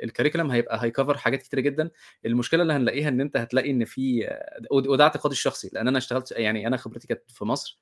الكريكولم 0.05 0.51
هيبقى 0.51 0.85
هيكفر 0.85 1.17
حاجات 1.19 1.43
كتيرة 1.43 1.61
جدا. 1.61 1.91
المشكلة 2.27 2.63
اللي 2.63 2.73
هنلاقيها 2.73 3.09
إن 3.09 3.21
أنت 3.21 3.37
هتلاقي 3.37 3.71
إن 3.71 3.85
في 3.85 4.29
ود- 4.71 4.87
وده 4.87 5.05
اعتقادي 5.05 5.33
الشخصي 5.33 5.71
لأن 5.73 5.89
أنا 5.89 5.99
اشتغلت 5.99 6.31
يعني 6.33 6.67
أنا 6.67 6.77
خبرتي 6.77 7.07
كانت 7.09 7.23
في 7.31 7.45
مصر 7.45 7.81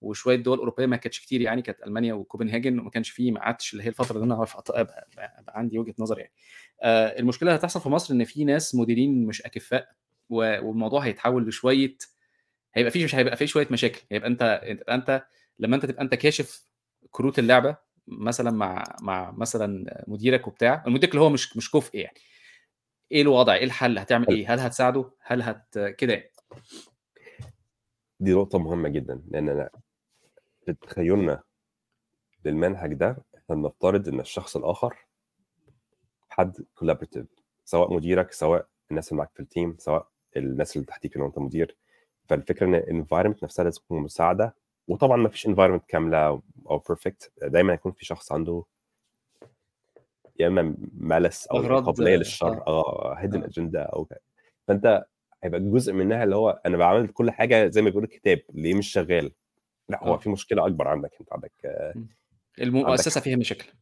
وشوية 0.00 0.36
دول 0.36 0.58
أوروبية 0.58 0.86
ما 0.86 0.96
كانتش 0.96 1.20
كتير 1.20 1.40
يعني 1.40 1.62
كانت 1.62 1.82
ألمانيا 1.86 2.14
وكوبنهاجن 2.14 2.78
وما 2.78 2.90
كانش 2.90 3.10
فيه 3.10 3.32
ما 3.32 3.40
قعدتش 3.40 3.72
اللي 3.72 3.84
هي 3.84 3.88
الفترة 3.88 4.14
اللي 4.16 4.24
أنا 4.24 4.34
أعرف 4.34 4.56
أبقى, 4.70 5.08
عندي 5.48 5.78
وجهة 5.78 5.94
نظر 5.98 6.18
يعني. 6.18 6.32
آه، 6.82 7.18
المشكلة 7.20 7.48
اللي 7.50 7.58
هتحصل 7.60 7.80
في 7.80 7.88
مصر 7.88 8.14
إن 8.14 8.24
في 8.24 8.44
ناس 8.44 8.74
مديرين 8.74 9.26
مش 9.26 9.42
أكفاء 9.42 9.88
والموضوع 10.28 11.00
هيتحول 11.00 11.48
لشوية 11.48 11.96
هيبقى 12.74 12.90
فيه 12.90 13.04
مش 13.04 13.14
هيبقى 13.14 13.36
فيه 13.36 13.46
شوية 13.46 13.66
مشاكل. 13.70 14.00
هيبقى 14.12 14.28
أنت 14.28 14.42
أنت 14.88 15.26
لما 15.58 15.76
أنت 15.76 15.86
تبقى 15.86 16.02
أنت 16.02 16.14
كاشف 16.14 16.66
كروت 17.10 17.38
اللعبة 17.38 17.76
مثلا 18.06 18.50
مع 18.50 18.84
مع 19.02 19.30
مثلا 19.30 20.02
مديرك 20.08 20.46
وبتاع 20.48 20.84
المدير 20.86 21.10
اللي 21.10 21.20
هو 21.20 21.30
مش 21.30 21.56
مش 21.56 21.70
كفء 21.70 21.98
يعني. 21.98 22.18
إيه 23.12 23.22
الوضع؟ 23.22 23.54
إيه 23.54 23.64
الحل؟ 23.64 23.98
هتعمل. 23.98 24.28
إيه؟ 24.28 24.54
هل 24.54 24.60
هتساعده؟ 24.60 25.10
هل 25.20 25.42
هت 25.42 25.78
كده 25.78 26.12
يعني. 26.12 26.30
دي 28.20 28.32
نقطة 28.34 28.58
مهمة 28.58 28.88
جدا 28.88 29.22
لأن 29.28 29.48
أنا 29.48 29.70
في 30.66 30.72
تخيلنا 30.72 31.42
للمنهج 32.44 32.94
ده 32.94 33.16
إحنا 33.36 33.56
بنفترض 33.56 34.08
إن 34.08 34.20
الشخص 34.20 34.56
الآخر 34.56 34.96
حد 36.28 36.64
collaborative 36.74 37.26
سواء 37.64 37.94
مديرك 37.94 38.32
سواء 38.32 38.66
الناس 38.90 39.08
اللي 39.12 39.18
معاك 39.18 39.30
في 39.34 39.40
ال 39.40 39.47
team 39.47 39.76
سواء 39.78 40.08
الناس 40.36 40.76
اللي 40.76 40.86
تحتيك 40.86 41.16
لو 41.16 41.26
أنت 41.26 41.38
مدير. 41.38 41.76
فالفكرة 42.28 42.66
إن 42.66 42.74
ال 42.74 42.80
environment 42.80 43.42
نفسها 43.44 43.64
لازم 43.64 43.80
تكون 43.82 44.02
مساعدة 44.02 44.54
وطبعا 44.88 45.16
ما 45.16 45.28
فيش 45.28 45.46
environment 45.46 45.84
كاملة 45.88 46.42
أو 46.70 46.78
perfect 46.88 47.32
دايما 47.42 47.72
يكون 47.72 47.92
في 47.92 48.04
شخص 48.04 48.32
عنده 48.32 48.64
يا 50.38 50.46
إما 50.46 50.76
malice 50.92 51.46
أو 51.46 51.78
قابلية 51.80 52.16
للشر 52.16 52.66
آه. 52.66 53.14
hidden 53.18 53.42
آه. 53.42 53.46
اجنده 53.46 53.82
أو 53.82 54.08
فأنت 54.68 55.04
هيبقى 55.44 55.60
جزء 55.60 55.92
منها 55.92 56.24
اللي 56.24 56.36
هو 56.36 56.60
أنا 56.66 56.76
بعمل 56.76 57.08
كل 57.08 57.30
حاجة 57.30 57.68
زي 57.68 57.82
ما 57.82 57.88
بيقولوا 57.88 58.08
الكتاب 58.08 58.40
ليه 58.54 58.74
مش 58.74 58.92
شغال؟ 58.92 59.32
لأ 59.88 60.04
هو 60.04 60.14
آه. 60.14 60.16
في 60.16 60.30
مشكلة 60.30 60.66
أكبر 60.66 60.88
عندك. 60.88 61.10
أنت 61.20 61.32
عندك 61.32 61.52
المؤسسة 62.60 63.20
فيها 63.20 63.36
مشاكل. 63.36 63.72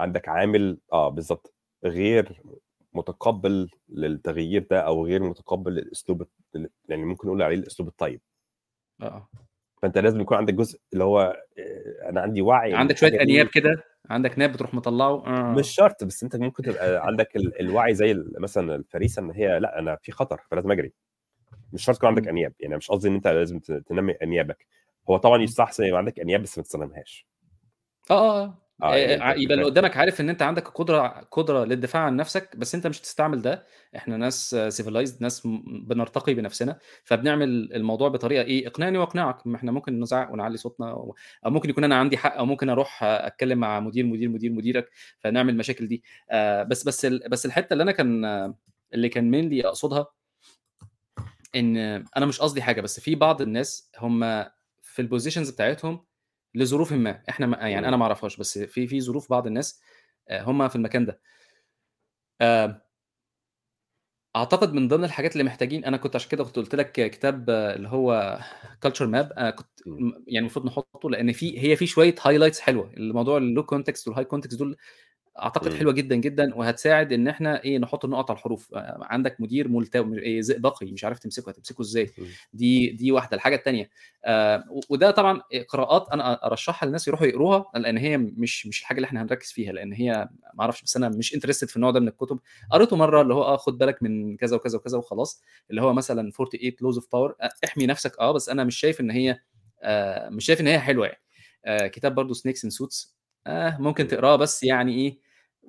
عندك 0.00 0.28
عامل 0.28 0.78
آه 0.92 1.08
بالظبط 1.08 1.54
غير 1.84 2.42
متقبل 2.92 3.70
للتغيير 3.88 4.66
ده 4.70 4.80
أو 4.80 5.06
غير 5.06 5.22
متقبل 5.22 5.72
للأسلوب 5.72 6.26
يعني 6.88 7.04
ممكن 7.04 7.28
نقول 7.28 7.42
عليه 7.42 7.56
الأسلوب 7.56 7.88
الطيب. 7.88 8.20
آه. 9.02 9.28
فأنت 9.82 9.98
لازم 9.98 10.20
يكون 10.20 10.36
عندك 10.36 10.54
جزء 10.54 10.80
اللي 10.92 11.04
هو 11.04 11.20
آه، 11.58 12.08
أنا 12.08 12.20
عندي 12.20 12.42
وعي 12.42 12.74
عندك 12.74 12.96
شوية 12.96 13.20
أنياب 13.22 13.46
كده 13.46 13.84
عندك 14.10 14.38
ناب 14.38 14.52
بتروح 14.52 14.74
مطلعه 14.74 15.26
آه. 15.26 15.52
مش 15.52 15.68
شرط 15.70 16.04
بس 16.04 16.22
أنت 16.22 16.36
ممكن 16.36 16.62
تبقى 16.62 17.06
عندك 17.06 17.36
ال- 17.36 17.60
الوعي 17.60 17.94
زي 17.94 18.24
مثلا 18.38 18.74
الفريسة 18.74 19.22
إن 19.22 19.30
هي 19.30 19.58
لأ 19.60 19.78
أنا 19.78 19.96
في 20.02 20.12
خطر 20.12 20.40
فلازم 20.50 20.70
أجري 20.72 20.92
مش 21.72 21.84
شرط 21.84 21.96
يكون 21.96 22.08
عندك. 22.08 22.28
أنياب 22.28 22.52
يعني 22.60 22.76
مش 22.76 22.90
قصدي 22.90 23.08
إن 23.08 23.14
أنت 23.14 23.28
لازم 23.28 23.58
تنمي 23.58 24.12
أنيابك 24.12 24.66
هو 25.10 25.16
طبعا 25.16 25.42
يستحسن 25.42 25.84
يبقى 25.84 25.98
عندك 25.98 26.20
أنياب 26.20 26.42
بس 26.42 26.58
ما 26.58 26.64
تستخدمهاش 26.64 27.26
آه 28.10 28.42
آه 28.44 28.58
آه 28.82 28.96
يعني 28.96 29.22
آه، 29.30 29.34
يبقى 29.34 29.54
اللي 29.54 29.64
قدامك 29.64 29.96
عارف 29.96 30.20
إن 30.20 30.28
أنت 30.28 30.42
عندك 30.42 30.68
قدره 30.68 31.06
قدرة 31.30 31.64
للدفاع 31.64 32.02
عن 32.02 32.16
نفسك 32.16 32.56
بس 32.56 32.74
أنت 32.74 32.86
مش 32.86 33.00
هتستعمل 33.00 33.42
ده. 33.42 33.66
إحنا 33.96 34.16
ناس 34.16 34.56
civilized 34.68 35.22
ناس 35.22 35.42
بنرتقي 35.86 36.34
بنفسنا 36.34 36.78
فبنعمل 37.04 37.72
الموضوع 37.74 38.08
بطريقة 38.08 38.42
إيه؟ 38.42 38.66
اقنعني 38.66 38.98
واقنعك. 38.98 39.46
ما 39.46 39.56
إحنا 39.56 39.72
ممكن 39.72 40.00
نزعق 40.00 40.32
ونعلي 40.32 40.56
صوتنا 40.56 40.90
أو 40.90 41.14
ممكن 41.46 41.70
يكون 41.70 41.84
أنا 41.84 41.96
عندي 41.96 42.16
حق 42.16 42.36
أو 42.36 42.46
ممكن 42.46 42.68
أروح 42.68 43.02
أتكلم 43.04 43.58
مع 43.58 43.80
مدير 43.80 44.06
مدير 44.06 44.28
مدير 44.28 44.52
مديرك 44.52 44.90
فنعمل 45.20 45.52
المشاكل 45.52 45.88
دي. 45.88 46.02
آه، 46.30 46.62
بس 46.62 46.84
بس 46.84 47.06
بس 47.06 47.46
الحتة 47.46 47.72
اللي 47.72 47.82
أنا 47.82 47.92
كان 47.92 48.24
اللي 48.94 49.08
كان 49.08 49.30
mainly 49.30 49.66
أقصدها 49.66 50.06
إن 51.56 51.76
أنا 52.16 52.26
مش 52.26 52.40
قصدي 52.40 52.62
حاجة 52.62 52.80
بس 52.80 53.00
في 53.00 53.14
بعض 53.14 53.42
الناس 53.42 53.90
هم 53.98 54.44
في 54.82 55.02
ال 55.02 55.07
positions 55.07 55.50
بتاعتهم 55.50 56.04
لظروف 56.54 56.92
ما. 56.92 57.22
إحنا 57.28 57.46
ما 57.46 57.56
يعني 57.56 57.88
أنا 57.88 57.96
ما 57.96 58.02
أعرفهاش 58.04 58.36
بس 58.36 58.58
في 58.58 58.86
في 58.86 59.00
ظروف 59.00 59.30
بعض 59.30 59.46
الناس 59.46 59.80
آه، 60.28 60.42
هم 60.42 60.68
في 60.68 60.76
المكان 60.76 61.04
ده. 61.06 61.20
آه، 62.40 62.82
أعتقد 64.36 64.72
من 64.72 64.88
ضمن 64.88 65.04
الحاجات 65.04 65.32
اللي 65.32 65.44
محتاجين 65.44 65.84
أنا 65.84 65.96
كنت 65.96 66.16
عشان 66.16 66.30
كده 66.30 66.44
كنت 66.44 66.56
قلت 66.56 66.74
لك 66.74 66.92
كتاب 66.92 67.50
آه، 67.50 67.74
اللي 67.74 67.88
هو 67.88 68.38
Culture 68.82 69.06
Map 69.06 69.32
أنا 69.32 69.50
كنت 69.50 69.68
يعني 70.26 70.38
المفروض 70.38 70.66
نحطه 70.66 71.10
لأن 71.10 71.32
في 71.32 71.60
هي 71.62 71.76
في 71.76 71.86
شوية 71.86 72.14
highlights 72.22 72.60
حلوة. 72.60 72.92
الموضوع 72.96 73.36
ال 73.38 73.44
low 73.44 73.62
context 73.66 74.08
وال 74.08 74.24
high 74.24 74.36
context 74.36 74.58
دول 74.58 74.76
أعتقد. 75.38 75.74
حلوة 75.74 75.92
جدا 75.92 76.16
جدا 76.16 76.54
وهتساعد 76.54 77.12
إن 77.12 77.28
إحنا 77.28 77.62
إيه 77.64 77.78
نحط 77.78 78.04
النقط 78.04 78.30
على 78.30 78.38
الحروف. 78.38 78.74
آه، 78.74 78.98
عندك 79.02 79.40
مدير 79.40 79.68
ملتوي 79.68 80.18
إيه 80.18 80.40
زئبقي 80.40 80.92
مش 80.92 81.04
عارف 81.04 81.18
تمسكه 81.18 81.50
هتمسكه 81.50 81.80
إزاي. 81.82 82.10
دي 82.52 82.90
دي 82.90 83.12
واحدة. 83.12 83.36
الحاجة 83.36 83.56
الثانية 83.56 83.90
آه 84.24 84.64
وده 84.90 85.10
طبعا 85.10 85.42
قراءات 85.68 86.08
أنا 86.12 86.46
أرشحها 86.46 86.86
للناس 86.86 87.08
يروحوا 87.08 87.26
يقروها 87.26 87.64
لأن 87.74 87.96
هي 87.98 88.18
مش 88.18 88.66
مش 88.66 88.80
الحاجة 88.80 88.96
اللي 88.96 89.06
إحنا 89.06 89.22
هنركز 89.22 89.52
فيها 89.52 89.72
لأن 89.72 89.92
هي 89.92 90.28
ما 90.54 90.60
أعرفش 90.60 90.82
بس 90.82 90.96
أنا 90.96 91.08
مش 91.08 91.34
interested 91.34 91.68
في 91.68 91.76
النوع 91.76 91.90
ده 91.90 92.00
من 92.00 92.08
الكتب. 92.08 92.38
قريته 92.72 92.96
مرة 92.96 93.22
اللي 93.22 93.34
هو 93.34 93.42
آه 93.42 93.56
خد 93.56 93.78
بالك 93.78 94.02
من 94.02 94.36
كذا 94.36 94.56
وكذا 94.56 94.78
وكذا 94.78 94.98
وخلاص 94.98 95.42
اللي 95.70 95.82
هو 95.82 95.92
مثلا 95.92 96.30
48 96.30 96.72
Laws 96.80 96.96
of 96.98 97.12
Power 97.12 97.36
احمي 97.64 97.86
نفسك. 97.86 98.18
آه 98.20 98.32
بس 98.32 98.48
أنا 98.48 98.64
مش 98.64 98.76
شايف 98.76 99.00
إن 99.00 99.10
هي 99.10 99.38
آه 99.82 100.28
مش 100.28 100.44
شايف 100.44 100.60
إن 100.60 100.66
هي 100.66 100.78
حلوة 100.80 101.06
يعني. 101.06 101.22
آه 101.64 101.86
كتاب 101.86 102.14
برضو 102.14 102.34
Snakes 102.34 102.64
in 102.64 102.72
Suits 102.72 103.16
آه 103.46 103.76
ممكن 103.80 104.04
مم. 104.04 104.10
تقراه 104.10 104.36
بس 104.36 104.62
يعني 104.62 104.94
إيه 104.94 105.18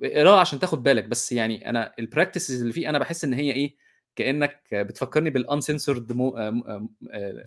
اقراه 0.03 0.39
عشان 0.39 0.59
تاخد 0.59 0.83
بالك 0.83 1.03
بس 1.03 1.31
يعني 1.31 1.69
أنا 1.69 1.93
ال 1.99 2.06
practices 2.06 2.61
اللي 2.61 2.73
فيه 2.73 2.89
أنا 2.89 2.99
بحس 2.99 3.23
إن 3.23 3.33
هي 3.33 3.51
إيه 3.51 3.75
كأنك 4.15 4.61
بتفكرني 4.73 5.29
بال 5.29 5.43
uncensored 5.43 6.11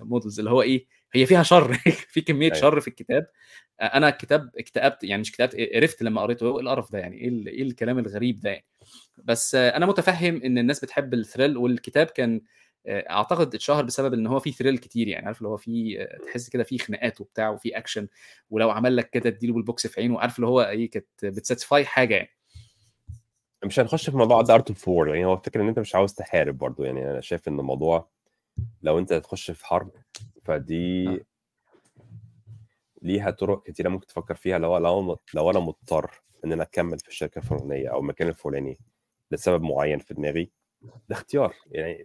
models 0.00 0.38
اللي 0.38 0.50
هو 0.50 0.62
إيه 0.62 0.86
هي 1.12 1.26
فيها 1.26 1.42
شر 1.42 1.72
في 2.12 2.20
كمية 2.20 2.46
أيوة. 2.52 2.60
شر 2.60 2.80
في 2.80 2.88
الكتاب. 2.88 3.26
أنا 3.82 4.08
الكتاب 4.08 4.50
اكتئبت 4.58 5.04
يعني 5.04 5.20
مش 5.20 5.30
اكتئبت 5.30 5.56
قرفت 5.74 6.02
لما 6.02 6.20
قريته 6.22 6.54
إيه 6.56 6.60
القرف 6.60 6.92
ده 6.92 6.98
يعني؟ 6.98 7.16
إيه 7.16 7.28
ال- 7.28 7.48
إيه 7.48 7.62
الكلام 7.62 7.98
الغريب 7.98 8.40
ده 8.40 8.50
يعني؟ 8.50 8.64
بس 9.24 9.54
أنا 9.54 9.86
متفهم 9.86 10.42
إن 10.42 10.58
الناس 10.58 10.80
بتحب 10.84 11.14
ال 11.14 11.20
thrill 11.20 11.56
والكتاب 11.56 12.06
كان 12.06 12.40
أعتقد 12.88 13.54
اتشهر 13.54 13.84
بسبب 13.84 14.14
إن 14.14 14.26
هو 14.26 14.40
فيه 14.40 14.52
thrill 14.52 14.78
كتير 14.78 15.08
يعني 15.08 15.26
عارف 15.26 15.38
اللي 15.38 15.48
هو 15.48 15.56
فيه 15.56 16.08
تحس 16.26 16.48
كده 16.48 16.64
فيه 16.64 16.78
خناقات 16.78 17.20
وبتاع 17.20 17.50
وفيه 17.50 17.78
اكشن 17.78 18.08
ولو 18.50 18.70
عمل 18.70 18.96
لك 18.96 19.10
كده 19.10 19.28
اديله 19.30 19.54
بالبوكس 19.54 19.86
في 19.86 20.00
عينه 20.00 20.20
عارف 20.20 20.36
اللي 20.36 20.46
هو 20.46 20.62
إيه 20.62 20.90
كانت 20.90 21.06
بت 21.22 21.36
satisfy 21.36 21.84
حاجة 21.84 22.14
يعني. 22.14 22.30
مش 23.64 23.80
هنخش 23.80 24.10
في 24.10 24.16
موضوع 24.16 24.40
art 24.40 24.68
of 24.68 24.88
war 24.88 25.08
يعني 25.08 25.24
هو 25.24 25.34
الفكرة 25.34 25.62
إن 25.62 25.68
أنت 25.68 25.78
مش 25.78 25.94
عاوز 25.94 26.14
تحارب 26.14 26.58
برضو 26.58 26.84
يعني. 26.84 27.10
أنا 27.10 27.20
شايف 27.20 27.48
إن 27.48 27.60
الموضوع 27.60 28.08
لو 28.82 28.98
أنت 28.98 29.12
تخش 29.12 29.50
في 29.50 29.66
حرب 29.66 29.90
فدي 30.44 31.08
آه. 31.08 31.20
ليها 33.02 33.30
طرق 33.30 33.62
كتيرة 33.62 33.88
ممكن 33.88 34.06
تفكر 34.06 34.34
فيها. 34.34 34.58
لو 34.58 34.78
لو 34.78 35.18
لو 35.34 35.50
أنا 35.50 35.60
مضطر 35.60 36.10
إن 36.44 36.52
أنا 36.52 36.62
أكمل 36.62 36.98
في 36.98 37.08
الشركة 37.08 37.38
الفلانية 37.38 37.88
أو 37.88 38.00
المكان 38.00 38.28
الفلاني 38.28 38.78
لسبب 39.30 39.62
معين 39.62 39.98
في 39.98 40.14
دماغي 40.14 40.50
ده 40.82 41.16
اختيار 41.16 41.54
يعني. 41.70 42.04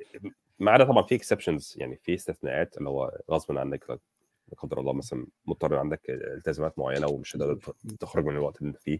ما 0.62 0.72
عدا 0.72 0.84
طبعا 0.86 1.04
في 1.04 1.16
exceptions 1.16 1.74
يعني 1.78 1.96
في 2.04 2.14
استثناءات 2.14 2.78
اللي 2.78 2.90
هو 2.90 3.18
غصب 3.32 3.58
عنك 3.58 3.90
لا 3.90 4.00
قدر 4.58 4.80
الله 4.80 4.94
مثلا 4.94 5.28
مضطر 5.46 5.76
عندك 5.78 6.02
التزامات 6.10 6.80
معينة 6.80 7.08
ومش 7.08 7.36
هتقدر 7.36 7.74
تخرج 8.00 8.26
من 8.26 8.36
الوقت 8.36 8.58
اللي 8.62 8.68
انت 8.70 8.78
فيه. 8.78 9.00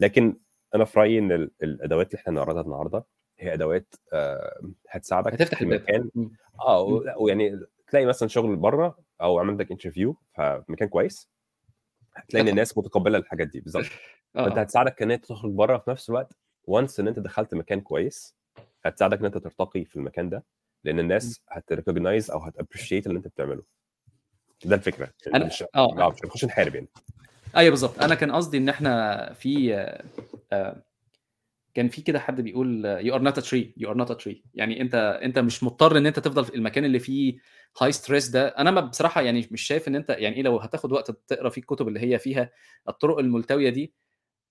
لكن 0.00 0.36
أنا 0.74 0.84
في 0.84 1.00
رأيي 1.00 1.18
إن 1.18 1.32
ال- 1.32 1.50
الأدوات 1.62 2.06
اللي 2.10 2.20
إحنا 2.20 2.32
نعرضها 2.32 2.62
النهارده 2.62 3.04
هي 3.38 3.54
أدوات 3.54 3.94
آه، 4.12 4.60
هتساعدك 4.90 5.32
هتفتح 5.32 5.58
في 5.58 5.64
الباب 5.64 5.80
مكان 5.82 6.10
مم. 6.14 6.30
آه 6.60 6.82
ويعني 7.18 7.60
تلاقي 7.88 8.06
مثلا 8.06 8.28
شغل 8.28 8.56
بره 8.56 8.98
أو 9.20 9.38
عملت 9.38 9.60
لك 9.60 9.70
interview 9.70 10.16
في 10.34 10.64
مكان 10.68 10.88
كويس 10.88 11.30
هتلاقي 12.14 12.40
إن 12.40 12.46
تدخل. 12.46 12.48
الناس 12.50 12.78
متقبلة 12.78 13.18
الحاجات 13.18 13.48
دي 13.48 13.60
بالظبط. 13.60 13.84
فأنت 14.34 14.58
آه 14.58 14.60
هتساعدك 14.60 15.02
إن 15.02 15.10
أنت 15.10 15.24
تخرج 15.26 15.52
بره 15.52 15.78
في 15.78 15.90
نفس 15.90 16.10
الوقت. 16.10 16.32
وانس 16.64 17.00
إن 17.00 17.08
أنت 17.08 17.18
دخلت 17.18 17.54
مكان 17.54 17.80
كويس 17.80 18.36
هتساعدك 18.84 19.18
إن 19.18 19.24
أنت 19.24 19.38
ترتقي 19.38 19.84
في 19.84 19.96
المكان 19.96 20.28
ده. 20.28 20.44
لأن 20.84 20.98
الناس 20.98 21.40
هت 21.48 21.63
recognize 21.63 22.30
أو 22.30 22.38
هت 22.38 22.49
appreciate 22.49 23.06
اللي 23.06 23.16
أنت 23.18 23.28
بتعمله. 23.28 23.62
ده 24.64 24.76
الفكرة. 24.76 25.12
أنا- 25.28 25.44
مش 25.46 25.62
آه. 25.62 25.68
آه 25.74 26.10
مش 26.10 26.18
هنخش 26.24 26.44
نحارب 26.44 26.74
يعني. 26.74 26.88
أيوه 27.56 27.70
بالظبط. 27.70 28.02
أنا 28.02 28.14
كان 28.14 28.32
قصدي 28.32 28.58
إن 28.58 28.68
إحنا 28.68 29.32
في 29.32 29.74
آه، 30.52 30.82
كان 31.74 31.88
في 31.88 32.02
كده 32.02 32.18
حد 32.20 32.40
بيقول 32.40 32.84
you 32.84 33.14
are 33.14 33.22
not 33.22 33.38
a 33.38 33.40
tree 33.40 33.74
you 33.76 33.90
are 33.90 33.96
not 33.96 34.10
a 34.10 34.14
tree 34.14 34.42
يعني 34.54 34.80
أنت 34.80 34.94
أنت 35.22 35.38
مش 35.38 35.62
مضطر 35.62 35.98
إن 35.98 36.06
أنت 36.06 36.18
تفضل 36.18 36.44
في 36.44 36.54
المكان 36.54 36.84
اللي 36.84 36.98
فيه 36.98 37.38
high 37.80 37.92
stress 37.92 38.28
ده. 38.28 38.48
أنا 38.48 38.70
ما 38.70 38.80
بصراحة 38.80 39.20
يعني 39.22 39.48
مش 39.50 39.62
شايف 39.62 39.88
إن 39.88 39.94
أنت 39.96 40.10
يعني 40.10 40.36
إيه 40.36 40.42
لو 40.42 40.56
هتاخد 40.58 40.92
وقت 40.92 41.10
تقرأ 41.10 41.48
فيه 41.50 41.60
الكتب 41.60 41.88
اللي 41.88 42.00
هي 42.00 42.18
فيها 42.18 42.50
الطرق 42.88 43.18
الملتوية 43.18 43.70
دي 43.70 43.92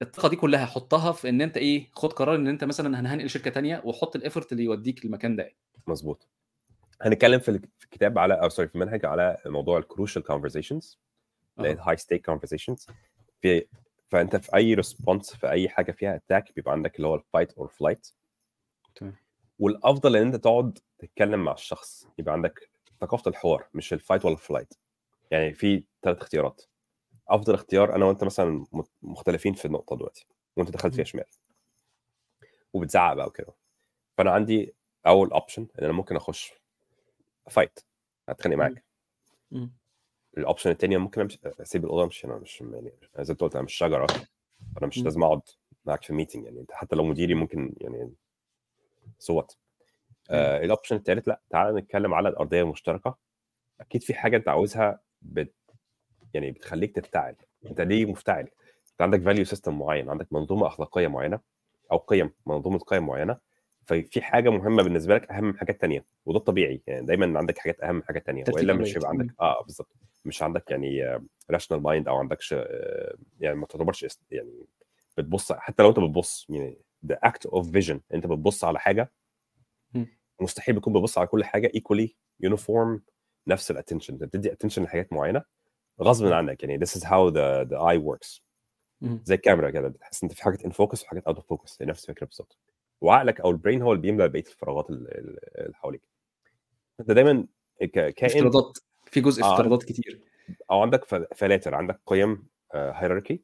الطاقه 0.02 0.30
دي 0.30 0.36
كلها 0.36 0.66
حطها 0.66 1.12
في 1.12 1.30
إن 1.30 1.42
أنت 1.42 1.58
إيه 1.58 1.88
خد 1.92 2.14
قرار 2.14 2.36
إن 2.36 2.48
أنت 2.48 2.64
مثلا 2.64 3.00
أنا 3.00 3.14
هنقل 3.14 3.30
شركة 3.30 3.52
تانية 3.52 3.82
وحط 3.86 4.16
ال 4.16 4.21
effort 4.21 4.52
اللي 4.52 4.64
يوديك 4.64 5.06
المكان 5.06 5.36
ده. 5.36 5.52
مظبوط. 5.88 6.28
هنتكلم 7.02 7.40
في 7.40 7.50
ال- 7.52 7.62
في 7.78 7.86
الكتاب 7.86 8.18
على 8.18 8.34
أو 8.34 8.50
sorry 8.50 8.68
في 8.68 8.76
المنهج 8.76 9.06
على 9.06 9.38
موضوع 9.46 9.78
ال 9.78 9.84
crucial 9.84 10.24
conversations. 10.24 11.00
ال 11.60 11.98
high 11.98 12.10
stake 12.10 12.26
conversations 12.26 12.88
في 13.42 13.66
فأنت 14.10 14.36
في 14.36 14.56
أي 14.56 14.74
response 14.74 15.36
في 15.36 15.50
أي 15.50 15.70
حاجة 15.70 15.92
فيها 15.92 16.16
attack 16.16 16.56
بيبقى 16.56 16.72
عندك 16.72 16.96
اللي 16.96 17.08
هو 17.08 17.16
ال 17.16 17.22
fight 17.22 17.54
or 17.54 17.68
flight. 17.68 18.08
والأفضل 19.60 20.16
إن 20.16 20.26
أنت 20.26 20.36
تقعد 20.36 20.80
تتكلم 21.00 21.44
مع 21.44 21.52
الشخص 21.54 22.08
يبقى 22.18 22.34
عندك 22.34 22.70
ثقافة 23.02 23.30
الحوار 23.30 23.68
مش 23.74 23.94
ال 23.94 23.99
fight 23.99 24.26
ولا 24.26 24.34
ال 24.34 24.39
flight 24.39 24.74
يعني 25.32 25.54
في 25.54 25.84
ثلاث 26.04 26.18
اختيارات. 26.18 26.62
أفضل 27.30 27.54
اختيار 27.54 27.96
أنا 27.96 28.06
وأنت 28.06 28.24
مثلا 28.24 28.66
مختلفين 29.02 29.54
في 29.54 29.66
النقطة 29.66 29.96
دلوقتي 29.96 30.28
وأنت 30.58 30.72
دخلت 30.72 30.96
فيها 30.96 31.04
شمال. 31.06 31.26
وبتزعق 32.74 33.14
بقى 33.14 33.28
وكده. 33.28 33.54
فأنا 34.18 34.32
عندي 34.32 34.74
أول 35.08 35.32
option 35.32 35.62
إن 35.80 35.84
أنا 35.84 35.94
ممكن 35.94 36.16
أخش 36.16 36.54
fight 37.50 37.80
هتخانق 38.30 38.56
معاك. 38.56 38.84
ال 40.38 40.42
option 40.42 40.70
الثاني 40.70 40.98
ممكن 40.98 41.22
أمشي 41.22 41.40
أسيب 41.46 41.86
الأوضة 41.86 42.04
امشي 42.04 42.28
أنا 42.28 42.36
مش 42.36 42.62
يعني 42.62 42.94
زي 43.20 43.34
ما 43.34 43.40
قلت 43.40 43.56
أنا 43.56 43.64
مش 43.64 43.74
شجرة 43.74 44.08
أنا 44.78 44.88
مش. 44.88 44.98
لازم 45.00 45.24
أقعد 45.24 45.42
معاك 45.86 46.04
في 46.04 46.14
meeting 46.14 46.46
يعني. 46.46 46.60
أنت 46.60 46.72
حتى 46.72 46.96
لو 46.96 47.04
مديري 47.04 47.34
ممكن 47.34 47.74
يعني 47.82 48.14
صوت 49.20 49.58
آه 50.30 50.64
ال 50.66 50.70
option 50.70 50.96
الثالث 50.96 51.28
لأ 51.28 51.42
تعالى 51.50 51.80
نتكلم 51.82 52.14
على 52.14 52.30
الأرضية 52.30 52.62
المشتركة. 52.62 53.18
أكيد 53.82 54.04
في 54.04 54.14
حاجة 54.14 54.38
أنت 54.38 54.48
عاوزها 54.48 55.00
بت 55.22 55.54
يعني 56.34 56.52
بتخليك 56.52 56.96
تفتعل 56.96 57.36
أنت 57.66 57.82
ليه 57.82 58.06
مفتعل 58.06 58.48
أنت 58.92 59.02
عندك 59.02 59.22
value 59.22 59.46
system 59.46 59.80
معين 59.80 60.10
عندك 60.10 60.34
منظومة 60.34 60.68
أخلاقية 60.68 61.08
معينة 61.08 61.40
أو 61.92 61.98
قيم 61.98 62.32
منظومة 62.46 62.80
قيم 62.80 63.06
معينة 63.06 63.38
ففي 63.86 64.22
حاجة 64.22 64.50
مهمة 64.50 64.84
بالنسبة 64.84 65.16
لك 65.16 65.32
أهم 65.32 65.44
من 65.44 65.58
حاجات 65.58 65.82
تانية. 65.82 66.06
وده 66.26 66.38
الطبيعي 66.38 66.82
يعني 66.88 67.06
دايما 67.06 67.40
عندك 67.40 67.58
حاجات 67.58 67.82
أهم 67.82 67.96
من 67.96 68.04
حاجات 68.04 68.26
تانية. 68.26 68.44
وإلا 68.54 68.74
مش. 68.74 68.98
هيبقى 68.98 69.10
عندك 69.10 69.34
آه 69.42 69.64
بالظبط 69.64 69.92
مش 70.26 70.44
عندك 70.44 70.72
يعني 70.72 71.20
rational 71.52 71.82
mind 71.82 72.08
أو 72.08 72.18
عندكش 72.18 72.54
آه، 72.54 73.16
يعني 73.40 73.56
ما 73.56 73.66
تعتبرش 73.66 74.06
يعني 74.32 74.66
بتبص 75.18 75.52
حتى 75.52 75.84
لو 75.84 75.90
أنت 75.90 76.00
بتبص 76.00 76.48
يعني 76.50 76.78
the 77.08 77.16
act 77.30 77.50
of 77.52 77.64
vision 77.66 77.98
أنت 78.14 78.28
بتبص 78.28 78.64
على 78.64 78.80
حاجة. 78.80 79.12
مستحيل 80.42 80.76
بتكون 80.76 80.94
بتبص 80.94 81.18
على 81.18 81.28
كل 81.28 81.44
حاجة 81.44 81.72
equally 81.78 82.08
uniform 82.46 83.00
نفس 83.48 83.72
ال 83.72 83.76
attention 83.76 84.14
أنت 84.14 84.24
بتدي 84.24 84.52
attention 84.52 84.84
لحاجات 84.84 85.14
معينة 85.14 85.44
غصب 86.02 86.28
عنك 86.28 86.64
يعني 86.64 86.86
this 86.86 86.90
is 86.90 87.04
how 87.04 87.32
the 87.34 87.70
the 87.70 87.78
eye 87.78 88.02
works 88.10 88.42
مم. 89.02 89.22
زي 89.26 89.36
الكاميرا 89.36 89.70
كده 89.70 89.88
بتحس 89.88 90.24
انت 90.24 90.34
في 90.34 90.44
حاجات 90.44 90.66
in 90.66 90.72
focus 90.72 91.04
وحاجات 91.04 91.24
out 91.24 91.36
of 91.36 91.48
focus 91.48 91.82
هي 91.82 91.86
نفس 91.86 92.10
الفكرة 92.10 92.26
بالظبط 92.26 92.58
وعقلك 93.02 93.42
أو 93.42 93.52
ال 93.52 93.57
brain 93.57 93.82
هو 93.82 93.92
اللي 93.92 94.02
بيملى 94.02 94.30
بقية 94.30 94.44
الفراغات 94.44 94.90
ال- 94.90 95.18
ال- 95.18 95.60
اللي 95.62 95.76
حواليك 95.76 96.02
أنت 97.00 97.12
دايما 97.12 97.46
كائن 97.94 98.14
افتراضات 98.24 98.78
في 99.06 99.22
جزء 99.22 99.44
آه. 99.44 99.54
افتراضات 99.54 99.84
كتير 99.84 100.22
أو 100.72 100.82
عندك 100.82 101.06
فلاتر 101.36 101.76
عندك 101.76 102.00
قيم 102.06 102.48
hierarchy 102.74 103.42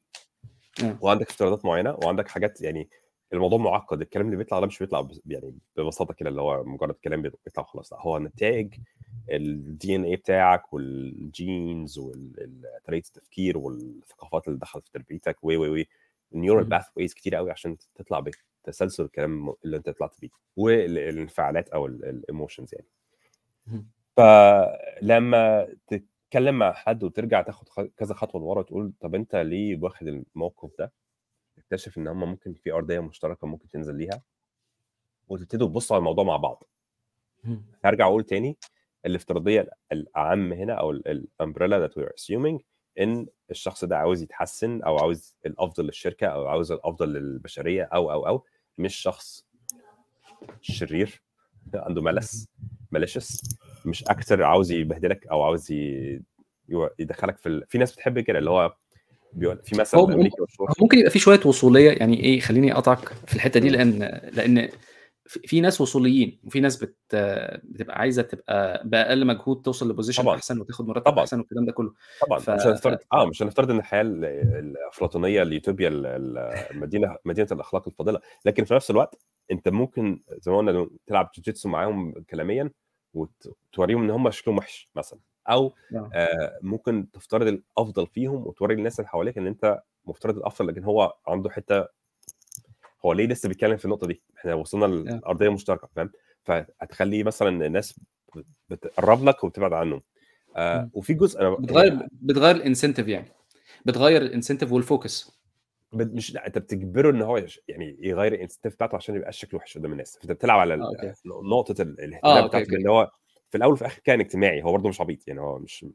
آه. 0.84 0.98
وعندك 1.02 1.30
افتراضات 1.30 1.66
معينة 1.66 1.98
وعندك 2.04 2.28
حاجات 2.28 2.62
يعني 2.62 2.90
الموضوع 3.34 3.58
معقد 3.60 4.02
الكلام 4.02 4.26
اللي 4.26 4.38
بيطلع 4.38 4.60
ده 4.60 4.66
مش 4.68 4.80
بيطلع 4.80 5.08
يعني 5.26 5.58
ببساطة 5.78 6.14
كده 6.14 6.30
اللي 6.30 6.42
هو 6.42 6.64
مجرد 6.64 6.94
كلام 6.94 7.22
بيطلع 7.22 7.64
خلاص 7.64 7.94
لا 7.94 8.02
هو 8.02 8.20
نتائج 8.20 8.74
ال 9.32 9.96
DNA 9.96 10.16
بتاعك 10.16 10.74
وال 10.74 11.10
genes 11.10 12.00
وطريقة 12.00 13.08
التفكير 13.08 13.58
والثقافات 13.58 14.48
اللي 14.48 14.60
دخلت 14.60 14.86
في 14.86 14.92
تربيتك 14.92 15.38
و 15.44 15.52
و 15.52 15.76
و 15.80 15.84
ال 16.34 16.64
neural. 16.70 16.86
pathways 16.96 17.14
كتير 17.14 17.36
قوي 17.36 17.52
عشان 17.52 17.78
تطلع 17.96 18.24
بتسلسل 18.64 19.04
الكلام 19.04 19.54
اللي 19.66 19.78
انت 19.78 19.90
طلعت 19.90 20.20
بيه 20.22 20.30
والانفعالات 20.56 21.70
أو 21.70 21.86
ال 21.86 21.96
emotions 21.96 22.76
يعني. 22.76 22.88
فلما 24.18 25.68
تتكلم 25.88 26.60
مع 26.60 26.74
حد 26.74 27.04
وترجع 27.04 27.42
تاخد 27.42 27.90
كذا 27.98 28.14
خطوة 28.14 28.42
لورا 28.42 28.60
وتقول 28.60 28.94
طب 29.00 29.16
انت 29.16 29.36
ليه 29.36 29.80
واخد 29.82 30.08
الموقف 30.08 30.70
ده 30.80 30.92
تكتشف 31.56 31.98
إن 31.98 32.08
هم 32.08 32.20
ممكن 32.20 32.54
في 32.54 32.72
أرضية 32.72 33.00
مشتركة 33.00 33.48
ممكن 33.48 33.70
تنزل 33.70 33.96
ليها 33.96 34.22
وتبتدوا 35.30 35.68
تبصوا 35.68 35.96
على 35.96 36.02
الموضوع 36.02 36.24
مع 36.24 36.38
بعض. 36.38 36.64
هرجع 37.86 38.06
أقول 38.08 38.24
تاني 38.24 38.58
الافتراضية 39.06 39.70
الأعم 39.92 40.54
هنا 40.54 40.74
أو 40.74 40.92
ال 40.92 41.02
umbrella 41.02 41.80
that 41.80 41.98
we 41.98 42.04
are 42.04 42.10
assuming 42.10 42.62
إن 43.00 43.28
الشخص 43.52 43.86
ده 43.86 43.98
عاوز 43.98 44.22
يتحسن 44.24 44.82
أو 44.82 44.98
عاوز 44.98 45.36
الأفضل 45.46 45.86
للشركة 45.86 46.28
أو 46.28 46.48
عاوز 46.48 46.72
الأفضل 46.72 47.14
للبشرية 47.14 47.84
أو 47.84 48.12
أو 48.12 48.28
أو 48.28 48.44
مش 48.78 48.96
شخص 48.96 49.46
شرير 50.62 51.22
عنده 51.74 52.02
malice 52.02 52.48
malicious 52.92 53.42
مش 53.86 54.04
actor 54.04 54.44
عاوز 54.44 54.72
يبهدلك 54.72 55.28
أو 55.28 55.44
عاوز 55.44 55.72
يدخلك 57.00 57.38
في 57.38 57.50
ال... 57.50 57.64
في 57.68 57.78
ناس 57.78 57.94
بتحب 57.94 58.20
كده 58.20 58.40
اللي 58.40 58.50
هو 58.50 58.76
بيقول 59.34 59.60
في 59.64 59.76
مثل 59.80 59.98
هو- 59.98 60.06
أمريكي 60.06 60.42
مشهور 60.42 60.70
ممكن 60.82 60.98
يبقى 61.00 61.12
في 61.12 61.20
شوية 61.20 61.40
وصولية 61.46 61.92
يعني 61.92 62.20
إيه 62.24 62.40
خليني 62.40 62.74
أقطعك 62.74 63.08
في 63.10 63.36
الحتة 63.36 63.60
دي 63.60 63.70
لأن 63.70 64.00
لأن 64.34 64.70
في 65.28 65.62
ناس 65.62 65.82
وصوليين 65.82 66.40
وفي 66.44 66.60
ناس 66.60 66.84
بت 66.84 66.96
بتبقى 67.64 68.00
عايزة 68.00 68.22
تبقى 68.22 68.82
بأقل 68.88 69.26
مجهود 69.28 69.62
توصل 69.62 69.90
ل 69.90 69.94
position. 69.94 70.28
أحسن 70.28 70.60
وتاخد 70.62 70.88
مرتب 70.88 71.06
طبعاً. 71.12 71.20
أحسن 71.24 71.40
والكلام 71.40 71.66
ده 71.66 71.72
كله 71.72 71.94
طبعا 72.28 72.40
ف- 72.40 72.50
مش 72.50 72.62
هنفترض 72.68 72.98
آه 73.14 73.26
مش 73.26 73.44
هنفترض 73.44 73.72
إن 73.72 73.78
الحياة 73.78 74.02
ال- 74.02 74.26
الأفلاطونية 74.26 75.42
اليوتوبيا 75.42 75.88
ال- 75.88 76.06
ال- 76.06 76.38
المدينة 76.72 77.18
مدينة 77.26 77.48
الأخلاق 77.52 77.88
الفاضلة 77.88 78.20
لكن 78.46 78.64
في 78.66 78.74
نفس 78.74 78.92
الوقت 78.92 79.26
أنت 79.52 79.70
ممكن 79.70 80.24
زي 80.42 80.52
ما 80.52 80.58
قلنا 80.58 80.90
تلعب 81.08 81.32
جوجيتسو 81.36 81.70
معاهم 81.70 82.14
كلاميا 82.30 82.72
وتوريهم 83.14 84.04
إن 84.04 84.10
هم 84.10 84.32
شكلهم 84.32 84.58
وحش 84.58 84.90
مثلا 84.96 85.20
أو 85.50 85.74
آه. 85.96 86.10
آه 86.14 86.60
ممكن 86.62 87.12
تفترض 87.12 87.48
الأفضل 87.48 88.08
فيهم 88.08 88.48
وتوري 88.48 88.74
الناس 88.74 89.00
اللي 89.00 89.10
حواليك 89.10 89.38
إن 89.38 89.48
أنت 89.48 89.82
مفترض 90.06 90.38
الأفضل 90.38 90.68
لكن 90.68 90.84
هو 90.84 91.14
عنده 91.28 91.50
حتة 91.50 91.88
هو 93.06 93.14
ليه 93.14 93.28
لسه 93.28 93.50
بيتكلم 93.50 93.78
في 93.78 93.86
النقطة 93.86 94.08
دي؟ 94.08 94.22
إحنا 94.38 94.54
وصلنا 94.54 94.86
للارضيه 94.86 95.48
المشتركه 95.48 95.90
فاهم؟ 95.96 96.12
فهتخلي 96.44 97.24
مثلا 97.24 97.66
الناس 97.66 98.00
بت- 98.36 98.46
بتقرب 98.70 99.24
لك 99.24 99.44
وبتبعد 99.44 99.74
عنه 99.74 100.02
آه. 100.56 100.90
وفي 100.94 101.14
جزء 101.14 101.42
أنا 101.42 101.50
بتغير 101.56 102.08
بتغير 102.12 102.56
ال 102.56 102.61
incentive 102.61 103.08
يعني. 103.08 103.28
بتغير 103.86 104.22
ال 104.22 104.27
incentive 104.27 104.72
وال 104.72 104.89
focus 104.89 105.32
مش 105.94 106.34
لا 106.34 106.48
أنت 106.48 106.58
بتجبره 106.58 107.10
إن 107.12 107.22
هو 107.22 107.46
يعني 107.68 107.98
يغير 108.00 108.34
ال 108.34 108.38
incentive 108.38 108.74
بتاعته 108.76 108.96
عشان 108.96 109.16
يبقى 109.16 109.32
شكله 109.32 109.58
وحش 109.60 109.78
قدام 109.78 109.92
الناس. 109.92 110.18
فأنت 110.18 110.32
بتلعب 110.32 110.60
على 110.60 110.74
okay. 110.74 111.14
نقطة 111.26 111.82
آه 111.82 111.84
الاهتمام 111.84 112.38
okay 112.38 112.48
بتاعته 112.48 112.72
لأن 112.72 112.88
هو 112.88 113.12
في 113.50 113.58
الأول 113.58 113.74
وفي 113.74 113.82
الآخر 113.82 114.02
كائن 114.04 114.20
اجتماعي. 114.20 114.64
هو 114.64 114.72
برضه 114.72 114.90
مش 114.90 115.02
عبيط 115.02 115.28
يعني 115.28 115.42
هو 115.42 115.60
مش 115.60 115.86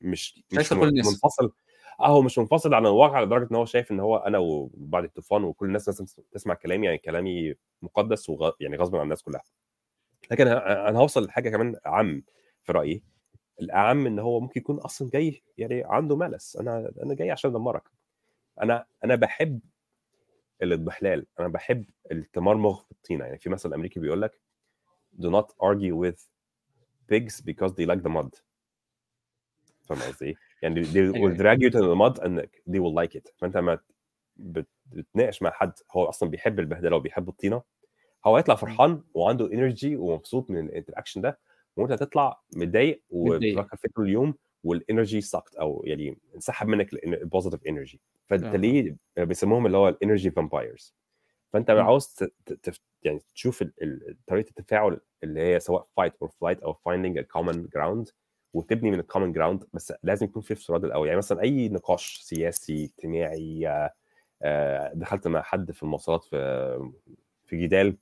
مش 0.00 0.44
مش 0.52 0.72
منفصل 0.72 1.52
آه 2.00 2.22
مش 2.22 2.38
منفصل 2.38 2.74
عن 2.74 2.86
الواقع 2.86 3.20
لدرجة 3.22 3.48
إن 3.50 3.56
هو 3.56 3.64
شايف 3.64 3.92
إن 3.92 4.00
هو 4.00 4.16
أنا 4.16 4.38
وبعد 4.38 5.04
الطوفان 5.04 5.44
وكل 5.44 5.66
الناس 5.66 5.88
لازم 5.88 6.04
تسمع 6.32 6.54
كلامي 6.54 6.86
يعني 6.86 6.98
كلامي 6.98 7.54
مقدس 7.82 8.30
وغ... 8.30 8.50
يعني 8.60 8.76
غصب 8.76 8.96
عن 8.96 9.02
الناس 9.02 9.22
كلها. 9.22 9.42
لكن 10.30 10.48
أنا 10.48 10.98
هوصل 10.98 11.24
لحاجة 11.24 11.50
كمان 11.50 11.76
أعم 11.86 12.22
في 12.62 12.72
رأيي. 12.72 13.02
الأعم 13.60 14.06
إن 14.06 14.18
هو 14.18 14.40
ممكن 14.40 14.60
يكون 14.60 14.78
أصلا 14.78 15.10
جاي 15.10 15.42
يعني 15.58 15.82
عنده 15.84 16.16
ملس. 16.16 16.56
أنا 16.56 16.92
أنا 17.02 17.14
جاي 17.14 17.30
عشان 17.30 17.50
أدمرك. 17.50 17.82
أنا 18.62 18.86
أنا 19.04 19.14
بحب 19.14 19.60
الاضمحلال 20.62 21.26
أنا 21.40 21.48
بحب 21.48 21.84
التمرمغ 22.12 22.80
في 22.82 22.90
الطينة. 22.92 23.24
يعني 23.24 23.38
في 23.38 23.50
مثل 23.50 23.74
أمريكي 23.74 24.00
بيقول 24.00 24.22
لك 24.22 24.40
do 25.20 25.26
not 25.26 25.46
argue 25.62 25.96
with 25.96 26.20
pigs 27.12 27.40
because 27.40 27.72
they 27.72 27.86
like 27.86 28.02
the 28.02 28.08
mud. 28.08 28.30
فاهم 29.90 29.98
قصدي 30.12 30.26
إيه؟ 30.26 30.34
يعني 30.62 30.84
they 30.84 31.12
will 31.14 31.36
drag 31.38 31.58
you 31.58 31.70
to 31.70 31.80
the 31.82 31.94
mud 31.96 32.22
and 32.24 32.40
they 32.70 32.78
will 32.80 32.94
like 33.02 33.20
it. 33.20 33.32
فأنت 33.38 33.56
ما 33.56 33.78
بت- 34.36 34.68
بتتناقش 34.86 35.42
مع 35.42 35.50
حد 35.50 35.72
هو 35.92 36.04
أصلا 36.04 36.30
بيحب 36.30 36.60
البهدلة 36.60 36.96
وبيحب 36.96 37.28
الطينة. 37.28 37.62
هو 38.26 38.36
هيطلع. 38.36 38.54
فرحان 38.54 39.02
وعنده 39.14 39.46
energy 39.52 39.96
ومبسوط 39.96 40.50
من 40.50 40.58
ال 40.66 40.71
interaction 40.71 41.20
ده 41.20 41.38
وأنت 41.76 41.92
هتطلع 41.92 42.40
متضايق 42.56 43.02
وبتفكر 43.10 43.76
فيه 43.76 43.88
طول 43.96 44.04
اليوم 44.04 44.34
وال 44.64 44.78
energy 44.78 45.20
sucked 45.20 45.54
أو 45.54 45.82
يعني 45.86 46.18
انسحب 46.34 46.68
منك 46.68 46.94
ال 46.94 47.02
positive 47.02 47.66
energy 47.66 48.00
فأنت 48.26 48.44
آه. 48.44 48.56
ليه 48.56 48.96
بيسموهم 49.16 49.66
اللي 49.66 49.76
هو 49.76 49.88
ال 49.88 49.94
energy 49.94 50.30
vampires 50.30 50.94
فأنت 51.52 51.70
مم. 51.70 51.78
عاوز 51.80 52.16
يعني 53.02 53.20
تشوف 53.34 53.64
طريقة 54.26 54.48
التفاعل 54.48 55.00
اللي 55.24 55.40
هي 55.40 55.60
سواء 55.60 55.86
fight 55.96 56.12
أو 56.22 56.28
flight 56.28 56.62
أو 56.62 56.72
finding 56.72 57.18
a 57.18 57.22
common 57.22 57.66
ground 57.74 58.08
وتبني 58.54 58.90
من 58.90 59.00
ال 59.00 59.05
common 59.05 59.32
ground 59.32 59.64
بس 59.72 59.92
لازم 60.02 60.26
يكون 60.26 60.42
في 60.42 60.52
افتراض 60.54 60.84
الأول 60.84 61.06
يعني 61.06 61.18
مثلا 61.18 61.42
أي 61.42 61.68
نقاش 61.68 62.20
سياسي 62.22 62.84
اجتماعي 62.84 63.68
آه، 63.68 63.90
آه، 64.42 64.92
دخلت 64.94 65.28
مع 65.28 65.42
حد 65.42 65.72
في 65.72 65.82
المواصلات 65.82 66.24
في 66.24 66.90
في 67.46 67.56
جدال 67.66 67.96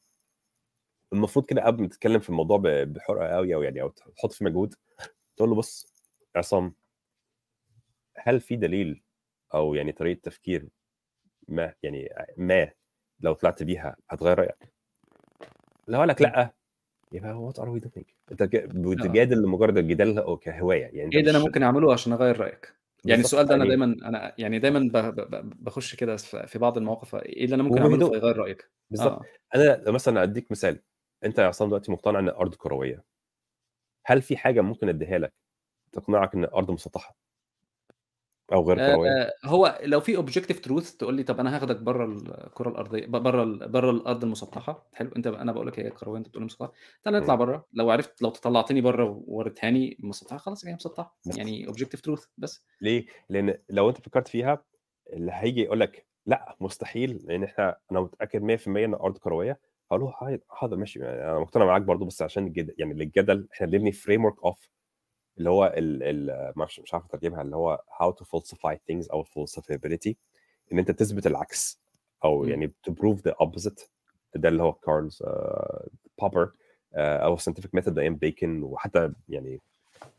المفروض 1.13 1.45
كده 1.47 1.65
قبل 1.65 1.83
ما 1.83 1.89
تتكلم 1.89 2.21
في 2.21 2.29
الموضوع 2.29 2.59
بحرقة 2.85 3.27
قوي 3.29 3.55
أو 3.55 3.63
يعني 3.63 3.83
أو 3.83 3.89
تحط 3.89 4.33
فيه 4.33 4.45
مجهود 4.45 4.75
تقول 5.37 5.49
له 5.51 5.55
بص 5.57 5.95
عصام 6.37 6.75
هل 8.17 8.41
في 8.41 8.57
دليل 8.57 9.03
أو 9.55 9.75
يعني 9.75 9.93
طريقة 9.93 10.21
تفكير 10.23 10.69
ما 11.49 11.75
يعني 11.83 12.09
ما 12.37 12.71
لو 13.21 13.33
طلعت 13.33 13.63
بيها 13.63 13.97
هتغير 14.11 14.39
رأيك 14.39 14.73
لو 15.89 15.99
قال 15.99 16.09
لك. 16.09 16.23
لأ 16.23 16.53
يبقى 17.13 17.33
what 17.33 17.59
are 17.59 17.69
we 17.69 17.81
doing 17.81 18.07
أنت 18.33 18.43
بتجادل 18.43 19.43
لمجرد 19.43 19.79
الجدال 19.79 20.39
كهواية 20.43 20.83
يعني 20.83 21.15
إيه 21.15 21.21
اللي 21.21 21.31
أنا 21.31 21.39
ممكن 21.39 21.63
أعمله 21.63 21.93
عشان 21.93 22.13
أغير 22.13 22.41
رأيك. 22.41 22.75
يعني 23.05 23.21
السؤال 23.21 23.47
ده 23.47 23.55
أنا 23.55 23.65
يعني 23.65 23.77
دايما 23.77 24.09
أنا 24.09 24.35
يعني 24.39 24.59
دايما 24.59 24.91
بخش 25.59 25.95
كده 25.95 26.17
في 26.17 26.59
بعض 26.59 26.79
المواقف. 26.79 27.15
إيه 27.15 27.45
اللي 27.45 27.55
أنا 27.55 27.63
ممكن 27.63 27.83
أعمله 27.83 28.11
فيغير 28.11 28.37
رأيك؟ 28.37 28.71
بالظبط 28.91 29.13
آه. 29.13 29.25
أنا 29.55 29.91
مثلا 29.91 30.23
أديك 30.23 30.51
مثال. 30.51 30.83
أنت 31.25 31.39
يا 31.39 31.45
عصام 31.45 31.69
دلوقتي 31.69 31.93
مقتنع 31.93 32.19
إن 32.19 32.29
الأرض 32.29 32.55
كروية. 32.55 33.05
هل 34.07 34.23
في 34.23 34.37
حاجة 34.37 34.61
ممكن 34.61 34.89
أديها 34.89 35.19
لك 35.19 35.33
تقنعك 35.93 36.35
إن 36.35 36.45
الأرض 36.45 36.71
مسطحة؟ 36.71 37.17
أو 38.53 38.69
غير 38.69 38.77
كروية. 38.93 39.11
آه، 39.11 39.33
هو 39.45 39.79
لو 39.83 40.01
في 40.01 40.17
objective 40.17 40.61
truth 40.61 40.93
تقول 40.97 41.15
لي 41.15 41.23
طب 41.23 41.41
أنا 41.41 41.57
هاخدك 41.57 41.77
بره 41.77 42.05
الكره 42.05 42.69
الأرضية 42.69 43.07
بره 43.07 43.43
ال- 43.43 43.69
بره 43.69 43.91
الأرض 43.91 44.25
المسطحة. 44.25 44.89
حلو 44.95 45.11
أنت 45.17 45.27
أنا 45.27 45.53
بقول 45.53 45.67
لك 45.67 45.81
هي 45.81 45.91
كروية 45.91 46.19
أنت 46.19 46.29
بتقول 46.29 46.45
مسطحة. 46.45 46.73
تعالى 47.05 47.21
نطلع. 47.21 47.35
بره 47.35 47.67
لو 47.73 47.91
عرفت 47.91 48.23
لو 48.23 48.31
طلعتني 48.31 48.81
بره 48.81 49.23
ووريتهاني 49.27 49.97
مسطحة 50.01 50.37
خلاص 50.39 50.67
هي 50.67 50.75
مسطحة. 50.75 51.17
يعني 51.37 51.67
objective 51.67 52.01
truth 52.01 52.25
بس. 52.39 52.65
ليه؟ 52.81 53.07
لأن 53.29 53.55
لو 53.71 53.89
أنت 53.89 54.01
فكرت 54.01 54.29
فيها 54.29 54.65
اللي 55.13 55.33
هيجي 55.35 55.63
يقول 55.63 55.81
لك 55.81 56.07
لأ 56.27 56.57
مستحيل 56.61 57.21
لأن 57.25 57.45
إحنا 57.45 57.77
أنا 57.93 58.01
متأكد 58.01 58.43
100% 58.43 58.85
إن 58.85 58.95
الأرض 58.95 59.19
كروية. 59.19 59.61
هقول 59.91 60.01
له 60.03 60.13
حاضر 60.49 60.77
ماشي 60.77 60.99
يعني 61.01 61.25
أنا 61.31 61.39
مقتنع 61.39 61.65
معاك 61.65 61.83
برضو 61.83 62.05
بس 62.05 62.23
عشان 62.23 62.47
الجدل 62.47 62.75
يعني 62.79 62.95
للجدل 62.95 63.49
إحنا 63.55 63.67
بنبني 63.67 63.93
framework 63.93 64.45
of 64.45 64.71
اللي 65.39 65.51
هو 65.51 65.75
ال 65.77 66.03
ال 66.03 66.53
مش 66.57 66.95
عارف 66.95 67.05
اترجمها 67.05 67.43
اللي 67.43 67.57
هو 67.57 67.83
how 68.03 68.13
to 68.13 68.25
falsify 68.27 68.75
things 68.75 69.11
أو 69.13 69.25
falsifiability 69.25 70.13
إن 70.73 70.79
أنت 70.79 70.91
تثبت 70.91 71.27
العكس 71.27 71.81
أو 72.25 72.43
مم. 72.43 72.49
يعني 72.49 72.73
to 72.89 72.93
prove 72.93 73.19
the 73.31 73.35
opposite 73.47 73.89
ده 74.35 74.49
اللي 74.49 74.63
هو 74.63 74.73
كارل 74.73 75.23
بوبر 76.21 76.53
أو 76.95 77.37
scientific 77.37 77.81
method 77.81 77.99
أيام 77.99 78.17
بيكن 78.17 78.63
وحتى 78.63 79.13
يعني 79.29 79.61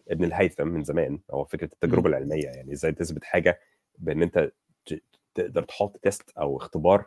ابن 0.10 0.24
الهيثم 0.24 0.68
من 0.68 0.84
زمان 0.84 1.20
هو 1.32 1.46
فكرة 1.46 1.70
التجربة 1.74 2.02
مم. 2.10 2.16
العلمية 2.16 2.46
يعني 2.46 2.74
إزاي 2.74 2.92
تثبت 2.92 3.24
حاجة 3.24 3.60
بإن 3.98 4.22
أنت 4.22 4.52
تقدر 5.36 5.64
تحط 5.64 5.98
test 5.98 6.30
أو 6.38 6.58
اختبار 6.58 7.06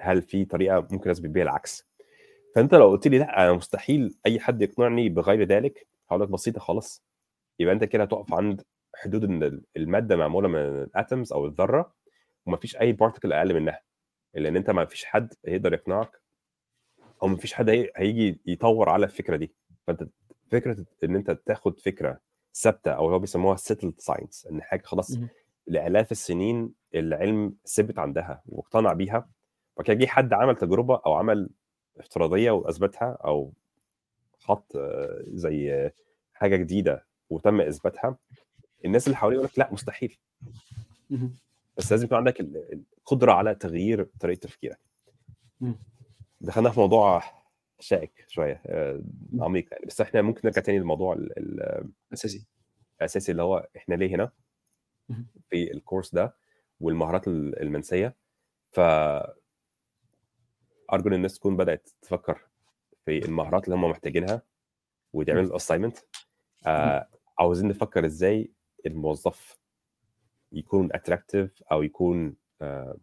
هل 0.00 0.22
في 0.22 0.44
طريقة 0.44 0.88
ممكن 0.90 1.10
أثبت 1.10 1.30
بيها 1.30 1.42
العكس 1.42 1.86
فأنت 2.54 2.74
لو 2.74 2.90
قلت 2.90 3.08
لي 3.08 3.18
لأ 3.18 3.42
أنا 3.42 3.52
مستحيل 3.52 4.14
أي 4.26 4.40
حد 4.40 4.62
يقنعني 4.62 5.08
بغير 5.08 5.44
ذلك 5.44 5.86
هقول 6.10 6.22
لك 6.22 6.28
بسيطة 6.28 6.60
خالص 6.60 7.04
يبقى 7.60 7.74
أنت 7.74 7.84
كده 7.84 8.02
هتقف 8.02 8.34
عند 8.34 8.62
حدود 8.94 9.24
إن 9.24 9.62
المادة 9.76 10.16
معمولة 10.16 10.48
من 10.48 10.56
الاتمز 10.58 11.32
أو 11.32 11.46
الذرة 11.46 11.94
ومفيش 12.46 12.76
أي 12.76 12.92
بارتكل 12.92 13.32
أقل 13.32 13.54
منها 13.54 13.80
لأن 14.34 14.56
أنت 14.56 14.70
ما 14.70 14.84
فيش 14.84 15.04
حد 15.04 15.34
هيقدر 15.46 15.72
يقنعك 15.72 16.20
أو 17.22 17.28
ما 17.28 17.36
فيش 17.36 17.52
حد 17.54 17.68
هي- 17.70 17.90
هيجي 17.96 18.40
يطور 18.46 18.88
على 18.88 19.06
الفكرة 19.06 19.36
دي 19.36 19.52
فأنت 19.86 20.04
فكرة 20.50 20.84
إن 21.04 21.16
أنت 21.16 21.30
تاخد 21.30 21.80
فكرة 21.80 22.20
ثابتة 22.54 22.90
أو 22.92 23.04
اللي 23.04 23.14
هو 23.14 23.18
بيسموها 23.18 23.56
settled 23.56 24.04
science 24.10 24.50
إن 24.50 24.62
حاجة 24.62 24.82
خلاص 24.84 25.16
مم. 25.16 25.28
لآلاف 25.66 26.12
السنين 26.12 26.72
العلم 26.94 27.54
ثبت 27.66 27.98
عندها 27.98 28.42
واقتنع 28.46 28.92
بيها 28.92 29.28
وبعد 29.76 29.86
كده 29.86 29.94
جه 29.96 30.06
حد 30.06 30.32
عمل 30.32 30.56
تجربة 30.56 31.00
أو 31.06 31.14
عمل 31.14 31.50
افتراضية 31.98 32.50
وأثبتها 32.50 33.18
أو 33.24 33.52
حط 34.40 34.76
آه، 34.76 35.22
زي 35.28 35.90
حاجة 36.34 36.56
جديدة 36.56 37.06
وتم 37.30 37.60
إثباتها 37.60 38.16
الناس 38.84 39.06
اللي 39.06 39.16
حواليه 39.16 39.36
يقول 39.36 39.48
لك 39.52 39.58
لا 39.58 39.72
مستحيل. 39.72 40.18
بس 41.76 41.92
لازم 41.92 42.04
يكون 42.06 42.18
عندك 42.18 42.40
ال- 42.40 42.82
القدرة 42.98 43.32
على 43.32 43.54
تغيير 43.54 44.04
طريقة 44.20 44.38
تفكيرك. 44.40 44.78
دخلنا 46.40 46.70
في 46.70 46.80
موضوع 46.80 47.22
شائك 47.80 48.24
شوية 48.28 48.62
آه،. 48.66 49.00
عميق 49.40 49.68
يعني 49.72 49.86
بس 49.86 50.00
إحنا 50.00 50.22
ممكن 50.22 50.40
نرجع 50.44 50.62
تاني 50.62 50.78
للموضوع 50.78 51.12
ال- 51.14 51.38
ال- 51.38 51.88
أساسي 52.12 52.46
الأساسي 52.98 53.32
اللي 53.32 53.42
هو 53.42 53.68
إحنا 53.76 53.94
ليه 53.94 54.14
هنا. 54.14 54.30
في 55.50 55.72
الكورس 55.72 56.14
ده 56.14 56.34
والمهارات 56.80 57.28
ال- 57.28 57.62
المنسية 57.62 58.14
ف 58.72 58.80
أرجو 60.92 61.08
إن 61.08 61.12
الناس 61.14 61.34
تكون 61.34 61.56
بدأت 61.56 61.88
تفكر 62.02 62.40
في 63.04 63.24
المهارات 63.24 63.64
اللي 63.64 63.74
هم 63.76 63.84
محتاجينها 63.90 64.42
وتعمل. 65.12 65.40
ال 65.44 65.49
assignment 65.49 65.98
آه 66.66 67.08
عاوزين 67.40 67.68
نفكر 67.68 68.06
إزاي 68.06 68.50
الموظف 68.86 69.56
يكون 70.52 70.88
attractive 70.92 71.62
أو 71.72 71.82
يكون 71.82 72.36
آه 72.62 72.96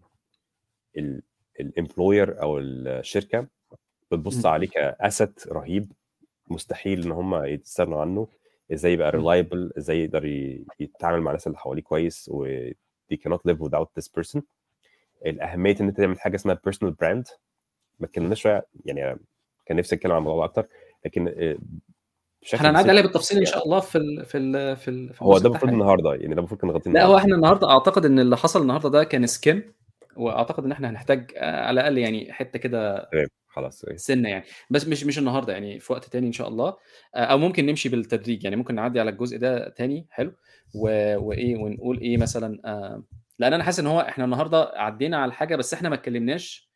ال 1.59 1.68
employer 1.68 2.41
أو 2.41 2.57
الشركة 2.59 3.47
بتبص. 4.11 4.45
عليه 4.45 4.67
ك 4.67 4.78
asset 4.78 5.33
رهيب 5.51 5.91
مستحيل 6.47 7.03
إن 7.03 7.11
هم 7.11 7.43
يستغنوا 7.43 8.01
عنه 8.01 8.27
إزاي 8.73 8.93
يبقى. 8.93 9.11
reliable 9.11 9.73
إزاي 9.77 10.03
يقدر 10.03 10.25
يتعامل 10.79 11.21
مع 11.21 11.31
الناس 11.31 11.47
اللي 11.47 11.57
حواليه 11.57 11.81
كويس 11.83 12.29
و 12.33 12.69
they 13.13 13.15
cannot 13.17 13.39
live 13.49 13.57
without 13.59 13.87
this 13.99 14.07
person 14.19 14.41
الأهمية 15.25 15.75
إن 15.81 15.87
أنت 15.87 15.97
تعمل 15.97 16.19
حاجة 16.19 16.35
اسمها 16.35 16.59
personal 16.69 16.91
brand 16.91 17.31
ما 17.99 18.05
اتكلمناش 18.05 18.41
شوية 18.41 18.67
يعني 18.85 19.19
كان 19.65 19.77
نفسي 19.77 19.95
أتكلم 19.95 20.11
عن 20.11 20.17
الموضوع 20.17 20.45
أكتر 20.45 20.67
لكن 21.05 21.27
آه، 21.27 21.57
هنعدي 22.53 22.77
بسيط. 22.77 22.89
عليها 22.89 23.01
بالتفصيل 23.01 23.37
إن 23.37 23.45
شاء 23.45 23.65
الله 23.65 23.79
في 23.79 23.97
ال 23.97 24.25
في 24.25 24.37
ال 24.37 24.77
في 24.77 24.87
ال 24.87 25.13
في 25.13 25.23
هو 25.25 25.37
ده 25.37 25.49
المفروض 25.49 25.71
النهارده 25.71 26.13
يعني 26.13 26.33
ده 26.33 26.39
المفروض 26.39 26.61
كان 26.61 26.69
غطيه 26.69 26.91
لا 26.91 27.05
هو 27.05 27.17
إحنا 27.17 27.35
النهارده 27.35 27.69
أعتقد 27.69 28.05
إن 28.05 28.19
اللي 28.19 28.37
حصل 28.37 28.61
النهارده 28.61 28.89
ده 28.89 29.03
كان 29.03 29.27
skim 29.27 29.73
وأعتقد 30.17 30.63
إن 30.63 30.71
إحنا 30.71 30.89
هنحتاج 30.89 31.31
آه، 31.37 31.65
على 31.65 31.79
الأقل 31.79 31.97
يعني 31.97 32.33
حتة 32.33 32.59
كده 32.59 33.09
تمام 33.11 33.27
خلاص 33.47 33.85
إيه. 33.85 33.95
سنة 33.97 34.29
يعني. 34.29 34.43
بس 34.69 34.87
مش 34.87 35.03
مش 35.03 35.19
النهارده 35.19 35.53
يعني 35.53 35.79
في 35.79 35.93
وقت 35.93 36.05
تاني 36.05 36.27
إن 36.27 36.31
شاء 36.31 36.47
الله. 36.47 36.77
آه، 37.15 37.19
أو 37.19 37.37
ممكن 37.37 37.65
نمشي 37.65 37.89
بالتدريج 37.89 38.43
يعني 38.43 38.55
ممكن 38.55 38.75
نعدي 38.75 38.99
على 38.99 39.09
الجزء 39.09 39.37
ده 39.37 39.69
تاني 39.69 40.07
حلو. 40.09 40.33
و... 40.75 41.15
وإيه 41.17 41.55
ونقول 41.57 41.99
إيه 41.99 42.17
مثلا 42.17 42.59
آه، 42.65 43.03
لأن 43.39 43.53
أنا 43.53 43.63
حاسس 43.63 43.79
إن 43.79 43.87
هو 43.87 43.99
إحنا 43.99 44.25
النهارده 44.25 44.71
عدينا 44.75 45.17
على 45.17 45.33
حاجة 45.33 45.55
بس 45.55 45.73
إحنا 45.73 45.89
ما 45.89 45.95
اتكلمناش 45.95 46.71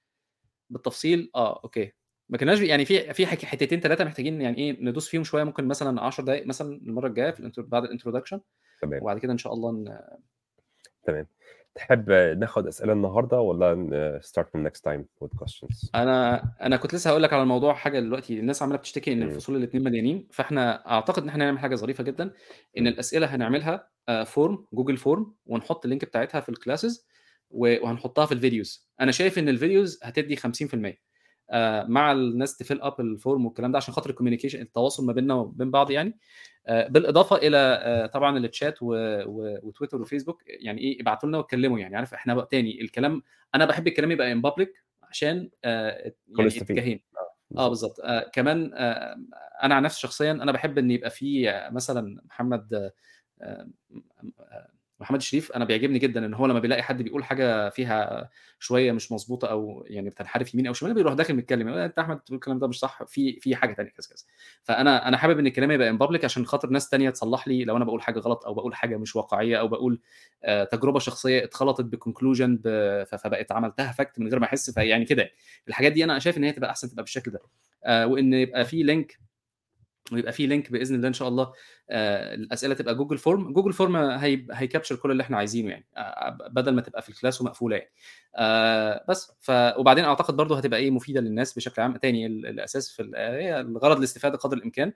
بالتفصيل. 0.69 1.31
آه 1.35 1.61
okay. 1.63 1.91
ما 2.31 2.37
كناش 2.37 2.59
يعني 2.61 2.85
في 2.85 3.13
في 3.13 3.25
حتتين 3.27 3.79
ثلاثة 3.79 4.03
محتاجين 4.03 4.41
يعني 4.41 4.57
إيه 4.57 4.77
ندوس 4.81 5.09
فيهم 5.09 5.23
شوية 5.23 5.43
ممكن 5.43 5.67
مثلا 5.67 6.01
10 6.01 6.23
دقائق 6.23 6.47
مثلا 6.47 6.75
المرة 6.75 7.07
الجاية 7.07 7.31
في 7.31 7.39
ال 7.39 7.44
intro 7.44 7.65
بعد 7.67 7.83
ال 7.83 7.88
introduction 7.88 8.41
تمام. 8.81 9.01
وبعد 9.01 9.19
كده 9.19 9.33
إن 9.33 9.37
شاء 9.37 9.53
الله 9.53 9.71
ن... 9.71 9.99
تمام. 11.03 11.27
تحب 11.75 12.11
ناخد 12.11 12.67
أسئلة 12.67 12.93
النهارده 12.93 13.39
ولا 13.39 14.19
start 14.23 14.43
from 14.43 14.67
next 14.67 14.81
time 14.81 15.01
with 15.23 15.37
questions 15.43 15.89
أنا 15.95 16.43
أنا 16.61 16.77
كنت 16.77 16.95
لسه 16.95 17.09
هقول 17.09 17.23
لك 17.23 17.33
على 17.33 17.43
الموضوع 17.43 17.73
حاجة 17.73 17.99
دلوقتي 17.99 18.39
الناس 18.39 18.61
عمالة 18.61 18.77
بتشتكي 18.77 19.13
إن. 19.13 19.23
الفصول 19.23 19.55
الاثنين 19.55 19.83
مليانين 19.83 20.27
فإحنا 20.31 20.91
أعتقد 20.91 21.23
إن 21.23 21.29
إحنا 21.29 21.45
نعمل 21.45 21.59
حاجة 21.59 21.75
ظريفة 21.75 22.03
جدا 22.03 22.33
إن. 22.77 22.87
الأسئلة 22.87 23.27
هنعملها 23.27 23.89
form 24.25 24.65
جوجل 24.73 24.97
form 24.97 25.33
ونحط 25.45 25.85
ال 25.85 25.89
link 25.89 26.05
بتاعتها 26.05 26.41
في 26.41 26.49
ال 26.49 26.56
classes 26.57 27.07
وهنحطها 27.49 28.25
في 28.25 28.31
ال 28.31 28.40
videos 28.40 28.89
أنا 29.01 29.11
شايف 29.11 29.39
إن 29.39 29.49
ال 29.49 29.56
videos 29.56 29.99
هتدي 30.03 30.35
50% 30.35 30.39
آه، 30.41 30.97
مع 31.87 32.11
الناس 32.11 32.57
ت 32.57 32.62
fill 32.62 32.81
up 32.81 32.99
ال 33.01 33.10
form 33.10 33.45
والكلام 33.45 33.71
ده 33.71 33.77
عشان 33.77 33.93
خاطر 33.93 34.09
ال 34.09 34.13
communication 34.13 34.61
التواصل 34.61 35.05
ما 35.05 35.13
بيننا 35.13 35.33
وبين 35.33 35.71
بعض 35.71 35.91
يعني. 35.91 36.17
آه، 36.67 36.87
بالإضافة 36.87 37.35
إلى 37.35 37.57
آه، 37.57 38.05
طبعا 38.05 38.37
التشات 38.37 38.77
و- 38.81 39.23
وتويتر 39.67 40.01
وفيسبوك 40.01 40.43
يعني 40.47 40.81
إيه 40.81 41.01
ابعتوا 41.01 41.29
لنا 41.29 41.37
واتكلموا 41.37 41.79
يعني 41.79 41.95
عارف 41.95 42.13
إحنا 42.13 42.33
بقى 42.33 42.47
تاني 42.51 42.81
الكلام 42.81 43.21
أنا 43.55 43.65
بحب 43.65 43.87
الكلام 43.87 44.11
يبقى 44.11 44.31
ان 44.31 44.41
بابليك 44.41 44.73
عشان 45.03 45.49
آه، 45.63 46.13
يعني 46.39 46.47
اتجاهين 46.47 46.99
آه 47.57 47.67
بالظبط. 47.69 47.99
آه 47.99 48.29
كمان 48.33 48.71
آه 48.73 49.17
أنا 49.63 49.75
عن 49.75 49.83
نفسي 49.83 49.99
شخصيا 49.99 50.31
أنا 50.31 50.51
بحب 50.51 50.77
إن 50.77 50.91
يبقى 50.91 51.09
في 51.09 51.49
آه، 51.49 51.69
مثلا 51.69 52.21
محمد 52.25 52.73
آه 52.73 52.91
آه، 53.41 53.67
آه، 54.39 54.69
محمد 55.01 55.21
شريف 55.21 55.51
أنا 55.51 55.65
بيعجبني 55.65 55.99
جدا 55.99 56.25
إن 56.25 56.33
هو 56.33 56.45
لما 56.45 56.59
بيلاقي 56.59 56.83
حد 56.83 57.01
بيقول 57.01 57.23
حاجة 57.23 57.69
فيها 57.69 58.29
شوية 58.59 58.91
مش 58.91 59.11
مظبوطة 59.11 59.47
أو 59.47 59.83
يعني 59.87 60.09
بتنحرف 60.09 60.53
يمين 60.53 60.67
أو 60.67 60.73
شمال 60.73 60.93
بيروح 60.93 61.13
داخل 61.13 61.33
متكلم 61.33 61.67
أنت 61.67 61.99
أحمد 61.99 62.17
بتقول 62.17 62.35
الكلام 62.35 62.59
ده 62.59 62.67
مش 62.67 62.79
صح 62.79 63.03
في 63.03 63.39
في 63.39 63.55
حاجة 63.55 63.73
ثانية 63.73 63.89
كذا 63.89 64.07
كذا. 64.09 64.25
فأنا 64.63 65.07
أنا 65.07 65.17
حابب 65.17 65.39
إن 65.39 65.47
الكلام 65.47 65.71
يبقى 65.71 65.89
ان 65.89 65.97
بابليك 65.97 66.25
عشان 66.25 66.45
خاطر 66.45 66.69
ناس 66.69 66.89
تانية 66.89 67.09
تصلح 67.09 67.47
لي 67.47 67.63
لو 67.63 67.77
أنا 67.77 67.85
بقول 67.85 68.01
حاجة 68.01 68.19
غلط 68.19 68.45
أو 68.45 68.53
بقول 68.53 68.75
حاجة 68.75 68.97
مش 68.97 69.15
واقعية 69.15 69.59
أو 69.59 69.67
بقول 69.67 69.99
آه، 70.43 70.63
تجربة 70.63 70.99
شخصية 70.99 71.43
اتخلطت 71.43 71.85
ب 71.85 71.92
conclusion 71.92 72.59
فبقت 73.07 73.51
عملتها 73.51 73.91
fact 73.91 74.19
من 74.19 74.27
غير 74.27 74.39
ما 74.39 74.45
أحس 74.45 74.71
فيعني 74.71 75.05
كده 75.05 75.29
الحاجات 75.67 75.91
دي 75.91 76.03
أنا 76.03 76.19
شايف 76.19 76.37
إن 76.37 76.43
هي 76.43 76.51
تبقى 76.51 76.69
أحسن 76.69 76.89
تبقى 76.89 77.03
بالشكل 77.03 77.31
ده. 77.31 77.39
آه، 77.85 78.07
وإن 78.07 78.33
يبقى 78.33 78.65
في 78.65 78.83
link 78.83 79.19
ويبقى 80.11 80.31
في 80.33 80.47
link 80.47 80.71
بإذن 80.71 80.95
الله 80.95 81.07
إن 81.07 81.13
شاء 81.13 81.27
الله 81.27 81.53
آه، 81.89 82.33
الأسئلة 82.35 82.73
تبقى 82.73 82.95
جوجل 82.95 83.17
form 83.17 83.53
جوجل 83.53 83.73
form 83.73 83.95
هي 83.95 84.45
هي 84.51 84.61
capture 84.61 84.95
كل 84.95 85.11
اللي 85.11 85.23
إحنا 85.23 85.37
عايزينه 85.37 85.69
يعني 85.69 85.85
آه، 85.97 86.37
بدل 86.51 86.73
ما 86.75 86.81
تبقى 86.81 87.01
في 87.01 87.09
ال 87.09 87.15
class 87.15 87.41
ومقفولة 87.41 87.75
يعني. 87.77 87.91
آه، 88.35 89.05
بس 89.09 89.31
ف 89.39 89.51
وبعدين 89.51 90.03
أعتقد 90.05 90.35
برضه 90.37 90.57
هتبقى 90.57 90.79
إيه 90.79 90.91
مفيدة 90.91 91.21
للناس 91.21 91.53
بشكل 91.53 91.81
عام. 91.81 91.97
تاني 91.97 92.25
ال- 92.25 92.45
الأساس 92.47 92.91
في 92.91 93.01
الغرض 93.61 93.97
الاستفادة 93.97 94.37
قدر 94.37 94.57
الإمكان. 94.57 94.93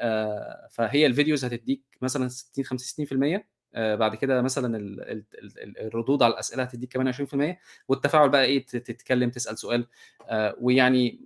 آه، 0.00 0.68
فهي 0.70 1.06
ال 1.06 1.11
videos 1.11 1.44
هتديك 1.44 1.82
مثلا 2.02 2.28
60 2.28 2.64
65% 2.64 3.46
آه، 3.74 3.94
بعد 3.94 4.14
كده 4.14 4.42
مثلا 4.42 4.76
ال- 4.76 5.00
ال- 5.10 5.24
ال- 5.62 5.78
الردود 5.86 6.22
على 6.22 6.32
الأسئلة 6.32 6.62
هتديك 6.62 6.92
كمان 6.92 7.08
20% 7.08 7.58
والتفاعل 7.88 8.28
بقى 8.28 8.44
إيه 8.44 8.66
تت- 8.66 8.76
تتكلم 8.76 9.30
تسأل 9.30 9.58
سؤال. 9.58 9.86
آه، 10.28 10.56
ويعني 10.60 11.20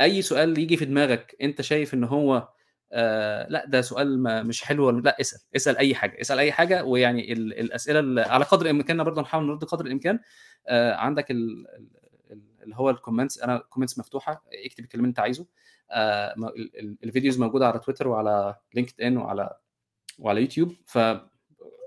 أي 0.00 0.22
سؤال 0.22 0.58
يجي 0.58 0.76
في 0.76 0.84
دماغك 0.84 1.36
أنت 1.42 1.62
شايف 1.62 1.94
إن 1.94 2.04
هو 2.04 2.48
آه 2.98 3.48
لا 3.48 3.64
ده 3.66 3.80
سؤال 3.80 4.22
ما 4.22 4.42
مش 4.42 4.64
حلو 4.64 4.90
لا 4.90 5.16
اسأل 5.20 5.40
اسأل 5.56 5.76
أي 5.76 5.94
حاجة 5.94 6.20
اسأل 6.20 6.38
أي 6.38 6.52
حاجة 6.52 6.84
ويعني 6.84 7.32
ال- 7.32 7.58
الأسئلة 7.58 8.22
على 8.22 8.44
قدر 8.44 8.70
امكاننا 8.70 9.02
برضه 9.02 9.22
نحاول 9.22 9.46
نرد 9.46 9.64
قدر 9.64 9.86
الإمكان. 9.86 10.18
آه 10.68 10.94
عندك 10.94 11.30
ال- 11.30 11.66
ال- 12.30 12.42
اللي 12.62 12.76
هو 12.76 12.90
ال 12.90 12.95
comments 12.95 13.38
أنا 13.42 13.56
ال 13.56 13.61
comments 13.61 13.98
مفتوحة 13.98 14.44
اكتب 14.66 14.84
الكلام 14.84 15.04
اللي 15.04 15.08
أنت 15.10 15.18
عايزه. 15.20 15.46
آه 15.90 16.34
ال 17.04 17.09
videos 17.09 17.38
موجودة 17.40 17.68
على 17.68 17.78
تويتر 17.78 18.08
وعلى 18.08 18.54
لينكد 18.74 19.00
ان 19.00 19.16
وعلى 19.16 19.56
وعلى 20.18 20.40
يوتيوب 20.40 20.74
ف 20.86 20.98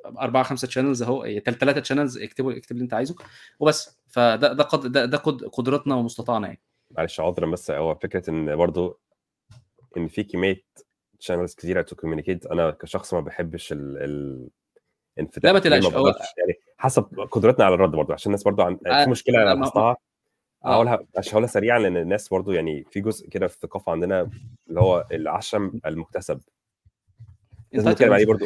أربعة 0.06 0.44
خمسة 0.44 0.68
channels 0.68 1.04
أهو 1.04 1.26
ثلاثة 1.46 1.84
channels 1.84 2.18
اكتبوا 2.18 2.58
اكتب 2.58 2.72
اللي 2.72 2.84
أنت 2.84 2.94
عايزه 2.94 3.16
وبس. 3.60 4.00
فده 4.08 4.54
ده 4.54 4.64
قد 4.64 4.92
ده, 4.92 5.06
ده 5.06 5.18
قد 5.18 5.44
قدرتنا 5.44 5.96
ومستطاعنا 5.96 6.48
يعني. 6.48 6.60
معلش 6.92 7.20
عذرا 7.20 7.46
بس 7.52 7.72
هو 7.72 7.96
فكرة 7.96 8.30
إن 8.30 8.56
برضو 8.56 9.00
إن 9.98 10.08
في 10.08 10.24
كمية 10.24 10.64
channels 11.20 11.56
كتيره 11.56 11.82
to 11.82 11.96
communicate 11.96 12.46
أنا 12.46 12.72
كشخص 12.72 13.14
ما 13.14 13.20
بحبش 13.20 13.72
ال 13.72 13.98
ال 13.98 14.50
لا 15.44 15.54
ما 15.54 15.60
تقلقش، 15.60 15.86
هو- 15.94 16.08
يعني 16.38 16.60
حسب 16.78 17.04
قدرتنا 17.32 17.66
على 17.66 17.76
الرد 17.76 17.92
برضو 17.92 18.14
عشان 18.14 18.30
الناس 18.30 18.44
برضو 18.44 18.62
عن... 18.62 18.80
آه، 18.88 19.04
في 19.04 19.10
مشكلة 19.10 19.42
أنا 19.44 19.60
لاحظتها 19.60 19.98
آه. 20.66 20.74
هقولها 20.74 21.00
عشان 21.18 21.32
هقولها 21.32 21.48
سريعا 21.48 21.80
لأن 21.80 21.98
الناس 21.98 22.30
برضو 22.30 22.52
يعني 22.52 22.84
في 22.92 23.00
جزء 23.02 23.30
كده 23.30 23.48
في 23.48 23.56
الثقافة 23.56 23.92
عندنا 23.92 24.30
اللي 24.70 24.80
هو 24.82 25.06
العشم 25.12 25.72
المكتسب. 25.86 26.40
لازم 27.72 27.90
نتكلم 27.90 28.14
عليه 28.14 28.26
برضو 28.26 28.46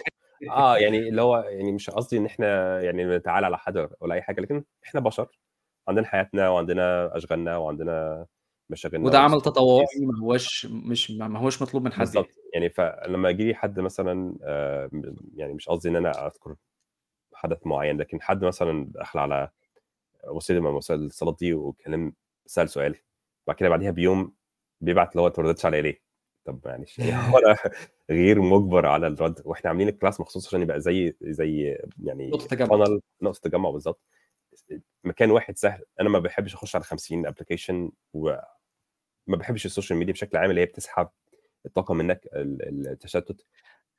آه 0.51 0.77
يعني 0.77 0.97
اللي 1.09 1.21
هو 1.21 1.37
يعني 1.37 1.71
مش 1.71 1.89
قصدي 1.89 2.17
إن 2.17 2.25
إحنا 2.25 2.81
يعني 2.81 3.05
نتعالى 3.05 3.45
على 3.45 3.57
حد 3.57 3.89
ولا 4.01 4.15
أي 4.15 4.21
حاجة 4.21 4.41
لكن 4.41 4.63
إحنا 4.83 4.99
بشر 4.99 5.39
عندنا 5.87 6.05
حياتنا 6.07 6.49
وعندنا 6.49 7.17
أشغالنا 7.17 7.57
وعندنا 7.57 8.25
مشاغلنا 8.69 9.05
وده 9.07 9.19
عمل. 9.19 9.41
تطوعي 9.41 9.85
ما 10.01 10.19
هوش 10.19 10.65
مش 10.65 11.11
ما 11.11 11.39
هوش 11.39 11.61
مطلوب 11.61 11.83
من 11.83 11.93
حد 11.93 11.99
بالظبط. 11.99 12.29
يعني. 12.53 12.69
فلما 12.69 13.29
يجي 13.29 13.55
حد 13.55 13.79
مثلا 13.79 14.37
آه، 14.43 14.89
يعني 15.35 15.53
مش 15.53 15.69
قصدي 15.69 15.89
إن 15.89 15.95
أنا 15.95 16.27
أذكر 16.27 16.55
حدث 17.33 17.67
معين 17.67 17.97
لكن 17.97 18.21
حد 18.21 18.45
مثلا 18.45 18.87
دخل 18.89 19.19
على 19.19 19.49
وسيلة 20.27 20.59
من 20.59 20.67
وسائل 20.67 20.99
الاتصالات 20.99 21.37
دي 21.39 21.53
وكلم 21.53 22.13
سأل 22.45 22.69
سؤال 22.69 22.95
بعد 23.47 23.55
كده 23.55 23.69
بعديها 23.69 23.91
بيوم 23.91 24.33
بيبعت 24.81 25.11
اللي 25.11 25.21
هو 25.21 25.27
أنت 25.27 25.39
ما 25.39 25.45
ردتش 25.45 25.65
عليا 25.65 25.81
ليه؟ 25.81 26.01
طب 26.45 26.59
يعني 26.65 26.85
هو 26.99 27.37
أنا 27.37 27.57
غير 28.09 28.41
مجبر 28.41 28.85
على 28.85 29.07
الرد 29.07 29.41
وإحنا 29.45 29.69
عاملين 29.69 29.87
ال 29.87 29.92
class 29.92 30.19
مخصوص 30.19 30.47
عشان 30.47 30.61
يبقى 30.61 30.81
زي 30.81 31.15
زي 31.21 31.77
يعني 32.03 32.29
نقطة 32.29 32.47
تجمع. 32.47 32.99
نقطة 33.21 33.39
تجمع 33.49 33.69
بالظبط 33.69 34.01
مكان 35.03 35.31
واحد 35.31 35.57
سهل 35.57 35.83
أنا 36.01 36.09
ما 36.09 36.19
بحبش 36.19 36.53
أخش 36.53 36.75
على 36.75 36.83
50 36.85 37.25
application 37.25 37.91
وما 38.13 38.41
بحبش 39.27 39.65
ال 39.65 39.70
social 39.70 39.99
media 39.99 40.13
بشكل 40.13 40.37
عام 40.37 40.49
اللي 40.49 40.61
هي 40.61 40.65
بتسحب 40.65 41.09
الطاقة 41.65 41.93
منك 41.93 42.21
ال- 42.35 42.87
التشتت. 42.87 43.45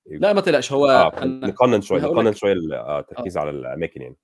لا 0.07 0.33
ما 0.33 0.41
تقلقش 0.41 0.73
هو 0.73 1.13
أنا, 1.23 1.47
نقنن 1.47 1.81
شوية 1.81 2.01
نقنن 2.03 2.33
شوية 2.33 2.53
ال- 2.53 2.73
آه، 2.73 3.01
التركيز 3.01 3.39
على 3.39 3.51
الأماكن 3.51 4.03
يعني. 4.03 4.17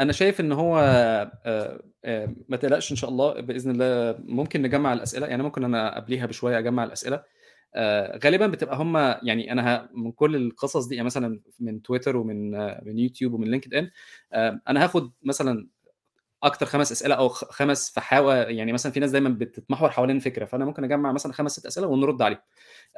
أنا 0.00 0.12
شايف 0.12 0.40
إن 0.40 0.52
هو 0.52 0.78
آه، 0.78 1.80
آه، 2.04 2.34
ما 2.48 2.56
تقلقش 2.56 2.90
إن 2.90 2.96
شاء 2.96 3.10
الله 3.10 3.40
بإذن 3.40 3.70
الله 3.70 4.18
ممكن 4.24 4.62
نجمع 4.62 4.92
الأسئلة 4.92 5.26
يعني 5.26 5.42
ممكن 5.42 5.64
أنا 5.64 5.96
قبليها 5.96 6.26
بشوية 6.26 6.58
أجمع 6.58 6.84
الأسئلة. 6.84 7.22
آه، 7.74 8.18
غالبا 8.24 8.46
بتبقى 8.46 8.76
هم 8.76 8.96
يعني 8.96 9.52
أنا 9.52 9.88
من 9.94 10.12
كل 10.12 10.36
القصص 10.36 10.86
دي 10.86 10.94
يعني 10.94 11.06
مثلا 11.06 11.40
من 11.60 11.82
تويتر 11.82 12.16
ومن 12.16 12.54
آه، 12.54 12.82
من 12.86 12.98
يوتيوب 12.98 13.32
ومن 13.34 13.48
لينكد 13.50 13.74
إن 13.74 13.90
آه، 14.32 14.60
أنا 14.68 14.84
هاخد 14.84 15.10
مثلا 15.22 15.68
أكتر 16.42 16.66
خمس 16.66 16.92
أسئلة 16.92 17.14
أو 17.14 17.28
خمس 17.28 17.90
فحاوى 17.90 18.34
يعني 18.36 18.72
مثلا 18.72 18.92
في 18.92 19.00
ناس 19.00 19.10
دايما 19.10 19.28
بتتمحور 19.28 19.90
حوالين 19.90 20.18
فكرة 20.18 20.44
فأنا 20.44 20.64
ممكن 20.64 20.84
أجمع 20.84 21.12
مثلا 21.12 21.32
خمس 21.32 21.52
ست 21.52 21.66
أسئلة 21.66 21.86
ونرد 21.86 22.22
عليهم. 22.22 22.40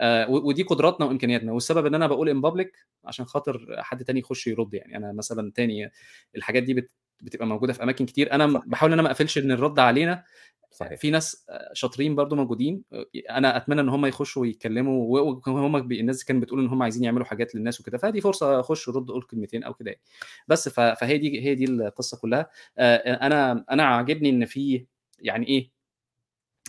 آه، 0.00 0.30
ودي 0.30 0.62
قدراتنا 0.62 1.06
وإمكانياتنا 1.06 1.52
والسبب 1.52 1.86
إن 1.86 1.94
أنا 1.94 2.06
بقول 2.06 2.28
ان 2.28 2.40
بابليك 2.40 2.72
عشان 3.04 3.24
خاطر 3.26 3.66
حد 3.78 4.04
تاني 4.04 4.20
يخش 4.20 4.46
يرد 4.46 4.74
يعني. 4.74 4.96
أنا 4.96 5.12
مثلا 5.12 5.52
تاني 5.54 5.90
الحاجات 6.36 6.62
دي 6.62 6.74
بت 6.74 6.92
بتبقى 7.22 7.46
موجودة 7.46 7.72
في 7.72 7.82
أماكن 7.82 8.06
كتير. 8.06 8.32
أنا. 8.32 8.46
بحاول 8.66 8.92
إن 8.92 8.98
أنا 8.98 9.02
ما 9.02 9.10
أقفلش 9.12 9.38
إن 9.38 9.52
الرد 9.52 9.78
علينا 9.78 10.24
صحيح. 10.72 10.98
في 10.98 11.10
ناس 11.10 11.46
شاطرين 11.72 12.14
برضو 12.14 12.36
موجودين 12.36 12.82
أنا 13.30 13.56
أتمنى 13.56 13.80
إن 13.80 13.88
هم 13.88 14.06
يخشوا 14.06 14.42
ويتكلموا 14.42 15.20
وهم 15.46 15.76
الناس 15.76 16.24
كانت 16.24 16.42
بتقول 16.42 16.60
إن 16.60 16.66
هم 16.68 16.82
عايزين 16.82 17.04
يعملوا 17.04 17.24
حاجات 17.26 17.54
للناس 17.54 17.80
وكده 17.80 17.98
فدي 17.98 18.20
فرصة 18.20 18.60
أخش 18.60 18.88
ورد 18.88 19.10
أقول 19.10 19.22
كلمتين 19.22 19.64
أو 19.64 19.74
كده 19.74 19.90
يعني. 19.90 20.02
بس 20.48 20.68
فهي 20.68 21.18
دي 21.18 21.40
هي 21.44 21.54
دي 21.54 21.64
القصة 21.64 22.18
كلها. 22.18 22.50
آه، 22.78 22.96
أنا 22.96 23.64
أنا 23.70 23.82
عاجبني 23.82 24.30
إن 24.30 24.44
في 24.44 24.86
يعني 25.18 25.48
إيه 25.48 25.70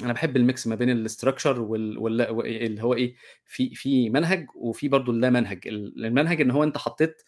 أنا 0.03 0.13
بحب 0.13 0.37
ال 0.37 0.45
mix 0.45 0.67
ما 0.67 0.75
بين 0.75 0.89
ال 0.89 0.97
structure 0.97 1.61
وال... 1.61 2.21
اللي 2.45 2.83
هو 2.83 2.93
إيه 2.93 3.15
في 3.45 3.75
في 3.75 4.09
منهج 4.09 4.47
وفي 4.55 4.87
برضو 4.87 5.11
اللا 5.11 5.29
منهج. 5.29 5.67
ال- 5.67 6.05
المنهج 6.05 6.41
إن 6.41 6.51
هو 6.51 6.63
أنت 6.63 6.77
حطيت 6.77 7.21
آه، 7.21 7.25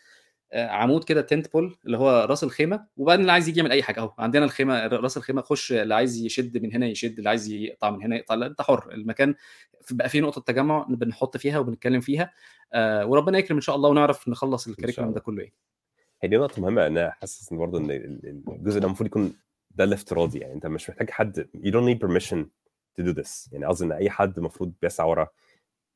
عمود 0.53 1.03
كده 1.03 1.21
tent 1.21 1.53
pole 1.53 1.75
اللي 1.85 1.97
هو 1.97 2.25
راس 2.29 2.43
الخيمة 2.43 2.85
وبعدين 2.97 3.21
اللي 3.21 3.31
عايز 3.31 3.49
يجي 3.49 3.59
يعمل 3.59 3.71
أي 3.71 3.83
حاجة 3.83 3.99
أهو. 3.99 4.13
عندنا 4.17 4.45
الخيمة 4.45 4.87
راس 4.87 5.17
الخيمة 5.17 5.41
خش 5.41 5.71
اللي 5.71 5.95
عايز 5.95 6.17
يشد 6.25 6.57
من 6.63 6.73
هنا 6.73 6.87
يشد 6.87 7.17
اللي 7.17 7.29
عايز 7.29 7.51
يقطع 7.51 7.89
من 7.91 8.03
هنا 8.03 8.15
يقطع 8.15 8.35
لا 8.35 8.45
انت 8.47 8.61
حر. 8.61 8.91
المكان 8.91 9.35
بقى 9.91 10.09
فيه 10.09 10.21
نقطة 10.21 10.41
تجمع 10.41 10.85
بنحط 10.89 11.37
فيها 11.37 11.59
وبنتكلم 11.59 12.01
فيها 12.01 12.33
آه، 12.73 13.05
وربنا 13.05 13.37
يكرم 13.37 13.57
إن 13.57 13.61
شاء 13.61 13.75
الله 13.75 13.89
ونعرف 13.89 14.29
نخلص 14.29 14.67
ال 14.67 14.71
curriculum. 14.71 15.13
ده 15.13 15.19
كله 15.19 15.41
يعني 15.41 15.53
هي 16.21 16.29
دي 16.29 16.37
نقطة 16.37 16.61
مهمة 16.61 16.87
أنا 16.87 17.11
حاسس 17.11 17.51
إن 17.51 17.57
برضه 17.57 17.77
ال- 17.79 18.45
الجزء 18.49 18.79
ده 18.79 18.85
المفروض 18.85 19.07
يكون 19.07 19.33
ده 19.71 19.83
الافتراضي 19.83 20.39
يعني. 20.39 20.53
أنت 20.53 20.65
مش 20.67 20.89
محتاج 20.89 21.09
حد 21.09 21.47
you 21.57 21.69
don't 21.71 21.87
need 21.95 22.07
permission 22.07 22.45
to 23.01 23.05
do 23.05 23.15
this. 23.21 23.49
يعني 23.53 23.65
قصدي 23.65 23.85
إن 23.85 23.91
أي 23.91 24.09
حد 24.09 24.37
المفروض 24.37 24.73
بيسعى 24.81 25.09
ورا 25.09 25.27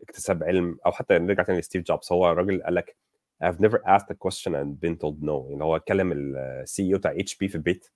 اكتساب 0.01 0.43
علم 0.43 0.77
أو 0.85 0.91
حتى 0.91 1.19
نرجع 1.19 1.43
تاني 1.43 1.59
لستيف 1.59 1.83
جوبز. 1.83 2.11
هو 2.11 2.27
راجل 2.27 2.63
قال 2.63 2.75
لك 2.75 2.95
I've 3.43 3.59
never 3.59 3.77
asked 3.85 4.09
a 4.09 4.15
question 4.25 4.51
and 4.55 4.79
been 4.81 4.95
told 4.97 5.21
no. 5.23 5.49
يعني 5.49 5.63
هو 5.63 5.75
اتكلم 5.75 6.11
ال 6.11 6.83
CEO 6.83 6.97
بتاع 6.99 7.11
HP 7.19 7.47
في 7.47 7.55
البيت 7.55 7.87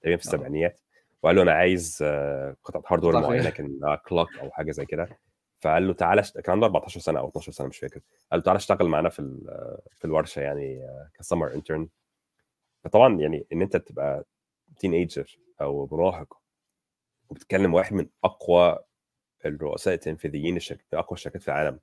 تقريبا 0.00 0.22
في 0.22 0.28
آه. 0.28 0.32
السبعينيات 0.32 0.80
وقال 1.22 1.36
له 1.36 1.42
أنا 1.42 1.52
عايز 1.52 1.98
آه، 2.02 2.56
قطعة 2.64 2.82
hardware 2.86 3.20
معينة 3.20 3.42
خير. 3.42 3.52
كان 3.52 3.96
clock 4.08 4.36
أو 4.38 4.50
حاجة 4.50 4.70
زي 4.70 4.86
كده. 4.86 5.08
فقال 5.60 5.86
له 5.86 5.92
تعالى 5.94 6.22
أشت- 6.22 6.40
كان 6.40 6.52
عنده 6.52 6.66
14 6.66 7.00
سنة 7.00 7.18
أو 7.20 7.28
12 7.28 7.52
سنة 7.52 7.66
مش 7.66 7.78
فاكر. 7.78 8.00
قال 8.32 8.40
له 8.40 8.44
تعالى 8.44 8.56
اشتغل 8.56 8.88
معانا 8.88 9.08
في 9.08 9.18
ال- 9.20 9.78
في 9.94 10.04
الورشة 10.04 10.40
يعني 10.40 10.80
كسمر 11.14 11.54
intern 11.54 11.88
فطبعا 12.84 13.20
يعني 13.20 13.46
إن 13.52 13.62
أنت 13.62 13.76
تبقى 13.76 14.24
teenager 14.78 15.38
أو 15.60 15.88
مراهق 15.92 16.38
وبتكلم 17.30 17.74
واحد 17.74 17.92
من 17.94 18.06
أقوى 18.24 18.78
الرؤساء 19.46 19.94
التنفيذيين 19.94 20.56
الشركات 20.56 20.94
أقوى 20.94 21.16
الشركات 21.16 21.42
في 21.42 21.48
العالم. 21.48 21.78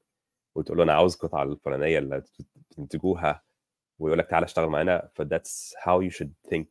وتقول 0.56 0.78
له 0.78 0.84
أنا 0.84 0.94
عاوز 0.94 1.14
القطعه 1.14 1.44
الفلانية 1.44 2.00
اللي 2.00 2.24
تنتجوها 2.70 3.42
ويقول 4.00 4.20
لك 4.20 4.30
تعالى 4.30 4.44
اشتغل 4.46 4.70
معانا 4.70 5.10
ف 5.14 5.22
that's 5.22 5.74
how 5.86 6.02
you 6.02 6.16
should 6.18 6.54
think 6.54 6.68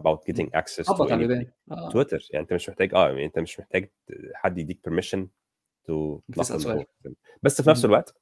about 0.00 0.18
getting 0.28 0.48
access 0.60 0.86
to. 0.86 1.00
الودان 1.00 1.46
آه. 1.72 1.90
تويتر 1.90 2.28
يعني 2.30 2.42
أنت 2.42 2.52
مش 2.52 2.68
محتاج 2.68 2.94
آه 2.94 3.08
يعني 3.08 3.24
أنت 3.24 3.38
مش 3.38 3.60
محتاج 3.60 3.90
حد 4.34 4.58
يديك 4.58 4.80
permission 4.88 5.26
to. 5.88 6.20
بس 7.42 7.62
في 7.62 7.70
نفس. 7.70 7.84
الوقت 7.84 8.14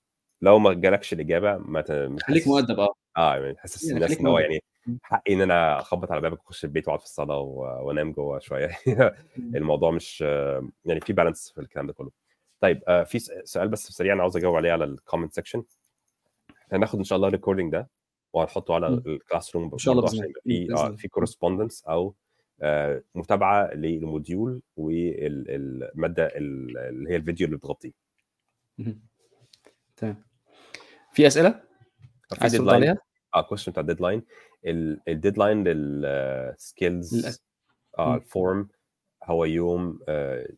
لو 0.43 0.59
ما 0.59 0.73
جالكش 0.73 1.12
الإجابة 1.12 1.57
ما 1.57 1.85
خليك 2.27 2.49
مؤدب 2.49 2.81
آه 2.81 2.95
آه 3.16 3.37
يعني 3.37 3.55
تحسس 3.55 3.85
يعني 3.85 4.05
الناس 4.05 4.20
إن 4.20 4.27
هو. 4.27 4.39
يعني. 4.39 4.62
حقي 5.03 5.35
إن 5.35 5.41
أنا 5.41 5.79
أخبط 5.79 6.12
على 6.12 6.20
بابك 6.20 6.45
واخش 6.45 6.65
البيت 6.65 6.89
وأقعد 6.89 7.01
في 7.01 7.07
الصالة 7.07 7.37
وأنام 7.39 8.12
جوه 8.12 8.39
شوية 8.39 8.79
الموضوع 9.57 9.91
مش 9.91 10.20
يعني 10.85 11.01
في 11.01 11.12
balance 11.12 11.53
في 11.55 11.61
الكلام 11.61 11.87
ده 11.87 11.93
كله 11.93 12.11
طيب 12.63 12.83
آه، 12.89 13.03
في 13.03 13.19
سؤال 13.45 13.69
بس 13.69 13.89
سريع 13.89 14.13
أنا 14.13 14.23
عاوز 14.23 14.37
أجاوب 14.37 14.55
عليه 14.57 14.73
على 14.73 14.85
ال 14.85 14.91
comment 14.91 15.33
section 15.35 15.65
هناخد 16.73 16.99
إن 16.99 17.05
شاء 17.05 17.17
الله 17.17 17.29
ال 17.29 17.33
recording 17.33 17.73
ده 17.73 17.89
وهنحطه 18.33 18.75
على. 18.75 18.87
ال 18.89 19.57
classroom 19.57 19.70
إن 19.73 19.79
شاء 19.79 19.95
الله 19.95 20.05
عشان. 20.09 20.33
في 20.45 20.73
آه. 20.75 20.97
في 20.97 21.09
correspondence 21.09 21.85
أو 21.85 22.15
آه، 22.63 23.03
متابعة 23.15 23.75
لل 23.74 23.97
module 23.97 24.62
والماده 24.77 26.27
ال- 26.27 26.79
اللي 26.79 27.11
هي 27.11 27.17
الفيديو 27.17 27.47
اللي 27.47 27.57
بتغطيه. 27.59 27.93
تمام 29.97 30.25
في 31.13 31.27
أسئلة 31.27 31.51
في 32.29 32.41
عايز 32.41 32.53
ترد 32.53 32.67
deadline- 32.69 32.73
عليها 32.73 32.99
آه 33.35 33.41
question 33.43 33.73
بتاع 33.73 33.81
ال 33.81 33.85
deadline 33.85 34.23
ال 35.09 35.15
deadline 35.15 35.65
لل 35.65 36.04
skills. 36.04 37.41
آه. 37.99 38.15
ال 38.16 38.27
form 38.27 38.69
هو 39.25 39.45
يوم 39.45 39.99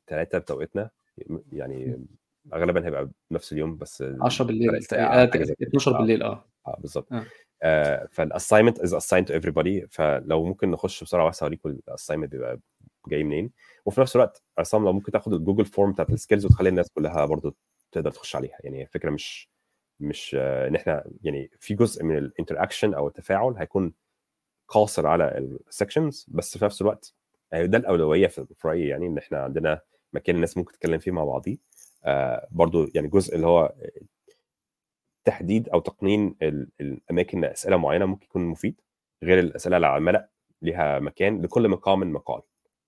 ثلاثة 0.06 0.38
بتوقيتنا 0.38 0.90
يعني 1.52 2.06
غالبا 2.54 2.86
هيبقى 2.86 3.10
نفس 3.30 3.52
اليوم 3.52 3.76
بس 3.76 4.04
10 4.20 4.44
بالليل 4.44 4.70
فرق 4.70 4.80
تقريبا 4.80 5.44
ساعة، 5.44 5.56
آه،. 5.62 5.68
12 5.68 5.94
آه. 5.94 5.98
بالليل 5.98 6.22
آه. 6.22 6.44
آه 6.66 6.76
بالظبط. 6.80 7.12
آه. 7.12 7.26
آه 7.62 8.08
فال 8.10 8.22
assignment 8.22 8.78
is 8.80 8.94
assigned 8.94 9.26
to 9.26 9.32
everybody. 9.40 9.86
فلو 9.90 10.44
ممكن 10.44 10.70
نخش 10.70 11.04
بسرعة 11.04 11.28
بس 11.28 11.42
اوريكم 11.42 11.68
ال 11.68 11.74
assignment 11.74 12.32
بيبقى 12.32 12.60
جاي 13.08 13.24
منين. 13.24 13.50
وفي 13.84 14.00
نفس 14.00 14.16
الوقت 14.16 14.42
عصام 14.58 14.84
لو 14.84 14.92
ممكن 14.92 15.12
تاخد 15.12 15.32
ال 15.34 15.39
Google 15.39 15.64
Form 15.64 15.92
بتاعت 15.92 16.10
ال 16.10 16.15
skills 16.15 16.46
وتخلي 16.46 16.68
الناس 16.68 16.90
كلها 16.94 17.24
برضو 17.26 17.54
تقدر 17.92 18.10
تخش 18.10 18.36
عليها. 18.36 18.58
يعني 18.64 18.82
الفكرة 18.82 19.10
مش 19.10 19.50
مش 20.00 20.36
آه، 20.38 20.68
إن 20.68 20.74
إحنا 20.74 21.04
يعني 21.22 21.50
في 21.60 21.74
جزء 21.74 22.04
من 22.04 22.18
ال 22.18 22.25
interaction 22.25 22.94
أو 22.94 23.08
التفاعل 23.08 23.54
هيكون 23.58 23.92
قاصر 24.68 25.06
على 25.06 25.38
ال 25.68 25.75
sections 25.75 26.26
بس 26.28 26.58
في 26.58 26.64
نفس 26.64 26.82
الوقت 26.82 27.14
ده 27.52 27.78
الأولوية 27.78 28.26
في 28.26 28.46
في 28.54 28.68
رأيي 28.68 28.88
يعني 28.88 29.06
إن 29.06 29.18
إحنا 29.18 29.38
عندنا 29.38 29.80
مكان 30.14 30.36
الناس 30.36 30.56
ممكن 30.56 30.72
تتكلم 30.72 30.98
فيه 30.98 31.10
مع 31.10 31.24
بعضيه. 31.24 31.56
آه 32.04 32.48
برضو 32.50 32.86
يعني 32.94 33.08
جزء 33.08 33.34
اللي 33.36 33.46
هو 33.46 33.74
تحديد 35.24 35.68
أو 35.68 35.80
تقنين 35.80 36.36
ال- 36.42 36.68
الأماكن 36.80 37.40
لاسئله 37.40 37.76
معينة 37.76 38.06
ممكن 38.06 38.24
يكون 38.26 38.44
مفيد 38.44 38.80
غير 39.22 39.38
الأسئلة 39.38 39.76
اللي 39.76 39.86
على 39.86 39.98
الملأ 39.98 40.28
ليها 40.62 40.98
مكان 41.00 41.42
لكل 41.42 41.68
مقام 41.68 42.12
مقال. 42.12 42.42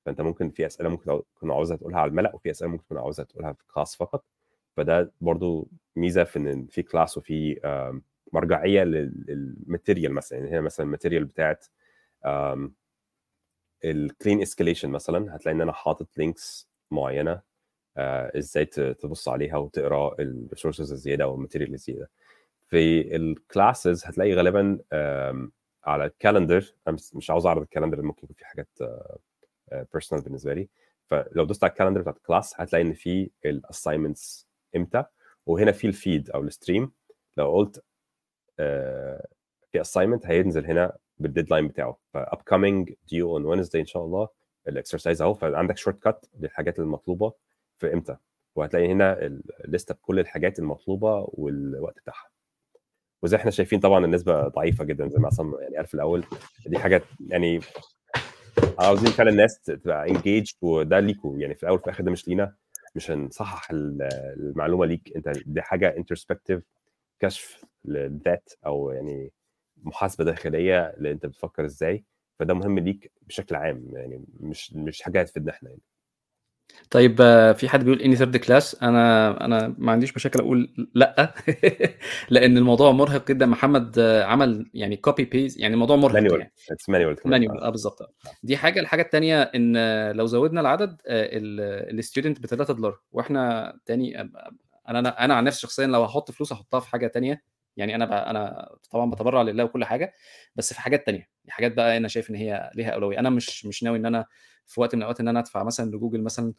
فأنت 0.07 0.20
ممكن 0.20 0.51
في 0.51 0.66
أسئلة 0.66 0.89
ممكن 0.89 1.23
تكون 1.36 1.51
عاوزها 1.51 1.77
تقولها 1.77 2.01
على 2.01 2.09
الملأ 2.09 2.35
وفي 2.35 2.51
أسئلة 2.51 2.70
ممكن 2.70 2.85
تكون 2.85 2.98
عاوزها 2.98 3.24
تقولها 3.24 3.53
في 3.53 3.65
class 3.74 3.97
فقط. 3.97 4.24
فده 4.77 5.12
برضو 5.20 5.69
ميزة 5.97 6.24
في 6.24 6.39
إن 6.39 6.66
في 6.66 6.82
class 6.83 7.19
وفي 7.19 7.61
مرجعية 8.32 8.85
لل- 8.85 9.24
لل 9.28 9.45
material 9.45 10.12
مثلا. 10.12 10.39
يعني 10.39 10.51
هنا 10.51 10.61
مثلا 10.61 10.86
ال 10.87 10.91
material 10.91 11.24
بتاعت 11.24 11.66
ال 13.85 13.94
clean 13.94 14.43
escalation 14.43 14.91
مثلا. 14.90 15.36
هتلاقي 15.36 15.55
إن 15.57 15.61
أنا 15.61 15.73
حاطط 15.73 16.19
links 16.19 16.69
معينة 16.91 17.41
آه، 17.97 18.39
إزاي 18.39 18.65
تبص 18.67 19.29
عليها 19.29 19.57
وتقرأ 19.57 20.15
ال 20.20 20.28
resources 20.28 20.93
الزيادة 20.93 21.25
أو 21.25 21.35
ال 21.35 21.39
material 21.39 21.74
الزيادة. 21.75 22.11
في 22.69 23.17
ال 23.16 23.28
classes 23.28 24.05
هتلاقي 24.07 24.35
غالبا 24.35 24.79
على 25.85 26.05
ال 26.05 26.12
calendar 26.12 26.74
مش- 26.89 27.31
عاوز 27.31 27.47
أعرض 27.47 27.63
ال 27.62 27.67
calendar 27.67 28.03
ممكن 28.03 28.25
يكون 28.25 28.37
في 28.37 28.47
حاجات 28.47 28.69
personal 29.93 30.24
بالنسبة 30.25 30.55
لي. 30.55 30.69
فلو 31.11 31.45
دوست 31.45 31.65
على 31.65 31.71
ال 31.70 31.74
calendar 31.74 32.01
بتاعت 32.01 32.17
ال 32.16 32.24
class 32.24 32.61
هتلاقي 32.61 32.83
إن 32.83 32.93
في 32.93 33.31
ال 33.45 33.53
assignments 33.53 34.47
إمتى 34.77 35.05
وهنا 35.47 35.73
في 35.73 35.87
ال 35.87 35.95
feed 35.95 36.31
أو 36.31 36.41
ال 36.43 36.50
stream 36.50 36.93
لو 37.37 37.53
قلت 37.57 37.85
آه، 38.59 39.27
في 39.73 39.81
assignment 39.81 40.27
هينزل 40.27 40.67
هنا 40.67 40.97
بال 41.19 41.28
deadline 41.28 41.69
بتاعه. 41.69 41.99
ف 42.15 42.43
upcoming 42.47 42.93
due 43.09 43.33
on 43.33 43.45
Wednesday 43.45 43.81
إن 43.83 43.87
شاء 43.87 44.05
الله. 44.05 44.29
ال 44.69 44.74
exercise 44.74 45.23
اهو 45.23 45.35
فعندك 45.35 45.77
shortcut 45.77 46.27
للحاجات 46.41 46.79
المطلوبة 46.79 47.33
في 47.79 47.93
إمتى؟ 47.95 48.17
وهتلاقي 48.57 48.93
هنا 48.93 49.19
الليستة 49.65 49.95
بكل 49.95 50.19
الحاجات 50.19 50.59
المطلوبة 50.59 51.29
والوقت 51.33 51.97
بتاعها. 51.99 52.27
وزي 53.23 53.37
إحنا 53.37 53.51
شايفين 53.51 53.81
طبعا 53.81 54.05
النسبة 54.05 54.49
ضعيفة 54.49 54.85
جدا 54.85 55.09
زي 55.09 55.19
ما 55.19 55.27
عصام 55.27 55.55
يعني 55.61 55.77
قال 55.77 55.87
في 55.87 55.95
الأول. 55.95 56.25
دي 56.67 56.79
حاجات 56.79 57.03
يعني 57.29 57.61
عاوزين 58.79 59.11
فعلا 59.11 59.31
الناس 59.31 59.61
تبقى 59.61 60.09
engage 60.11 60.51
وده 60.63 61.01
ليكوا 61.01 61.39
يعني 61.39 61.55
في 61.55 61.63
الأول 61.63 61.79
وفي 61.79 61.87
الآخر 61.87 62.05
ده 62.05 62.11
مش 62.11 62.29
لينا. 62.29 62.55
مش 62.95 63.11
هنصحح 63.11 63.71
ال- 63.71 64.03
المعلومة 64.37 64.87
ليك. 64.87 65.13
انت 65.17 65.29
دي 65.47 65.63
حاجة 65.63 65.97
introspective 65.97 66.62
كشف 67.21 67.65
للذات 67.85 68.53
أو 68.67 68.91
يعني 68.91 69.33
محاسبة 69.83 70.25
داخلية 70.25 70.81
اللي 70.81 71.11
انت 71.11 71.27
بتفكر 71.27 71.65
إزاي. 71.65 72.05
فده 72.39 72.55
مهم 72.55 72.79
ليك 72.79 73.13
بشكل 73.23 73.55
عام 73.57 73.85
يعني 73.93 74.25
مش 74.41 74.73
مش 74.73 75.03
حاجة 75.03 75.21
هتفيدنا 75.21 75.53
إحنا 75.53 75.69
يعني. 75.71 75.83
طيب 76.91 77.17
آه، 77.21 77.53
في 77.53 77.69
حد 77.69 77.85
بيقول 77.85 78.01
any 78.03 78.16
third 78.16 78.37
class 78.37 78.83
أنا 78.83 79.45
أنا 79.45 79.75
ما 79.79 79.93
عنديش 79.93 80.17
مشاكل 80.17 80.39
أقول 80.41 80.89
لأ. 80.95 81.35
لأن 82.31 82.59
الموضوع 82.59 82.93
مرهق 82.93 83.29
جدا. 83.29 83.47
محمد 83.47 83.99
آه، 83.99 84.25
عمل 84.25 84.71
يعني 84.75 84.97
copy 84.97 85.24
paste 85.24 85.59
يعني 85.61 85.75
الموضوع 85.75 85.97
مرهق 85.97 86.15
manual 86.15 86.41
يعني. 86.41 86.53
manual 86.89 87.16
manual 87.24 87.61
آه 87.61 87.71
بالظبط. 87.71 88.03
آه. 88.03 88.09
دي 88.43 88.57
حاجة. 88.57 88.81
الحاجة 88.81 89.03
الثانية 89.03 89.43
إن 89.43 89.75
آه، 89.77 90.13
لو 90.13 90.27
زودنا 90.27 90.61
العدد 90.61 91.01
ال 91.07 91.23
student 91.23 92.41
ب 92.41 92.47
3 92.47 92.75
دولار 92.75 92.99
وإحنا 93.13 93.73
تاني 93.87 94.21
آه، 94.21 94.31
أنا 94.89 94.99
أنا 94.99 95.25
أنا 95.25 95.35
عن 95.35 95.45
نفسي 95.45 95.61
شخصيا 95.61 95.87
لو 95.87 96.03
هحط 96.05 96.31
فلوس 96.31 96.53
هحطها 96.53 96.81
في 96.81 96.89
حاجة 96.91 97.07
تانية. 97.07 97.43
يعني 97.77 97.94
أنا 97.94 98.05
بقى 98.05 98.31
أنا 98.31 98.69
طبعا 98.90 99.11
بتبرع 99.11 99.43
لله 99.43 99.65
وكل 99.65 99.85
حاجة 99.85 100.15
بس 100.57 100.73
في 100.73 100.81
حاجات 100.81 101.07
تانية. 101.07 101.28
حاجات 101.48 101.73
بقى 101.73 101.97
أنا 101.97 102.09
شايف 102.09 102.31
إن 102.31 102.35
هي 102.35 102.70
ليها 102.74 102.90
أولوية. 102.90 103.19
أنا 103.19 103.31
مش 103.31 103.66
مش 103.66 103.82
ناوي 103.82 103.98
إن 103.98 104.07
أنا 104.07 104.27
في 104.66 104.81
وقت 104.81 104.94
من 104.94 105.01
الأوقات 105.03 105.20
إن 105.20 105.28
أنا 105.28 105.39
أدفع 105.40 105.62
مثلا 105.62 105.90
لجوجل 105.90 106.23
مثلا 106.23 106.53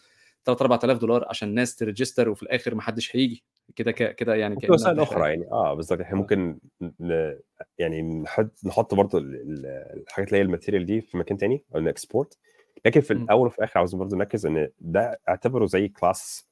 3 0.45 0.61
4000 0.61 0.97
دولار 0.97 1.25
عشان 1.29 1.49
الناس 1.49 1.75
ت 1.75 1.81
register 1.81 2.29
وفي 2.29 2.43
الآخر 2.43 2.75
ما 2.75 2.81
حدش 2.81 3.15
هيجي. 3.15 3.43
كده 3.75 3.91
كده 3.91 4.35
يعني 4.35 4.55
في 4.55 4.61
كأنها 4.61 4.73
وسائل 4.75 4.99
أخرى 4.99 5.29
يعني. 5.29 5.45
آه 5.51 5.73
بالظبط 5.73 6.01
إحنا 6.01 6.17
ممكن 6.17 6.59
ن... 6.99 7.35
يعني 7.77 8.01
نحط 8.01 8.51
نحط 8.65 8.93
برضه 8.95 9.17
ال- 9.17 9.35
ال- 9.35 9.65
الحاجات 10.07 10.27
اللي 10.27 10.37
هي 10.37 10.41
ال 10.41 10.46
material 10.46 10.85
دي 10.85 11.01
في 11.01 11.17
مكان 11.17 11.37
تاني 11.37 11.63
أو 11.75 11.79
ن 11.79 11.88
export 11.88 12.37
لكن 12.85 13.01
في. 13.01 13.11
الأول 13.13 13.47
وفي 13.47 13.57
الآخر 13.57 13.77
عاوزين 13.79 13.99
برضه 13.99 14.17
نركز 14.17 14.45
إن 14.45 14.69
ده 14.79 15.19
أعتبره 15.29 15.65
زي 15.65 15.87
class 15.87 16.47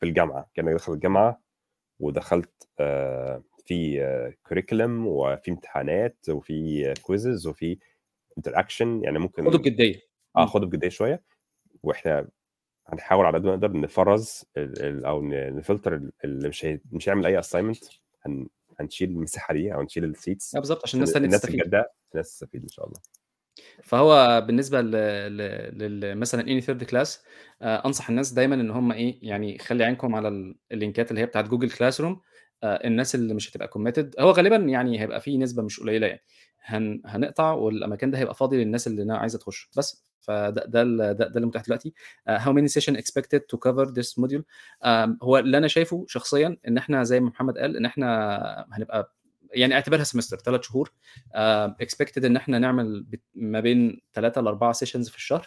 في 0.00 0.06
الجامعة. 0.06 0.50
كأنك 0.54 0.74
دخلت 0.74 0.94
الجامعة 0.96 1.40
ودخلت 2.00 2.68
آه، 2.80 3.42
في 3.66 4.34
curriculum 4.48 5.06
وفي 5.06 5.50
امتحانات 5.50 6.16
وفي 6.28 6.94
quizzes 7.02 7.46
وفي 7.46 7.78
interaction 8.38 9.04
يعني 9.04 9.18
ممكن 9.18 9.44
خدوا 9.44 9.58
بجدية. 9.58 10.00
آه. 10.36 10.46
خده 10.46 10.66
بجدية 10.66 10.88
شوية. 10.88 11.22
وإحنا 11.82 12.28
هنحاول 12.86 13.26
على 13.26 13.38
قد 13.38 13.44
ما 13.44 13.50
نقدر 13.50 13.80
نفرز 13.80 14.44
ال- 14.56 14.82
ال- 14.82 15.04
أو 15.04 15.22
نفلتر 15.32 16.00
اللي 16.24 16.48
مش 16.48 16.64
هي... 16.64 16.80
مش 16.92 17.08
هيعمل 17.08 17.26
أي 17.26 17.38
assignment 17.38 17.84
هن... 18.26 18.46
هنشيل 18.80 19.10
المساحة 19.10 19.54
دي 19.54 19.74
أو 19.74 19.82
نشيل 19.82 20.04
ال 20.04 20.12
seats 20.12 20.54
آه، 20.54 20.58
بالظبط 20.58 20.82
عشان 20.84 21.00
الناس 21.00 21.16
الناس 21.16 21.40
تستفيد. 21.40 21.74
الناس 21.74 21.86
تستفيد 22.12 22.62
إن 22.62 22.68
شاء 22.68 22.86
الله. 22.86 23.00
فهو 23.82 24.40
بالنسبة 24.46 24.80
ل... 24.80 24.90
ل... 24.90 26.00
ل... 26.00 26.16
مثلا 26.18 26.40
any 26.40 26.60
third 26.60 26.84
class 26.84 27.24
أنصح 27.62 28.08
الناس 28.08 28.32
دايما 28.32 28.54
إن 28.54 28.70
هم 28.70 28.92
إيه 28.92 29.18
يعني 29.22 29.58
خلي 29.58 29.84
عينكم 29.84 30.14
على 30.14 30.28
ال- 30.28 30.56
اللينكات 30.72 31.10
اللي 31.10 31.20
هي 31.20 31.26
بتاعت 31.26 31.48
Google 31.48 31.70
Classroom 31.70 32.20
الناس 32.64 33.14
اللي 33.14 33.34
مش 33.34 33.50
هتبقى 33.50 33.68
committed 33.68 34.14
هو 34.18 34.30
غالبا 34.30 34.56
يعني 34.56 35.00
هيبقى 35.00 35.20
فيه 35.20 35.38
نسبة 35.38 35.62
مش 35.62 35.80
قليلة 35.80 36.06
يعني. 36.06 36.22
هن... 36.62 37.02
هنقطع 37.06 37.52
والمكان 37.52 38.10
ده 38.10 38.18
هيبقى 38.18 38.34
فاضي 38.34 38.64
للناس 38.64 38.86
اللي 38.86 39.04
نا- 39.04 39.18
عايزة 39.18 39.38
تخش. 39.38 39.70
بس 39.76 40.04
فده 40.20 40.64
ده 40.66 40.84
ده, 40.84 41.12
ده 41.12 41.26
اللي 41.36 41.46
متاح 41.46 41.62
دلوقتي. 41.62 41.92
uh, 42.30 42.40
many 42.42 42.68
session 42.80 42.94
expected 42.96 43.40
to 43.52 43.58
cover 43.68 43.86
this 43.90 44.22
module 44.22 44.42
um, 44.84 45.10
هو 45.22 45.38
اللي 45.38 45.58
أنا 45.58 45.68
شايفه 45.68 46.04
شخصيا 46.08 46.56
إن 46.68 46.78
إحنا 46.78 47.04
زي 47.04 47.20
ما 47.20 47.28
محمد 47.28 47.58
قال 47.58 47.76
إن 47.76 47.84
إحنا 47.84 48.66
هنبقى 48.72 49.14
يعني 49.54 49.74
اعتبرها 49.74 50.04
سمستر 50.04 50.36
ثلاث 50.36 50.62
شهور. 50.62 50.92
expected 51.34 52.24
إن 52.24 52.36
إحنا 52.36 52.58
نعمل 52.58 53.06
ما 53.34 53.60
بين 53.60 54.00
ثلاثة 54.14 54.40
لأربعة 54.40 54.72
sessions 54.72 55.08
في 55.08 55.16
الشهر. 55.16 55.46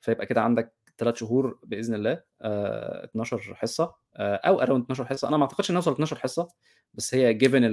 فيبقى 0.00 0.26
كده 0.26 0.40
عندك 0.42 0.74
ثلاث 1.02 1.16
شهور 1.16 1.58
بإذن 1.64 1.94
الله 1.94 2.22
آه 2.42 3.04
12 3.04 3.54
حصة 3.54 3.94
آه 4.16 4.34
أو 4.36 4.60
around 4.62 4.82
12 4.82 5.04
حصة. 5.04 5.28
أنا 5.28 5.36
ما 5.36 5.42
أعتقدش 5.44 5.70
ان 5.70 5.74
نوصل 5.74 5.92
12 5.92 6.18
حصة 6.18 6.48
بس 6.94 7.14
هي 7.14 7.34
given 7.34 7.64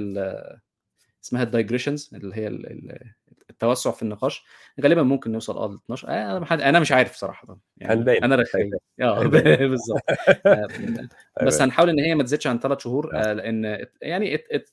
اسمها 1.24 1.42
ال 1.42 1.48
digressions 1.48 2.10
اللي 2.14 2.36
هي 2.36 2.46
ال- 2.48 2.66
ال- 2.66 3.12
التوسع 3.50 3.90
في 3.90 4.02
النقاش. 4.02 4.44
غالبا 4.82 5.02
ممكن 5.02 5.32
نوصل 5.32 5.56
آه 5.58 5.68
ل 5.72 5.74
12 5.74 6.08
آه، 6.08 6.36
أنا. 6.36 6.68
أنا 6.68 6.80
مش 6.80 6.92
عارف 6.92 7.14
صراحة. 7.16 7.58
يعني 7.76 7.92
هنبين. 7.94 8.24
أنا 8.24 8.36
رخي 8.36 8.70
آه. 9.02 9.20
بالظبط. 9.68 10.02
آه، 10.46 10.68
بس 11.46 11.62
هنحاول 11.62 11.88
إن 11.90 11.98
هي 11.98 12.14
ما 12.14 12.22
تزيدش 12.22 12.46
عن 12.46 12.58
ثلاث 12.58 12.78
شهور 12.80 13.16
آه، 13.16 13.32
لأن 13.32 13.86
يعني 14.02 14.34
at 14.34 14.44
at 14.52 14.70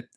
at 0.00 0.14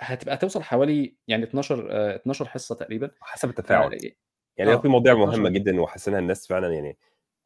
هتبقى 0.00 0.36
توصل 0.36 0.62
حوالي 0.62 1.16
يعني 1.28 1.44
12 1.44 1.88
آه، 1.90 2.16
12 2.16 2.44
حصة 2.48 2.74
تقريبا. 2.74 3.10
حسب 3.20 3.48
التفاعل. 3.50 3.92
آه، 3.94 4.10
يعني 4.58 4.72
آه، 4.72 4.76
في 4.76 4.88
مواضيع 4.88 5.12
12 5.12 5.30
مهمة 5.30 5.48
جدا 5.50 5.80
وحسينا 5.80 6.18
الناس 6.18 6.46
فعلا 6.46 6.72
يعني 6.74 6.96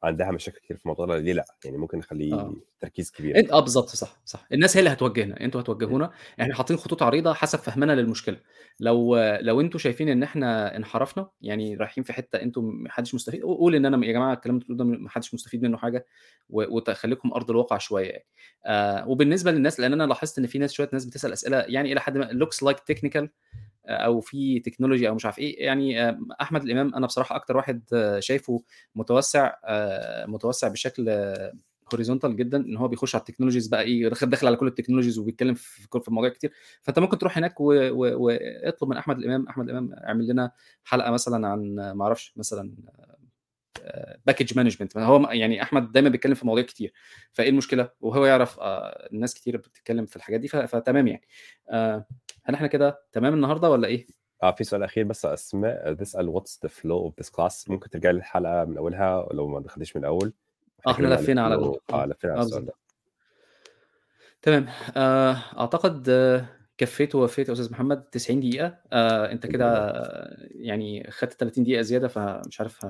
عندها 0.03 0.31
مشاكل 0.31 0.59
كتير 0.59 0.77
في 0.77 0.83
الموضوع 0.85 1.07
ده 1.07 1.19
ليه 1.19 1.33
لأ؟ 1.33 1.45
يعني 1.65 1.77
ممكن 1.77 1.99
نخليه 1.99 2.35
آه. 2.35 2.55
تركيز 2.81 3.11
كبير. 3.11 3.37
انت 3.37 3.53
آه 3.53 3.61
بالظبط 3.61 3.89
صح 3.89 4.21
صح. 4.25 4.47
الناس 4.53 4.77
هي 4.77 4.79
اللي 4.79 4.91
هتوجهنا 4.91 5.41
أنتوا 5.41 5.61
هتوجهونا 5.61 6.11
إحنا 6.41 6.55
حاطين 6.55 6.77
خطوط 6.77 7.03
عريضة 7.03 7.35
حسب 7.35 7.59
فهمنا 7.59 7.93
للمشكلة. 7.93 8.37
لو 8.81 9.17
لو 9.41 9.61
أنتوا 9.61 9.81
شايفين 9.81 10.09
إن 10.09 10.23
إحنا 10.23 10.77
انحرفنا 10.77 11.29
يعني 11.41 11.77
رايحين 11.77 12.05
في 12.05 12.13
حتة 12.13 12.43
أنتوا 12.43 12.63
محدش 12.63 13.15
مستفيد 13.15 13.43
قول 13.43 13.75
إن 13.75 13.87
أنا 13.87 14.07
يا 14.07 14.13
جماعة 14.13 14.33
الكلام 14.35 14.57
اللي 14.57 14.77
ده 14.77 14.85
محدش 14.85 15.35
مستفيد 15.35 15.63
منه 15.63 15.77
حاجة 15.77 16.07
وتخليكم 16.51 17.33
أرض 17.33 17.51
الواقع 17.51 17.79
شوية 17.79 18.09
يعني. 18.11 18.27
آه 18.67 19.09
وبالنسبة 19.09 19.51
للناس 19.51 19.81
لأن 19.81 19.93
أنا 19.93 20.05
لاحظت 20.05 20.39
إن 20.39 20.47
في 20.47 20.59
ناس 20.59 20.73
شوية 20.73 20.89
ناس 20.93 21.05
بتسأل 21.05 21.33
أسئلة 21.33 21.65
يعني 21.69 21.93
إلى 21.93 22.01
حد 22.01 22.19
ما 22.19 22.25
looks 22.25 22.63
like 22.63 22.81
technical 22.81 23.31
أو 23.91 24.21
في 24.21 24.61
تكنولوجي 24.61 25.09
أو 25.09 25.15
مش 25.15 25.25
عارف 25.25 25.39
إيه. 25.39 25.65
يعني 25.67 26.09
آه، 26.09 26.19
أحمد 26.41 26.63
الإمام 26.63 26.95
أنا 26.95 27.07
بصراحة 27.07 27.37
أكتر 27.37 27.57
واحد 27.57 27.83
آه، 27.95 28.21
شايفه 28.21 28.63
متوسع 28.95 29.53
آه، 29.65 30.27
متوسع 30.27 30.69
بشكل 30.69 31.11
horizontal 31.93 32.37
جدا 32.37 32.59
إن 32.59 32.77
هو 32.77 32.89
بيخش 32.89 33.15
على 33.15 33.21
ال 33.21 33.24
technologies 33.24 33.67
بقى 33.69 33.83
إيه 33.83 34.09
داخل 34.09 34.47
على 34.47 34.57
كل 34.57 34.67
ال 34.67 34.71
technologies 34.71 35.19
وبيتكلم 35.19 35.55
في 35.55 35.89
في 36.01 36.11
مواضيع 36.11 36.31
كتير. 36.33 36.53
فأنت 36.83 36.99
ممكن 36.99 37.19
تروح 37.19 37.39
هناك 37.39 37.61
و- 37.61 37.65
و- 37.91 38.25
واطلب 38.27 38.91
من 38.91 38.97
أحمد 38.97 39.19
الإمام 39.19 39.49
أحمد 39.49 39.65
الإمام 39.69 39.93
اعمل 39.95 40.29
لنا 40.29 40.53
حلقة 40.85 41.11
مثلا 41.11 41.49
عن 41.49 41.75
ما 41.75 42.05
أعرفش 42.05 42.33
مثلا 42.37 42.75
package 44.27 44.57
management 44.57 44.97
هو 44.97 45.31
يعني 45.31 45.63
أحمد 45.63 45.93
دايما 45.93 46.09
بيتكلم 46.09 46.35
في 46.35 46.47
مواضيع 46.47 46.65
كتير. 46.65 46.93
فإيه 47.33 47.49
المشكلة؟ 47.49 47.91
وهو 48.01 48.27
يعرف 48.27 48.59
الناس 49.13 49.35
كتير 49.35 49.57
بتتكلم 49.57 50.07
في 50.07 50.17
الحاجات 50.17 50.41
دي 50.41 50.49
فتمام 50.49 51.07
يعني. 51.07 51.23
هل 52.45 52.55
إحنا 52.55 52.67
كده 52.67 53.03
تمام 53.13 53.35
النهارده 53.35 53.71
ولا 53.71 53.89
إيه؟ 53.89 54.07
آه 54.43 54.51
في 54.51 54.65
سؤال 54.65 54.83
أخير 54.83 55.05
بس 55.05 55.27
اسماء 55.27 55.93
بتسال 55.93 56.29
what's 56.29 56.61
the 56.63 56.69
flow 56.69 56.99
of 56.99 57.19
this 57.19 57.31
class 57.31 57.71
ممكن 57.71 57.91
ترجع 57.91 58.11
للحلقه 58.11 58.65
من 58.65 58.77
أولها 58.77 59.29
لو 59.33 59.49
ما 59.49 59.61
دخلتيش 59.61 59.97
من 59.97 60.03
الأول 60.03 60.33
آه 60.87 60.91
إحنا 60.91 61.09
لفينا 61.09 61.43
على 61.45 61.55
آه 61.55 62.07
لفينا 62.07 62.33
على 62.33 62.43
آه، 62.43 62.45
السؤال 62.45 62.67
ده. 62.67 62.73
تمام. 64.43 64.67
آه، 64.97 65.37
أعتقد 65.59 66.09
آه، 66.09 66.45
كفيت 66.81 67.15
ووفيت 67.15 67.49
يا 67.49 67.53
أستاذ 67.53 67.73
محمد 67.73 68.03
90 68.03 68.41
دقيقة. 68.41 68.79
آه، 68.93 69.33
أنت 69.33 69.47
كده 69.47 69.67
آه، 69.91 70.37
يعني 70.51 71.11
خدت 71.11 71.33
30 71.33 71.65
دقيقة 71.65 71.83
زيادة 71.83 72.09
فمش 72.09 72.61
عارف 72.61 72.85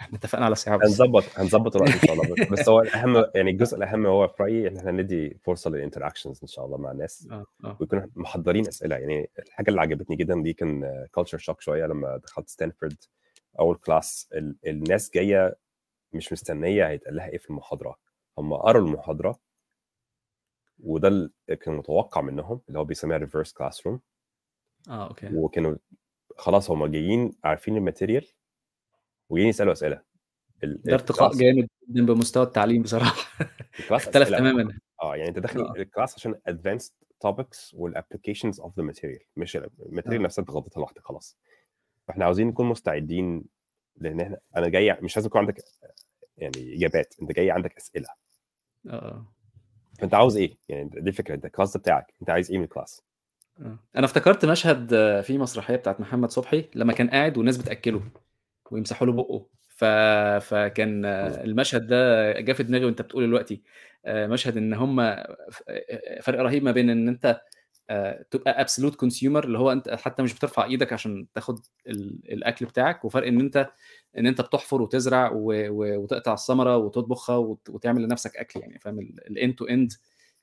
إحنا 0.00 0.18
اتفقنا 0.18 0.44
على 0.44 0.54
ساعه 0.54 0.76
بس 0.76 0.86
هنظبط 1.00 1.24
هنظبط 1.36 1.76
الوقت 1.76 1.92
إن 1.92 2.00
شاء 2.00 2.12
الله. 2.12 2.46
بس, 2.50 2.68
هو 2.68 2.80
الأهم 2.80 3.24
يعني 3.34 3.50
الجزء 3.50 3.76
الأهم 3.76 4.06
هو 4.06 4.28
في 4.28 4.42
رأيي 4.42 4.68
إن 4.68 4.76
إحنا 4.76 4.90
ندي 4.90 5.38
فرصة 5.42 5.70
لل 5.70 5.80
interactions 5.80 6.38
إن 6.42 6.48
شاء 6.48 6.64
الله 6.66 6.78
مع 6.78 6.90
الناس 6.90 7.28
آه 7.30 7.46
آه. 7.64 7.76
ويكون 7.80 8.06
محضرين 8.16 8.66
أسئلة. 8.68 8.96
يعني 8.96 9.30
الحاجة 9.38 9.70
اللي 9.70 9.80
عجبتني 9.80 10.16
جدا 10.16 10.42
دي 10.42 10.52
كان 10.52 11.06
culture 11.10 11.38
shock 11.38 11.60
شوية 11.60 11.86
لما 11.86 12.16
دخلت 12.16 12.48
ستانفورد 12.48 12.96
أول 13.58 13.76
class 13.76 14.28
ال- 14.34 14.56
الناس 14.66 15.10
جاية 15.14 15.56
مش 16.12 16.32
مستنية 16.32 16.88
هيتقال 16.88 17.16
لها 17.16 17.28
إيه 17.28 17.38
في 17.38 17.50
المحاضرة. 17.50 17.96
هم 18.38 18.54
قروا 18.54 18.86
المحاضرة 18.88 19.38
وده 20.82 21.08
اللي 21.08 21.30
كان 21.60 21.74
متوقع 21.74 22.20
منهم 22.20 22.60
اللي 22.68 22.78
هو 22.78 22.84
بيسميها 22.84 23.16
reverse 23.18 23.52
classroom 23.52 24.00
آه 24.88 25.08
okay. 25.08 25.28
وكانوا 25.34 25.76
خلاص 26.36 26.70
هم 26.70 26.86
جايين 26.86 27.32
عارفين 27.44 27.76
ال 27.76 27.82
material 27.82 28.26
وجايين 29.28 29.48
يسألوا 29.50 29.72
أسئلة. 29.72 30.02
ال- 30.64 30.82
ده 30.82 30.94
ارتقاء 30.94 31.32
جامد 31.36 31.68
جدا 31.88 32.06
بمستوى 32.06 32.42
التعليم 32.42 32.82
بصراحة. 32.82 33.14
اختلف. 33.90 34.28
تماما. 34.28 34.78
آه 35.02 35.16
يعني 35.16 35.28
أنت 35.28 35.38
داخل 35.38 35.60
آه. 35.60 35.72
ال 35.76 35.82
class 35.82 36.14
عشان 36.14 36.34
advanced 36.50 36.90
topics 37.26 37.74
وال 37.74 37.86
applications 37.86 38.60
of 38.60 38.76
the 38.76 38.82
material 38.82 39.20
مش 39.36 39.56
ال 39.56 39.63
material 39.63 40.20
آه. 40.20 40.24
نفسها 40.24 40.42
انت 40.42 40.50
غطيتها 40.50 40.80
لوحدك 40.80 41.02
خلاص. 41.04 41.38
فإحنا 42.08 42.24
عاوزين 42.24 42.46
نكون 42.48 42.66
مستعدين 42.66 43.44
لأن 43.96 44.20
إحنا 44.20 44.38
أنا 44.56 44.68
جاي 44.68 44.98
مش 45.02 45.16
لازم 45.16 45.26
يكون 45.26 45.40
عندك 45.40 45.64
يعني 46.36 46.76
إجابات 46.76 47.14
أنت 47.22 47.32
جاي 47.32 47.50
عندك 47.50 47.76
أسئلة. 47.76 48.08
آه. 48.88 49.32
فأنت 50.00 50.14
عاوز 50.14 50.36
إيه؟ 50.36 50.56
يعني 50.68 50.90
دي 50.94 51.10
الفكرة 51.10 51.34
أنت 51.34 51.44
ال 51.44 51.49
class 51.49 51.76
بتاعك 51.76 52.14
أنت 52.20 52.30
عايز 52.30 52.50
إيه 52.50 52.58
من 52.58 52.64
ال 52.64 52.69
class؟ 52.69 53.02
آه. 53.60 53.78
أنا 53.96 54.04
افتكرت 54.04 54.44
مشهد 54.44 54.88
في 55.20 55.38
مسرحية 55.38 55.76
بتاعت 55.76 56.00
محمد 56.00 56.30
صبحي 56.30 56.64
لما 56.74 56.92
كان 56.92 57.10
قاعد 57.10 57.38
والناس 57.38 57.56
بتأكله 57.56 58.02
ويمسحوا 58.70 59.06
له 59.06 59.12
بقه 59.12 59.46
ف... 59.68 59.84
فكان 60.44 61.04
المشهد 61.44 61.86
ده 61.86 62.32
جه 62.40 62.52
في 62.52 62.62
دماغي 62.62 62.84
وأنت 62.84 63.02
بتقول 63.02 63.26
دلوقتي 63.26 63.62
آه، 64.04 64.26
مشهد 64.26 64.56
إن 64.56 64.74
هم 64.74 65.00
آه، 65.00 65.26
فرق 66.22 66.40
رهيب 66.40 66.64
ما 66.64 66.72
بين 66.72 66.90
إن 66.90 67.08
أنت 67.08 67.40
تبقى 68.30 68.60
absolute 68.60 68.94
consumer 68.94 69.44
اللي 69.44 69.58
هو 69.58 69.72
أنت 69.72 69.88
حتى 69.90 70.22
مش 70.22 70.34
بترفع 70.34 70.64
إيدك 70.64 70.92
عشان 70.92 71.26
تاخد 71.34 71.58
ال- 71.86 72.32
الأكل 72.32 72.66
بتاعك 72.66 73.04
وفرق 73.04 73.26
إن 73.26 73.40
أنت 73.40 73.70
إن 74.18 74.26
أنت 74.26 74.40
بتحفر 74.40 74.82
وتزرع. 74.82 75.30
وتقطع 75.34 76.32
الثمرة 76.32 76.76
وتطبخها 76.76 77.36
وت... 77.36 77.70
وتعمل 77.70 78.02
لنفسك 78.02 78.36
أكل 78.36 78.60
يعني 78.60 78.78
فاهم 78.78 78.98
ال 79.00 79.14
end 79.14 79.54
to 79.54 79.64
end 79.64 79.92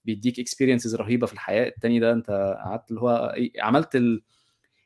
بيديك 0.06 0.40
experiences 0.40 0.96
رهيبة 0.96 1.28
في 1.28 1.34
الحياة 1.34 1.68
التاني 1.68 2.00
ده 2.00 2.12
أنت 2.14 2.30
قعدت 2.66 2.90
اللي 2.90 3.02
هو 3.02 3.34
إيه، 3.38 3.52
عملت 3.62 3.96
ال... 3.96 4.22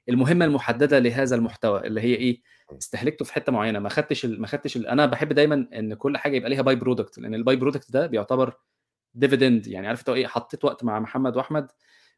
المهمة 0.09 0.45
المحددة 0.45 0.99
لهذا 0.99 1.35
المحتوى 1.35 1.87
اللي 1.87 2.01
هي 2.01 2.15
إيه 2.15 2.41
استهلكته 2.77 3.25
في 3.25 3.33
حتة 3.33 3.51
معينة 3.51 3.79
ما 3.79 3.89
خدتش. 3.89 4.25
ما 4.25 4.47
خدتش. 4.47 4.77
أنا 4.77 5.05
بحب 5.05 5.33
دايما 5.33 5.67
إن 5.73 5.93
كل 5.93 6.17
حاجة 6.17 6.35
يبقى 6.37 6.49
ليها 6.49 6.61
by-product 6.61 7.17
لأن 7.17 7.35
ال 7.35 7.55
by-product 7.55 7.91
ده 7.91 8.07
بيعتبر 8.07 8.53
dividend 9.13 9.67
يعني 9.67 9.87
عارف 9.87 10.09
إيه 10.09 10.27
حطيت 10.27 10.65
وقت 10.65 10.83
مع 10.83 10.99
محمد 10.99 11.37
وأحمد 11.37 11.67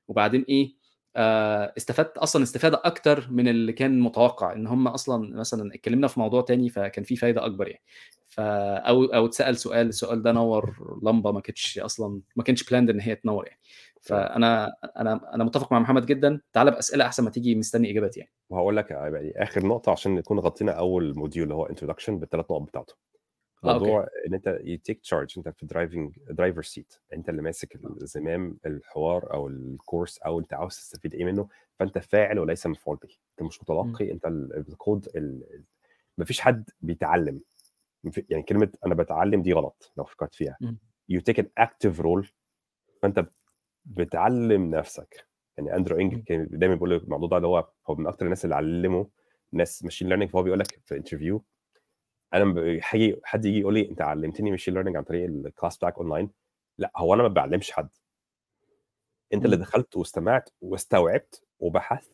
وبعدين 0.08 0.46
إيه 0.50 0.76
آه 1.16 1.74
استفدت 1.78 2.18
أصلا 2.18 2.44
استفادة 2.44 2.82
أكتر 2.86 3.28
من 3.32 3.48
اللي 3.48 3.74
كان 3.74 4.00
متوقع 4.00 4.54
إن 4.54 4.68
هم 4.68 4.88
أصلا 4.88 5.36
مثلا 5.40 5.76
اتكلمنا 5.76 6.08
في 6.08 6.20
موضوع 6.20 6.42
تاني 6.42 6.70
فكان 6.70 7.04
في 7.04 7.16
فايدة 7.16 7.46
أكبر 7.46 7.68
يعني. 7.68 7.84
ف 8.28 8.40
أو 8.40 9.04
أو 9.06 9.26
اتسأل 9.26 9.58
سؤال 9.58 9.88
السؤال 9.88 10.22
ده 10.24 10.32
نور 10.32 10.98
لمبة 11.04 11.32
ما 11.32 11.42
كانتش 11.42 11.80
أصلا 11.80 12.22
ما 12.36 12.44
كانش 12.44 12.64
planned 12.70 12.90
إن 12.90 13.00
هي 13.02 13.16
تنور 13.16 13.48
يعني. 13.48 13.60
فأنا 14.02 14.74
أنا 14.98 15.36
أنا 15.36 15.44
متفق 15.44 15.72
مع 15.72 15.80
محمد 15.80 16.06
جدا. 16.06 16.42
تعالى 16.54 16.72
بأسئلة 16.72 17.06
أحسن 17.06 17.24
ما 17.24 17.30
تيجي 17.30 17.56
مستني 17.56 17.92
اجابات 17.92 18.18
يعني. 18.18 18.32
وهقول 18.50 18.78
لك 18.78 18.92
يعني 18.92 19.34
آخر 19.44 19.66
نقطة 19.68 19.92
عشان 19.92 20.16
نكون 20.16 20.40
غطينا 20.40 20.72
أول 20.72 21.16
module 21.16 21.44
اللي 21.44 21.56
هو 21.56 21.66
introduction 21.66 22.20
بالثلاث 22.20 22.52
نقط 22.52 22.62
بتاعته. 22.62 22.96
آه،. 23.64 23.74
موضوع 23.74 24.08
إن 24.28 24.34
أنت 24.34 24.60
you 24.64 24.79
take 24.79 25.00
charge 25.02 25.34
أنت 25.38 25.50
في 25.50 25.66
driving 25.66 26.16
driver 26.30 26.62
seat 26.64 26.94
أنت 27.14 27.30
اللي 27.30 27.42
ماسك 27.42 27.76
الزمام 28.02 28.58
الحوار 28.66 29.34
أو 29.34 29.48
الكورس 29.48 30.18
أو 30.18 30.40
أنت 30.40 30.54
عاوز 30.54 30.76
تستفيد 30.76 31.14
إيه 31.16 31.26
منه 31.26 31.48
فأنت 31.80 31.98
فاعل 31.98 32.40
وليس 32.40 32.68
مفعول 32.68 32.98
به. 32.98 33.10
أنت 33.32 33.48
مش 33.48 33.62
متلقي 33.62 34.12
أنت 34.12 34.26
ال- 34.26 34.58
الكود 34.70 35.08
ال- 35.16 35.64
مفيش 36.18 36.42
حد 36.42 36.70
بيتعلم. 36.82 37.42
يعني 38.30 38.44
كلمة 38.44 38.72
أنا 38.86 38.96
بتعلم 38.96 39.42
دي 39.42 39.54
غلط 39.54 39.92
لو 39.98 40.04
فكرت 40.04 40.36
فيها. 40.36 40.58
you 41.10 41.22
take 41.22 41.40
an 41.40 41.50
active 41.58 42.00
role 42.00 42.28
فأنت 43.02 43.26
بتعلم 43.86 44.76
نفسك. 44.76 45.28
يعني 45.58 45.76
Andrew 45.76 46.00
Ng 46.00 46.14
مم. 46.16 46.22
كان 46.24 46.48
دايما 46.52 46.76
بيقول 46.76 46.94
الموضوع 46.94 47.28
ده 47.30 47.38
اللي 47.38 47.48
هو 47.48 47.70
هو 47.88 47.96
من 47.96 48.08
أكتر 48.08 48.26
الناس 48.26 48.46
اللي 48.46 48.56
علموا 48.56 49.06
ناس 49.52 49.84
machine 49.84 50.08
learning 50.10 50.32
فهو 50.32 50.44
بيقول 50.44 50.60
لك 50.60 50.80
في 50.86 50.96
interview 50.98 51.44
أنا 52.34 52.82
حاجي 52.82 53.16
حد 53.24 53.46
يجي 53.46 53.60
يقول 53.60 53.74
لي 53.74 53.90
أنت 53.90 54.02
علمتني 54.02 54.52
machine 54.52 54.74
learning 54.74 54.98
عن 54.98 55.04
طريق 55.04 55.26
ال 55.26 55.34
class 55.34 55.78
بتاعك 55.78 55.98
اونلاين 55.98 56.30
لأ 56.78 56.92
هو 56.98 57.14
أنا 57.14 57.24
ما 57.24 57.30
بعلمش 57.30 57.72
حد 57.72 57.90
أنت 59.34 59.46
اللي 59.46 59.56
مم. 59.56 59.62
دخلت 59.62 59.98
واستمعت 59.98 60.50
واستوعبت 60.62 61.44
وبحثت 61.60 62.12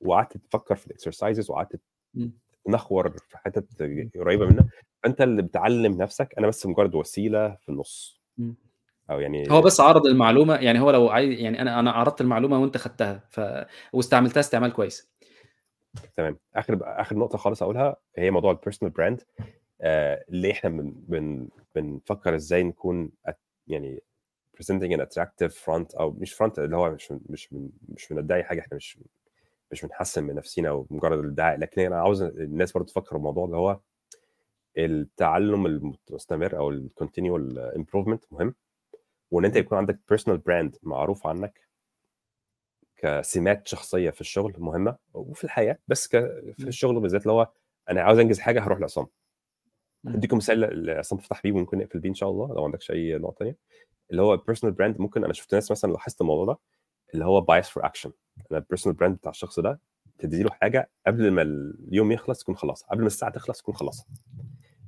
وقعدت 0.00 0.36
تفكر 0.36 0.74
في 0.76 0.86
ال 0.86 0.92
exercises 0.92 1.50
وقعدت 1.50 1.80
مم. 2.14 2.32
تنخور 2.64 3.10
في 3.10 3.38
حتت 3.38 3.82
قريبة 4.16 4.46
منها 4.46 4.68
فأنت 5.02 5.20
اللي 5.20 5.42
بتعلم 5.42 5.92
نفسك 6.02 6.34
أنا 6.38 6.46
بس 6.46 6.66
مجرد 6.66 6.94
وسيلة 6.94 7.54
في 7.54 7.68
النص. 7.68 8.20
أو 9.10 9.20
يعني 9.20 9.50
هو 9.50 9.62
بس 9.62 9.80
عرض 9.80 10.06
المعلومة 10.06 10.54
يعني 10.54 10.80
هو 10.80 10.90
لو 10.90 11.08
عايز 11.08 11.40
يعني 11.40 11.62
أنا 11.62 11.80
أنا 11.80 11.90
عرضت 11.90 12.20
المعلومة 12.20 12.58
وأنت 12.58 12.76
خدتها 12.76 13.24
ف 13.30 13.40
واستعملتها 13.92 14.40
استعمال 14.40 14.72
كويس 14.72 15.10
تمام. 16.16 16.38
آخر 16.54 16.78
آخر 16.82 17.16
نقطة 17.16 17.38
خالص 17.38 17.62
أقولها 17.62 17.96
هي 18.16 18.30
موضوع 18.30 18.50
ال 18.50 18.55
personal 18.55 18.92
brand 18.94 19.22
آه 19.80 20.24
اللي 20.28 20.50
إحنا 20.52 20.70
بن 20.70 20.94
بن 21.08 21.48
بنفكر 21.74 22.34
إزاي 22.34 22.62
نكون 22.62 23.10
يعني 23.66 24.02
presenting 24.56 24.96
an 24.96 25.00
attractive 25.00 25.52
front 25.64 25.98
أو 26.00 26.10
مش 26.10 26.34
front 26.42 26.58
اللي 26.58 26.76
هو 26.76 26.90
مش 26.90 27.12
مش 27.28 27.52
من 27.52 27.70
مش 27.88 28.12
بندعي 28.12 28.44
حاجة 28.44 28.60
إحنا 28.60 28.76
مش 28.76 28.98
مش 29.72 29.84
بنحسن 29.84 30.24
من 30.24 30.34
نفسنا 30.34 30.70
ومجرد 30.70 31.18
الادعاء 31.18 31.58
لكن 31.58 31.80
أنا 31.82 31.96
عاوز 32.00 32.22
الناس 32.22 32.72
برضه 32.72 32.86
تفكر 32.86 33.16
الموضوع 33.16 33.44
اللي 33.44 33.56
هو 33.56 33.80
التعلم 34.78 35.66
المستمر 35.66 36.56
أو 36.58 36.70
ال 36.70 36.79
continual 36.79 37.58
improvement 37.58 38.24
مهم. 38.32 38.54
وإن 39.30 39.44
أنت 39.44 39.56
يكون 39.56 39.78
عندك 39.78 39.98
personal 40.08 40.38
brand 40.38 40.76
معروف 40.82 41.26
عنك 41.26 41.60
كسمات 43.02 43.68
شخصية 43.68 44.10
في 44.10 44.20
الشغل 44.20 44.54
مهمة 44.58 44.96
وفي 45.14 45.44
الحياة 45.44 45.78
بس 45.88 46.08
ك... 46.08 46.10
في 46.58 46.68
الشغل 46.68 47.00
بالذات 47.00 47.22
اللي 47.22 47.32
هو 47.32 47.48
أنا 47.90 48.02
عاوز 48.02 48.18
أنجز 48.18 48.38
حاجة 48.38 48.62
هروح 48.62 48.80
لعصام. 48.80 49.06
اديكم 50.06 50.36
مثال 50.36 50.86
لعصام 50.86 51.18
تفتح 51.18 51.42
بيه 51.42 51.52
وممكن 51.52 51.78
نقفل 51.78 51.98
بيه 52.00 52.08
إن 52.08 52.14
شاء 52.14 52.30
الله 52.30 52.54
لو 52.54 52.64
عندكش 52.64 52.90
أي 52.90 53.18
نقطة 53.18 53.36
ثانية 53.38 53.56
اللي 54.10 54.22
هو 54.22 54.36
personal 54.36 54.74
brand 54.74 55.00
ممكن 55.00 55.24
أنا 55.24 55.32
شفت 55.32 55.54
ناس 55.54 55.70
مثلا 55.70 55.92
لاحظت 55.92 56.20
الموضوع 56.20 56.44
ده 56.54 56.58
اللي 57.14 57.24
هو 57.24 57.40
bias 57.40 57.68
for 57.68 57.86
action 57.86 58.12
أنا 58.50 58.58
ال 58.58 58.62
personal 58.62 58.96
brand 58.96 59.16
بتاع 59.16 59.30
الشخص 59.30 59.60
ده 59.60 59.80
تدي 60.18 60.42
له 60.42 60.50
حاجة 60.50 60.90
قبل 61.06 61.30
ما 61.30 61.42
اليوم 61.42 62.12
يخلص 62.12 62.40
تكون 62.42 62.56
خلاص 62.56 62.82
قبل 62.84 63.00
ما 63.00 63.06
الساعة 63.06 63.30
تخلص 63.32 63.58
تكون 63.62 63.74
خلاص. 63.74 64.06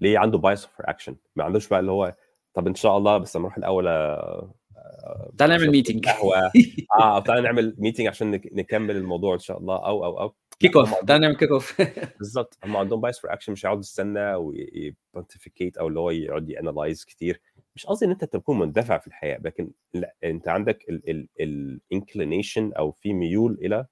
ليه؟ 0.01 0.19
عنده 0.19 0.39
bias 0.39 0.67
for 0.67 0.91
action 0.91 1.17
ما 1.37 1.45
عندوش 1.45 1.69
بقى 1.69 1.81
اللي 1.81 1.91
هو 1.93 2.15
طب 2.55 2.67
إن 2.67 2.75
شاء 2.75 2.99
الله 2.99 3.19
بس 3.19 3.37
نروح 3.37 3.57
الأول 3.57 3.87
تعال 5.47 5.51
نعمل 5.51 5.71
meeting 5.71 6.09
قهوه 6.09 6.53
آه 7.01 7.21
تعال 7.21 7.43
نعمل 7.43 7.75
meeting 7.79 8.07
عشان 8.07 8.31
نكمل 8.53 8.97
الموضوع 8.97 9.35
إن 9.35 9.39
شاء 9.39 9.59
الله. 9.59 9.77
أو 9.87 10.05
أو 10.05 10.21
أو. 10.21 10.35
kick 10.61 10.77
off 10.77 10.95
تعال 10.95 11.21
نعمل 11.21 11.37
kick 11.37 11.51
off 11.51 11.83
بالظبط 12.19 12.59
هم 12.65 12.77
عندهم 12.77 13.01
bias 13.01 13.21
for 13.21 13.33
action 13.33 13.53
مش 13.53 13.67
هيقعد 13.67 13.79
يستنى 13.79 14.35
وي 14.35 14.57
pontificate 14.57 15.77
أو 15.79 15.89
اللي 15.89 16.01
هو 16.01 16.11
يقعد 16.11 16.51
ي 16.51 16.57
analyze 16.58 17.05
كتير. 17.05 17.41
مش 17.77 17.87
قصدي 17.87 18.07
إن 18.07 18.11
أنت 18.11 18.25
تكون 18.25 18.59
مندفع 18.59 18.99
في 18.99 19.07
الحياة 19.07 19.41
لكن 19.45 19.71
لا 19.95 20.15
أنت 20.25 20.49
عندك 20.49 20.85
ال 21.41 21.52
inclination 21.52 22.73
أو 22.73 22.93
في 22.93 23.13
ميول 23.13 23.59
إلى 23.63 23.87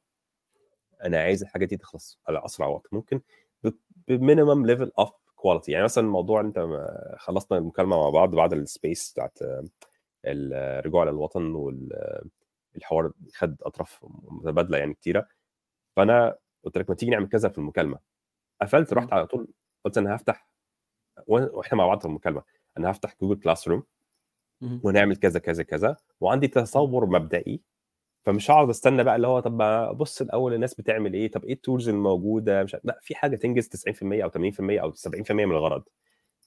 أنا 1.04 1.18
عايز 1.18 1.42
الحاجة 1.42 1.64
دي 1.64 1.76
تخلص 1.76 2.20
على 2.28 2.44
أسرع 2.44 2.66
وقت 2.66 2.86
ممكن 2.92 3.20
ب 4.08 4.16
minimum 4.16 4.66
level 4.66 4.92
of 4.98 5.10
quality 5.36 5.72
يعني 5.72 5.84
مثلا 5.84 6.04
الموضوع 6.04 6.40
أنت 6.40 6.66
خلصنا 7.18 7.58
المكالمة 7.58 7.96
مع 7.96 8.10
بعض 8.10 8.34
بعد 8.34 8.52
ال 8.52 8.62
space 8.62 9.12
بتاعت 9.12 9.38
الرجوع 10.24 11.04
للوطن 11.04 11.54
والحوار 12.74 13.12
خد 13.34 13.56
أطراف 13.62 13.98
متبادلة 14.30 14.78
يعني 14.78 14.94
كتيرة. 14.94 15.28
فأنا 15.96 16.36
قلت 16.64 16.78
لك 16.78 16.90
ما 16.90 16.96
تيجي 16.96 17.10
نعمل 17.10 17.28
كذا 17.28 17.48
في 17.48 17.58
المكالمة. 17.58 17.98
قفلت 18.62 18.92
رحت 18.92 19.12
على 19.12 19.26
طول 19.26 19.48
قلت 19.84 19.98
أنا 19.98 20.16
هفتح 20.16 20.48
وإحنا 21.26 21.78
مع 21.78 21.86
بعض 21.86 22.00
في 22.00 22.06
المكالمة 22.06 22.42
أنا 22.78 22.90
هفتح 22.90 23.14
Google 23.20 23.40
Classroom 23.40 23.82
ونعمل 24.82 25.16
كذا 25.16 25.38
كذا 25.38 25.62
كذا 25.62 25.96
وعندي 26.20 26.48
تصور 26.48 27.06
مبدئي. 27.06 27.60
فمش 28.22 28.50
هقعد 28.50 28.68
أستنى 28.68 29.04
بقى 29.04 29.16
اللي 29.16 29.26
هو 29.26 29.40
طب 29.40 29.60
ابص 29.62 30.20
الأول 30.20 30.54
الناس 30.54 30.74
بتعمل 30.74 31.14
إيه 31.14 31.30
طب 31.30 31.44
إيه 31.44 31.52
ال 31.52 31.58
tools 31.58 31.88
الموجودة؟ 31.88 32.62
مش 32.62 32.76
لا 32.84 32.98
في 33.02 33.14
حاجة 33.14 33.36
تنجز 33.36 33.68
90% 33.68 34.02
أو 34.02 34.30
80% 34.30 34.60
أو 34.60 34.92
70% 34.92 35.30
من 35.30 35.52
الغرض. 35.52 35.82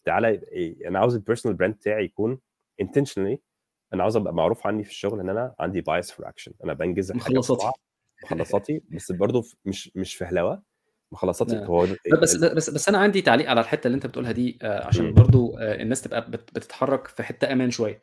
تعالى 0.06 0.28
إيه؟ 0.28 0.88
أنا 0.88 1.00
عاوز 1.00 1.16
ال 1.16 1.20
personal 1.20 1.58
brand 1.58 1.74
بتاعي 1.76 2.06
يكون 2.06 2.40
intentionally 2.84 3.38
أنا 3.94 4.02
عاوز 4.04 4.16
أبقى 4.16 4.34
معروف 4.34 4.68
عني 4.68 4.84
في 4.84 4.90
الشغل 4.92 5.20
إن 5.20 5.30
أنا 5.30 5.56
عندي 5.60 5.82
bias 5.82 6.12
for 6.12 6.30
action 6.30 6.52
أنا 6.64 6.74
بنجز 6.74 7.12
مخلصاتي. 7.12 7.66
مخلصاتي 8.24 8.82
بس 8.92 9.12
برضه 9.12 9.44
مش 9.66 9.92
مش 9.96 10.16
فهلوه 10.16 10.62
مخلصاتي. 11.12 11.66
هو 11.66 11.88
بس 12.22 12.36
بس 12.36 12.70
بس 12.70 12.90
أنا 12.90 12.98
عندي 12.98 13.22
تعليق 13.22 13.50
على 13.50 13.62
الحتة 13.62 13.88
اللي 13.88 13.96
أنت 13.96 14.06
بتقولها 14.08 14.32
دي 14.32 14.58
آه، 14.62 14.88
عشان 14.88 15.14
برضو 15.14 15.58
آه، 15.58 15.82
الناس 15.82 16.02
تبقى 16.02 16.32
بت- 16.32 16.56
بتتحرك 16.56 17.08
في 17.08 17.24
حتة 17.24 17.52
أمان 17.52 17.72
شوية. 17.72 18.02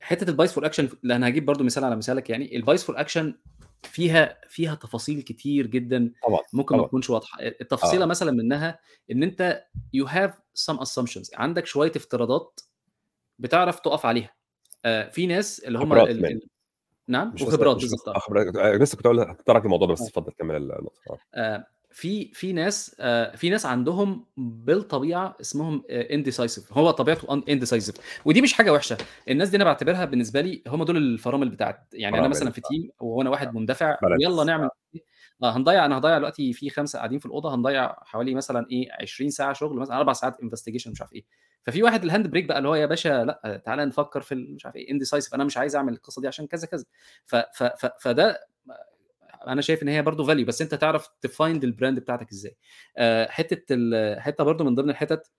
حتة 0.00 0.30
ال 0.30 0.34
bias 0.34 0.52
for 0.52 0.66
action 0.66 0.88
لأن 1.02 1.24
هجيب 1.24 1.46
برضو 1.46 1.64
مثال 1.64 1.84
على 1.84 1.96
مثالك. 1.96 2.30
يعني 2.30 2.56
ال 2.56 2.62
bias 2.62 2.84
for 2.84 3.00
action 3.00 3.34
فيها 3.82 4.38
فيها 4.48 4.74
تفاصيل 4.74 5.22
كتير 5.22 5.66
جدا 5.66 6.12
طبعا 6.26 6.40
ممكن 6.52 6.76
ما 6.76 6.86
تكونش 6.86 7.10
واضحة. 7.10 7.38
التفصيلة 7.42 8.02
آه. 8.04 8.06
مثلا 8.06 8.30
منها 8.32 8.78
إن 9.10 9.22
أنت 9.22 9.64
you 9.96 10.06
have 10.08 10.30
some 10.66 10.78
assumptions. 10.78 11.30
عندك 11.34 11.66
شوية 11.66 11.92
افتراضات 11.96 12.60
بتعرف 13.38 13.80
تقف 13.80 14.06
عليها. 14.06 14.34
آه، 14.84 15.08
في 15.08 15.26
ناس 15.26 15.60
اللي 15.60 15.78
هم 15.78 15.92
ال... 15.92 16.40
نعم 17.08 17.34
وخبرات 17.42 17.76
بالظبط. 17.76 18.08
آه، 18.58 18.76
لسه 18.76 18.96
كنت 18.96 19.06
أقول 19.06 19.20
هتطرق 19.20 19.62
الموضوع 19.64 19.86
ده 19.88 19.92
بس 19.92 20.02
آه. 20.02 20.06
اتفضل 20.06 20.32
كمل 20.32 20.56
النقطة. 20.56 21.18
آه. 21.34 21.66
في 21.90 22.30
في 22.34 22.52
ناس 22.52 22.96
آه، 23.00 23.36
في 23.36 23.50
ناس 23.50 23.66
عندهم 23.66 24.26
بالطبيعة 24.36 25.36
اسمهم 25.40 25.82
indecisive 25.90 26.72
هو 26.72 26.90
طبيعته 26.90 27.42
indecisive 27.48 27.96
ودي 28.24 28.42
مش 28.42 28.52
حاجة 28.52 28.72
وحشة. 28.72 28.96
الناس 29.28 29.48
دي 29.48 29.56
أنا 29.56 29.64
بعتبرها 29.64 30.04
بالنسبة 30.04 30.40
لي 30.40 30.62
هم 30.66 30.84
دول 30.84 30.96
الفرامل 30.96 31.48
بتاعت 31.48 31.80
يعني 31.92 32.18
أنا 32.18 32.28
مثلا 32.28 32.50
في 32.50 32.60
team 32.60 32.90
وأنا 33.00 33.30
واحد 33.30 33.54
مندفع. 33.54 33.98
ويلا 34.02 34.44
نعمل 34.44 34.64
آه. 34.64 34.98
هنضيع 35.42 35.84
أنا 35.86 35.98
هضيع 35.98 36.18
دلوقتي 36.18 36.52
في 36.52 36.70
خمسة 36.70 36.96
قاعدين 36.98 37.18
في 37.18 37.26
الأوضة 37.26 37.54
هنضيع 37.54 37.92
حوالي 38.04 38.34
مثلا 38.34 38.66
إيه 38.70 38.88
20 39.02 39.30
ساعة 39.30 39.52
شغل 39.52 39.78
مثلا 39.78 39.96
أربع 39.96 40.12
ساعات 40.12 40.40
investigation 40.42 40.90
مش 40.90 41.00
عارف 41.00 41.12
إيه. 41.12 41.24
ففي 41.62 41.82
واحد 41.82 42.04
ال 42.04 42.08
hand 42.08 42.26
brake 42.26 42.44
بقى 42.44 42.58
اللي 42.58 42.68
هو 42.68 42.74
يا 42.74 42.86
باشا 42.86 43.08
لأ 43.24 43.62
تعالى 43.64 43.84
نفكر 43.86 44.20
في 44.20 44.34
مش 44.34 44.66
عارف 44.66 44.76
إيه 44.76 44.90
indecisive 44.90 45.34
أنا 45.34 45.44
مش 45.44 45.56
عايز 45.56 45.76
أعمل 45.76 45.92
القصة 45.92 46.22
دي 46.22 46.28
عشان 46.28 46.46
كذا 46.46 46.66
كذا. 46.66 46.84
ف 47.26 47.36
ف 47.36 47.62
ف 47.62 47.86
فده 48.00 48.40
أنا 49.48 49.60
شايف 49.62 49.82
إن 49.82 49.88
هي 49.88 50.02
برضو 50.02 50.24
value 50.24 50.46
بس 50.46 50.62
أنت 50.62 50.74
تعرف 50.74 51.08
ت 51.20 51.29
find 51.29 51.64
ال 51.64 51.70
brand 51.70 51.98
بتاعتك 52.00 52.30
إزاي. 52.32 52.56
آه، 52.96 53.26
حتة 53.30 53.66
حتة 54.20 54.44
برضو 54.44 54.64
من 54.64 54.74
ضمن 54.74 54.90
الحتت 54.90 55.32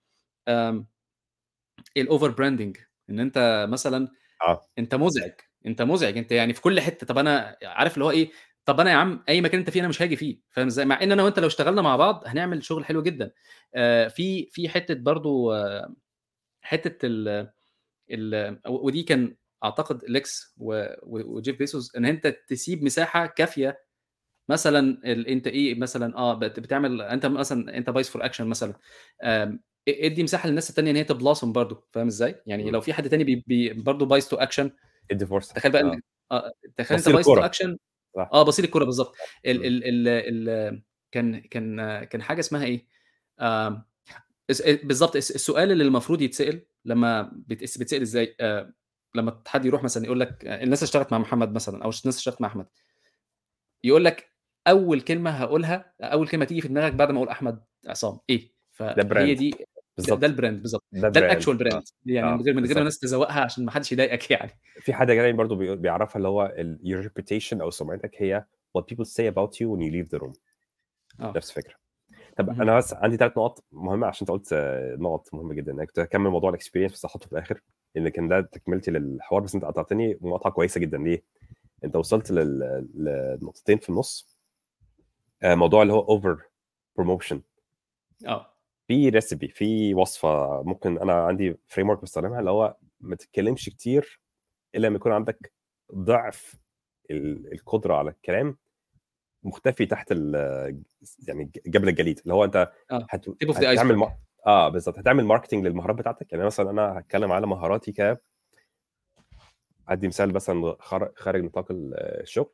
ال 1.96 2.03
over 2.03 2.30
branding 2.30 2.76
إن 3.10 3.20
أنت 3.20 3.66
مثلا 3.70 4.08
آه. 4.42 4.60
أنت 4.78 4.94
مزعج 4.94 5.32
أنت 5.66 5.82
مزعج 5.82 6.18
أنت 6.18 6.32
يعني 6.32 6.52
في 6.52 6.60
كل 6.60 6.80
حتة. 6.80 7.06
طب 7.06 7.18
أنا 7.18 7.56
عارف 7.62 7.94
اللي 7.94 8.04
هو 8.04 8.10
إيه 8.10 8.30
طب 8.64 8.80
أنا 8.80 8.90
يا 8.90 8.96
عم 8.96 9.24
أي 9.28 9.40
مكان 9.40 9.58
أنت 9.60 9.70
فيه 9.70 9.80
أنا 9.80 9.88
مش 9.88 10.02
هاجي 10.02 10.16
فيه 10.16 10.40
فاهم 10.50 10.66
إزاي 10.66 10.84
مع 10.84 11.02
إن 11.02 11.12
أنا 11.12 11.22
وأنت 11.22 11.38
لو 11.38 11.46
اشتغلنا 11.46 11.82
مع 11.82 11.96
بعض 11.96 12.22
هنعمل 12.26 12.64
شغل 12.64 12.84
حلو 12.84 13.02
جدا 13.02 13.30
آه، 13.74 14.08
في 14.08 14.46
في 14.46 14.68
حتة 14.68 14.94
برضو 14.94 15.52
آه، 15.52 15.94
حتة 16.62 17.06
ال 17.06 17.50
ال 18.10 18.60
ودي 18.68 19.02
كان 19.02 19.36
أعتقد 19.64 20.04
ليكس 20.08 20.54
وجيف 20.58 21.58
بيسوس 21.58 21.96
إن 21.96 22.04
أنت 22.04 22.26
تسيب 22.48 22.82
مساحة 22.84 23.26
كافية 23.26 23.82
مثلا 24.48 24.78
ال- 25.12 25.26
أنت 25.28 25.46
إيه 25.46 25.78
مثلا 25.78 26.16
آه 26.18 26.34
بت- 26.34 26.60
بتعمل 26.60 27.02
أنت 27.02 27.26
مثلا 27.26 27.76
أنت 27.76 27.90
بايس 27.90 28.10
فور 28.10 28.24
اكشن 28.24 28.46
مثلا 28.46 28.74
آم، 29.22 29.60
إدي 29.88 30.22
مساحة 30.22 30.48
للناس 30.48 30.70
الثانية 30.70 30.90
إن 30.90 30.96
هي 30.96 31.04
تبلاسم 31.04 31.52
برضو 31.52 31.86
فاهم 31.92 32.06
إزاي؟ 32.06 32.42
يعني. 32.46 32.70
لو 32.70 32.80
في 32.80 32.92
حد 32.92 33.08
تاني 33.08 33.24
بي 33.24 33.44
بي 33.46 33.72
برضه 33.72 34.06
بايس 34.06 34.28
تو 34.28 34.36
اكشن 34.36 34.70
ادي 35.10 35.26
فرصة 35.26 35.54
تخيل 35.54 35.72
بقى 35.72 35.82
آه. 35.82 35.98
آه 36.32 36.52
تخيل 36.76 36.98
أنت 36.98 37.08
bias 37.08 37.26
to. 37.26 37.34
action 37.34 37.76
صح. 38.16 38.30
آه 38.32 38.42
بصير 38.42 38.64
الكورة 38.64 38.84
بالظبط 38.84 39.14
ال 39.46 39.58
مم. 39.58 39.64
ال 39.64 39.84
ال 40.08 40.48
ال 40.48 40.82
كان 41.12 41.40
كان 41.40 42.04
كان 42.04 42.22
حاجة 42.22 42.40
اسمها 42.40 42.64
إيه؟ 42.64 42.86
آم، 43.40 43.82
اس- 44.50 44.62
بالظبط 44.62 45.16
الس- 45.16 45.30
السؤال 45.30 45.72
اللي 45.72 45.84
المفروض 45.84 46.22
يتسأل 46.22 46.62
لما 46.84 47.22
بيتس- 47.48 47.78
بيتسأل 47.78 48.00
إزاي؟ 48.02 48.36
آه، 48.40 48.72
لما 49.14 49.42
حد 49.46 49.66
يروح 49.66 49.82
مثلا 49.84 50.04
يقول 50.04 50.20
لك 50.20 50.44
آه، 50.46 50.62
الناس 50.64 50.82
اشتغلت 50.82 51.12
مع 51.12 51.18
محمد 51.18 51.52
مثلا 51.52 51.74
أو 51.84 51.90
الناس 51.90 52.16
اشتغلت 52.18 52.40
مع 52.40 52.48
أحمد 52.48 52.66
يقول 53.84 54.04
لك 54.04 54.30
أول 54.68 55.00
كلمة 55.00 55.30
هقولها 55.30 55.94
أول 56.00 56.28
كلمة 56.28 56.44
تيجي 56.44 56.60
في 56.60 56.68
دماغك 56.68 56.92
بعد 56.92 57.10
ما 57.10 57.16
أقول 57.18 57.28
أحمد 57.28 57.64
عصام 57.86 58.18
إيه؟ 58.30 58.52
فهي. 58.72 58.94
دي 59.34 59.54
بالظبط 59.96 60.18
ده 60.18 60.26
ال 60.26 60.32
brand 60.32 60.60
بالظبط 60.62 60.84
ده 60.92 61.08
ده. 61.08 61.20
ال 61.20 61.25
actual 61.25 61.56
brand 61.56 61.82
يعني 62.06 62.28
آه، 62.32 62.36
من 62.36 62.42
غير 62.42 62.54
من 62.54 62.66
غير 62.66 62.78
الناس 62.78 62.98
تزوقها 62.98 63.40
عشان 63.40 63.64
ما 63.64 63.70
حدش 63.70 63.92
يضايقك 63.92 64.30
يعني. 64.30 64.50
في 64.80 64.92
حاجة 64.92 65.14
جاي 65.14 65.32
برضو 65.32 65.54
بي- 65.56 65.76
بيعرفها 65.76 66.16
اللي 66.16 66.28
هو 66.28 66.54
your 66.84 67.04
reputation 67.08 67.60
أو 67.60 67.70
سمعتك 67.70 68.10
هي 68.22 68.44
what 68.78 68.82
people 68.82 69.04
say 69.06 69.32
about 69.34 69.50
you 69.50 69.66
when 69.66 69.80
you 69.80 69.92
leave 69.92 70.18
the 70.18 70.22
room. 70.22 70.32
آه. 71.20 71.32
نفس 71.36 71.50
الفكرة. 71.50 71.74
طب 72.36 72.48
مهم. 72.50 72.62
أنا 72.62 72.76
بس 72.76 72.94
عندي 72.94 73.16
ثلاث 73.16 73.38
نقط 73.38 73.64
مهمه 73.72 74.06
عشان 74.06 74.18
أنت 74.26 74.30
قلت 74.30 74.52
آه، 74.52 74.96
نقط 74.98 75.34
مهمة 75.34 75.54
جدا. 75.54 75.72
أنا 75.72 75.84
كنت 75.84 75.98
هكمل 75.98 76.30
موضوع 76.30 76.50
ال 76.50 76.54
experience 76.54 76.92
بس 76.92 77.06
هحطه 77.06 77.26
في 77.26 77.32
الآخر 77.32 77.60
لأن 77.94 78.08
كان 78.08 78.28
ده 78.28 78.40
تكملتي 78.40 78.90
للحوار 78.90 79.40
بس 79.42 79.54
أنت 79.54 79.64
قطعتني 79.64 80.18
مقاطعة 80.20 80.52
كويسة 80.52 80.80
جدا. 80.80 80.98
ليه؟ 80.98 81.22
أنت 81.84 81.96
وصلت 81.96 82.30
للنقطتين 82.30 83.78
في 83.78 83.88
النص. 83.90 84.36
آه، 85.42 85.54
موضوع 85.54 85.82
اللي 85.82 85.92
هو 85.92 86.00
over 86.00 86.42
promotion 86.96 87.40
آه. 88.26 88.49
في 88.90 89.08
recipe 89.08 89.48
في 89.48 89.94
وصفة 89.94 90.62
ممكن 90.62 90.98
أنا 90.98 91.12
عندي 91.12 91.56
framework 91.66 92.02
بستخدمها 92.02 92.40
اللي 92.40 92.50
هو 92.50 92.76
ما 93.00 93.16
تتكلمش 93.16 93.68
كتير 93.68 94.20
إلا 94.74 94.86
لما 94.86 94.96
يكون 94.96 95.12
عندك 95.12 95.52
ضعف 95.94 96.56
ال- 97.10 97.52
القدرة 97.52 97.94
على 97.94 98.10
الكلام 98.10 98.56
مختفي 99.42 99.86
تحت 99.86 100.10
يعني 101.28 101.50
جبل 101.66 101.88
الجليد. 101.88 102.18
اللي 102.22 102.34
هو 102.34 102.44
أنت 102.44 102.72
آه 102.90 103.06
هت... 103.10 103.28
هتعمل. 103.56 103.96
ما... 103.96 104.16
آه 104.46 104.68
بالظبط. 104.68 104.98
هتعمل 104.98 105.24
ماركتنج 105.24 105.66
للمهارات 105.66 105.96
بتاعتك. 105.96 106.32
يعني 106.32 106.44
مثلا 106.44 106.70
أنا 106.70 106.98
هتكلم 106.98 107.32
على 107.32 107.46
مهاراتي 107.46 107.92
ك 107.92 108.20
ادي 109.88 110.08
مثال 110.08 110.34
مثلا 110.34 110.76
خار- 110.80 111.12
خارج 111.16 111.44
نطاق 111.44 111.70
ال- 111.70 111.94
الشغل. 112.22 112.52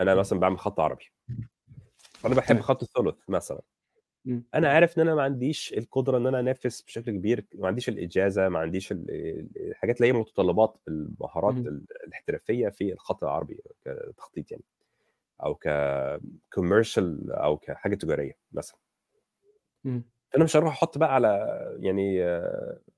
أنا 0.00 0.14
مثلا 0.14 0.40
بعمل 0.40 0.58
خط 0.58 0.80
عربي. 0.80 1.04
أنا 2.24 2.34
بحب. 2.34 2.60
خط 2.60 2.82
الثلث 2.82 3.14
مثلا. 3.28 3.62
مم. 4.24 4.44
أنا 4.54 4.68
عارف 4.68 4.96
إن 4.98 5.02
أنا 5.02 5.14
ما 5.14 5.22
عنديش 5.22 5.72
القدرة 5.78 6.16
إن 6.18 6.26
أنا 6.26 6.40
أنافس 6.40 6.82
بشكل 6.82 7.10
كبير 7.12 7.46
ما 7.54 7.66
عنديش 7.66 7.88
الإجازة 7.88 8.48
ما 8.48 8.58
عنديش 8.58 8.92
ال- 8.92 9.48
الحاجات 9.56 9.96
اللي 9.96 10.08
هي 10.08 10.12
متطلبات 10.12 10.76
المهارات. 10.88 11.54
ال- 11.56 11.86
الاحترافية 12.06 12.68
في 12.68 12.92
الخط 12.92 13.24
العربي 13.24 13.60
كتخطيط 13.84 14.50
يعني 14.50 14.64
أو 15.42 15.54
ك 15.54 15.70
commercial 15.70 17.32
أو 17.32 17.56
كحاجة 17.56 17.94
تجارية 17.94 18.32
مثلا 18.52 18.78
مم. 19.84 20.04
فأنا 20.32 20.44
مش 20.44 20.56
هروح 20.56 20.72
أحط 20.72 20.98
بقى 20.98 21.14
على 21.14 21.48
يعني 21.80 22.22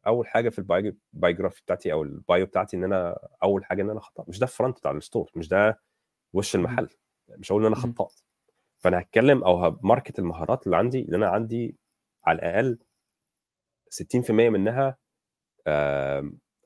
أول 0.07 0.27
حاجة 0.27 0.49
في 0.49 0.59
ال 0.59 0.69
biography 0.69 1.63
بتاعتي 1.63 1.93
أو 1.93 2.03
ال 2.03 2.14
bio 2.14 2.47
بتاعتي 2.47 2.77
إن 2.77 2.85
أنا 2.85 3.19
أول 3.43 3.65
حاجة 3.65 3.83
إن 3.83 3.91
أنا 3.91 4.01
خطاط 4.01 4.29
مش 4.29 4.39
ده 4.39 4.45
ال 4.47 4.52
front 4.52 4.79
بتاع 4.79 4.91
ال 4.91 4.97
store 4.97 5.31
مش 5.35 5.49
ده 5.49 5.81
وش 6.33 6.55
المحل 6.55 6.89
مش 7.29 7.53
هقول 7.53 7.63
إن 7.67 7.73
أنا. 7.73 7.77
خطاط 7.83 8.25
فأنا 8.85 8.99
هتكلم 8.99 9.45
أو 9.45 9.57
ه 9.65 9.72
market 9.72 10.19
المهارات 10.19 10.67
اللي 10.67 10.77
عندي 10.77 11.01
اللي 11.01 11.17
أنا 11.17 11.29
عندي 11.29 11.77
على 12.25 12.39
الأقل 12.39 12.79
60% 13.91 14.31
منها 14.31 14.97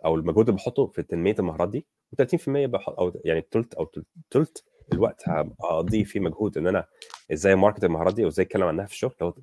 أو 0.05 0.15
المجهود 0.15 0.49
اللي 0.49 0.57
بحطه 0.61 0.86
في 0.86 1.03
تنمية 1.03 1.35
المهارات 1.39 1.69
دي 1.69 1.86
و30% 2.16 2.49
بحط 2.49 2.99
أو 2.99 3.20
يعني 3.24 3.40
تلت 3.40 3.74
أو 3.74 3.90
تلت 4.31 4.65
الوقت 4.93 5.28
هقضيه 5.61 6.05
في 6.05 6.20
مجهود 6.20 6.59
إن 6.59 6.66
أنا 6.66 6.85
إزاي 7.32 7.55
market 7.55 7.85
المهارات 7.85 8.15
دي 8.15 8.24
وازاي 8.24 8.47
أتكلم 8.47 8.62
عنها 8.66 8.86
في 8.86 8.93
الشغل 8.93 9.15
لو 9.20 9.35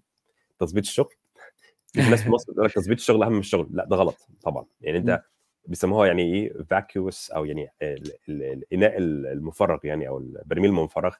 تظبيط 0.59 0.83
الشغل. 0.83 1.13
في 1.93 2.09
ناس 2.09 2.23
في 2.23 2.29
مصر 2.29 2.51
بتقول 2.51 2.65
لك 2.65 2.73
تظبيط 2.73 2.97
الشغل 2.97 3.23
أهم 3.23 3.31
من 3.33 3.39
الشغل. 3.39 3.67
لأ 3.71 3.85
ده 3.85 3.95
غلط 3.95 4.17
طبعا. 4.43 4.65
يعني. 4.81 4.97
أنت 4.97 5.23
بيسموها 5.65 6.07
يعني 6.07 6.21
إيه 6.33 6.63
vacuous 6.63 7.31
أو 7.31 7.45
يعني 7.45 7.69
ال- 7.81 8.11
ال- 8.29 8.43
الاناء 8.43 8.97
المفرغ 8.97 9.79
يعني 9.83 10.07
أو 10.07 10.17
البرميل 10.17 10.69
المنفرغ. 10.69 11.15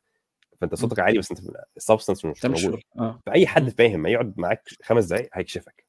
فأنت 0.62 0.76
صوتك 0.76 1.00
عالي 1.00 1.20
بس 1.20 1.32
أنت 1.32 1.40
ال 1.78 1.82
substance 1.82 2.26
مش 2.26 2.46
موجود. 2.46 2.82
آه. 3.00 3.22
فأي 3.26 3.48
حد 3.48 3.70
فاهم 3.70 4.00
ما 4.00 4.10
يقعد 4.10 4.34
معاك 4.40 4.70
خمس 4.84 5.06
دقائق 5.06 5.30
هيكشفك. 5.34 5.86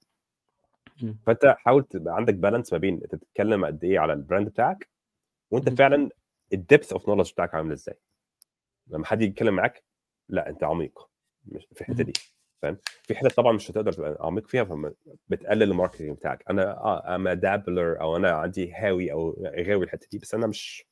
فأنت 1.26 1.54
حاول 1.58 1.84
تبقى 1.84 2.16
عندك 2.16 2.34
balance 2.34 2.72
ما 2.72 2.78
بين 2.78 2.94
أنت 3.02 3.14
بتتكلم 3.14 3.64
قد 3.64 3.84
إيه 3.84 3.98
على 3.98 4.12
ال 4.12 4.18
brand 4.18 4.48
بتاعك 4.48 4.88
وأنت. 5.50 5.68
فعلا 5.68 6.10
ال 6.52 6.59
depth 6.59 6.92
of 6.92 7.08
knowledge 7.08 7.32
بتاعك 7.32 7.54
عامل 7.54 7.72
إزاي. 7.72 7.98
لما 8.86 9.06
حد 9.06 9.22
يتكلم 9.22 9.54
معاك 9.54 9.84
لأ 10.28 10.48
أنت 10.48 10.64
عميق. 10.64 11.08
مش 11.44 11.66
في 11.74 11.80
الحتة. 11.80 12.04
دي. 12.04 12.12
فاهم؟ 12.62 12.78
في 13.02 13.14
حتت 13.14 13.32
طبعا 13.36 13.52
مش 13.52 13.70
هتقدر 13.70 13.92
تبقى 13.92 14.16
عميق 14.20 14.48
فيها 14.48 14.64
فبتقلل 14.64 15.62
ال 15.62 15.67
marketing 15.67 16.10
بتاعك. 16.16 16.44
أنا 16.50 16.70
آه 16.70 17.14
أنا 17.14 17.34
dabbler 17.34 18.00
أو 18.00 18.16
أنا 18.16 18.30
عندي 18.30 18.72
هاوي 18.72 19.12
أو 19.12 19.44
غاوي 19.66 19.84
الحتة 19.84 20.06
دي 20.12 20.18
بس 20.18 20.34
أنا 20.34 20.46
مش 20.46 20.86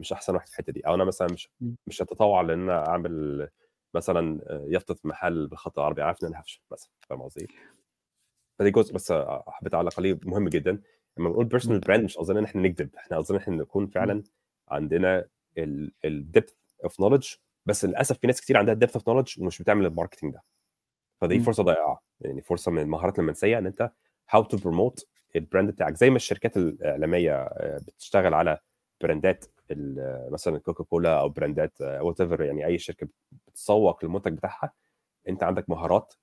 مش 0.00 0.12
أحسن 0.12 0.34
واحد 0.34 0.46
في 0.48 0.52
الحتة 0.52 0.72
دي 0.72 0.80
أو 0.86 0.94
أنا 0.94 1.04
مثلا 1.04 1.28
مش 1.32 1.48
مم. 1.60 1.76
مش 1.86 2.02
هتطوع 2.02 2.40
لأن 2.40 2.60
أنا 2.62 2.88
أعمل 2.88 3.48
مثلا 3.94 4.40
يافطه 4.68 4.96
محل 5.04 5.46
بالخط 5.46 5.78
العربي 5.78 6.02
عارف 6.02 6.22
إن 6.22 6.28
أنا 6.28 6.40
هفشل 6.40 6.60
مثلا 6.72 6.90
فاهم 7.08 7.22
قصدي؟ 7.22 7.48
فدي 8.58 8.70
جزء 8.70 8.94
بس 8.94 9.12
حبيت 9.48 9.74
اعلق 9.74 9.98
عليه 10.00 10.18
مهم 10.24 10.48
جدا 10.48 10.82
لما 11.18 11.28
بنقول 11.28 11.44
personal 11.44 11.80
brand 11.80 12.04
مش 12.04 12.16
قصدنا 12.18 12.38
إن 12.38 12.44
إحنا 12.44 12.62
نكذب 12.62 12.94
إحنا 12.96 13.16
قصدنا 13.16 13.38
إن 13.38 13.42
إحنا 13.42 13.56
نكون 13.56 13.86
فعلا 13.86 14.22
عندنا 14.68 15.28
ال 16.04 16.12
depth 16.12 16.54
of 16.84 17.00
knowledge 17.00 17.34
بس 17.66 17.84
للأسف 17.84 18.18
في 18.18 18.26
ناس 18.26 18.40
كتير 18.40 18.56
عندها 18.56 18.74
ال 18.74 18.78
depth 18.78 18.96
of 18.96 19.08
knowledge 19.08 19.40
ومش 19.40 19.62
بتعمل 19.62 19.86
ال 19.86 19.91
marketing 19.91 20.34
ده 20.34 20.42
فدي. 21.20 21.40
فرصة 21.40 21.62
ضائعه 21.62 22.02
يعني 22.20 22.42
فرصة 22.42 22.70
من 22.70 22.78
المهارات 22.82 23.18
المنسية 23.18 23.58
إن 23.58 23.66
أنت 23.66 23.90
how 24.30 24.42
to 24.44 24.56
promote 24.56 25.06
ال 25.36 25.42
brand 25.42 25.70
بتاعك 25.70 25.94
زي 25.96 26.10
ما 26.10 26.16
الشركات 26.16 26.56
الإعلامية 26.56 27.32
آه، 27.32 27.78
بتشتغل 27.78 28.34
على 28.34 28.58
brand 29.00 29.37
ات 29.37 29.44
مثلا 30.30 30.58
كوكا 30.58 30.84
كولا 30.84 31.20
أو 31.20 31.28
brand 31.28 31.71
ات 31.71 31.80
whatever 31.80 32.42
يعني 32.42 32.66
أي 32.66 32.78
شركة 32.78 33.08
بتسوق 33.48 34.04
للمنتج 34.04 34.32
بتاعها 34.32 34.72
أنت 35.28 35.42
عندك 35.42 35.70
مهارات 35.70 36.14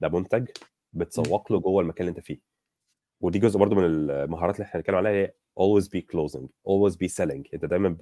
ده 0.00 0.08
منتج 0.08 0.48
بتسوق 0.92 1.52
له 1.52 1.60
جوه 1.60 1.82
المكان 1.82 2.08
اللي 2.08 2.18
أنت 2.18 2.26
فيه. 2.26 2.38
ودي 3.20 3.38
جزء 3.38 3.58
برضو 3.58 3.74
من 3.74 3.84
المهارات 3.84 4.54
اللي 4.56 4.64
إحنا 4.64 4.80
بنتكلم 4.80 4.96
عليها 4.96 5.12
هي 5.12 5.34
always 5.60 5.84
be 5.84 6.00
closing 6.00 6.46
always 6.68 6.94
be 6.94 7.08
selling. 7.08 7.42
أنت 7.54 7.64
دايما. 7.64 7.96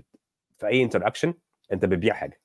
في 0.59 0.67
أي 0.67 0.83
interaction 0.83 1.35
أنت 1.73 1.85
بتبيع 1.85 2.15
حاجة. 2.15 2.41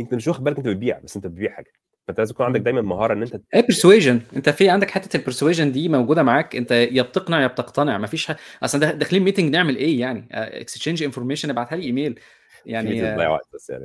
أنت 0.00 0.14
مش 0.14 0.28
واخد 0.28 0.44
بالك 0.44 0.56
أنت 0.56 0.68
بتبيع 0.68 0.98
بس 0.98 1.16
أنت 1.16 1.26
بتبيع 1.26 1.52
حاجة. 1.52 1.72
فانت 2.10 2.18
لازم 2.18 2.32
يكون 2.32 2.46
عندك 2.46 2.60
دايما 2.60 2.82
مهارة 2.82 3.14
إن 3.14 3.22
أنت 3.22 3.40
إيه 3.54 3.66
persuasion 3.66 4.20
أنت 4.36 4.48
في 4.48 4.68
عندك 4.68 4.90
حتة 4.90 5.16
ال 5.16 5.21
persuasion 5.21 5.72
دي 5.72 5.88
موجودة 5.88 6.22
معاك 6.22 6.56
أنت 6.56 6.70
يا 6.70 7.02
بتقنع 7.02 7.42
يا 7.42 7.46
بتقتنع 7.46 7.98
مفيش 7.98 8.30
ح... 8.30 8.36
أصلا 8.62 8.92
داخلين 8.92 9.22
meeting 9.22 9.52
نعمل 9.52 9.76
إيه 9.76 10.00
يعني 10.00 10.28
exchange 10.32 11.02
information 11.02 11.50
ابعتها 11.50 11.76
لي 11.76 11.84
ايميل 11.84 12.20
يعني 12.66 13.16
وقت 13.28 13.48
بس 13.54 13.70
يعني 13.70 13.84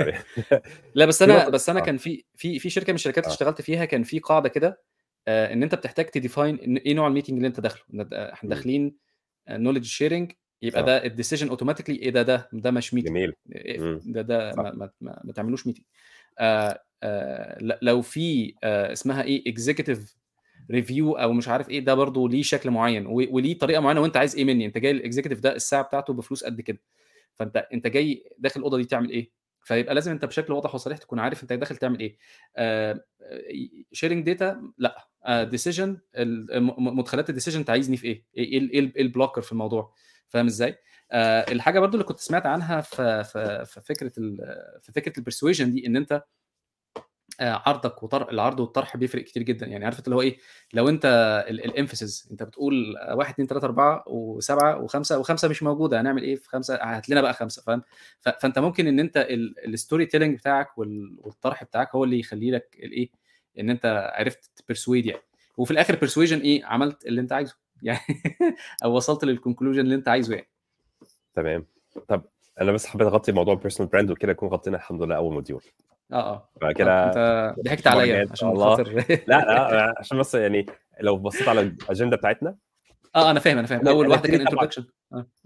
عليه 0.00 0.24
لا 0.94 1.04
بس 1.04 1.22
أنا 1.22 1.48
بس 1.48 1.70
أنا 1.70 1.80
آه. 1.80 1.82
كان 1.82 1.96
في 1.96 2.24
في 2.36 2.58
في 2.58 2.70
شركة 2.70 2.92
من 2.92 2.94
الشركات 2.94 3.24
اللي 3.24 3.30
آه. 3.30 3.34
اشتغلت 3.34 3.62
فيها 3.62 3.84
كان 3.84 4.02
في 4.02 4.18
قاعدة 4.18 4.48
كده 4.48 4.82
آه، 5.28 5.52
إن 5.52 5.62
أنت 5.62 5.74
بتحتاج 5.74 6.06
ت 6.06 6.16
define 6.16 6.76
إيه 6.76 6.94
نوع 6.94 7.06
ال 7.08 7.11
meeting 7.11 7.36
اللي 7.36 7.48
أنت 7.48 7.60
داخله 7.60 7.82
إحنا. 8.12 8.50
داخلين 8.50 8.96
knowledge 9.50 9.84
sharing 9.84 10.32
يبقى 10.62 10.80
آه. 10.80 10.84
ده 10.84 11.04
ال 11.04 11.09
decision 11.09 11.48
automatically 11.48 11.96
إيه 11.96 12.10
ده 12.10 12.22
ده 12.22 12.48
ده 12.52 12.70
مش 12.70 12.94
meeting 12.94 13.10
جميل 13.10 13.32
إيه. 13.52 14.00
ده 14.04 14.22
ده. 14.22 14.52
ما, 14.56 14.62
ما, 14.62 14.90
ما, 15.00 15.20
ما 15.24 15.32
تعملوش 15.32 15.66
meeting 15.66 15.84
آه 15.84 15.88
آه 15.88 16.10
لو 17.82 18.02
في 18.02 18.54
آه 18.64 18.92
اسمها 18.92 19.22
إيه 19.22 19.50
executive 19.52 20.16
review 20.70 21.12
أو 21.12 21.32
مش 21.32 21.48
عارف 21.48 21.68
إيه 21.70 21.80
ده 21.80 21.94
برضو 21.94 22.28
ليه 22.28 22.42
شكل 22.42 22.70
معين 22.70 23.06
وليه 23.06 23.58
طريقة 23.58 23.80
معينة 23.80 24.00
وأنت 24.00 24.16
عايز 24.16 24.36
إيه 24.36 24.44
مني 24.44 24.66
أنت 24.66 24.78
جاي 24.78 24.90
ال 24.90 24.95
executive 24.95 25.40
ده 25.40 25.54
الساعة 25.56 25.82
بتاعته 25.82 26.12
بفلوس 26.12 26.44
قد 26.44 26.60
كده 26.60 26.78
فأنت 27.34 27.56
أنت 27.74 27.86
جاي 27.86 28.24
داخل 28.38 28.60
الأوضة 28.60 28.76
دي 28.78 28.84
تعمل 28.84 29.10
إيه؟ 29.10 29.30
فيبقى 29.64 29.94
لازم 29.94 30.12
أنت 30.12 30.24
بشكل 30.24 30.52
واضح 30.52 30.74
وصريح 30.74 30.98
تكون 30.98 31.18
عارف 31.18 31.42
أنت 31.42 31.52
داخل 31.52 31.76
تعمل 31.76 32.00
إيه. 32.00 32.16
sharing 33.92 34.26
data 34.26 34.72
لأ 34.78 35.08
decision 35.44 35.98
مدخلات 36.78 37.28
ال 37.30 37.33
decision 37.33 37.58
انت 37.58 37.70
عايزني 37.70 37.96
في 37.96 38.06
إيه؟ 38.06 38.24
إيه 38.36 38.58
ال- 38.58 38.70
إيه 38.70 38.80
ال- 38.80 38.96
إيه 38.96 39.02
ال 39.02 39.07
blocker 39.07 39.42
في 39.42 39.52
الموضوع 39.52 39.94
فاهم 40.28 40.46
إزاي؟ 40.46 40.76
آه، 41.12 41.52
الحاجة 41.52 41.80
برضو 41.80 41.92
اللي 41.94 42.04
كنت 42.04 42.18
سمعت 42.20 42.46
عنها 42.46 42.80
في 42.80 43.24
في 43.24 43.64
في 43.66 43.80
فكرة 43.80 44.12
في 44.82 44.92
فكرة 44.94 45.12
ال 45.18 45.23
persuasion 45.23 45.70
دي 45.70 45.86
إن 45.86 45.96
أنت 45.96 46.22
آه، 47.40 47.62
عرضك 47.66 48.02
وطرح 48.02 48.28
العرض 48.28 48.60
والطرح 48.60 48.96
بيفرق 48.96 49.24
كتير 49.24 49.42
جدا. 49.42 49.66
يعني 49.66 49.84
عارف 49.84 50.00
اللي 50.04 50.16
هو 50.16 50.20
إيه؟ 50.22 50.38
لو 50.74 50.88
أنت 50.88 51.04
ال 51.50 51.59
emphasis 51.59 52.28
أنت 52.30 52.42
بتقول 52.42 52.96
1 53.12 53.32
2 53.32 53.48
3 53.48 53.64
4 53.64 54.04
و7 54.08 54.88
و5 54.88 55.24
و5 55.24 55.44
مش 55.44 55.62
موجودة 55.62 56.00
هنعمل 56.00 56.22
إيه؟ 56.22 56.36
في 56.36 56.48
خمسة 56.48 56.74
هات 56.82 57.08
لنا 57.08 57.20
بقى 57.20 57.34
خمسة 57.34 57.62
فاهم؟ 57.62 57.82
فأنت 58.20 58.58
ممكن 58.58 58.86
إن 58.86 59.00
أنت 59.00 59.26
ال 59.66 60.06
storytelling 60.06 60.38
بتاعك 60.38 60.78
وال- 60.78 61.16
والطرح 61.18 61.64
بتاعك 61.64 61.94
هو 61.94 62.04
اللي 62.04 62.18
يخلي 62.20 62.50
لك 62.50 62.76
الايه 62.82 63.10
إن 63.58 63.70
أنت 63.70 64.10
عرفت 64.14 64.50
ت 64.56 64.62
persuade 64.62 65.06
يعني. 65.06 65.22
وفي 65.56 65.70
الآخر 65.70 65.96
persuasion 65.96 66.38
إيه؟ 66.38 66.64
عملت 66.64 67.06
اللي 67.06 67.20
أنت 67.20 67.32
عايزه. 67.32 67.56
يعني 67.82 68.00
أو 68.84 68.92
وصلت 68.96 69.24
لل 69.24 69.33
conclusion 69.33 69.80
اللي 69.80 69.94
أنت 69.94 70.08
عايزه 70.08 70.34
يعني. 70.34 70.48
تمام. 71.34 71.66
طب 72.08 72.22
أنا 72.60 72.72
بس 72.72 72.86
حبيت 72.86 73.06
أغطي 73.06 73.32
موضوع 73.32 73.54
ال 73.54 73.58
personal 73.58 73.90
brand 73.92 74.10
وكده 74.10 74.32
نكون 74.32 74.48
غطينا 74.48 74.76
الحمد 74.76 75.02
لله 75.02 75.16
أول 75.16 75.34
module 75.34 75.62
آه 76.12 76.14
آه. 76.34 76.48
فكده 76.60 77.06
أنت 77.06 77.54
ضحكت 77.64 77.86
عليا 77.86 78.26
عشان. 78.30 78.56
خاطر 78.58 78.92
لا 79.08 79.24
لا 79.26 79.94
عشان 79.98 80.18
بس 80.18 80.34
يعني 80.34 80.66
لو 81.00 81.16
بصيت 81.16 81.48
على 81.48 81.60
الاجنده 81.60 82.16
بتاعتنا. 82.16 82.56
آه 83.16 83.30
أنا 83.30 83.40
فاهم 83.40 83.58
أنا 83.58 83.66
فاهم. 83.66 83.88
أول 83.88 84.08
واحدة 84.08 84.28
كان 84.28 84.40
ابتدي 84.40 84.50
طبعاً. 84.56 84.64
introduction 84.64 84.84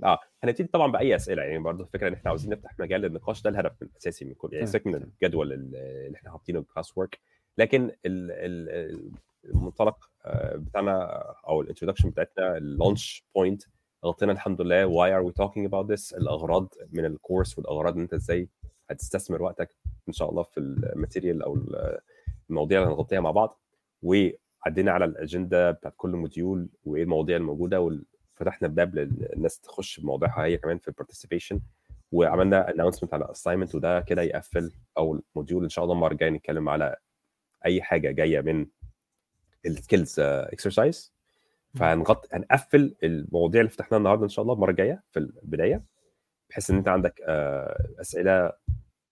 آه 0.05 0.19
هنبتدي 0.45 0.69
طبعا 0.69 0.93
بأي 0.93 1.17
أسئلة. 1.17 1.43
يعني 1.43 1.59
برضه 1.59 1.85
الفكرة 1.85 2.09
إن 2.09 2.13
إحنا 2.13 2.31
عاوزين 2.31 2.51
نفتح 2.53 2.79
مجال 2.79 3.01
للنقاش 3.01 3.43
ده 3.43 3.51
الهدف 3.51 3.83
الأساسي 3.83 4.25
من 4.25 4.35
كل 4.35 4.49
يعني 4.55 4.67
سيبك 4.67 4.87
من. 4.87 4.95
الجدول 4.95 5.53
اللي 5.53 6.13
إحنا 6.17 6.31
حاطينه 6.31 6.59
ال 6.59 6.99
classwork 6.99 7.19
لكن 7.59 7.83
ال- 7.85 7.91
ال- 8.33 9.11
المنطلق 9.45 10.11
آه، 10.25 10.57
بتاعنا 10.57 11.23
أو 11.49 11.61
ال 11.61 11.65
introduction 11.65 12.11
بتاعتنا 12.11 12.57
ال 12.57 12.66
launch 12.66 13.25
point 13.35 13.63
غطينا 14.07 14.33
الحمد 14.33 14.61
لله. 14.61 14.87
Why 14.89 15.11
are 15.11 15.25
we 15.25 15.33
talking 15.33 15.67
about 15.67 15.87
this? 15.89 16.15
الأغراض 16.15 16.75
من 16.93 17.05
ال 17.05 17.12
course 17.12 17.59
والأغراض 17.59 17.95
إن 17.95 18.01
أنت 18.01 18.15
إزاي 18.15 18.49
هتستثمر 18.91 19.43
وقتك 19.43 19.77
إن 20.09 20.13
شاء 20.13 20.31
الله 20.31 20.43
في 20.43 20.61
ال 20.61 20.70
material 20.70 21.43
أو 21.43 21.59
المواضيع 22.51 22.83
اللي 22.83 22.93
هنغطيها 22.93 23.21
مع 23.21 23.31
بعض. 23.31 23.61
وعدينا 24.03 24.93
على 24.93 25.05
الأجندة 25.05 25.71
بتاعت 25.71 25.95
كل 25.97 26.11
module 26.11 26.69
وإيه 26.85 27.03
المواضيع 27.03 27.37
الموجودة 27.37 27.81
وفتحنا 27.81 28.69
الباب 28.69 28.95
للناس 28.95 29.61
تخش 29.61 30.01
بمواضيعها 30.01 30.45
هي 30.45 30.57
كمان 30.57 30.79
في 30.79 30.89
ال 30.89 30.94
participation 30.94 31.61
وعملنا 32.13 32.71
announcement 32.71 33.15
على 33.15 33.31
assignment 33.31 33.75
وده 33.75 34.01
كده 34.01 34.23
يقفل 34.23 34.73
أول 34.99 35.23
module. 35.35 35.63
إن 35.63 35.69
شاء 35.69 35.85
الله 35.85 35.95
المرة 35.95 36.13
الجاية 36.13 36.31
نتكلم 36.31 36.69
على 36.69 36.97
أي 37.67 37.83
حاجة 37.83 38.11
جاية 38.11 38.41
من 38.41 38.67
ال 39.67 39.74
skills 39.74 40.21
exercise 40.21 41.16
فهنغطي 41.77 42.29
هنقفل 42.33 42.95
المواضيع 43.03 43.61
اللي 43.61 43.71
فتحناها 43.71 43.99
النهارده 43.99 44.25
إن 44.25 44.29
شاء 44.29 44.43
الله 44.43 44.55
المرة 44.55 44.71
الجاية 44.71 45.03
في 45.11 45.19
البداية 45.19 45.83
بحيث 46.51 46.71
إن 46.71 46.77
أنت 46.77 46.89
عندك 46.89 47.21
آه، 47.27 47.87
أسئلة 48.01 48.53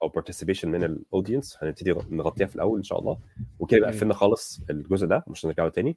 أو 0.02 0.08
participation 0.08 0.68
من 0.70 0.84
ال 0.84 0.92
audience 0.92 1.58
هنبتدي 1.62 1.94
نغطيها 2.10 2.46
في 2.46 2.56
الأول 2.56 2.78
إن 2.78 2.82
شاء 2.84 2.98
الله 2.98 3.18
وكده 3.58 3.78
يبقى. 3.78 3.90
قفلنا 3.92 4.14
خالص 4.14 4.60
الجزء 4.70 5.06
ده 5.06 5.24
مش 5.26 5.46
هنرجعه 5.46 5.68
تاني. 5.68 5.96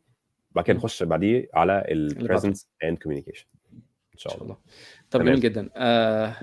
بعد 0.52 0.66
كده. 0.66 0.78
نخش 0.78 1.04
بعديه 1.04 1.50
على. 1.54 1.86
ال 1.92 2.00
presence 2.00 2.68
and 2.84 2.98
communication 2.98 3.46
إن 3.74 3.80
إن 4.14 4.18
شاء 4.18 4.44
الله. 4.44 4.58
طب. 5.12 5.20
جميل 5.22 5.40
جدا. 5.40 5.70
آه 5.76 6.36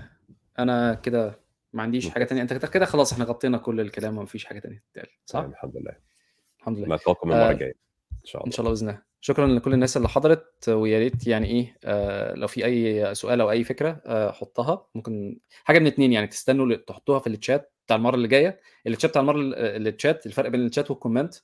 أنا 0.58 0.94
كده 0.94 1.40
ما 1.72 1.82
عنديش 1.82 2.08
حاجة 2.10 2.24
تانية. 2.24 2.42
أنت 2.42 2.66
كده 2.66 2.84
خلاص 2.86 3.12
إحنا 3.12 3.24
غطينا 3.24 3.58
كل 3.58 3.80
الكلام 3.80 4.16
وما 4.18 4.26
فيش 4.26 4.44
حاجة 4.44 4.58
تانية 4.58 4.82
تتقال 4.92 5.08
صح؟ 5.26 5.40
الحمد 5.40 5.76
لله. 5.76 5.96
الحمد 6.58 6.78
لله. 6.78 6.86
نلقاكم 6.88 7.32
المرة 7.32 7.44
آه، 7.48 7.50
الجاية 7.50 7.74
إن 8.12 8.24
شاء 8.24 8.42
إن 8.42 8.44
الله. 8.44 8.56
شاء 8.56 8.60
الله 8.66 8.70
بإذن 8.74 8.88
الله. 8.88 9.02
شكرا 9.26 9.46
لكل 9.46 9.72
الناس 9.74 9.96
اللي 9.96 10.08
حضرت 10.08 10.68
ويا 10.68 10.98
ريت 10.98 11.26
يعني 11.26 11.46
إيه 11.46 11.76
آه 11.84 12.34
لو 12.34 12.46
في 12.46 12.64
أي 12.64 13.14
سؤال 13.14 13.40
أو 13.40 13.50
أي 13.50 13.64
فكرة 13.64 14.02
آه 14.06 14.30
حطها. 14.32 14.86
ممكن 14.94 15.38
حاجة 15.64 15.78
من 15.78 15.86
اتنين 15.86 16.12
يعني 16.12 16.26
تستنوا 16.26 16.76
تحطوها 16.76 17.18
في 17.18 17.26
الشات 17.26 17.72
بتاع 17.86 17.96
المرة 17.96 18.14
اللي 18.14 18.28
جاية. 18.28 18.60
الشات 18.86 19.10
بتاع 19.10 19.20
المرة 19.22 19.36
ال- 19.40 19.88
الشات 19.88 20.26
الفرق 20.26 20.48
بين 20.50 20.66
الشات 20.66 20.90
وال 20.90 21.00
comment 21.00 21.34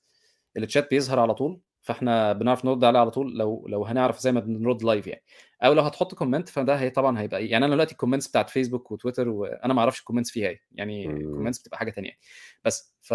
ال 0.58 0.64
chat 0.64 0.88
بيظهر 0.90 1.18
على 1.20 1.34
طول، 1.34 1.60
فإحنا 1.82 2.32
بنعرف 2.32 2.64
نرد 2.64 2.84
عليه 2.84 2.98
على 2.98 3.10
طول 3.10 3.38
لو 3.38 3.66
لو 3.68 3.84
هنعرف 3.84 4.18
زي 4.20 4.32
ما 4.32 4.40
بنرد 4.40 4.82
live 4.82 5.06
يعني، 5.08 5.22
أو 5.62 5.72
لو 5.72 5.82
هتحط 5.82 6.14
comment 6.24 6.46
فده 6.46 6.74
هي 6.80 6.90
طبعًا 6.90 7.20
هيبقى 7.20 7.40
إيه، 7.40 7.50
يعني 7.50 7.64
أنا 7.64 7.74
دلوقتي 7.74 7.94
الcomments 7.94 8.28
بتاعة 8.28 8.46
فيسبوك 8.46 8.90
وتويتر 8.90 9.28
وأنا 9.28 9.74
ما 9.74 9.80
أعرفش 9.80 10.00
الcomments 10.00 10.32
فيها 10.32 10.48
إيه، 10.48 10.60
يعني. 10.72 11.08
الcomments 11.08 11.60
بتبقى 11.60 11.78
حاجة 11.78 11.90
تانية. 11.90 12.08
يعني، 12.08 12.20
بس 12.64 12.94
ف 13.00 13.14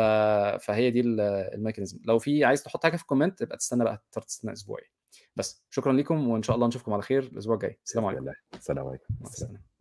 فهي 0.66 0.92
دي 0.92 1.00
ال 1.02 1.50
الmechanism 1.54 1.98
لو 2.06 2.20
في 2.20 2.46
عايز 2.46 2.64
تحط 2.64 2.84
حاجة 2.84 2.98
في 2.98 3.04
الcomment 3.04 3.34
ابقى 3.42 3.58
تستنى 3.58 3.84
بقى 3.84 4.06
تستنى 4.28 4.54
أسبوع 4.54 4.80
يعني، 4.80 4.94
بس 5.36 5.66
شكرًا 5.70 5.94
ليكم 5.94 6.28
وإن 6.28 6.44
شاء 6.44 6.56
الله 6.56 6.68
نشوفكم 6.68 6.94
على 6.94 7.02
خير 7.02 7.24
الأسبوع 7.24 7.56
الجاي، 7.56 7.80
السلام 7.86 8.06
عليكم. 8.06 8.26
السلام 8.56 8.88
عليكم،. 8.88 9.75